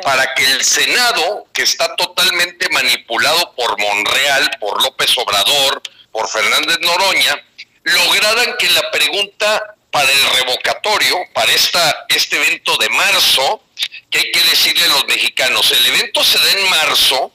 para 0.02 0.34
que 0.34 0.44
el 0.44 0.64
Senado, 0.64 1.46
que 1.52 1.62
está 1.62 1.96
totalmente 1.96 2.68
manipulado 2.70 3.54
por 3.54 3.78
Monreal, 3.80 4.50
por 4.60 4.82
López 4.82 5.16
Obrador, 5.16 5.82
por 6.10 6.28
Fernández 6.28 6.78
Noroña, 6.80 7.42
lograran 7.84 8.54
que 8.58 8.68
la 8.70 8.90
pregunta 8.90 9.74
para 9.90 10.10
el 10.10 10.30
revocatorio, 10.36 11.16
para 11.34 11.52
esta, 11.52 12.06
este 12.08 12.36
evento 12.36 12.76
de 12.78 12.88
marzo, 12.90 13.62
que 14.10 14.18
hay 14.18 14.30
que 14.32 14.44
decirle 14.44 14.84
a 14.84 14.88
los 14.88 15.06
mexicanos, 15.06 15.70
el 15.70 15.86
evento 15.86 16.22
se 16.22 16.38
da 16.38 16.52
en 16.52 16.70
marzo, 16.70 17.32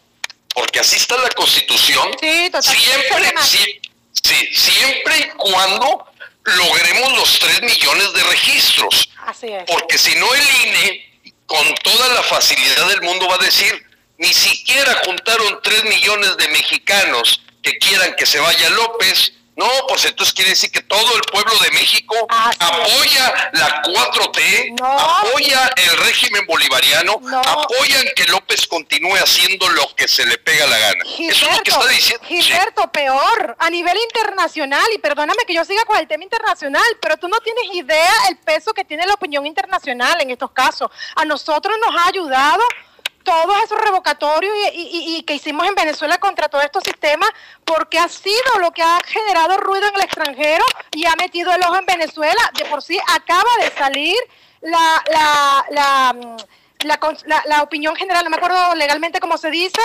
porque 0.54 0.80
así 0.80 0.96
está 0.96 1.18
la 1.18 1.30
constitución, 1.30 2.12
siempre, 2.20 3.34
Sí, 4.28 4.50
siempre 4.54 5.20
y 5.20 5.30
cuando 5.38 6.06
logremos 6.44 7.14
los 7.14 7.40
3 7.40 7.62
millones 7.62 8.12
de 8.12 8.24
registros. 8.24 9.10
Así 9.26 9.48
es. 9.48 9.64
Porque 9.66 9.98
si 9.98 10.14
no 10.16 10.28
el 10.34 10.48
INE, 10.66 11.22
con 11.46 11.74
toda 11.76 12.10
la 12.10 12.22
facilidad 12.24 12.90
del 12.90 13.04
mundo, 13.04 13.26
va 13.30 13.36
a 13.36 13.46
decir, 13.46 13.86
ni 14.18 14.34
siquiera 14.34 15.02
juntaron 15.06 15.62
3 15.64 15.86
millones 15.86 16.36
de 16.36 16.48
mexicanos 16.50 17.42
que 17.64 17.78
quieran 17.78 18.16
que 18.18 18.26
se 18.26 18.40
vaya 18.40 18.70
López, 18.72 19.32
no, 19.58 19.68
pues 19.88 20.06
entonces 20.06 20.34
quiere 20.36 20.52
decir 20.52 20.72
que 20.72 20.84
todo 20.84 21.16
el 21.16 21.22
pueblo 21.32 21.52
de 21.64 21.72
México 21.72 22.16
apoya 22.30 23.50
la 23.54 23.82
4T, 23.82 24.76
apoya 24.80 25.72
el 25.76 25.98
régimen 26.06 26.46
bolivariano, 26.46 27.20
apoyan 27.44 28.06
que 28.16 28.26
López 28.26 28.68
continúe 28.68 29.16
haciendo 29.16 29.68
lo 29.70 29.96
que 29.96 30.08
se 30.08 30.28
le 30.28 30.38
pega 30.38 30.68
la 30.68 30.78
gana. 30.78 31.04
Eso 31.18 31.50
es 31.50 31.58
lo 31.58 31.64
que 31.64 31.72
está 31.72 31.88
diciendo. 31.88 32.24
Gilberto, 32.28 32.92
peor, 32.92 33.58
a 33.58 33.70
nivel 33.72 33.98
internacional, 33.98 34.86
y 34.94 35.00
perdóname 35.00 35.44
que 35.48 35.56
yo 35.56 35.66
siga 35.66 35.84
con 35.86 35.98
el 35.98 36.08
tema 36.08 36.24
internacional, 36.24 36.86
pero 37.02 37.18
tú 37.18 37.28
no 37.28 37.40
tienes 37.40 37.64
idea 37.74 38.14
el 38.30 38.38
peso 38.38 38.76
que 38.76 38.86
tiene 38.86 39.08
la 39.08 39.16
opinión 39.16 39.48
internacional 39.48 40.22
en 40.22 40.30
estos 40.30 40.52
casos. 40.52 40.92
A 41.16 41.26
nosotros 41.26 41.76
nos 41.84 42.00
ha 42.00 42.08
ayudado 42.10 42.64
todos 43.28 43.62
esos 43.62 43.78
revocatorios 43.82 44.56
y, 44.74 45.22
que 45.24 45.34
hicimos 45.34 45.68
en 45.68 45.76
Venezuela 45.76 46.18
contra 46.18 46.48
todos 46.48 46.64
estos 46.64 46.82
sistemas, 46.82 47.30
porque 47.66 48.00
ha 48.00 48.08
sido 48.08 48.60
lo 48.62 48.72
que 48.72 48.82
ha 48.82 49.00
generado 49.06 49.58
ruido 49.58 49.86
en 49.86 49.96
el 49.96 50.02
extranjero 50.02 50.64
y 50.94 51.06
ha 51.06 51.14
metido 51.18 51.54
el 51.54 51.62
ojo 51.64 51.78
en 51.78 51.86
Venezuela. 51.86 52.40
De 52.58 52.64
por 52.66 52.82
sí 52.82 52.98
acaba 53.14 53.50
de 53.60 53.70
salir 53.72 54.16
la, 54.62 55.04
la, 55.12 55.66
la, 55.72 56.16
la, 56.86 57.44
la 57.48 57.64
opinión 57.64 57.98
general, 57.98 58.24
no 58.24 58.30
me 58.30 58.38
acuerdo 58.38 58.76
legalmente 58.76 59.20
cómo 59.20 59.38
se 59.38 59.52
dice, 59.52 59.82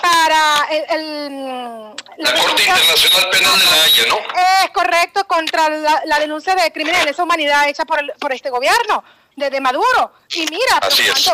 para 0.00 0.68
el... 0.70 1.96
la, 2.18 2.32
Corte 2.32 2.62
Internacional 2.62 3.30
Penal 3.30 3.58
de 3.58 3.64
la 3.64 3.84
Haya, 3.84 4.06
¿no? 4.08 4.18
Es 4.62 4.70
correcto, 4.70 5.24
contra 5.26 5.68
la, 5.68 6.18
denuncia 6.20 6.54
de 6.54 6.70
crímenes 6.70 7.00
de 7.00 7.06
lesa 7.06 7.24
humanidad 7.24 7.68
hecha 7.68 7.84
por, 7.84 8.00
por 8.20 8.32
este 8.32 8.50
gobierno 8.50 9.02
de, 9.36 9.60
Maduro. 9.60 10.12
Y 10.30 10.40
mira, 10.46 10.80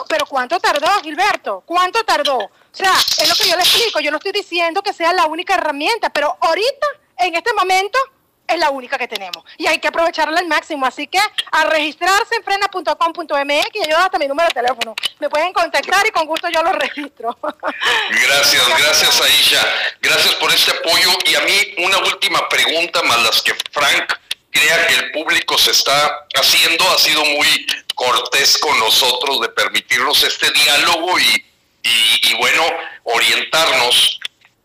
pero 0.09 0.27
cuánto, 0.27 0.59
tardó, 0.59 0.89
Gilberto? 1.03 1.63
¿Cuánto 1.67 2.03
tardó? 2.05 2.39
O 2.39 2.51
sea, 2.73 2.93
es 3.19 3.29
lo 3.29 3.35
que 3.35 3.49
yo 3.49 3.57
le 3.57 3.63
explico. 3.63 4.01
Yo 4.01 4.11
no 4.11 4.19
estoy 4.19 4.33
diciendo 4.33 4.83
que 4.83 4.93
sea 4.93 5.13
la 5.13 5.27
única 5.27 5.55
herramienta, 5.55 6.11
pero 6.11 6.37
ahorita, 6.41 6.87
en 7.19 7.35
este 7.35 7.53
momento, 7.55 7.99
es 8.51 8.59
la 8.59 8.71
única 8.71 8.99
que 8.99 9.09
tenemos. 9.09 9.45
Y 9.57 9.67
hay 9.67 9.79
que 9.79 9.89
aprovecharla 9.89 10.39
al 10.39 10.47
máximo. 10.47 10.87
Así 10.87 11.07
que 11.07 11.19
a 11.19 11.65
registrarse 11.65 12.37
en 12.37 12.43
frena.com.mx 12.43 13.69
y 13.75 13.89
yo 13.89 13.97
hasta 13.97 14.19
mi 14.19 14.27
número 14.27 14.49
de 14.49 14.55
teléfono. 14.55 14.95
Me 15.19 15.29
pueden 15.29 15.53
contactar 15.53 16.07
y 16.07 16.11
con 16.11 16.27
gusto 16.27 16.49
yo 16.49 16.63
lo 16.63 16.73
registro. 16.73 17.37
Gracias, 18.11 18.69
gracias 18.79 19.21
Aisha. 19.21 19.61
Gracias 20.01 20.35
por 20.35 20.53
este 20.53 20.73
apoyo. 20.73 21.11
Y 21.27 21.35
a 21.35 21.41
mí 21.41 21.75
una 21.79 21.99
última 21.99 22.49
pregunta 22.49 23.03
más 23.03 23.23
las 23.23 23.43
que 23.43 23.55
Frank 23.71 24.13
crea 24.51 24.87
que 24.87 24.95
el 24.95 25.13
público 25.13 25.57
se 25.59 25.71
está 25.71 26.27
haciendo. 26.35 26.89
Ha 26.91 26.99
sido 26.99 27.25
muy 27.25 27.67
cortés 28.01 28.57
con 28.57 28.79
nosotros 28.79 29.43
de 29.43 29.51
permitirnos 29.51 30.23
este 30.23 30.51
diálogo 30.53 31.19
y, 31.21 31.45
y, 31.83 32.35
bueno, 32.39 32.63
orientarnos. 33.05 34.19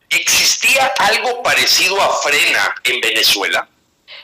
¿Existía 0.10 0.94
algo 1.00 1.44
parecido 1.44 2.02
a 2.02 2.10
Frena 2.20 2.74
en 2.86 3.02
Venezuela? 3.02 3.68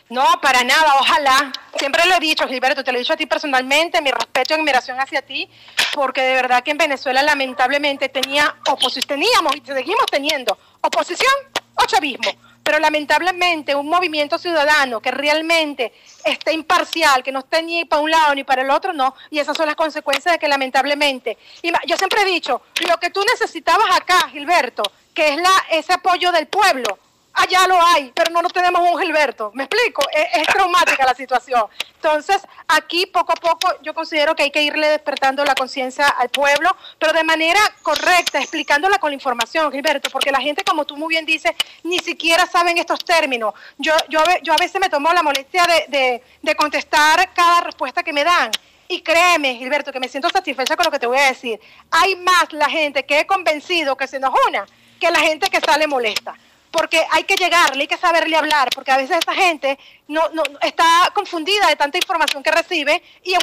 No, 0.07 0.39
para 0.41 0.63
nada, 0.63 0.95
ojalá. 0.97 1.51
Siempre 1.77 2.05
lo 2.05 2.15
he 2.15 2.19
dicho, 2.21 2.47
Gilberto, 2.47 2.85
te 2.85 2.91
lo 2.93 2.97
he 2.97 3.01
dicho 3.01 3.11
a 3.11 3.17
ti 3.17 3.25
personalmente, 3.25 4.01
mi 4.01 4.11
respeto 4.11 4.53
y 4.53 4.57
admiración 4.57 4.97
hacia 4.97 5.21
ti, 5.21 5.49
porque 5.93 6.21
de 6.21 6.35
verdad 6.35 6.63
que 6.63 6.71
en 6.71 6.77
Venezuela 6.77 7.21
lamentablemente 7.21 8.07
tenía 8.07 8.55
oposición, 8.67 9.19
teníamos 9.19 9.55
y 9.57 9.61
seguimos 9.65 10.05
teniendo 10.09 10.57
oposición 10.81 11.33
o 11.75 11.85
chavismo 11.85 12.31
pero 12.63 12.79
lamentablemente 12.79 13.75
un 13.75 13.87
movimiento 13.87 14.37
ciudadano 14.37 15.01
que 15.01 15.11
realmente 15.11 15.93
esté 16.23 16.53
imparcial, 16.53 17.23
que 17.23 17.31
no 17.31 17.39
esté 17.39 17.63
ni 17.63 17.85
para 17.85 18.01
un 18.01 18.11
lado 18.11 18.35
ni 18.35 18.43
para 18.43 18.61
el 18.61 18.69
otro, 18.69 18.93
no, 18.93 19.15
y 19.29 19.39
esas 19.39 19.57
son 19.57 19.65
las 19.65 19.75
consecuencias 19.75 20.33
de 20.33 20.39
que 20.39 20.47
lamentablemente, 20.47 21.37
yo 21.85 21.97
siempre 21.97 22.21
he 22.21 22.25
dicho, 22.25 22.61
lo 22.87 22.97
que 22.97 23.09
tú 23.09 23.21
necesitabas 23.23 23.87
acá, 23.95 24.29
Gilberto, 24.29 24.83
que 25.13 25.29
es 25.29 25.37
la, 25.37 25.65
ese 25.71 25.93
apoyo 25.93 26.31
del 26.31 26.47
pueblo, 26.47 26.97
allá 27.41 27.67
lo 27.67 27.81
hay, 27.81 28.11
pero 28.13 28.31
no, 28.31 28.41
no 28.41 28.49
tenemos 28.49 28.81
un 28.81 28.99
Gilberto. 28.99 29.51
¿Me 29.53 29.63
explico? 29.63 30.03
Es, 30.11 30.47
traumática 30.47 31.05
la 31.05 31.13
situación. 31.13 31.65
Entonces, 31.95 32.41
aquí 32.67 33.05
poco 33.05 33.31
a 33.33 33.35
poco 33.35 33.67
yo 33.81 33.93
considero 33.93 34.35
que 34.35 34.43
hay 34.43 34.51
que 34.51 34.61
irle 34.61 34.87
despertando 34.87 35.43
la 35.45 35.55
conciencia 35.55 36.07
al 36.07 36.29
pueblo, 36.29 36.75
pero 36.99 37.13
de 37.13 37.23
manera 37.23 37.59
correcta, 37.81 38.39
explicándola 38.39 38.97
con 38.97 39.11
la 39.11 39.15
información, 39.15 39.71
Gilberto, 39.71 40.09
porque 40.09 40.31
la 40.31 40.39
gente, 40.39 40.63
como 40.63 40.85
tú 40.85 40.95
muy 40.97 41.09
bien 41.09 41.25
dices, 41.25 41.51
ni 41.83 41.99
siquiera 41.99 42.45
saben 42.45 42.77
estos 42.77 43.03
términos. 43.03 43.53
Yo, 43.77 43.93
yo, 44.09 44.23
yo 44.43 44.53
a 44.53 44.57
veces 44.57 44.79
me 44.79 44.89
tomo 44.89 45.11
la 45.13 45.23
molestia 45.23 45.65
de, 45.87 46.23
de 46.41 46.55
contestar 46.55 47.33
cada 47.33 47.61
respuesta 47.61 48.03
que 48.03 48.13
me 48.13 48.23
dan. 48.23 48.51
Y 48.87 49.01
créeme, 49.01 49.55
Gilberto, 49.55 49.93
que 49.93 50.01
me 50.01 50.09
siento 50.09 50.29
satisfecha 50.29 50.75
con 50.75 50.85
lo 50.85 50.91
que 50.91 50.99
te 50.99 51.07
voy 51.07 51.17
a 51.17 51.27
decir. 51.27 51.59
Hay 51.91 52.17
más 52.17 52.51
la 52.51 52.69
gente 52.69 53.05
que 53.05 53.19
he 53.19 53.25
convencido 53.25 53.95
que 53.95 54.07
se 54.07 54.19
nos 54.19 54.33
una 54.47 54.65
que 54.99 55.09
la 55.09 55.19
gente 55.19 55.49
que 55.49 55.59
sale 55.59 55.87
molesta 55.87 56.35
porque 56.71 57.05
hay 57.11 57.25
que 57.25 57.35
llegarle, 57.35 57.81
hay 57.81 57.87
que 57.87 57.97
saberle 57.97 58.35
hablar, 58.37 58.69
porque 58.73 58.91
a 58.91 58.97
veces 58.97 59.17
esa 59.17 59.35
gente 59.35 59.77
no, 60.07 60.29
no 60.29 60.43
está 60.61 61.11
confundida 61.13 61.67
de 61.67 61.75
tanta 61.75 61.97
información 61.97 62.41
que 62.41 62.51
recibe 62.51 63.03
y, 63.23 63.33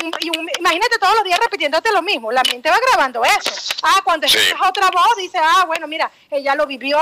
imagínate 0.58 0.98
todos 0.98 1.14
los 1.14 1.24
días 1.24 1.38
repitiéndote 1.38 1.92
lo 1.92 2.02
mismo, 2.02 2.32
la 2.32 2.42
mente 2.50 2.70
va 2.70 2.78
grabando 2.90 3.22
eso. 3.24 3.74
Ah, 3.82 4.00
cuando 4.02 4.26
escuchas 4.26 4.60
otra 4.66 4.90
voz 4.90 5.16
dice, 5.16 5.38
ah, 5.38 5.64
bueno, 5.66 5.86
mira, 5.86 6.10
ella 6.30 6.54
lo 6.54 6.66
vivió, 6.66 6.98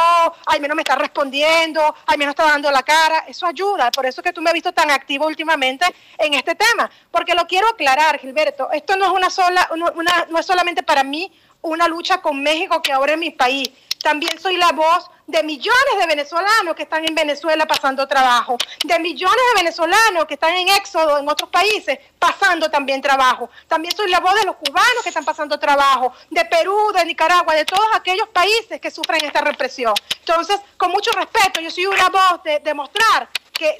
al 0.47 0.61
menos 0.61 0.74
me 0.74 0.82
está 0.82 0.97
respondiendo, 0.97 1.94
al 2.07 2.19
menos 2.19 2.32
está 2.32 2.44
dando 2.44 2.70
la 2.70 2.82
cara, 2.82 3.24
eso 3.28 3.47
ayuda, 3.47 3.90
por 3.90 4.05
eso 4.07 4.20
es 4.20 4.24
que 4.24 4.32
tú 4.32 4.43
me 4.43 4.51
has 4.51 4.55
visto 4.55 4.73
tan 4.73 4.90
activo 4.90 5.27
últimamente 5.27 5.86
en 6.19 6.35
este 6.35 6.55
tema, 6.55 6.90
porque 7.11 7.35
lo 7.35 7.47
quiero 7.47 7.69
aclarar, 7.69 8.19
Gilberto, 8.19 8.70
esto 8.73 8.97
no 8.97 9.07
es 9.07 9.12
una 9.12 9.31
sola, 9.31 9.69
una, 9.70 10.27
no 10.28 10.39
es 10.39 10.47
solamente 10.47 10.82
para 10.82 11.05
mí 11.05 11.32
una 11.62 11.89
lucha 11.89 12.20
con 12.20 12.43
México 12.43 12.83
que 12.83 12.93
ahora 12.93 13.12
es 13.12 13.19
mi 13.19 13.31
país, 13.31 13.70
también 14.03 14.39
soy 14.39 14.57
la 14.57 14.73
voz 14.73 15.11
de 15.27 15.43
millones 15.43 15.99
de 15.99 16.07
venezolanos 16.07 16.77
que 16.77 16.85
están 16.85 17.05
en 17.05 17.15
Venezuela 17.15 17.66
pasando 17.66 18.07
trabajo, 18.07 18.57
de 18.85 18.99
millones 19.01 19.41
de 19.55 19.62
venezolanos 19.62 20.27
que 20.27 20.35
están 20.35 20.55
en 20.55 20.69
éxodo 20.69 21.19
en 21.19 21.28
otros 21.28 21.51
países 21.51 21.99
pasando 22.19 22.70
también 22.70 23.03
trabajo. 23.03 23.51
También 23.66 23.97
soy 23.97 24.09
la 24.09 24.20
voz 24.20 24.35
de 24.37 24.45
los 24.45 24.57
cubanos 24.57 25.03
que 25.03 25.09
están 25.09 25.24
pasando 25.24 25.59
trabajo, 25.59 26.12
de 26.31 26.45
Perú, 26.45 26.93
de 26.95 27.05
Nicaragua, 27.05 27.55
de 27.55 27.65
todos 27.65 27.89
aquellos 27.95 28.28
países 28.28 28.81
que 28.81 28.91
sufren 28.91 29.24
esta 29.24 29.41
represión. 29.41 29.95
Entonces, 30.20 30.61
con 30.77 30.93
mucho 30.93 31.11
respeto, 31.12 31.61
yo 31.61 31.70
soy 31.70 31.87
una 31.87 32.09
voz 32.09 32.45
de 32.45 32.61
demostrar 32.61 33.28
que 33.53 33.77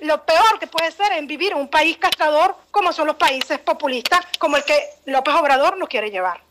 lo 0.00 0.24
peor 0.24 0.58
que 0.58 0.68
puede 0.68 0.90
ser 0.92 1.12
en 1.12 1.26
vivir 1.26 1.52
en 1.52 1.58
un 1.58 1.68
país 1.68 1.98
castrador 1.98 2.56
como 2.70 2.92
son 2.92 3.08
los 3.08 3.16
países 3.16 3.58
populistas, 3.58 4.24
como 4.38 4.56
el 4.56 4.64
que 4.64 4.80
López 5.04 5.34
Obrador 5.34 5.76
nos 5.76 5.88
quiere 5.88 6.10
llevar. 6.10 6.47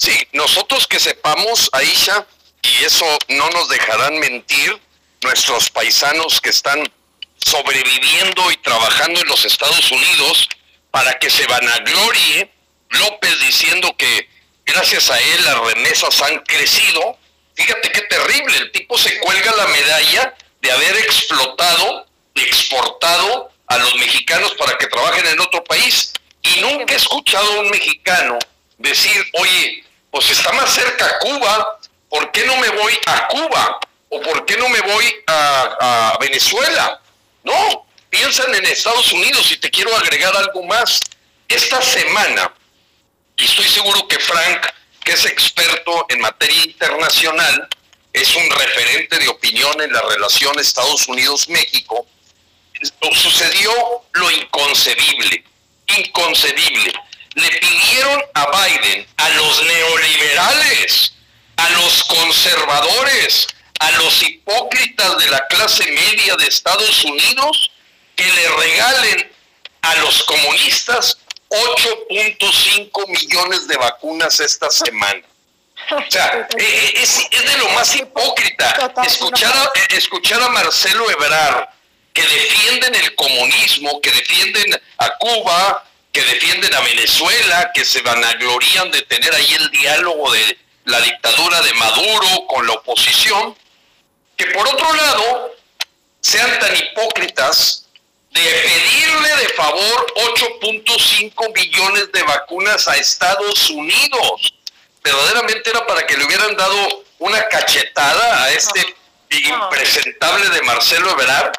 Sí, 0.00 0.16
nosotros 0.32 0.86
que 0.86 0.98
sepamos, 0.98 1.68
Aisha, 1.72 2.26
y 2.62 2.84
eso 2.84 3.04
no 3.28 3.50
nos 3.50 3.68
dejarán 3.68 4.18
mentir 4.18 4.80
nuestros 5.22 5.68
paisanos 5.68 6.40
que 6.40 6.48
están 6.48 6.90
sobreviviendo 7.36 8.50
y 8.50 8.56
trabajando 8.56 9.20
en 9.20 9.28
los 9.28 9.44
Estados 9.44 9.92
Unidos 9.92 10.48
para 10.90 11.18
que 11.18 11.28
se 11.28 11.46
vanaglorie 11.46 12.50
López 12.88 13.40
diciendo 13.40 13.94
que 13.98 14.26
gracias 14.64 15.10
a 15.10 15.20
él 15.20 15.44
las 15.44 15.58
remesas 15.58 16.22
han 16.22 16.38
crecido. 16.44 17.18
Fíjate 17.54 17.92
qué 17.92 18.00
terrible, 18.00 18.56
el 18.56 18.72
tipo 18.72 18.96
se 18.96 19.18
cuelga 19.18 19.54
la 19.54 19.66
medalla 19.66 20.34
de 20.62 20.72
haber 20.72 20.96
explotado 20.96 22.06
exportado 22.36 23.50
a 23.66 23.76
los 23.76 23.94
mexicanos 23.96 24.54
para 24.54 24.78
que 24.78 24.86
trabajen 24.86 25.26
en 25.26 25.40
otro 25.40 25.62
país. 25.64 26.14
Y 26.42 26.60
nunca 26.62 26.94
he 26.94 26.96
escuchado 26.96 27.52
a 27.52 27.60
un 27.60 27.68
mexicano 27.68 28.38
decir, 28.78 29.22
oye, 29.34 29.84
pues 30.10 30.30
está 30.30 30.52
más 30.52 30.70
cerca 30.70 31.18
Cuba, 31.20 31.78
¿por 32.08 32.30
qué 32.32 32.44
no 32.44 32.56
me 32.56 32.68
voy 32.70 32.92
a 33.06 33.28
Cuba? 33.28 33.80
¿O 34.08 34.20
por 34.20 34.44
qué 34.44 34.56
no 34.56 34.68
me 34.68 34.80
voy 34.80 35.14
a, 35.26 36.16
Venezuela? 36.20 37.00
No, 37.44 37.86
piensan 38.08 38.54
en 38.54 38.66
Estados 38.66 39.12
Unidos 39.12 39.50
y 39.52 39.56
te 39.58 39.70
quiero 39.70 39.96
agregar 39.96 40.36
algo 40.36 40.64
más. 40.64 41.00
Esta 41.48 41.80
semana, 41.80 42.52
y 43.36 43.44
estoy 43.44 43.66
seguro 43.66 44.06
que 44.08 44.18
Frank, 44.18 44.66
que 45.04 45.12
es 45.12 45.24
experto 45.26 46.06
en 46.08 46.20
materia 46.20 46.64
internacional, 46.64 47.68
es 48.12 48.34
un 48.34 48.50
referente 48.50 49.16
de 49.18 49.28
opinión 49.28 49.80
en 49.80 49.92
la 49.92 50.02
relación 50.02 50.58
Estados 50.58 51.06
Unidos-México, 51.06 52.06
sucedió 53.12 53.72
lo 54.12 54.30
inconcebible, 54.30 55.44
inconcebible. 55.98 56.92
Le 57.34 57.48
pidieron 57.58 58.22
a 58.34 58.46
Biden, 58.50 59.06
a 59.16 59.28
los 59.30 59.64
neoliberales, 59.64 61.14
a 61.56 61.70
los 61.70 62.04
conservadores, 62.04 63.46
a 63.78 63.90
los 63.92 64.22
hipócritas 64.22 65.18
de 65.18 65.30
la 65.30 65.46
clase 65.46 65.90
media 65.92 66.36
de 66.36 66.46
Estados 66.46 67.04
Unidos 67.04 67.70
que 68.16 68.24
le 68.24 68.48
regalen 68.48 69.32
a 69.82 69.94
los 69.96 70.22
comunistas 70.24 71.18
8.5 71.48 73.08
millones 73.08 73.66
de 73.66 73.76
vacunas 73.76 74.38
esta 74.40 74.70
semana. 74.70 75.22
O 75.90 76.10
sea, 76.10 76.46
eh, 76.56 76.62
eh, 76.62 76.92
es, 76.96 77.28
de 77.30 77.58
lo 77.58 77.68
más 77.70 77.96
hipócrita. 77.96 78.92
Escuchar 79.04 79.52
a, 79.56 79.64
eh, 79.64 79.86
escuchar 79.96 80.42
a 80.42 80.48
Marcelo 80.50 81.10
Ebrard 81.10 81.68
que 82.12 82.22
defienden 82.22 82.94
el 82.94 83.14
comunismo, 83.14 84.00
que 84.00 84.10
defienden 84.10 84.80
a 84.98 85.16
Cuba, 85.16 85.84
que 86.12 86.22
defienden 86.22 86.74
a 86.74 86.80
Venezuela, 86.80 87.70
que 87.72 87.84
se 87.84 88.02
vanaglorían 88.02 88.90
de 88.90 89.02
tener 89.02 89.32
ahí 89.34 89.54
el 89.54 89.70
diálogo 89.70 90.32
de 90.32 90.58
la 90.84 91.00
dictadura 91.00 91.60
de 91.62 91.72
Maduro 91.74 92.46
con 92.48 92.66
la 92.66 92.72
oposición, 92.74 93.56
que 94.36 94.46
por 94.46 94.66
otro 94.66 94.92
lado 94.92 95.54
sean 96.20 96.58
tan 96.58 96.74
hipócritas 96.76 97.86
de 98.32 98.40
pedirle 98.40 99.36
de 99.36 99.48
favor 99.50 100.06
8.5 100.36 101.54
millones 101.54 102.12
de 102.12 102.22
vacunas 102.22 102.88
a 102.88 102.96
Estados 102.96 103.70
Unidos. 103.70 104.54
Verdaderamente 105.02 105.70
era 105.70 105.86
para 105.86 106.06
que 106.06 106.16
le 106.16 106.24
hubieran 106.24 106.56
dado 106.56 107.04
una 107.18 107.42
cachetada 107.48 108.44
a 108.44 108.50
este 108.50 108.96
impresentable 109.30 110.48
de 110.48 110.62
Marcelo 110.62 111.10
Ebrard, 111.10 111.52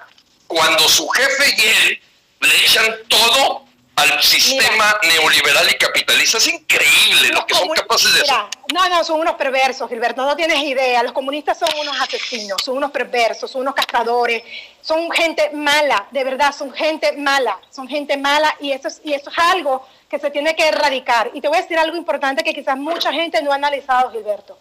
cuando 0.47 0.87
su 0.89 1.07
jefe 1.09 1.55
y 1.57 1.61
él 1.61 2.01
le 2.41 2.55
echan 2.65 2.97
todo 3.07 3.65
al 4.01 4.23
sistema 4.23 4.97
neoliberal 5.03 5.69
y 5.69 5.75
capitalista. 5.75 6.37
Es 6.37 6.47
increíble 6.47 7.29
lo 7.33 7.45
que 7.45 7.53
son 7.53 7.69
capaces 7.69 8.13
de 8.13 8.21
hacer. 8.21 8.35
No, 8.73 8.89
no, 8.89 9.03
son 9.03 9.19
unos 9.19 9.35
perversos, 9.35 9.89
Gilberto, 9.89 10.25
no 10.25 10.35
tienes 10.35 10.59
idea. 10.63 11.03
Los 11.03 11.11
comunistas 11.11 11.59
son 11.59 11.69
unos 11.79 11.99
asesinos, 11.99 12.57
son 12.63 12.77
unos 12.77 12.91
perversos, 12.91 13.51
son 13.51 13.61
unos 13.61 13.75
castradores, 13.75 14.43
son 14.81 15.11
gente 15.11 15.51
mala, 15.53 16.07
de 16.11 16.23
verdad, 16.23 16.53
son 16.57 16.71
gente 16.71 17.11
mala, 17.17 17.59
son 17.69 17.87
gente 17.87 18.17
mala 18.17 18.55
y 18.59 18.71
eso 18.71 18.87
es, 18.87 19.01
y 19.03 19.13
eso 19.13 19.29
es 19.29 19.37
algo 19.37 19.85
que 20.09 20.19
se 20.19 20.31
tiene 20.31 20.55
que 20.55 20.67
erradicar. 20.67 21.29
Y 21.33 21.41
te 21.41 21.47
voy 21.47 21.57
a 21.57 21.61
decir 21.61 21.77
algo 21.77 21.97
importante 21.97 22.43
que 22.43 22.53
quizás 22.53 22.77
mucha 22.77 23.11
gente 23.11 23.41
no 23.41 23.51
ha 23.51 23.55
analizado, 23.55 24.11
Gilberto. 24.11 24.57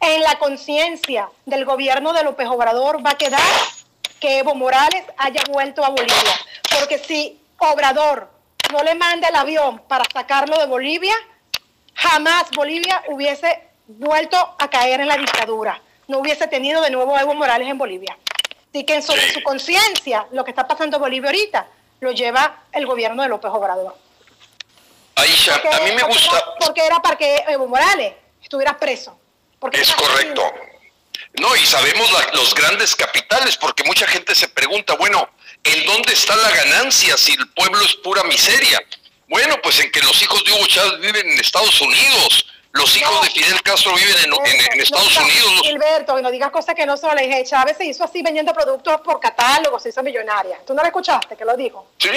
En 0.00 0.20
la 0.22 0.38
conciencia 0.38 1.28
del 1.46 1.64
gobierno 1.64 2.12
de 2.12 2.24
López 2.24 2.48
Obrador 2.48 3.04
va 3.04 3.10
a 3.10 3.18
quedar 3.18 3.40
que 4.18 4.38
Evo 4.38 4.54
Morales 4.54 5.04
haya 5.16 5.42
vuelto 5.48 5.84
a 5.84 5.90
Bolivia. 5.90 6.38
Porque 6.78 6.98
si 6.98 7.38
Obrador 7.58 8.28
no 8.72 8.82
le 8.82 8.94
manda 8.94 9.28
el 9.28 9.36
avión 9.36 9.80
para 9.86 10.04
sacarlo 10.12 10.58
de 10.58 10.66
Bolivia, 10.66 11.14
jamás 11.94 12.50
Bolivia 12.50 13.02
hubiese 13.08 13.68
vuelto 13.86 14.56
a 14.58 14.68
caer 14.68 15.00
en 15.00 15.08
la 15.08 15.16
dictadura. 15.16 15.80
No 16.08 16.18
hubiese 16.18 16.46
tenido 16.48 16.80
de 16.80 16.90
nuevo 16.90 17.14
a 17.16 17.20
Evo 17.20 17.34
Morales 17.34 17.68
en 17.68 17.78
Bolivia. 17.78 18.16
Así 18.70 18.84
que 18.84 18.94
en 18.94 19.02
su, 19.02 19.12
conciencia, 19.44 20.26
lo 20.32 20.44
que 20.44 20.50
está 20.50 20.66
pasando 20.66 20.96
en 20.96 21.02
Bolivia 21.02 21.28
ahorita, 21.28 21.66
lo 22.00 22.12
lleva 22.12 22.64
el 22.72 22.86
gobierno 22.86 23.22
de 23.22 23.28
López 23.28 23.50
Obrador. 23.52 23.96
Aisha, 25.14 25.54
a 25.54 25.80
mí 25.80 25.92
me 25.92 26.02
gusta. 26.02 26.42
porque 26.58 26.84
era 26.84 27.00
para 27.00 27.16
que 27.16 27.44
Evo 27.48 27.68
Morales 27.68 28.14
estuviera 28.42 28.76
preso. 28.76 29.18
es 29.72 29.92
correcto. 29.92 30.42
No, 31.40 31.54
y 31.56 31.64
sabemos 31.66 32.10
los 32.34 32.54
grandes 32.54 32.96
capitales, 32.96 33.56
porque 33.56 33.84
mucha 33.84 34.06
gente 34.06 34.34
se 34.34 34.48
pregunta, 34.48 34.94
bueno, 34.96 35.28
¿en 35.64 35.86
dónde 35.86 36.12
está 36.12 36.36
la 36.36 36.50
ganancia 36.50 37.16
si 37.16 37.32
el 37.32 37.48
pueblo 37.50 37.80
es 37.84 37.94
pura 37.96 38.22
miseria? 38.24 38.80
Bueno, 39.28 39.56
pues 39.62 39.80
en 39.80 39.90
que 39.90 40.00
los 40.00 40.20
hijos 40.22 40.44
de 40.44 40.52
Hugo 40.52 40.66
Chávez 40.66 41.00
viven 41.00 41.30
en 41.30 41.40
Estados 41.40 41.80
Unidos, 41.80 42.46
los 42.72 42.96
hijos 42.96 43.22
de 43.22 43.30
Fidel 43.30 43.62
Castro 43.62 43.94
viven 43.94 44.16
en, 44.18 44.80
Estados 44.80 45.16
Unidos. 45.18 45.60
Gilberto, 45.62 46.20
no 46.20 46.30
digas 46.30 46.50
cosas 46.50 46.74
que 46.74 46.86
no 46.86 46.96
son 46.96 47.14
la 47.14 47.22
hija 47.22 47.44
Chávez 47.44 47.76
se 47.76 47.84
hizo 47.84 48.02
así 48.04 48.22
vendiendo 48.22 48.52
productos 48.54 49.00
por 49.02 49.20
catálogo, 49.20 49.78
se 49.78 49.90
hizo 49.90 50.02
millonaria. 50.02 50.58
¿Tú 50.66 50.74
no 50.74 50.80
la 50.80 50.88
escuchaste 50.88 51.36
que 51.36 51.44
lo 51.44 51.54
dijo? 51.56 51.92
Sí, 51.98 52.08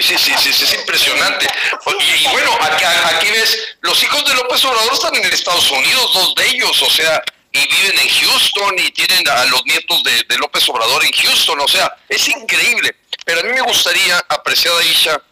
sí, 0.00 0.18
sí, 0.18 0.32
sí, 0.38 0.52
sí, 0.52 0.64
es 0.64 0.74
impresionante. 0.74 1.46
Y, 1.86 2.28
bueno, 2.28 2.56
aquí, 2.60 2.84
aquí, 2.84 3.30
ves, 3.30 3.76
los 3.80 4.00
hijos 4.02 4.24
de 4.24 4.34
López 4.34 4.64
Obrador 4.64 4.92
están 4.92 5.14
en 5.16 5.24
Estados 5.24 5.70
Unidos, 5.70 6.12
dos 6.14 6.34
de 6.36 6.46
ellos, 6.48 6.82
o 6.82 6.90
sea, 6.90 7.22
y 7.54 7.68
viven 7.68 7.98
en 8.00 8.08
Houston 8.08 8.74
y 8.78 8.90
tienen 8.90 9.28
a 9.28 9.44
los 9.44 9.64
nietos 9.64 10.02
de, 10.02 10.36
López 10.38 10.68
Obrador 10.68 11.04
en 11.04 11.12
Houston, 11.12 11.60
o 11.60 11.68
sea, 11.68 11.96
es 12.08 12.28
increíble. 12.28 12.96
Pero 13.24 13.40
a 13.40 13.42
mí 13.44 13.52
me 13.52 13.60
gustaría, 13.60 14.18
apreciada 14.28 14.82
Isha, 14.82 15.22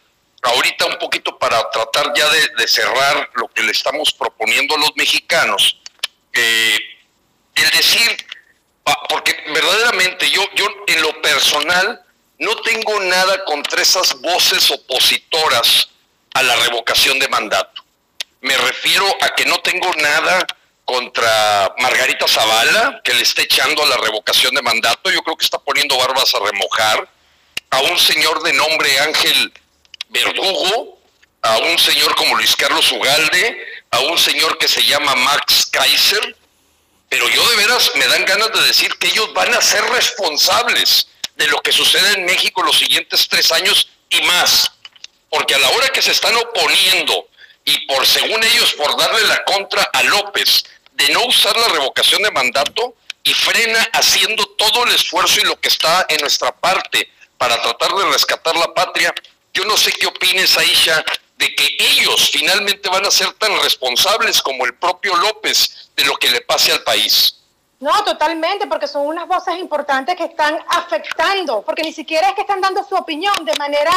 ahorita 0.43 0.87
un 0.87 0.99
poquito 0.99 1.37
para 1.37 1.69
tratar 1.71 2.13
ya 2.15 2.29
de, 2.31 2.69
cerrar 2.69 3.29
lo 3.35 3.49
que 3.49 3.65
le 3.65 3.73
estamos 3.73 4.13
proponiendo 4.13 4.77
a 4.77 4.79
los 4.79 4.93
mexicanos, 4.95 5.81
eh, 6.33 6.79
el 7.57 7.71
decir, 7.71 8.27
porque 9.09 9.37
verdaderamente 9.53 10.31
yo, 10.31 10.45
yo 10.55 10.67
en 10.87 11.03
lo 11.03 11.21
personal 11.23 12.03
no 12.39 12.55
tengo 12.63 13.01
nada 13.01 13.45
contra 13.45 13.83
esas 13.83 14.21
voces 14.21 14.71
opositoras 14.71 15.89
a 16.35 16.43
la 16.45 16.55
revocación 16.55 17.19
de 17.19 17.29
mandato. 17.29 17.83
Me 18.43 18.57
refiero 18.57 19.07
a 19.21 19.29
que 19.35 19.45
no 19.45 19.59
tengo 19.59 19.93
nada 19.97 20.47
contra 20.93 21.75
Margarita 21.79 22.29
Zavala, 22.29 23.01
que 23.03 23.15
le 23.15 23.23
está 23.23 23.41
echando 23.41 23.87
la 23.87 23.97
revocación 23.97 24.55
de 24.55 24.61
mandato. 24.61 25.11
Yo 25.11 25.23
creo 25.23 25.37
que 25.39 25.45
está 25.47 25.59
poniendo 25.59 25.97
barbas 25.97 26.35
a 26.35 26.39
remojar. 26.41 27.09
A 27.71 27.81
un 27.81 27.99
señor 27.99 28.43
de 28.43 28.53
nombre 28.53 29.01
Ángel 29.01 29.55
Verdugo, 30.11 31.01
a 31.41 31.57
un 31.57 31.79
señor 31.79 32.15
como 32.15 32.37
Luis 32.37 32.55
Carlos 32.55 32.93
Ugalde, 32.93 33.67
a 33.91 34.01
un 34.01 34.19
señor 34.19 34.59
que 34.59 34.69
se 34.69 34.85
llama 34.85 35.15
Max 35.15 35.71
Kaiser. 35.73 36.37
Pero 37.09 37.27
yo 37.31 37.49
de 37.49 37.57
veras 37.57 37.93
me 37.95 38.07
dan 38.09 38.27
ganas 38.27 38.53
de 38.53 38.61
decir 38.65 38.95
que 38.99 39.07
ellos 39.07 39.33
van 39.33 39.55
a 39.55 39.63
ser 39.63 39.83
responsables 39.85 41.09
de 41.37 41.47
lo 41.47 41.63
que 41.63 41.73
sucede 41.73 42.13
en 42.19 42.27
México 42.27 42.63
los 42.63 42.79
siguientes 42.79 43.27
tres 43.31 43.51
años 43.51 43.89
y 44.11 44.21
más. 44.23 44.71
Porque 45.31 45.55
a 45.55 45.59
la 45.59 45.71
hora 45.71 45.89
que 45.89 46.03
se 46.03 46.11
están 46.11 46.37
oponiendo 46.37 47.29
y 47.65 47.87
por 47.87 48.07
según 48.07 48.45
ellos 48.45 48.75
por 48.75 48.95
darle 48.99 49.23
la 49.29 49.43
contra 49.45 49.89
a 49.91 50.03
López 50.03 50.65
de 50.95 51.09
no 51.11 51.25
usar 51.27 51.57
la 51.57 51.69
revocación 51.69 52.23
de 52.23 52.31
mandato 52.31 52.95
y 53.23 53.33
frena 53.33 53.81
haciendo 53.93 54.45
todo 54.57 54.85
el 54.85 54.95
esfuerzo 54.95 55.41
y 55.41 55.45
lo 55.45 55.59
que 55.61 55.69
está 55.69 56.07
en 56.09 56.21
nuestra 56.21 56.53
parte 56.53 57.09
para 57.39 57.61
tratar 57.61 57.93
de 57.93 58.05
rescatar 58.07 58.57
la 58.57 58.73
patria. 58.75 59.15
Yo 59.55 59.65
no 59.65 59.77
sé 59.77 59.93
qué 59.93 60.07
opines, 60.07 60.57
Aisha, 60.57 61.05
de 61.37 61.55
que 61.55 61.77
ellos 61.79 62.31
finalmente 62.31 62.89
van 62.89 63.05
a 63.05 63.11
ser 63.11 63.33
tan 63.35 63.61
responsables 63.63 64.41
como 64.41 64.65
el 64.65 64.75
propio 64.75 65.15
López 65.17 65.91
de 65.97 66.05
lo 66.05 66.17
que 66.17 66.31
le 66.31 66.41
pase 66.43 66.73
al 66.73 66.83
país. 66.83 67.42
No, 67.83 68.05
totalmente, 68.05 68.69
porque 68.69 68.87
son 68.87 69.09
unas 69.09 69.27
voces 69.27 69.59
importantes 69.59 70.15
que 70.15 70.23
están 70.23 70.57
afectando, 70.69 71.63
porque 71.63 71.83
ni 71.83 71.93
siquiera 71.93 72.29
es 72.29 72.35
que 72.35 72.43
están 72.43 72.61
dando 72.61 72.85
su 72.85 72.95
opinión 72.95 73.45
de 73.45 73.57
manera 73.57 73.91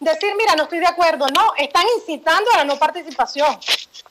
decir, 0.00 0.34
mira, 0.38 0.54
no 0.56 0.62
estoy 0.62 0.78
de 0.78 0.86
acuerdo, 0.86 1.26
no, 1.28 1.52
están 1.58 1.84
incitando 1.98 2.50
a 2.54 2.56
la 2.56 2.64
no 2.64 2.78
participación, 2.78 3.58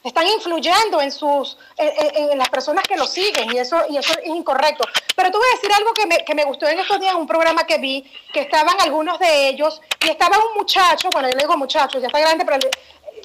están 0.04 0.28
influyendo 0.28 1.02
en 1.02 1.12
sus, 1.12 1.58
en, 1.76 2.38
las 2.38 2.50
personas 2.50 2.84
que 2.84 2.96
lo 2.96 3.08
siguen 3.08 3.52
y 3.52 3.58
eso, 3.58 3.82
y 3.90 3.98
eso 3.98 4.14
es 4.14 4.28
incorrecto. 4.28 4.88
Pero 5.16 5.32
tú 5.32 5.40
voy 5.40 5.48
a 5.48 5.56
decir 5.56 5.72
algo 5.74 5.92
que 5.94 6.06
me, 6.06 6.18
que 6.24 6.36
me 6.36 6.44
gustó 6.44 6.68
en 6.68 6.78
estos 6.78 7.00
días 7.00 7.16
un 7.16 7.26
programa 7.26 7.64
que 7.64 7.80
vi, 7.80 8.04
que 8.32 8.42
estaban 8.42 8.80
algunos 8.80 9.18
de 9.18 9.50
ellos 9.50 9.82
y 10.06 10.10
estaba 10.12 10.38
un 10.38 10.54
muchacho, 10.56 11.10
bueno, 11.12 11.30
yo 11.30 11.36
le 11.36 11.42
digo 11.42 11.58
muchacho, 11.58 11.98
ya 12.00 12.06
está 12.06 12.20
grande, 12.20 12.46
pero 12.46 12.60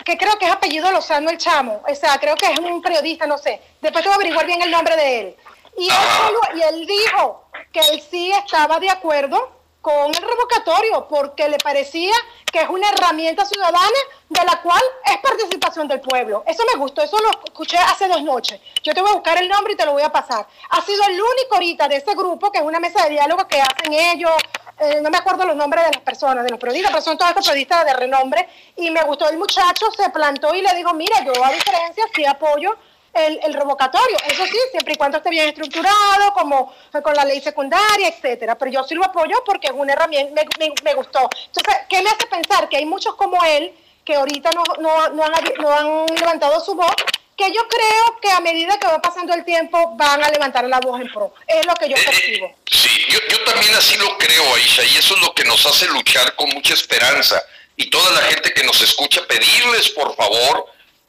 que 0.03 0.17
creo 0.17 0.39
que 0.39 0.47
es 0.47 0.51
apellido 0.51 0.91
Lozano 0.93 1.29
el 1.29 1.37
Chamo, 1.37 1.83
o 1.87 1.95
sea, 1.95 2.19
creo 2.19 2.37
que 2.37 2.47
es 2.47 2.59
un 2.59 2.81
periodista, 2.81 3.27
no 3.27 3.37
sé, 3.37 3.61
después 3.83 4.03
te 4.03 4.09
voy 4.09 4.15
a 4.15 4.17
averiguar 4.17 4.47
bien 4.47 4.63
el 4.63 4.71
nombre 4.71 4.97
de 4.97 5.21
él 5.21 5.37
y 5.81 5.89
él, 5.89 6.59
y 6.59 6.61
él 6.62 6.86
dijo 6.86 7.44
que 7.73 7.81
él 7.81 8.02
sí 8.02 8.31
estaba 8.32 8.78
de 8.78 8.90
acuerdo 8.90 9.61
con 9.81 10.15
el 10.15 10.23
revocatorio 10.23 11.09
porque 11.09 11.48
le 11.48 11.57
parecía 11.57 12.12
que 12.52 12.61
es 12.61 12.69
una 12.69 12.90
herramienta 12.90 13.47
ciudadana 13.47 13.98
de 14.28 14.44
la 14.44 14.61
cual 14.61 14.82
es 15.07 15.16
participación 15.19 15.89
del 15.89 16.01
pueblo. 16.01 16.44
Eso 16.47 16.62
me 16.70 16.78
gustó, 16.78 17.02
eso 17.02 17.16
lo 17.19 17.31
escuché 17.44 17.78
hace 17.78 18.09
dos 18.09 18.23
noches. 18.23 18.61
Yo 18.82 18.93
te 18.93 19.01
voy 19.01 19.11
a 19.11 19.15
buscar 19.15 19.40
el 19.40 19.48
nombre 19.48 19.73
y 19.73 19.77
te 19.77 19.86
lo 19.86 19.93
voy 19.93 20.02
a 20.02 20.12
pasar. 20.12 20.47
Ha 20.69 20.82
sido 20.82 21.02
el 21.05 21.15
único 21.15 21.55
ahorita 21.55 21.89
de 21.89 21.97
ese 21.97 22.15
grupo 22.15 22.52
que 22.52 22.59
es 22.59 22.65
una 22.65 22.78
mesa 22.78 23.05
de 23.05 23.11
diálogo 23.11 23.48
que 23.48 23.61
hacen 23.61 23.93
ellos, 23.93 24.32
eh, 24.81 25.01
no 25.02 25.11
me 25.11 25.19
acuerdo 25.19 25.47
los 25.47 25.57
nombres 25.57 25.85
de 25.85 25.93
las 25.93 26.02
personas, 26.02 26.44
de 26.44 26.51
los 26.51 26.59
periodistas, 26.59 26.93
pero 26.93 27.02
son 27.02 27.16
todos 27.16 27.31
estos 27.31 27.47
periodistas 27.47 27.85
de 27.86 27.94
renombre 27.94 28.48
y 28.77 28.90
me 28.90 29.02
gustó 29.05 29.28
el 29.31 29.39
muchacho, 29.39 29.90
se 29.93 30.11
plantó 30.11 30.55
y 30.55 30.61
le 30.61 30.74
digo, 30.74 30.93
mira, 30.93 31.24
yo 31.24 31.32
a 31.43 31.52
diferencia 31.52 32.05
sí 32.15 32.24
apoyo 32.27 32.77
el, 33.15 33.41
el, 33.43 33.55
revocatorio. 33.55 34.16
Eso 34.27 34.45
sí, 34.47 34.59
siempre 34.70 34.95
y 34.95 34.97
cuando 34.97 35.19
esté 35.19 35.31
bien 35.31 35.49
estructurado, 35.49 36.32
como 36.32 36.74
con 37.03 37.15
la 37.15 37.24
ley 37.24 37.41
secundaria, 37.41 38.09
etcétera. 38.09 38.57
Pero 38.57 38.70
yo 38.70 38.85
sí 38.85 38.95
lo 38.95 39.05
apoyo 39.05 39.43
porque 39.45 39.69
es 39.69 39.73
una 39.74 39.93
herramienta, 39.93 40.43
me, 40.59 40.73
me, 40.82 40.95
gustó. 40.95 41.28
Entonces, 41.47 41.82
¿qué 41.89 42.03
me 42.03 42.11
hace 42.11 42.27
pensar? 42.27 42.69
Que 42.69 42.77
hay 42.77 42.87
muchos 42.87 43.15
como 43.15 43.43
él 43.45 43.73
que 44.05 44.15
ahorita 44.15 44.51
no, 44.53 44.62
no, 44.81 45.09
no, 45.11 45.24
han, 45.24 45.45
no 45.61 45.70
han 45.70 46.07
levantado 46.16 46.65
su 46.65 46.74
voz, 46.74 46.95
que 47.37 47.53
yo 47.53 47.66
creo 47.69 48.20
que 48.20 48.31
a 48.31 48.41
medida 48.41 48.78
que 48.78 48.87
va 48.87 49.01
pasando 49.01 49.32
el 49.32 49.45
tiempo 49.45 49.95
van 49.97 50.23
a 50.23 50.28
levantar 50.28 50.65
la 50.65 50.78
voz 50.81 51.01
en 51.01 51.11
pro. 51.11 51.35
Es 51.47 51.66
lo 51.66 51.74
que 51.74 51.89
yo 51.89 51.97
percibo. 51.97 52.55
sí, 52.70 53.07
yo, 53.09 53.19
yo 53.31 53.45
también 53.45 53.74
así 53.74 53.97
lo 53.99 54.16
creo, 54.19 54.55
Aisha, 54.55 54.85
y 54.85 54.97
eso 54.97 55.15
es 55.15 55.20
lo 55.23 55.35
que 55.35 55.45
nos 55.45 55.65
hace 55.65 55.87
luchar 55.87 56.35
con 56.37 56.51
mucha 56.51 56.74
esperanza. 56.74 57.43
Y 57.77 57.89
toda 57.89 58.12
la 58.12 58.20
gente 58.23 58.53
que 58.53 58.62
nos 58.62 58.81
escucha, 58.82 59.27
pedirles 59.27 59.89
por 59.91 60.15
favor 60.15 60.66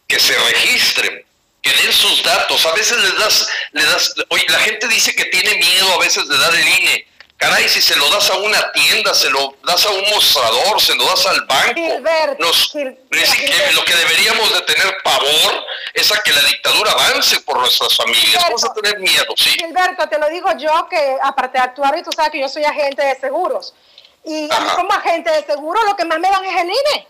que 0.07 0.19
se 0.19 0.33
registren 0.37 1.25
que 1.61 1.71
den 1.73 1.93
sus 1.93 2.23
datos. 2.23 2.65
A 2.65 2.73
veces 2.73 2.97
les 2.97 3.17
das, 3.19 3.47
le 3.71 3.85
das, 3.85 4.13
oye, 4.29 4.45
la 4.49 4.59
gente 4.59 4.87
dice 4.87 5.15
que 5.15 5.25
tiene 5.25 5.55
miedo 5.55 5.93
a 5.93 5.99
veces 5.99 6.27
de 6.27 6.37
dar 6.37 6.53
el 6.53 6.67
INE. 6.67 7.07
Caray, 7.37 7.67
si 7.67 7.81
se 7.81 7.95
lo 7.95 8.07
das 8.11 8.29
a 8.29 8.37
una 8.37 8.71
tienda, 8.71 9.15
se 9.15 9.27
lo 9.31 9.57
das 9.63 9.83
a 9.87 9.89
un 9.89 10.03
mostrador, 10.11 10.79
se 10.79 10.93
lo 10.93 11.03
das 11.05 11.25
al 11.25 11.41
banco. 11.45 11.81
Nos, 12.37 12.71
lo 12.75 13.83
que 13.83 13.95
deberíamos 13.95 14.53
de 14.53 14.61
tener 14.61 14.95
pavor 15.03 15.65
es 15.95 16.11
a 16.11 16.19
que 16.19 16.31
la 16.33 16.41
dictadura 16.41 16.91
avance 16.91 17.39
por 17.39 17.57
nuestras 17.57 17.97
familias. 17.97 18.43
Vamos 18.43 18.63
a 18.63 18.73
tener 18.75 18.99
miedo, 18.99 19.33
sí. 19.35 19.49
Gilberto, 19.57 20.07
te 20.07 20.19
lo 20.19 20.29
digo 20.29 20.55
yo 20.57 20.87
que 20.87 21.17
aparte 21.23 21.57
de 21.57 21.63
actuar, 21.63 21.97
y 21.97 22.03
tú 22.03 22.11
sabes 22.15 22.31
que 22.31 22.41
yo 22.41 22.47
soy 22.47 22.63
agente 22.63 23.03
de 23.03 23.19
seguros. 23.19 23.73
Y 24.23 24.47
a 24.51 24.59
mí 24.59 24.69
como 24.75 24.93
agente 24.93 25.31
de 25.31 25.43
seguro 25.43 25.81
lo 25.83 25.95
que 25.95 26.05
más 26.05 26.19
me 26.19 26.29
dan 26.29 26.45
es 26.45 26.61
el 26.61 26.67
INE 26.67 27.07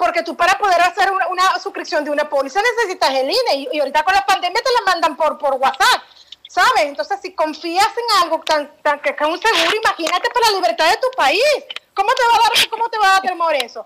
porque 0.00 0.22
tú 0.22 0.34
para 0.34 0.56
poder 0.56 0.80
hacer 0.80 1.12
una, 1.28 1.58
suscripción 1.60 2.02
de 2.02 2.10
una 2.10 2.26
póliza 2.26 2.58
necesitas 2.62 3.10
el 3.10 3.30
INE 3.30 3.68
y, 3.70 3.78
ahorita 3.78 4.02
con 4.02 4.14
la 4.14 4.24
pandemia 4.24 4.62
te 4.62 4.70
la 4.72 4.92
mandan 4.92 5.14
por, 5.14 5.36
por 5.36 5.54
WhatsApp, 5.56 6.02
¿sabes? 6.48 6.84
Entonces, 6.84 7.18
si 7.20 7.34
confías 7.34 7.86
en 7.86 8.22
algo 8.22 8.40
tan, 8.40 8.70
tan 8.82 8.98
que 9.00 9.10
es 9.10 9.20
un 9.20 9.38
seguro, 9.38 9.76
imagínate 9.76 10.30
para 10.30 10.46
la 10.46 10.56
libertad 10.56 10.88
de 10.88 10.96
tu 10.96 11.10
país. 11.14 11.44
¿Cómo 11.92 12.08
te 12.14 12.22
va 12.24 12.34
a 12.34 12.38
dar, 12.38 12.68
cómo 12.70 12.88
te 12.88 12.98
va 12.98 13.08
a 13.08 13.12
dar 13.12 13.22
temor 13.22 13.54
eso? 13.56 13.84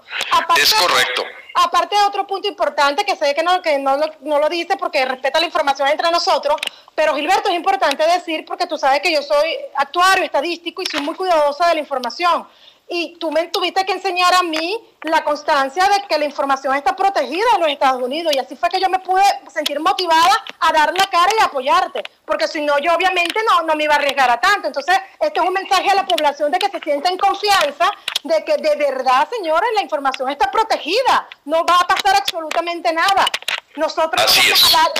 es 0.57 0.75
correcto. 0.75 1.25
Aparte 1.57 1.97
de 1.97 2.03
otro 2.05 2.25
punto 2.29 2.47
importante 2.47 3.05
que 3.05 3.17
sé 3.17 3.35
que 3.35 3.43
no, 3.43 3.61
que 3.61 3.79
no, 3.79 3.97
no 4.21 4.39
lo 4.39 4.49
dice 4.49 4.77
porque 4.77 5.05
respeta 5.05 5.41
la 5.41 5.47
información 5.47 5.89
entre 5.89 6.13
nosotros, 6.13 6.55
pero 6.95 7.17
Gilberto 7.17 7.49
es 7.49 7.57
importante 7.57 8.07
decir 8.07 8.45
porque 8.45 8.69
tú 8.69 8.79
sabes 8.79 9.01
que 9.01 9.11
yo 9.11 9.21
soy 9.21 9.57
actuario 9.75 10.25
estadístico 10.25 10.81
y 10.81 10.87
soy 10.87 11.01
muy 11.01 11.17
cuidadosa 11.17 11.67
de 11.69 11.75
la 11.75 11.81
información. 11.81 12.47
Y 12.89 13.17
tú 13.19 13.31
me 13.31 13.49
tuviste 13.49 13.85
que 13.85 13.93
enseñar 13.93 14.35
a 14.35 14.43
mí 14.43 14.79
la 15.03 15.25
constancia 15.25 15.85
de 15.85 16.07
que 16.07 16.19
la 16.19 16.27
información 16.27 16.75
está 16.75 16.95
protegida 16.95 17.45
en 17.55 17.61
los 17.61 17.71
Estados 17.71 18.03
Unidos 18.03 18.33
y 18.35 18.39
así 18.39 18.57
fue 18.57 18.69
que 18.69 18.81
yo 18.81 18.89
me 18.89 18.99
pude 18.99 19.23
sentir 19.53 19.81
motivada 19.81 20.45
a 20.61 20.73
dar 20.73 20.93
la 20.97 21.07
cara 21.07 21.31
y 21.39 21.43
apoyarte, 21.43 22.03
porque 22.25 22.47
si 22.49 22.61
no 22.61 22.79
yo 22.79 22.95
obviamente 22.95 23.41
no, 23.49 23.63
no 23.63 23.75
me 23.75 23.85
iba 23.85 23.95
a 23.95 23.97
arriesgar 23.97 24.31
a 24.31 24.41
tanto. 24.41 24.69
Entonces, 24.69 24.97
este 25.21 25.41
es 25.41 25.47
un 25.47 25.53
mensaje 25.53 25.91
a 25.91 25.95
la 25.95 26.07
población 26.07 26.51
de 26.51 26.59
que 26.59 26.69
se 26.69 26.81
sienta 26.81 27.09
en 27.09 27.19
confianza, 27.19 27.91
de 28.23 28.45
que 28.45 28.57
de 28.57 28.77
verdad, 28.77 29.29
señores, 29.31 29.71
la 29.75 29.83
información 29.83 30.29
está 30.31 30.51
protegida, 30.51 31.29
no 31.47 31.65
va 31.65 31.81
a 31.81 31.87
pasar 31.87 32.17
absolutamente 32.17 32.93
nada. 32.93 33.27
Nosotros, 33.77 34.25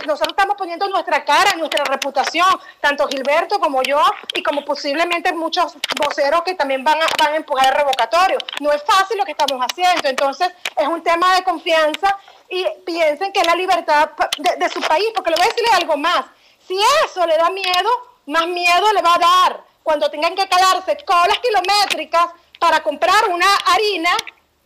nosotros 0.05 0.29
estamos 0.31 0.57
poniendo 0.57 0.89
nuestra 0.89 1.25
cara, 1.25 1.55
nuestra 1.55 1.85
reputación, 1.85 2.49
tanto 2.81 3.07
Gilberto 3.07 3.61
como 3.61 3.83
yo, 3.83 4.03
y 4.35 4.43
como 4.43 4.65
posiblemente 4.65 5.33
muchos 5.33 5.75
voceros 5.97 6.43
que 6.43 6.55
también 6.55 6.83
van 6.83 7.01
a, 7.01 7.07
van 7.19 7.35
a 7.35 7.37
empujar 7.37 7.69
el 7.69 7.75
revocatorio. 7.75 8.39
No 8.61 8.73
es 8.73 8.83
fácil 8.83 9.17
lo 9.19 9.25
que 9.25 9.33
estamos 9.33 9.65
haciendo, 9.65 10.09
entonces 10.09 10.49
es 10.77 10.89
un 10.89 11.03
tema 11.03 11.37
de 11.37 11.45
confianza 11.45 12.19
y 12.49 12.67
piensen 12.85 13.33
que 13.33 13.41
es 13.41 13.47
la 13.47 13.55
libertad 13.55 14.11
de, 14.39 14.57
de 14.57 14.69
su 14.69 14.81
país, 14.81 15.07
porque 15.15 15.31
le 15.31 15.37
voy 15.37 15.47
a 15.47 15.49
decirle 15.49 15.71
algo 15.75 15.97
más. 15.97 16.25
Si 16.67 16.77
eso 17.05 17.25
le 17.27 17.37
da 17.37 17.51
miedo, 17.51 17.91
más 18.27 18.47
miedo 18.47 18.93
le 18.93 19.03
va 19.03 19.15
a 19.15 19.19
dar 19.19 19.65
cuando 19.85 20.11
tengan 20.11 20.35
que 20.35 20.49
quedarse 20.49 20.97
colas 21.05 21.39
kilométricas 21.39 22.27
para 22.59 22.83
comprar 22.83 23.29
una 23.29 23.47
harina 23.67 24.11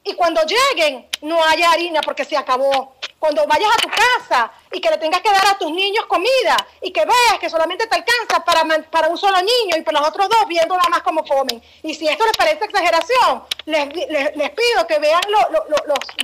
y 0.08 0.14
cuando 0.14 0.40
lleguen 0.42 1.06
no 1.22 1.42
haya 1.44 1.70
harina 1.70 2.00
porque 2.00 2.24
se 2.24 2.36
acabó 2.36 2.94
cuando 3.18 3.46
vayas 3.46 3.70
a 3.76 3.80
tu 3.80 3.88
casa 3.88 4.50
y 4.72 4.80
que 4.80 4.90
le 4.90 4.96
tengas 4.96 5.20
que 5.20 5.30
dar 5.30 5.46
a 5.48 5.58
tus 5.58 5.70
niños 5.70 6.06
comida 6.06 6.56
y 6.80 6.90
que 6.92 7.04
veas 7.04 7.38
que 7.40 7.50
solamente 7.50 7.86
te 7.86 7.96
alcanza 7.96 8.44
para, 8.44 8.64
para 8.90 9.08
un 9.08 9.18
solo 9.18 9.38
niño 9.38 9.76
y 9.76 9.82
para 9.82 10.00
los 10.00 10.08
otros 10.08 10.28
dos 10.28 10.48
viendo 10.48 10.76
nada 10.76 10.88
más 10.88 11.02
cómo 11.02 11.24
comen. 11.24 11.62
Y 11.82 11.94
si 11.94 12.08
esto 12.08 12.24
les 12.24 12.36
parece 12.36 12.64
exageración, 12.64 13.42
les, 13.66 13.88
les, 13.94 14.50
pido 14.50 14.86
que 14.86 14.98
vean 14.98 15.20
los, 15.28 15.46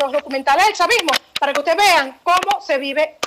los, 0.00 0.12
documentales 0.12 0.66
del 0.66 0.74
chavismo 0.74 1.12
para 1.38 1.52
que 1.52 1.60
ustedes 1.60 1.76
vean 1.76 2.20
cómo 2.22 2.60
se 2.64 2.78
vive 2.78 3.18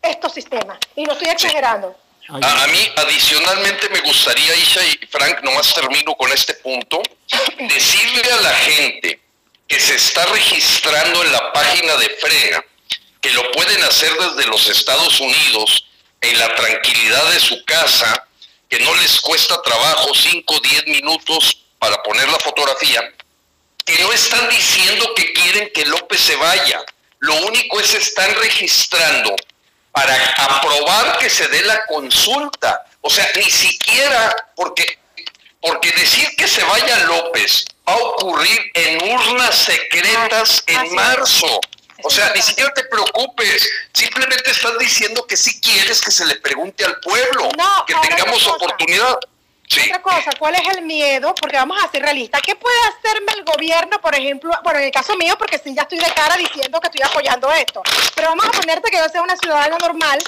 estos 0.00 0.32
sistemas. 0.32 0.78
Y 0.94 1.04
no 1.04 1.12
estoy 1.12 1.28
exagerando. 1.28 1.94
A, 2.28 2.66
mí, 2.68 2.92
adicionalmente, 2.96 3.88
me 3.88 4.00
gustaría, 4.00 4.54
Isha 4.56 4.80
y 4.84 5.06
Frank, 5.06 5.42
nomás 5.42 5.72
termino 5.74 6.14
con 6.14 6.32
este 6.32 6.54
punto, 6.54 7.00
decirle 7.58 8.32
a 8.32 8.40
la 8.40 8.50
gente 8.50 9.25
que 9.68 9.80
se 9.80 9.94
está 9.96 10.24
registrando 10.26 11.22
en 11.22 11.32
la 11.32 11.52
página 11.52 11.96
de 11.96 12.10
Frega, 12.20 12.64
que 13.20 13.30
lo 13.32 13.50
pueden 13.52 13.82
hacer 13.84 14.12
desde 14.12 14.48
los 14.48 14.66
Estados 14.68 15.20
Unidos 15.20 15.86
en 16.20 16.38
la 16.38 16.54
tranquilidad 16.54 17.24
de 17.30 17.40
su 17.40 17.64
casa, 17.64 18.28
que 18.68 18.78
no 18.80 18.94
les 18.96 19.20
cuesta 19.20 19.60
trabajo 19.62 20.14
5 20.14 20.54
o 20.54 20.60
10 20.60 20.86
minutos 20.86 21.64
para 21.78 22.02
poner 22.02 22.28
la 22.28 22.38
fotografía, 22.38 23.02
que 23.84 23.98
no 23.98 24.12
están 24.12 24.48
diciendo 24.48 25.12
que 25.14 25.32
quieren 25.32 25.70
que 25.74 25.86
López 25.86 26.20
se 26.20 26.36
vaya. 26.36 26.84
Lo 27.18 27.34
único 27.46 27.80
es 27.80 27.94
están 27.94 28.34
registrando 28.36 29.34
para 29.92 30.14
aprobar 30.36 31.18
que 31.18 31.30
se 31.30 31.48
dé 31.48 31.62
la 31.62 31.86
consulta. 31.86 32.84
O 33.00 33.10
sea, 33.10 33.30
ni 33.36 33.50
siquiera 33.50 34.34
porque 34.54 34.98
porque 35.60 35.90
decir 35.92 36.28
que 36.36 36.46
se 36.46 36.62
vaya 36.62 36.98
López 37.06 37.64
va 37.88 37.92
a 37.92 37.96
ocurrir 37.96 38.70
en 38.74 39.12
urnas 39.12 39.54
secretas 39.54 40.62
en 40.66 40.94
marzo. 40.94 41.60
O 42.02 42.10
sea, 42.10 42.30
ni 42.34 42.42
siquiera 42.42 42.72
te 42.74 42.84
preocupes, 42.84 43.68
simplemente 43.92 44.50
estás 44.50 44.78
diciendo 44.78 45.26
que 45.26 45.36
sí 45.36 45.60
quieres 45.60 46.00
que 46.00 46.10
se 46.10 46.26
le 46.26 46.36
pregunte 46.36 46.84
al 46.84 47.00
pueblo, 47.00 47.48
que 47.86 47.94
tengamos 48.08 48.46
oportunidad. 48.46 49.18
Otra 49.66 50.00
cosa, 50.00 50.30
¿cuál 50.38 50.54
es 50.54 50.76
el 50.76 50.82
miedo? 50.82 51.34
Porque 51.34 51.56
vamos 51.56 51.82
a 51.82 51.90
ser 51.90 52.02
realistas. 52.02 52.40
¿Qué 52.42 52.54
puede 52.54 52.76
hacerme 52.82 53.32
el 53.32 53.44
gobierno, 53.44 54.00
por 54.00 54.14
ejemplo? 54.14 54.52
Bueno, 54.62 54.78
en 54.78 54.86
el 54.86 54.92
caso 54.92 55.16
mío, 55.16 55.36
porque 55.38 55.58
sí, 55.58 55.74
ya 55.74 55.82
estoy 55.82 55.98
de 55.98 56.12
cara 56.14 56.36
diciendo 56.36 56.80
que 56.80 56.86
estoy 56.86 57.02
apoyando 57.02 57.50
esto. 57.52 57.82
Pero 58.14 58.28
vamos 58.28 58.46
a 58.46 58.50
ponerte 58.52 58.90
que 58.90 58.98
yo 58.98 59.08
sea 59.08 59.22
una 59.22 59.36
ciudadana 59.36 59.76
normal 59.78 60.18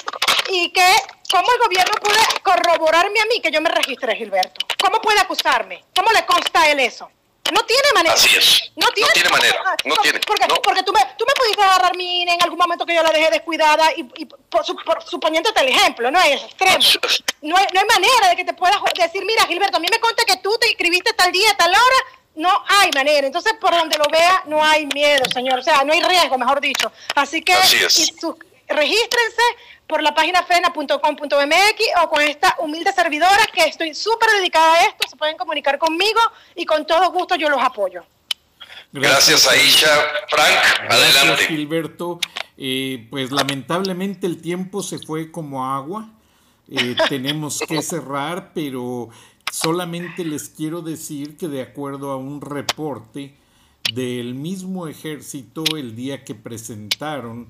y 0.49 0.71
que, 0.71 0.93
¿cómo 1.31 1.47
el 1.53 1.59
gobierno 1.59 1.95
puede 2.01 2.19
corroborarme 2.43 3.21
a 3.21 3.25
mí 3.25 3.39
que 3.41 3.51
yo 3.51 3.61
me 3.61 3.69
registré, 3.69 4.15
Gilberto? 4.15 4.65
¿Cómo 4.83 4.99
puede 4.99 5.21
acusarme? 5.21 5.85
¿Cómo 5.95 6.11
le 6.11 6.25
consta 6.25 6.63
a 6.63 6.71
él 6.71 6.81
eso? 6.81 7.09
No 7.51 7.63
tiene 7.65 7.87
manera. 7.93 8.15
Así 8.15 8.35
es. 8.35 8.71
No 8.75 8.87
tiene, 8.91 9.29
manera. 9.29 9.75
No, 9.85 9.95
tiene. 9.97 10.19
Porque, 10.19 10.45
porque 10.63 10.83
tú, 10.83 10.91
me, 10.91 11.01
tú 11.17 11.25
me 11.25 11.33
pudiste 11.33 11.63
agarrar 11.63 11.95
mi 11.95 12.23
en 12.23 12.41
algún 12.41 12.57
momento 12.57 12.85
que 12.85 12.95
yo 12.95 13.03
la 13.03 13.11
dejé 13.11 13.29
descuidada 13.31 13.91
y, 13.95 14.03
por, 14.03 14.65
suponiéndote 15.05 15.61
el 15.61 15.69
ejemplo, 15.69 16.11
no 16.11 16.19
es 16.21 16.43
extremo. 16.43 16.77
No 17.41 17.57
hay, 17.57 17.65
no 17.73 17.79
hay 17.79 17.85
manera 17.85 18.29
de 18.29 18.35
que 18.35 18.45
te 18.45 18.53
puedas 18.53 18.77
decir, 18.95 19.23
mira, 19.25 19.45
Gilberto, 19.45 19.77
a 19.77 19.79
mí 19.79 19.87
me 19.91 19.99
conta 19.99 20.23
que 20.25 20.37
tú 20.37 20.55
te 20.59 20.67
inscribiste 20.67 21.13
tal 21.13 21.31
día, 21.31 21.55
tal 21.57 21.71
hora. 21.71 22.19
No 22.35 22.63
hay 22.67 22.89
manera. 22.93 23.27
Entonces, 23.27 23.53
por 23.59 23.71
donde 23.71 23.97
lo 23.97 24.05
vea, 24.05 24.43
no 24.45 24.63
hay 24.63 24.85
miedo, 24.87 25.25
señor. 25.33 25.59
O 25.59 25.63
sea, 25.63 25.83
no 25.83 25.91
hay 25.93 26.01
riesgo, 26.01 26.37
mejor 26.37 26.61
dicho. 26.61 26.91
Así 27.15 27.41
que 27.41 27.53
Así 27.53 27.77
es. 27.77 28.13
regístrense 28.67 29.43
por 29.89 30.03
la 30.03 30.13
página 30.13 30.43
frena.com.mx 30.43 31.81
o 32.03 32.09
con 32.09 32.21
esta 32.21 32.55
humilde 32.59 32.93
servidora 32.93 33.47
que 33.51 33.63
estoy 33.63 33.95
súper 33.95 34.29
dedicada 34.37 34.75
a 34.75 34.83
esto. 34.85 35.09
Se 35.09 35.17
pueden 35.17 35.35
comunicar 35.35 35.79
conmigo 35.79 36.19
y 36.55 36.63
con 36.63 36.85
todo 36.85 37.11
gusto 37.11 37.35
yo 37.35 37.49
los 37.49 37.59
apoyo. 37.59 38.05
Gracias, 38.91 39.47
Aisha. 39.47 39.89
Frank, 40.29 40.91
adelante. 40.91 41.47
Gilberto. 41.47 42.19
Eh, 42.55 43.07
pues 43.09 43.31
lamentablemente 43.31 44.27
el 44.27 44.39
tiempo 44.39 44.83
se 44.83 44.99
fue 44.99 45.31
como 45.31 45.65
agua. 45.65 46.07
Eh, 46.69 46.95
tenemos 47.09 47.59
que 47.67 47.81
cerrar, 47.81 48.51
pero 48.53 49.09
solamente 49.51 50.23
les 50.23 50.49
quiero 50.49 50.83
decir 50.83 51.35
que 51.35 51.47
de 51.47 51.63
acuerdo 51.63 52.11
a 52.11 52.17
un 52.17 52.41
reporte 52.41 53.35
del 53.91 54.35
mismo 54.35 54.87
ejército 54.87 55.63
el 55.75 55.95
día 55.95 56.23
que 56.23 56.35
presentaron 56.35 57.47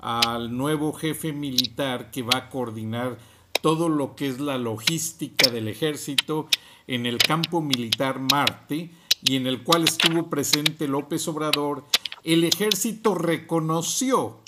al 0.00 0.56
nuevo 0.56 0.92
jefe 0.92 1.32
militar 1.32 2.10
que 2.10 2.22
va 2.22 2.36
a 2.38 2.50
coordinar 2.50 3.18
todo 3.60 3.88
lo 3.88 4.16
que 4.16 4.28
es 4.28 4.40
la 4.40 4.58
logística 4.58 5.50
del 5.50 5.68
ejército 5.68 6.48
en 6.86 7.06
el 7.06 7.18
campo 7.18 7.60
militar 7.60 8.20
Marte 8.20 8.90
y 9.22 9.36
en 9.36 9.46
el 9.46 9.62
cual 9.62 9.84
estuvo 9.84 10.30
presente 10.30 10.88
López 10.88 11.28
Obrador, 11.28 11.84
el 12.24 12.44
ejército 12.44 13.14
reconoció 13.14 14.38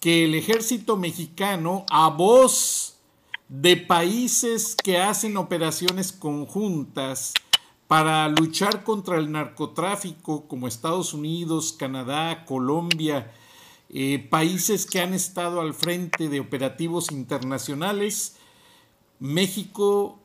que 0.00 0.24
el 0.24 0.34
ejército 0.34 0.96
mexicano, 0.96 1.84
a 1.90 2.08
voz 2.08 2.96
de 3.48 3.76
países 3.76 4.74
que 4.74 4.98
hacen 4.98 5.36
operaciones 5.36 6.10
conjuntas 6.12 7.34
para 7.86 8.28
luchar 8.28 8.84
contra 8.84 9.18
el 9.18 9.30
narcotráfico, 9.30 10.48
como 10.48 10.66
Estados 10.66 11.12
Unidos, 11.12 11.72
Canadá, 11.72 12.44
Colombia, 12.46 13.30
eh, 13.92 14.26
países 14.30 14.86
que 14.86 15.00
han 15.00 15.12
estado 15.12 15.60
al 15.60 15.74
frente 15.74 16.30
de 16.30 16.40
operativos 16.40 17.12
internacionales, 17.12 18.36
México 19.20 20.18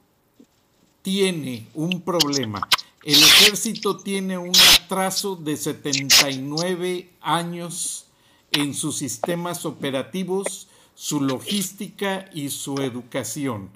tiene 1.01 1.67
un 1.73 2.01
problema. 2.01 2.67
El 3.03 3.21
ejército 3.21 3.97
tiene 3.97 4.37
un 4.37 4.53
atraso 4.75 5.35
de 5.35 5.57
79 5.57 7.09
años 7.21 8.05
en 8.51 8.73
sus 8.73 8.97
sistemas 8.97 9.65
operativos, 9.65 10.67
su 10.95 11.21
logística 11.21 12.29
y 12.33 12.49
su 12.49 12.77
educación. 12.77 13.69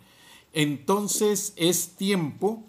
Entonces 0.53 1.53
es 1.57 1.95
tiempo 1.97 2.63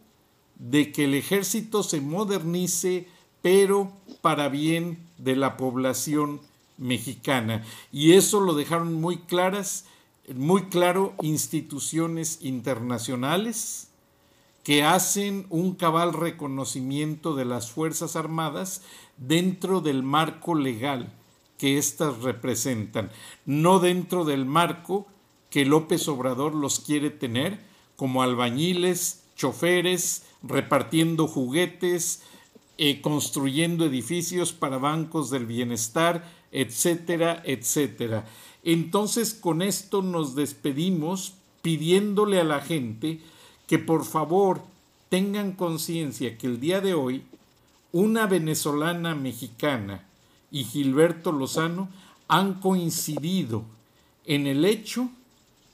de 0.56 0.92
que 0.92 1.04
el 1.04 1.14
ejército 1.14 1.82
se 1.82 2.00
modernice, 2.00 3.08
pero 3.42 3.92
para 4.20 4.48
bien 4.48 4.98
de 5.18 5.36
la 5.36 5.56
población 5.56 6.40
mexicana. 6.82 7.64
Y 7.90 8.12
eso 8.12 8.40
lo 8.40 8.54
dejaron 8.54 8.94
muy 8.94 9.18
claras, 9.18 9.86
muy 10.34 10.64
claro 10.64 11.14
instituciones 11.22 12.38
internacionales 12.42 13.88
que 14.64 14.84
hacen 14.84 15.46
un 15.50 15.74
cabal 15.74 16.12
reconocimiento 16.12 17.34
de 17.34 17.44
las 17.44 17.70
Fuerzas 17.70 18.14
Armadas 18.14 18.82
dentro 19.16 19.80
del 19.80 20.02
marco 20.02 20.54
legal 20.54 21.12
que 21.58 21.78
éstas 21.78 22.22
representan, 22.22 23.10
no 23.46 23.78
dentro 23.78 24.24
del 24.24 24.46
marco 24.46 25.06
que 25.50 25.64
López 25.64 26.08
Obrador 26.08 26.54
los 26.54 26.80
quiere 26.80 27.10
tener 27.10 27.60
como 27.96 28.22
albañiles, 28.22 29.24
choferes, 29.36 30.24
repartiendo 30.42 31.28
juguetes, 31.28 32.22
eh, 32.78 33.00
construyendo 33.00 33.84
edificios 33.84 34.52
para 34.52 34.78
bancos 34.78 35.30
del 35.30 35.46
bienestar, 35.46 36.24
etcétera, 36.52 37.42
etcétera. 37.44 38.26
Entonces 38.62 39.34
con 39.34 39.62
esto 39.62 40.02
nos 40.02 40.34
despedimos 40.34 41.34
pidiéndole 41.62 42.40
a 42.40 42.44
la 42.44 42.60
gente 42.60 43.20
que 43.66 43.78
por 43.78 44.04
favor 44.04 44.60
tengan 45.08 45.52
conciencia 45.52 46.38
que 46.38 46.46
el 46.46 46.60
día 46.60 46.80
de 46.80 46.94
hoy 46.94 47.24
una 47.92 48.26
venezolana 48.26 49.14
mexicana 49.14 50.06
y 50.50 50.64
Gilberto 50.64 51.32
Lozano 51.32 51.88
han 52.28 52.54
coincidido 52.54 53.64
en 54.24 54.46
el 54.46 54.64
hecho 54.64 55.10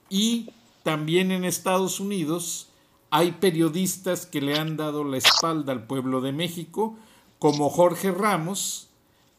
y 0.08 0.50
también 0.82 1.32
en 1.32 1.44
Estados 1.44 2.00
Unidos 2.00 2.68
hay 3.10 3.32
periodistas 3.32 4.26
que 4.26 4.40
le 4.40 4.58
han 4.58 4.76
dado 4.76 5.04
la 5.04 5.16
espalda 5.16 5.72
al 5.72 5.86
pueblo 5.86 6.20
de 6.20 6.32
México, 6.32 6.96
como 7.38 7.70
Jorge 7.70 8.10
Ramos, 8.10 8.88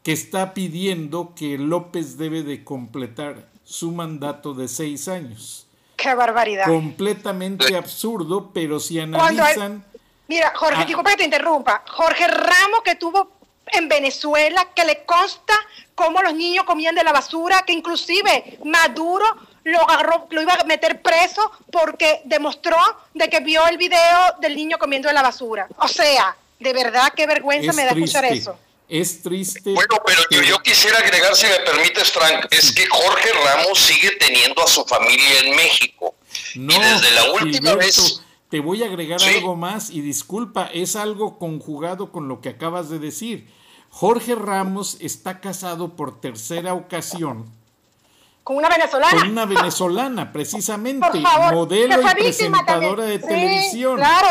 que 0.03 0.13
está 0.13 0.53
pidiendo 0.53 1.33
que 1.35 1.57
López 1.57 2.17
debe 2.17 2.43
de 2.43 2.63
completar 2.63 3.49
su 3.63 3.91
mandato 3.91 4.53
de 4.53 4.67
seis 4.67 5.07
años. 5.07 5.67
¡Qué 5.97 6.13
barbaridad! 6.13 6.65
Completamente 6.65 7.75
absurdo, 7.75 8.51
pero 8.53 8.79
si 8.79 8.99
analizan... 8.99 9.83
Mira, 10.27 10.53
Jorge, 10.55 10.81
ah. 10.81 10.85
disculpa 10.85 11.11
que 11.11 11.17
te 11.17 11.23
interrumpa. 11.25 11.83
Jorge 11.89 12.27
Ramos 12.27 12.81
que 12.83 12.95
tuvo 12.95 13.31
en 13.73 13.89
Venezuela, 13.89 14.67
que 14.75 14.85
le 14.85 15.05
consta 15.05 15.53
cómo 15.95 16.21
los 16.21 16.33
niños 16.33 16.65
comían 16.65 16.95
de 16.95 17.03
la 17.03 17.11
basura, 17.11 17.63
que 17.65 17.73
inclusive 17.73 18.59
Maduro 18.63 19.25
lo 19.67 19.81
agarró, 19.89 20.27
lo 20.29 20.41
iba 20.41 20.53
a 20.53 20.63
meter 20.63 21.01
preso 21.01 21.51
porque 21.71 22.21
demostró 22.23 22.77
de 23.13 23.29
que 23.29 23.41
vio 23.41 23.67
el 23.67 23.77
video 23.77 24.35
del 24.39 24.55
niño 24.55 24.77
comiendo 24.77 25.09
de 25.09 25.13
la 25.13 25.21
basura. 25.21 25.67
O 25.77 25.89
sea, 25.89 26.37
de 26.57 26.71
verdad 26.71 27.11
qué 27.13 27.27
vergüenza 27.27 27.73
me 27.73 27.83
da 27.83 27.91
escuchar 27.91 28.23
eso. 28.25 28.57
Es 28.87 29.21
triste. 29.21 29.73
Bueno, 29.73 29.97
pero 30.05 30.41
yo, 30.43 30.59
quisiera 30.59 30.99
agregar, 30.99 31.35
si 31.35 31.47
me 31.47 31.59
permites, 31.59 32.09
Frank, 32.11 32.45
es 32.49 32.71
que 32.71 32.87
Jorge 32.87 33.29
Ramos 33.43 33.77
sigue 33.77 34.11
teniendo 34.11 34.63
a 34.63 34.67
su 34.67 34.85
familia 34.85 35.41
en 35.43 35.55
México. 35.57 36.15
No, 36.55 36.73
y 36.73 36.79
desde 36.79 37.11
la 37.11 37.31
última 37.33 37.75
vez. 37.75 38.21
Te 38.49 38.61
voy 38.61 38.81
a 38.81 38.85
agregar 38.85 39.21
algo 39.21 39.57
más 39.57 39.89
y 39.89 39.99
disculpa, 39.99 40.69
es 40.73 40.95
algo 40.95 41.37
conjugado 41.37 42.13
con 42.13 42.29
lo 42.29 42.39
que 42.39 42.47
acabas 42.47 42.89
de 42.89 42.97
decir. 42.97 43.49
Jorge 43.89 44.35
Ramos 44.35 44.95
está 45.01 45.41
casado 45.41 45.97
por 45.97 46.21
tercera 46.21 46.73
ocasión 46.73 47.51
con 48.47 48.55
una 48.55 48.69
venezolana. 48.69 49.19
Con 49.19 49.31
una 49.31 49.45
venezolana, 49.45 50.31
precisamente, 50.31 51.19
modelo 51.51 52.01
y 52.01 52.15
presentadora 52.15 53.03
de 53.03 53.19
televisión. 53.19 53.97
Claro, 53.97 54.29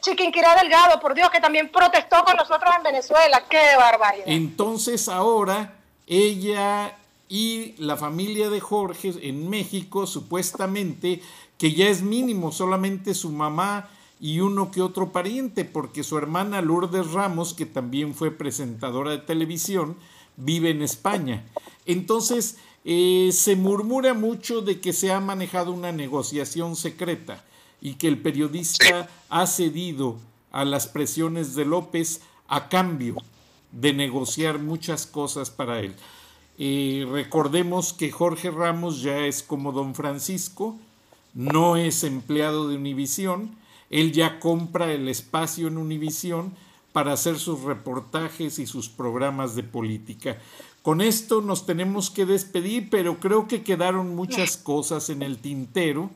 Chiquinquirá 0.00 0.54
Delgado, 0.62 1.00
por 1.00 1.12
Dios, 1.12 1.28
que 1.30 1.40
también 1.40 1.68
protestó 1.68 2.22
con 2.24 2.36
nosotros 2.36 2.72
en 2.76 2.84
Venezuela. 2.84 3.42
¡Qué 3.50 3.74
barbaridad! 3.76 4.26
Entonces 4.28 5.08
ahora 5.08 5.74
ella 6.06 6.94
y 7.28 7.74
la 7.78 7.96
familia 7.96 8.48
de 8.48 8.60
Jorge 8.60 9.12
en 9.22 9.50
México, 9.50 10.06
supuestamente, 10.06 11.20
que 11.58 11.72
ya 11.72 11.88
es 11.88 12.00
mínimo, 12.00 12.52
solamente 12.52 13.12
su 13.12 13.30
mamá 13.30 13.88
y 14.20 14.38
uno 14.38 14.70
que 14.70 14.82
otro 14.82 15.10
pariente, 15.10 15.64
porque 15.64 16.04
su 16.04 16.16
hermana 16.16 16.62
Lourdes 16.62 17.10
Ramos, 17.10 17.54
que 17.54 17.66
también 17.66 18.14
fue 18.14 18.30
presentadora 18.30 19.10
de 19.10 19.18
televisión, 19.18 19.96
vive 20.36 20.70
en 20.70 20.82
España. 20.82 21.42
Entonces, 21.86 22.58
eh, 22.84 23.30
se 23.32 23.56
murmura 23.56 24.14
mucho 24.14 24.60
de 24.60 24.80
que 24.80 24.92
se 24.92 25.12
ha 25.12 25.20
manejado 25.20 25.72
una 25.72 25.92
negociación 25.92 26.76
secreta 26.76 27.44
y 27.80 27.94
que 27.94 28.08
el 28.08 28.18
periodista 28.18 29.08
ha 29.28 29.46
cedido 29.46 30.18
a 30.50 30.64
las 30.64 30.86
presiones 30.86 31.54
de 31.54 31.64
López 31.64 32.20
a 32.48 32.68
cambio 32.68 33.16
de 33.72 33.92
negociar 33.92 34.58
muchas 34.58 35.06
cosas 35.06 35.50
para 35.50 35.80
él. 35.80 35.94
Eh, 36.58 37.06
recordemos 37.10 37.92
que 37.92 38.10
Jorge 38.10 38.50
Ramos 38.50 39.02
ya 39.02 39.18
es 39.26 39.42
como 39.42 39.72
don 39.72 39.94
Francisco, 39.94 40.76
no 41.34 41.76
es 41.76 42.02
empleado 42.02 42.68
de 42.68 42.76
Univisión, 42.76 43.56
él 43.90 44.12
ya 44.12 44.40
compra 44.40 44.92
el 44.92 45.08
espacio 45.08 45.68
en 45.68 45.78
Univisión 45.78 46.54
para 46.92 47.12
hacer 47.12 47.38
sus 47.38 47.62
reportajes 47.62 48.58
y 48.58 48.66
sus 48.66 48.88
programas 48.88 49.54
de 49.54 49.62
política. 49.62 50.38
Con 50.82 51.00
esto 51.00 51.40
nos 51.40 51.66
tenemos 51.66 52.10
que 52.10 52.24
despedir, 52.24 52.88
pero 52.90 53.20
creo 53.20 53.48
que 53.48 53.62
quedaron 53.62 54.14
muchas 54.14 54.56
cosas 54.62 55.10
en 55.10 55.22
el 55.22 55.38
tintero. 55.38 56.10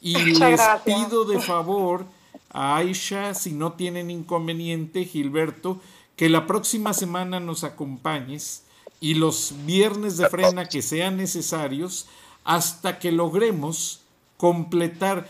Y 0.00 0.16
les 0.16 0.60
pido 0.84 1.24
de 1.24 1.40
favor 1.42 2.06
a 2.50 2.76
Aisha, 2.76 3.34
si 3.34 3.52
no 3.52 3.72
tienen 3.72 4.10
inconveniente, 4.10 5.04
Gilberto, 5.04 5.80
que 6.16 6.28
la 6.28 6.46
próxima 6.46 6.94
semana 6.94 7.40
nos 7.40 7.64
acompañes 7.64 8.62
y 9.00 9.14
los 9.14 9.54
viernes 9.66 10.16
de 10.16 10.28
frena 10.28 10.66
que 10.66 10.80
sean 10.80 11.16
necesarios 11.16 12.06
hasta 12.44 12.98
que 12.98 13.12
logremos 13.12 14.00
completar 14.36 15.28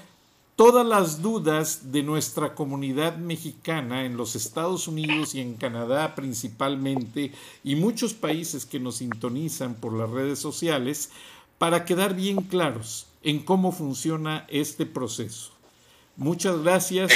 todas 0.56 0.86
las 0.86 1.20
dudas 1.20 1.92
de 1.92 2.02
nuestra 2.02 2.54
comunidad 2.54 3.16
mexicana 3.18 4.06
en 4.06 4.16
los 4.16 4.34
Estados 4.34 4.88
Unidos 4.88 5.34
y 5.34 5.42
en 5.42 5.54
Canadá 5.54 6.14
principalmente 6.14 7.32
y 7.62 7.76
muchos 7.76 8.14
países 8.14 8.64
que 8.64 8.80
nos 8.80 8.96
sintonizan 8.96 9.74
por 9.74 9.92
las 9.92 10.08
redes 10.08 10.38
sociales 10.38 11.10
para 11.58 11.84
quedar 11.84 12.14
bien 12.14 12.38
claros 12.42 13.06
en 13.22 13.40
cómo 13.40 13.70
funciona 13.70 14.46
este 14.48 14.86
proceso. 14.86 15.50
Muchas 16.16 16.62
gracias, 16.62 17.12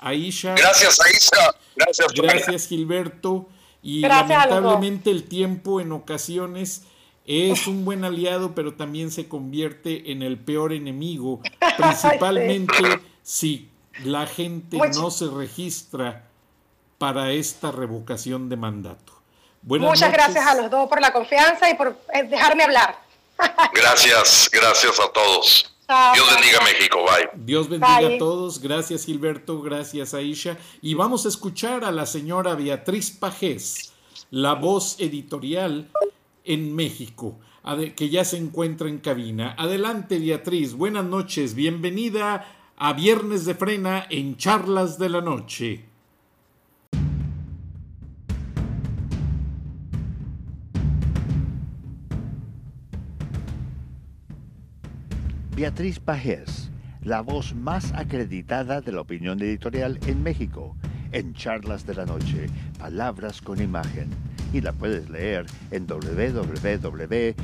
Aisha. 0.00 0.54
Gracias, 0.54 1.00
Aisha. 1.00 1.54
Gracias, 1.76 2.12
gracias 2.12 2.66
Gilberto. 2.66 3.48
Y 3.80 4.00
lamentablemente 4.00 5.10
el 5.10 5.24
tiempo 5.24 5.80
en 5.80 5.92
ocasiones 5.92 6.82
es 7.28 7.66
un 7.66 7.84
buen 7.84 8.04
aliado, 8.04 8.54
pero 8.54 8.72
también 8.72 9.10
se 9.10 9.28
convierte 9.28 10.10
en 10.12 10.22
el 10.22 10.38
peor 10.38 10.72
enemigo, 10.72 11.40
principalmente 11.76 12.74
si 13.22 13.68
la 14.02 14.26
gente 14.26 14.78
no 14.94 15.10
se 15.10 15.26
registra 15.26 16.24
para 16.96 17.30
esta 17.32 17.70
revocación 17.70 18.48
de 18.48 18.56
mandato. 18.56 19.12
Muchas 19.62 20.10
gracias 20.10 20.46
a 20.46 20.54
los 20.54 20.70
dos 20.70 20.88
por 20.88 21.02
la 21.02 21.12
confianza 21.12 21.68
y 21.68 21.74
por 21.74 22.00
eh, 22.14 22.22
dejarme 22.22 22.64
hablar. 22.64 22.98
gracias, 23.74 24.48
gracias 24.50 24.98
a 24.98 25.12
todos. 25.12 25.74
Dios 26.14 26.34
bendiga 26.34 26.58
a 26.60 26.64
México, 26.64 26.98
bye. 27.02 27.30
Dios 27.34 27.68
bendiga 27.68 28.14
a 28.14 28.18
todos, 28.18 28.60
gracias 28.60 29.04
Gilberto, 29.04 29.60
gracias 29.60 30.14
Aisha. 30.14 30.56
Y 30.80 30.94
vamos 30.94 31.26
a 31.26 31.28
escuchar 31.28 31.84
a 31.84 31.90
la 31.90 32.06
señora 32.06 32.54
Beatriz 32.54 33.10
Pajés, 33.10 33.92
la 34.30 34.54
voz 34.54 34.96
editorial 34.98 35.90
en 36.48 36.74
México, 36.74 37.38
que 37.94 38.08
ya 38.08 38.24
se 38.24 38.38
encuentra 38.38 38.88
en 38.88 38.98
cabina. 38.98 39.54
Adelante, 39.58 40.18
Beatriz, 40.18 40.72
buenas 40.72 41.04
noches, 41.04 41.54
bienvenida 41.54 42.46
a 42.76 42.92
Viernes 42.94 43.44
de 43.44 43.54
Frena 43.54 44.06
en 44.08 44.36
Charlas 44.36 44.98
de 44.98 45.08
la 45.10 45.20
Noche. 45.20 45.84
Beatriz 55.54 55.98
Pajés, 55.98 56.70
la 57.02 57.20
voz 57.20 57.54
más 57.54 57.92
acreditada 57.92 58.80
de 58.80 58.92
la 58.92 59.02
opinión 59.02 59.42
editorial 59.42 59.98
en 60.06 60.22
México, 60.22 60.74
en 61.12 61.34
Charlas 61.34 61.84
de 61.84 61.94
la 61.94 62.06
Noche, 62.06 62.46
Palabras 62.78 63.42
con 63.42 63.60
Imagen 63.60 64.08
y 64.52 64.60
la 64.60 64.72
puedes 64.72 65.08
leer 65.10 65.46
en 65.70 65.86
www.siempre.mx. 65.86 67.38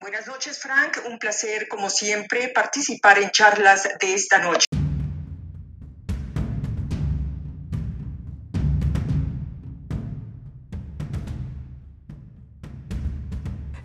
Buenas 0.00 0.26
noches, 0.26 0.58
Frank. 0.58 0.98
Un 1.08 1.18
placer, 1.18 1.68
como 1.68 1.90
siempre, 1.90 2.48
participar 2.54 3.18
en 3.18 3.30
charlas 3.30 3.88
de 4.00 4.14
esta 4.14 4.38
noche. 4.38 4.69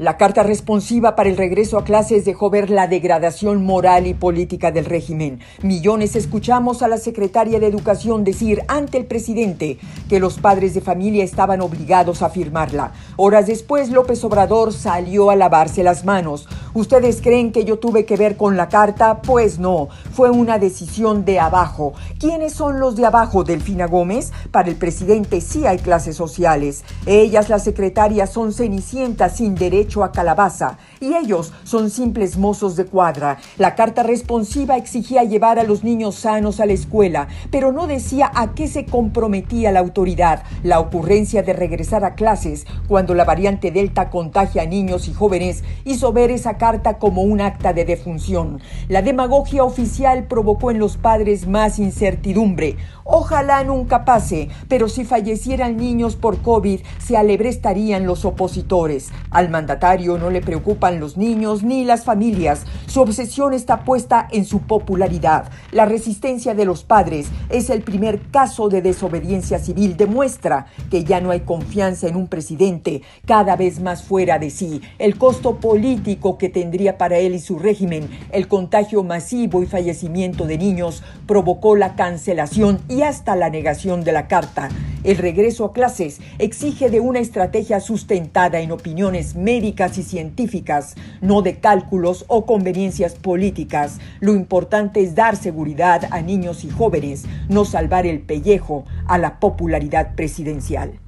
La 0.06 0.18
carta 0.18 0.44
responsiva 0.44 1.16
para 1.16 1.30
el 1.30 1.36
regreso 1.36 1.80
a 1.80 1.84
clases 1.84 2.26
dejó 2.26 2.52
ver 2.52 2.70
la 2.70 2.88
degradación 2.88 3.66
moral 3.66 4.06
y 4.06 4.14
política 4.14 4.72
del 4.72 4.86
régimen. 4.86 5.40
Millones 5.64 6.16
escuchamos 6.16 6.84
a 6.84 6.88
la 6.88 7.00
secretaria 7.00 7.60
de 7.60 7.66
Educación 7.66 8.24
decir 8.24 8.62
ante 8.68 9.00
el 9.00 9.08
presidente 9.08 9.80
que 10.08 10.20
los 10.20 10.38
padres 10.38 10.76
de 10.76 10.82
familia 10.82 11.24
estaban 11.24 11.60
obligados 11.60 12.22
a 12.22 12.30
firmarla. 12.30 12.92
Horas 13.16 13.48
después, 13.48 13.90
López 13.90 14.24
Obrador 14.24 14.74
salió 14.74 15.32
a 15.32 15.36
lavarse 15.36 15.82
las 15.82 16.06
manos. 16.06 16.48
¿Ustedes 16.76 17.20
creen 17.24 17.52
que 17.52 17.66
yo 17.66 17.80
tuve 17.80 18.06
que 18.06 18.16
ver 18.16 18.38
con 18.38 18.58
la 18.58 18.70
carta? 18.70 19.24
Pues 19.24 19.58
no, 19.58 19.88
fue 20.12 20.30
una 20.30 20.60
decisión 20.60 21.26
de 21.26 21.40
abajo. 21.40 21.94
¿Quiénes 22.20 22.54
son 22.54 22.80
los 22.80 22.96
de 22.96 23.08
abajo? 23.08 23.44
Delfina 23.44 23.88
Gómez. 23.88 24.34
Para 24.52 24.70
el 24.70 24.76
presidente 24.76 25.42
sí 25.42 25.66
hay 25.66 25.80
clases 25.80 26.16
sociales. 26.16 26.84
Ellas, 27.08 27.50
las 27.50 27.64
secretarias, 27.64 28.32
son 28.32 28.54
cenicientas 28.54 29.38
sin 29.38 29.56
derecho 29.56 29.95
a 30.04 30.12
calabaza 30.12 30.78
y 31.00 31.14
ellos 31.14 31.54
son 31.64 31.90
simples 31.90 32.38
mozos 32.38 32.76
de 32.76 32.86
cuadra. 32.86 33.38
La 33.58 33.76
carta 33.76 34.04
responsiva 34.04 34.78
exigía 34.78 35.24
llevar 35.24 35.60
a 35.60 35.64
los 35.64 35.84
niños 35.84 36.16
sanos 36.16 36.60
a 36.60 36.66
la 36.66 36.74
escuela, 36.74 37.28
pero 37.52 37.72
no 37.72 37.88
decía 37.88 38.32
a 38.34 38.54
qué 38.54 38.68
se 38.68 38.86
comprometía 38.86 39.72
la 39.72 39.80
autoridad. 39.80 40.44
La 40.64 40.80
ocurrencia 40.80 41.44
de 41.44 41.54
regresar 41.54 42.04
a 42.04 42.16
clases 42.16 42.66
cuando 42.88 43.14
la 43.14 43.26
variante 43.26 43.72
Delta 43.72 44.10
contagia 44.10 44.64
a 44.64 44.66
niños 44.66 45.08
y 45.08 45.14
jóvenes 45.14 45.64
hizo 45.84 46.14
ver 46.14 46.32
esa 46.32 46.58
carta 46.58 46.98
como 46.98 47.22
un 47.22 47.42
acta 47.42 47.74
de 47.74 47.86
defunción. 47.86 48.60
La 48.88 49.02
demagogia 49.02 49.64
oficial 49.64 50.26
provocó 50.26 50.72
en 50.72 50.80
los 50.80 50.98
padres 50.98 51.48
más 51.48 51.80
incertidumbre. 51.80 52.78
Ojalá 53.08 53.64
nunca 53.64 54.04
pase, 54.04 54.50
pero 54.68 54.90
si 54.90 55.06
fallecieran 55.06 55.78
niños 55.78 56.16
por 56.16 56.42
COVID, 56.42 56.80
se 56.98 57.16
alebrestarían 57.16 58.08
los 58.08 58.26
opositores. 58.26 59.12
Al 59.30 59.50
mandatario 59.50 60.18
no 60.18 60.32
le 60.32 60.42
preocupan 60.42 61.00
los 61.00 61.16
niños 61.16 61.62
ni 61.62 61.86
las 61.86 62.04
familias. 62.04 62.64
Su 62.88 63.02
obsesión 63.02 63.54
está 63.54 63.84
puesta 63.84 64.28
en 64.32 64.44
su 64.44 64.62
popularidad. 64.62 65.52
La 65.72 65.86
resistencia 65.86 66.56
de 66.56 66.66
los 66.66 66.84
padres 66.84 67.28
es 67.50 67.70
el 67.70 67.84
primer 67.84 68.32
caso 68.32 68.70
de 68.70 68.82
desobediencia 68.82 69.60
civil. 69.60 69.98
Demuestra 69.98 70.66
que 70.90 71.04
ya 71.04 71.22
no 71.22 71.30
hay 71.30 71.42
confianza 71.42 72.08
en 72.08 72.16
un 72.16 72.28
presidente 72.28 73.04
cada 73.28 73.56
vez 73.56 73.80
más 73.80 74.02
fuera 74.02 74.40
de 74.40 74.50
sí. 74.50 74.82
El 74.98 75.20
costo 75.20 75.58
político 75.58 76.40
que 76.40 76.50
tendría 76.50 76.98
para 76.98 77.20
él 77.20 77.36
y 77.36 77.40
su 77.40 77.60
régimen, 77.60 78.10
el 78.32 78.48
contagio 78.48 79.04
masivo 79.04 79.62
y 79.62 79.68
fallecimiento 79.68 80.48
de 80.48 80.58
niños 80.58 81.04
provocó 81.28 81.76
la 81.76 81.96
cancelación 81.96 82.80
y 82.96 83.02
hasta 83.02 83.36
la 83.36 83.50
negación 83.50 84.06
de 84.06 84.14
la 84.14 84.28
carta. 84.28 84.70
El 85.04 85.18
regreso 85.18 85.66
a 85.66 85.74
clases 85.74 86.22
exige 86.40 86.90
de 86.90 87.00
una 87.02 87.20
estrategia 87.20 87.80
sustentada 87.80 88.62
en 88.62 88.72
opiniones 88.72 89.36
médicas 89.36 89.98
y 89.98 90.04
científicas, 90.04 90.96
no 91.22 91.42
de 91.42 91.60
cálculos 91.60 92.24
o 92.28 92.46
conveniencias 92.46 93.16
políticas. 93.16 94.00
Lo 94.22 94.34
importante 94.34 95.02
es 95.02 95.14
dar 95.14 95.36
seguridad 95.36 96.08
a 96.10 96.22
niños 96.22 96.64
y 96.64 96.70
jóvenes, 96.70 97.26
no 97.50 97.66
salvar 97.66 98.06
el 98.08 98.22
pellejo 98.22 98.86
a 99.08 99.18
la 99.18 99.40
popularidad 99.40 100.16
presidencial. 100.16 101.00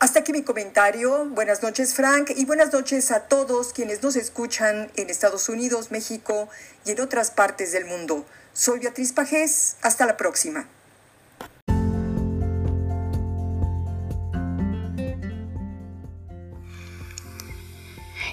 Hasta 0.00 0.20
aquí 0.20 0.32
mi 0.32 0.42
comentario. 0.42 1.24
Buenas 1.24 1.60
noches 1.64 1.92
Frank 1.92 2.30
y 2.36 2.44
buenas 2.44 2.72
noches 2.72 3.10
a 3.10 3.26
todos 3.26 3.72
quienes 3.72 4.00
nos 4.00 4.14
escuchan 4.14 4.92
en 4.94 5.10
Estados 5.10 5.48
Unidos, 5.48 5.90
México 5.90 6.48
y 6.84 6.92
en 6.92 7.00
otras 7.00 7.32
partes 7.32 7.72
del 7.72 7.84
mundo. 7.84 8.24
Soy 8.52 8.78
Beatriz 8.78 9.12
Pajés. 9.12 9.74
Hasta 9.82 10.06
la 10.06 10.16
próxima. 10.16 10.68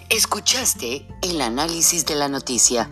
Escuchaste 0.10 1.08
el 1.24 1.42
análisis 1.42 2.06
de 2.06 2.14
la 2.14 2.28
noticia, 2.28 2.92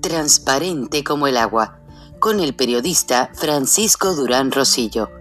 transparente 0.00 1.04
como 1.04 1.26
el 1.26 1.36
agua, 1.36 1.78
con 2.20 2.40
el 2.40 2.56
periodista 2.56 3.30
Francisco 3.34 4.14
Durán 4.14 4.50
Rosillo 4.50 5.17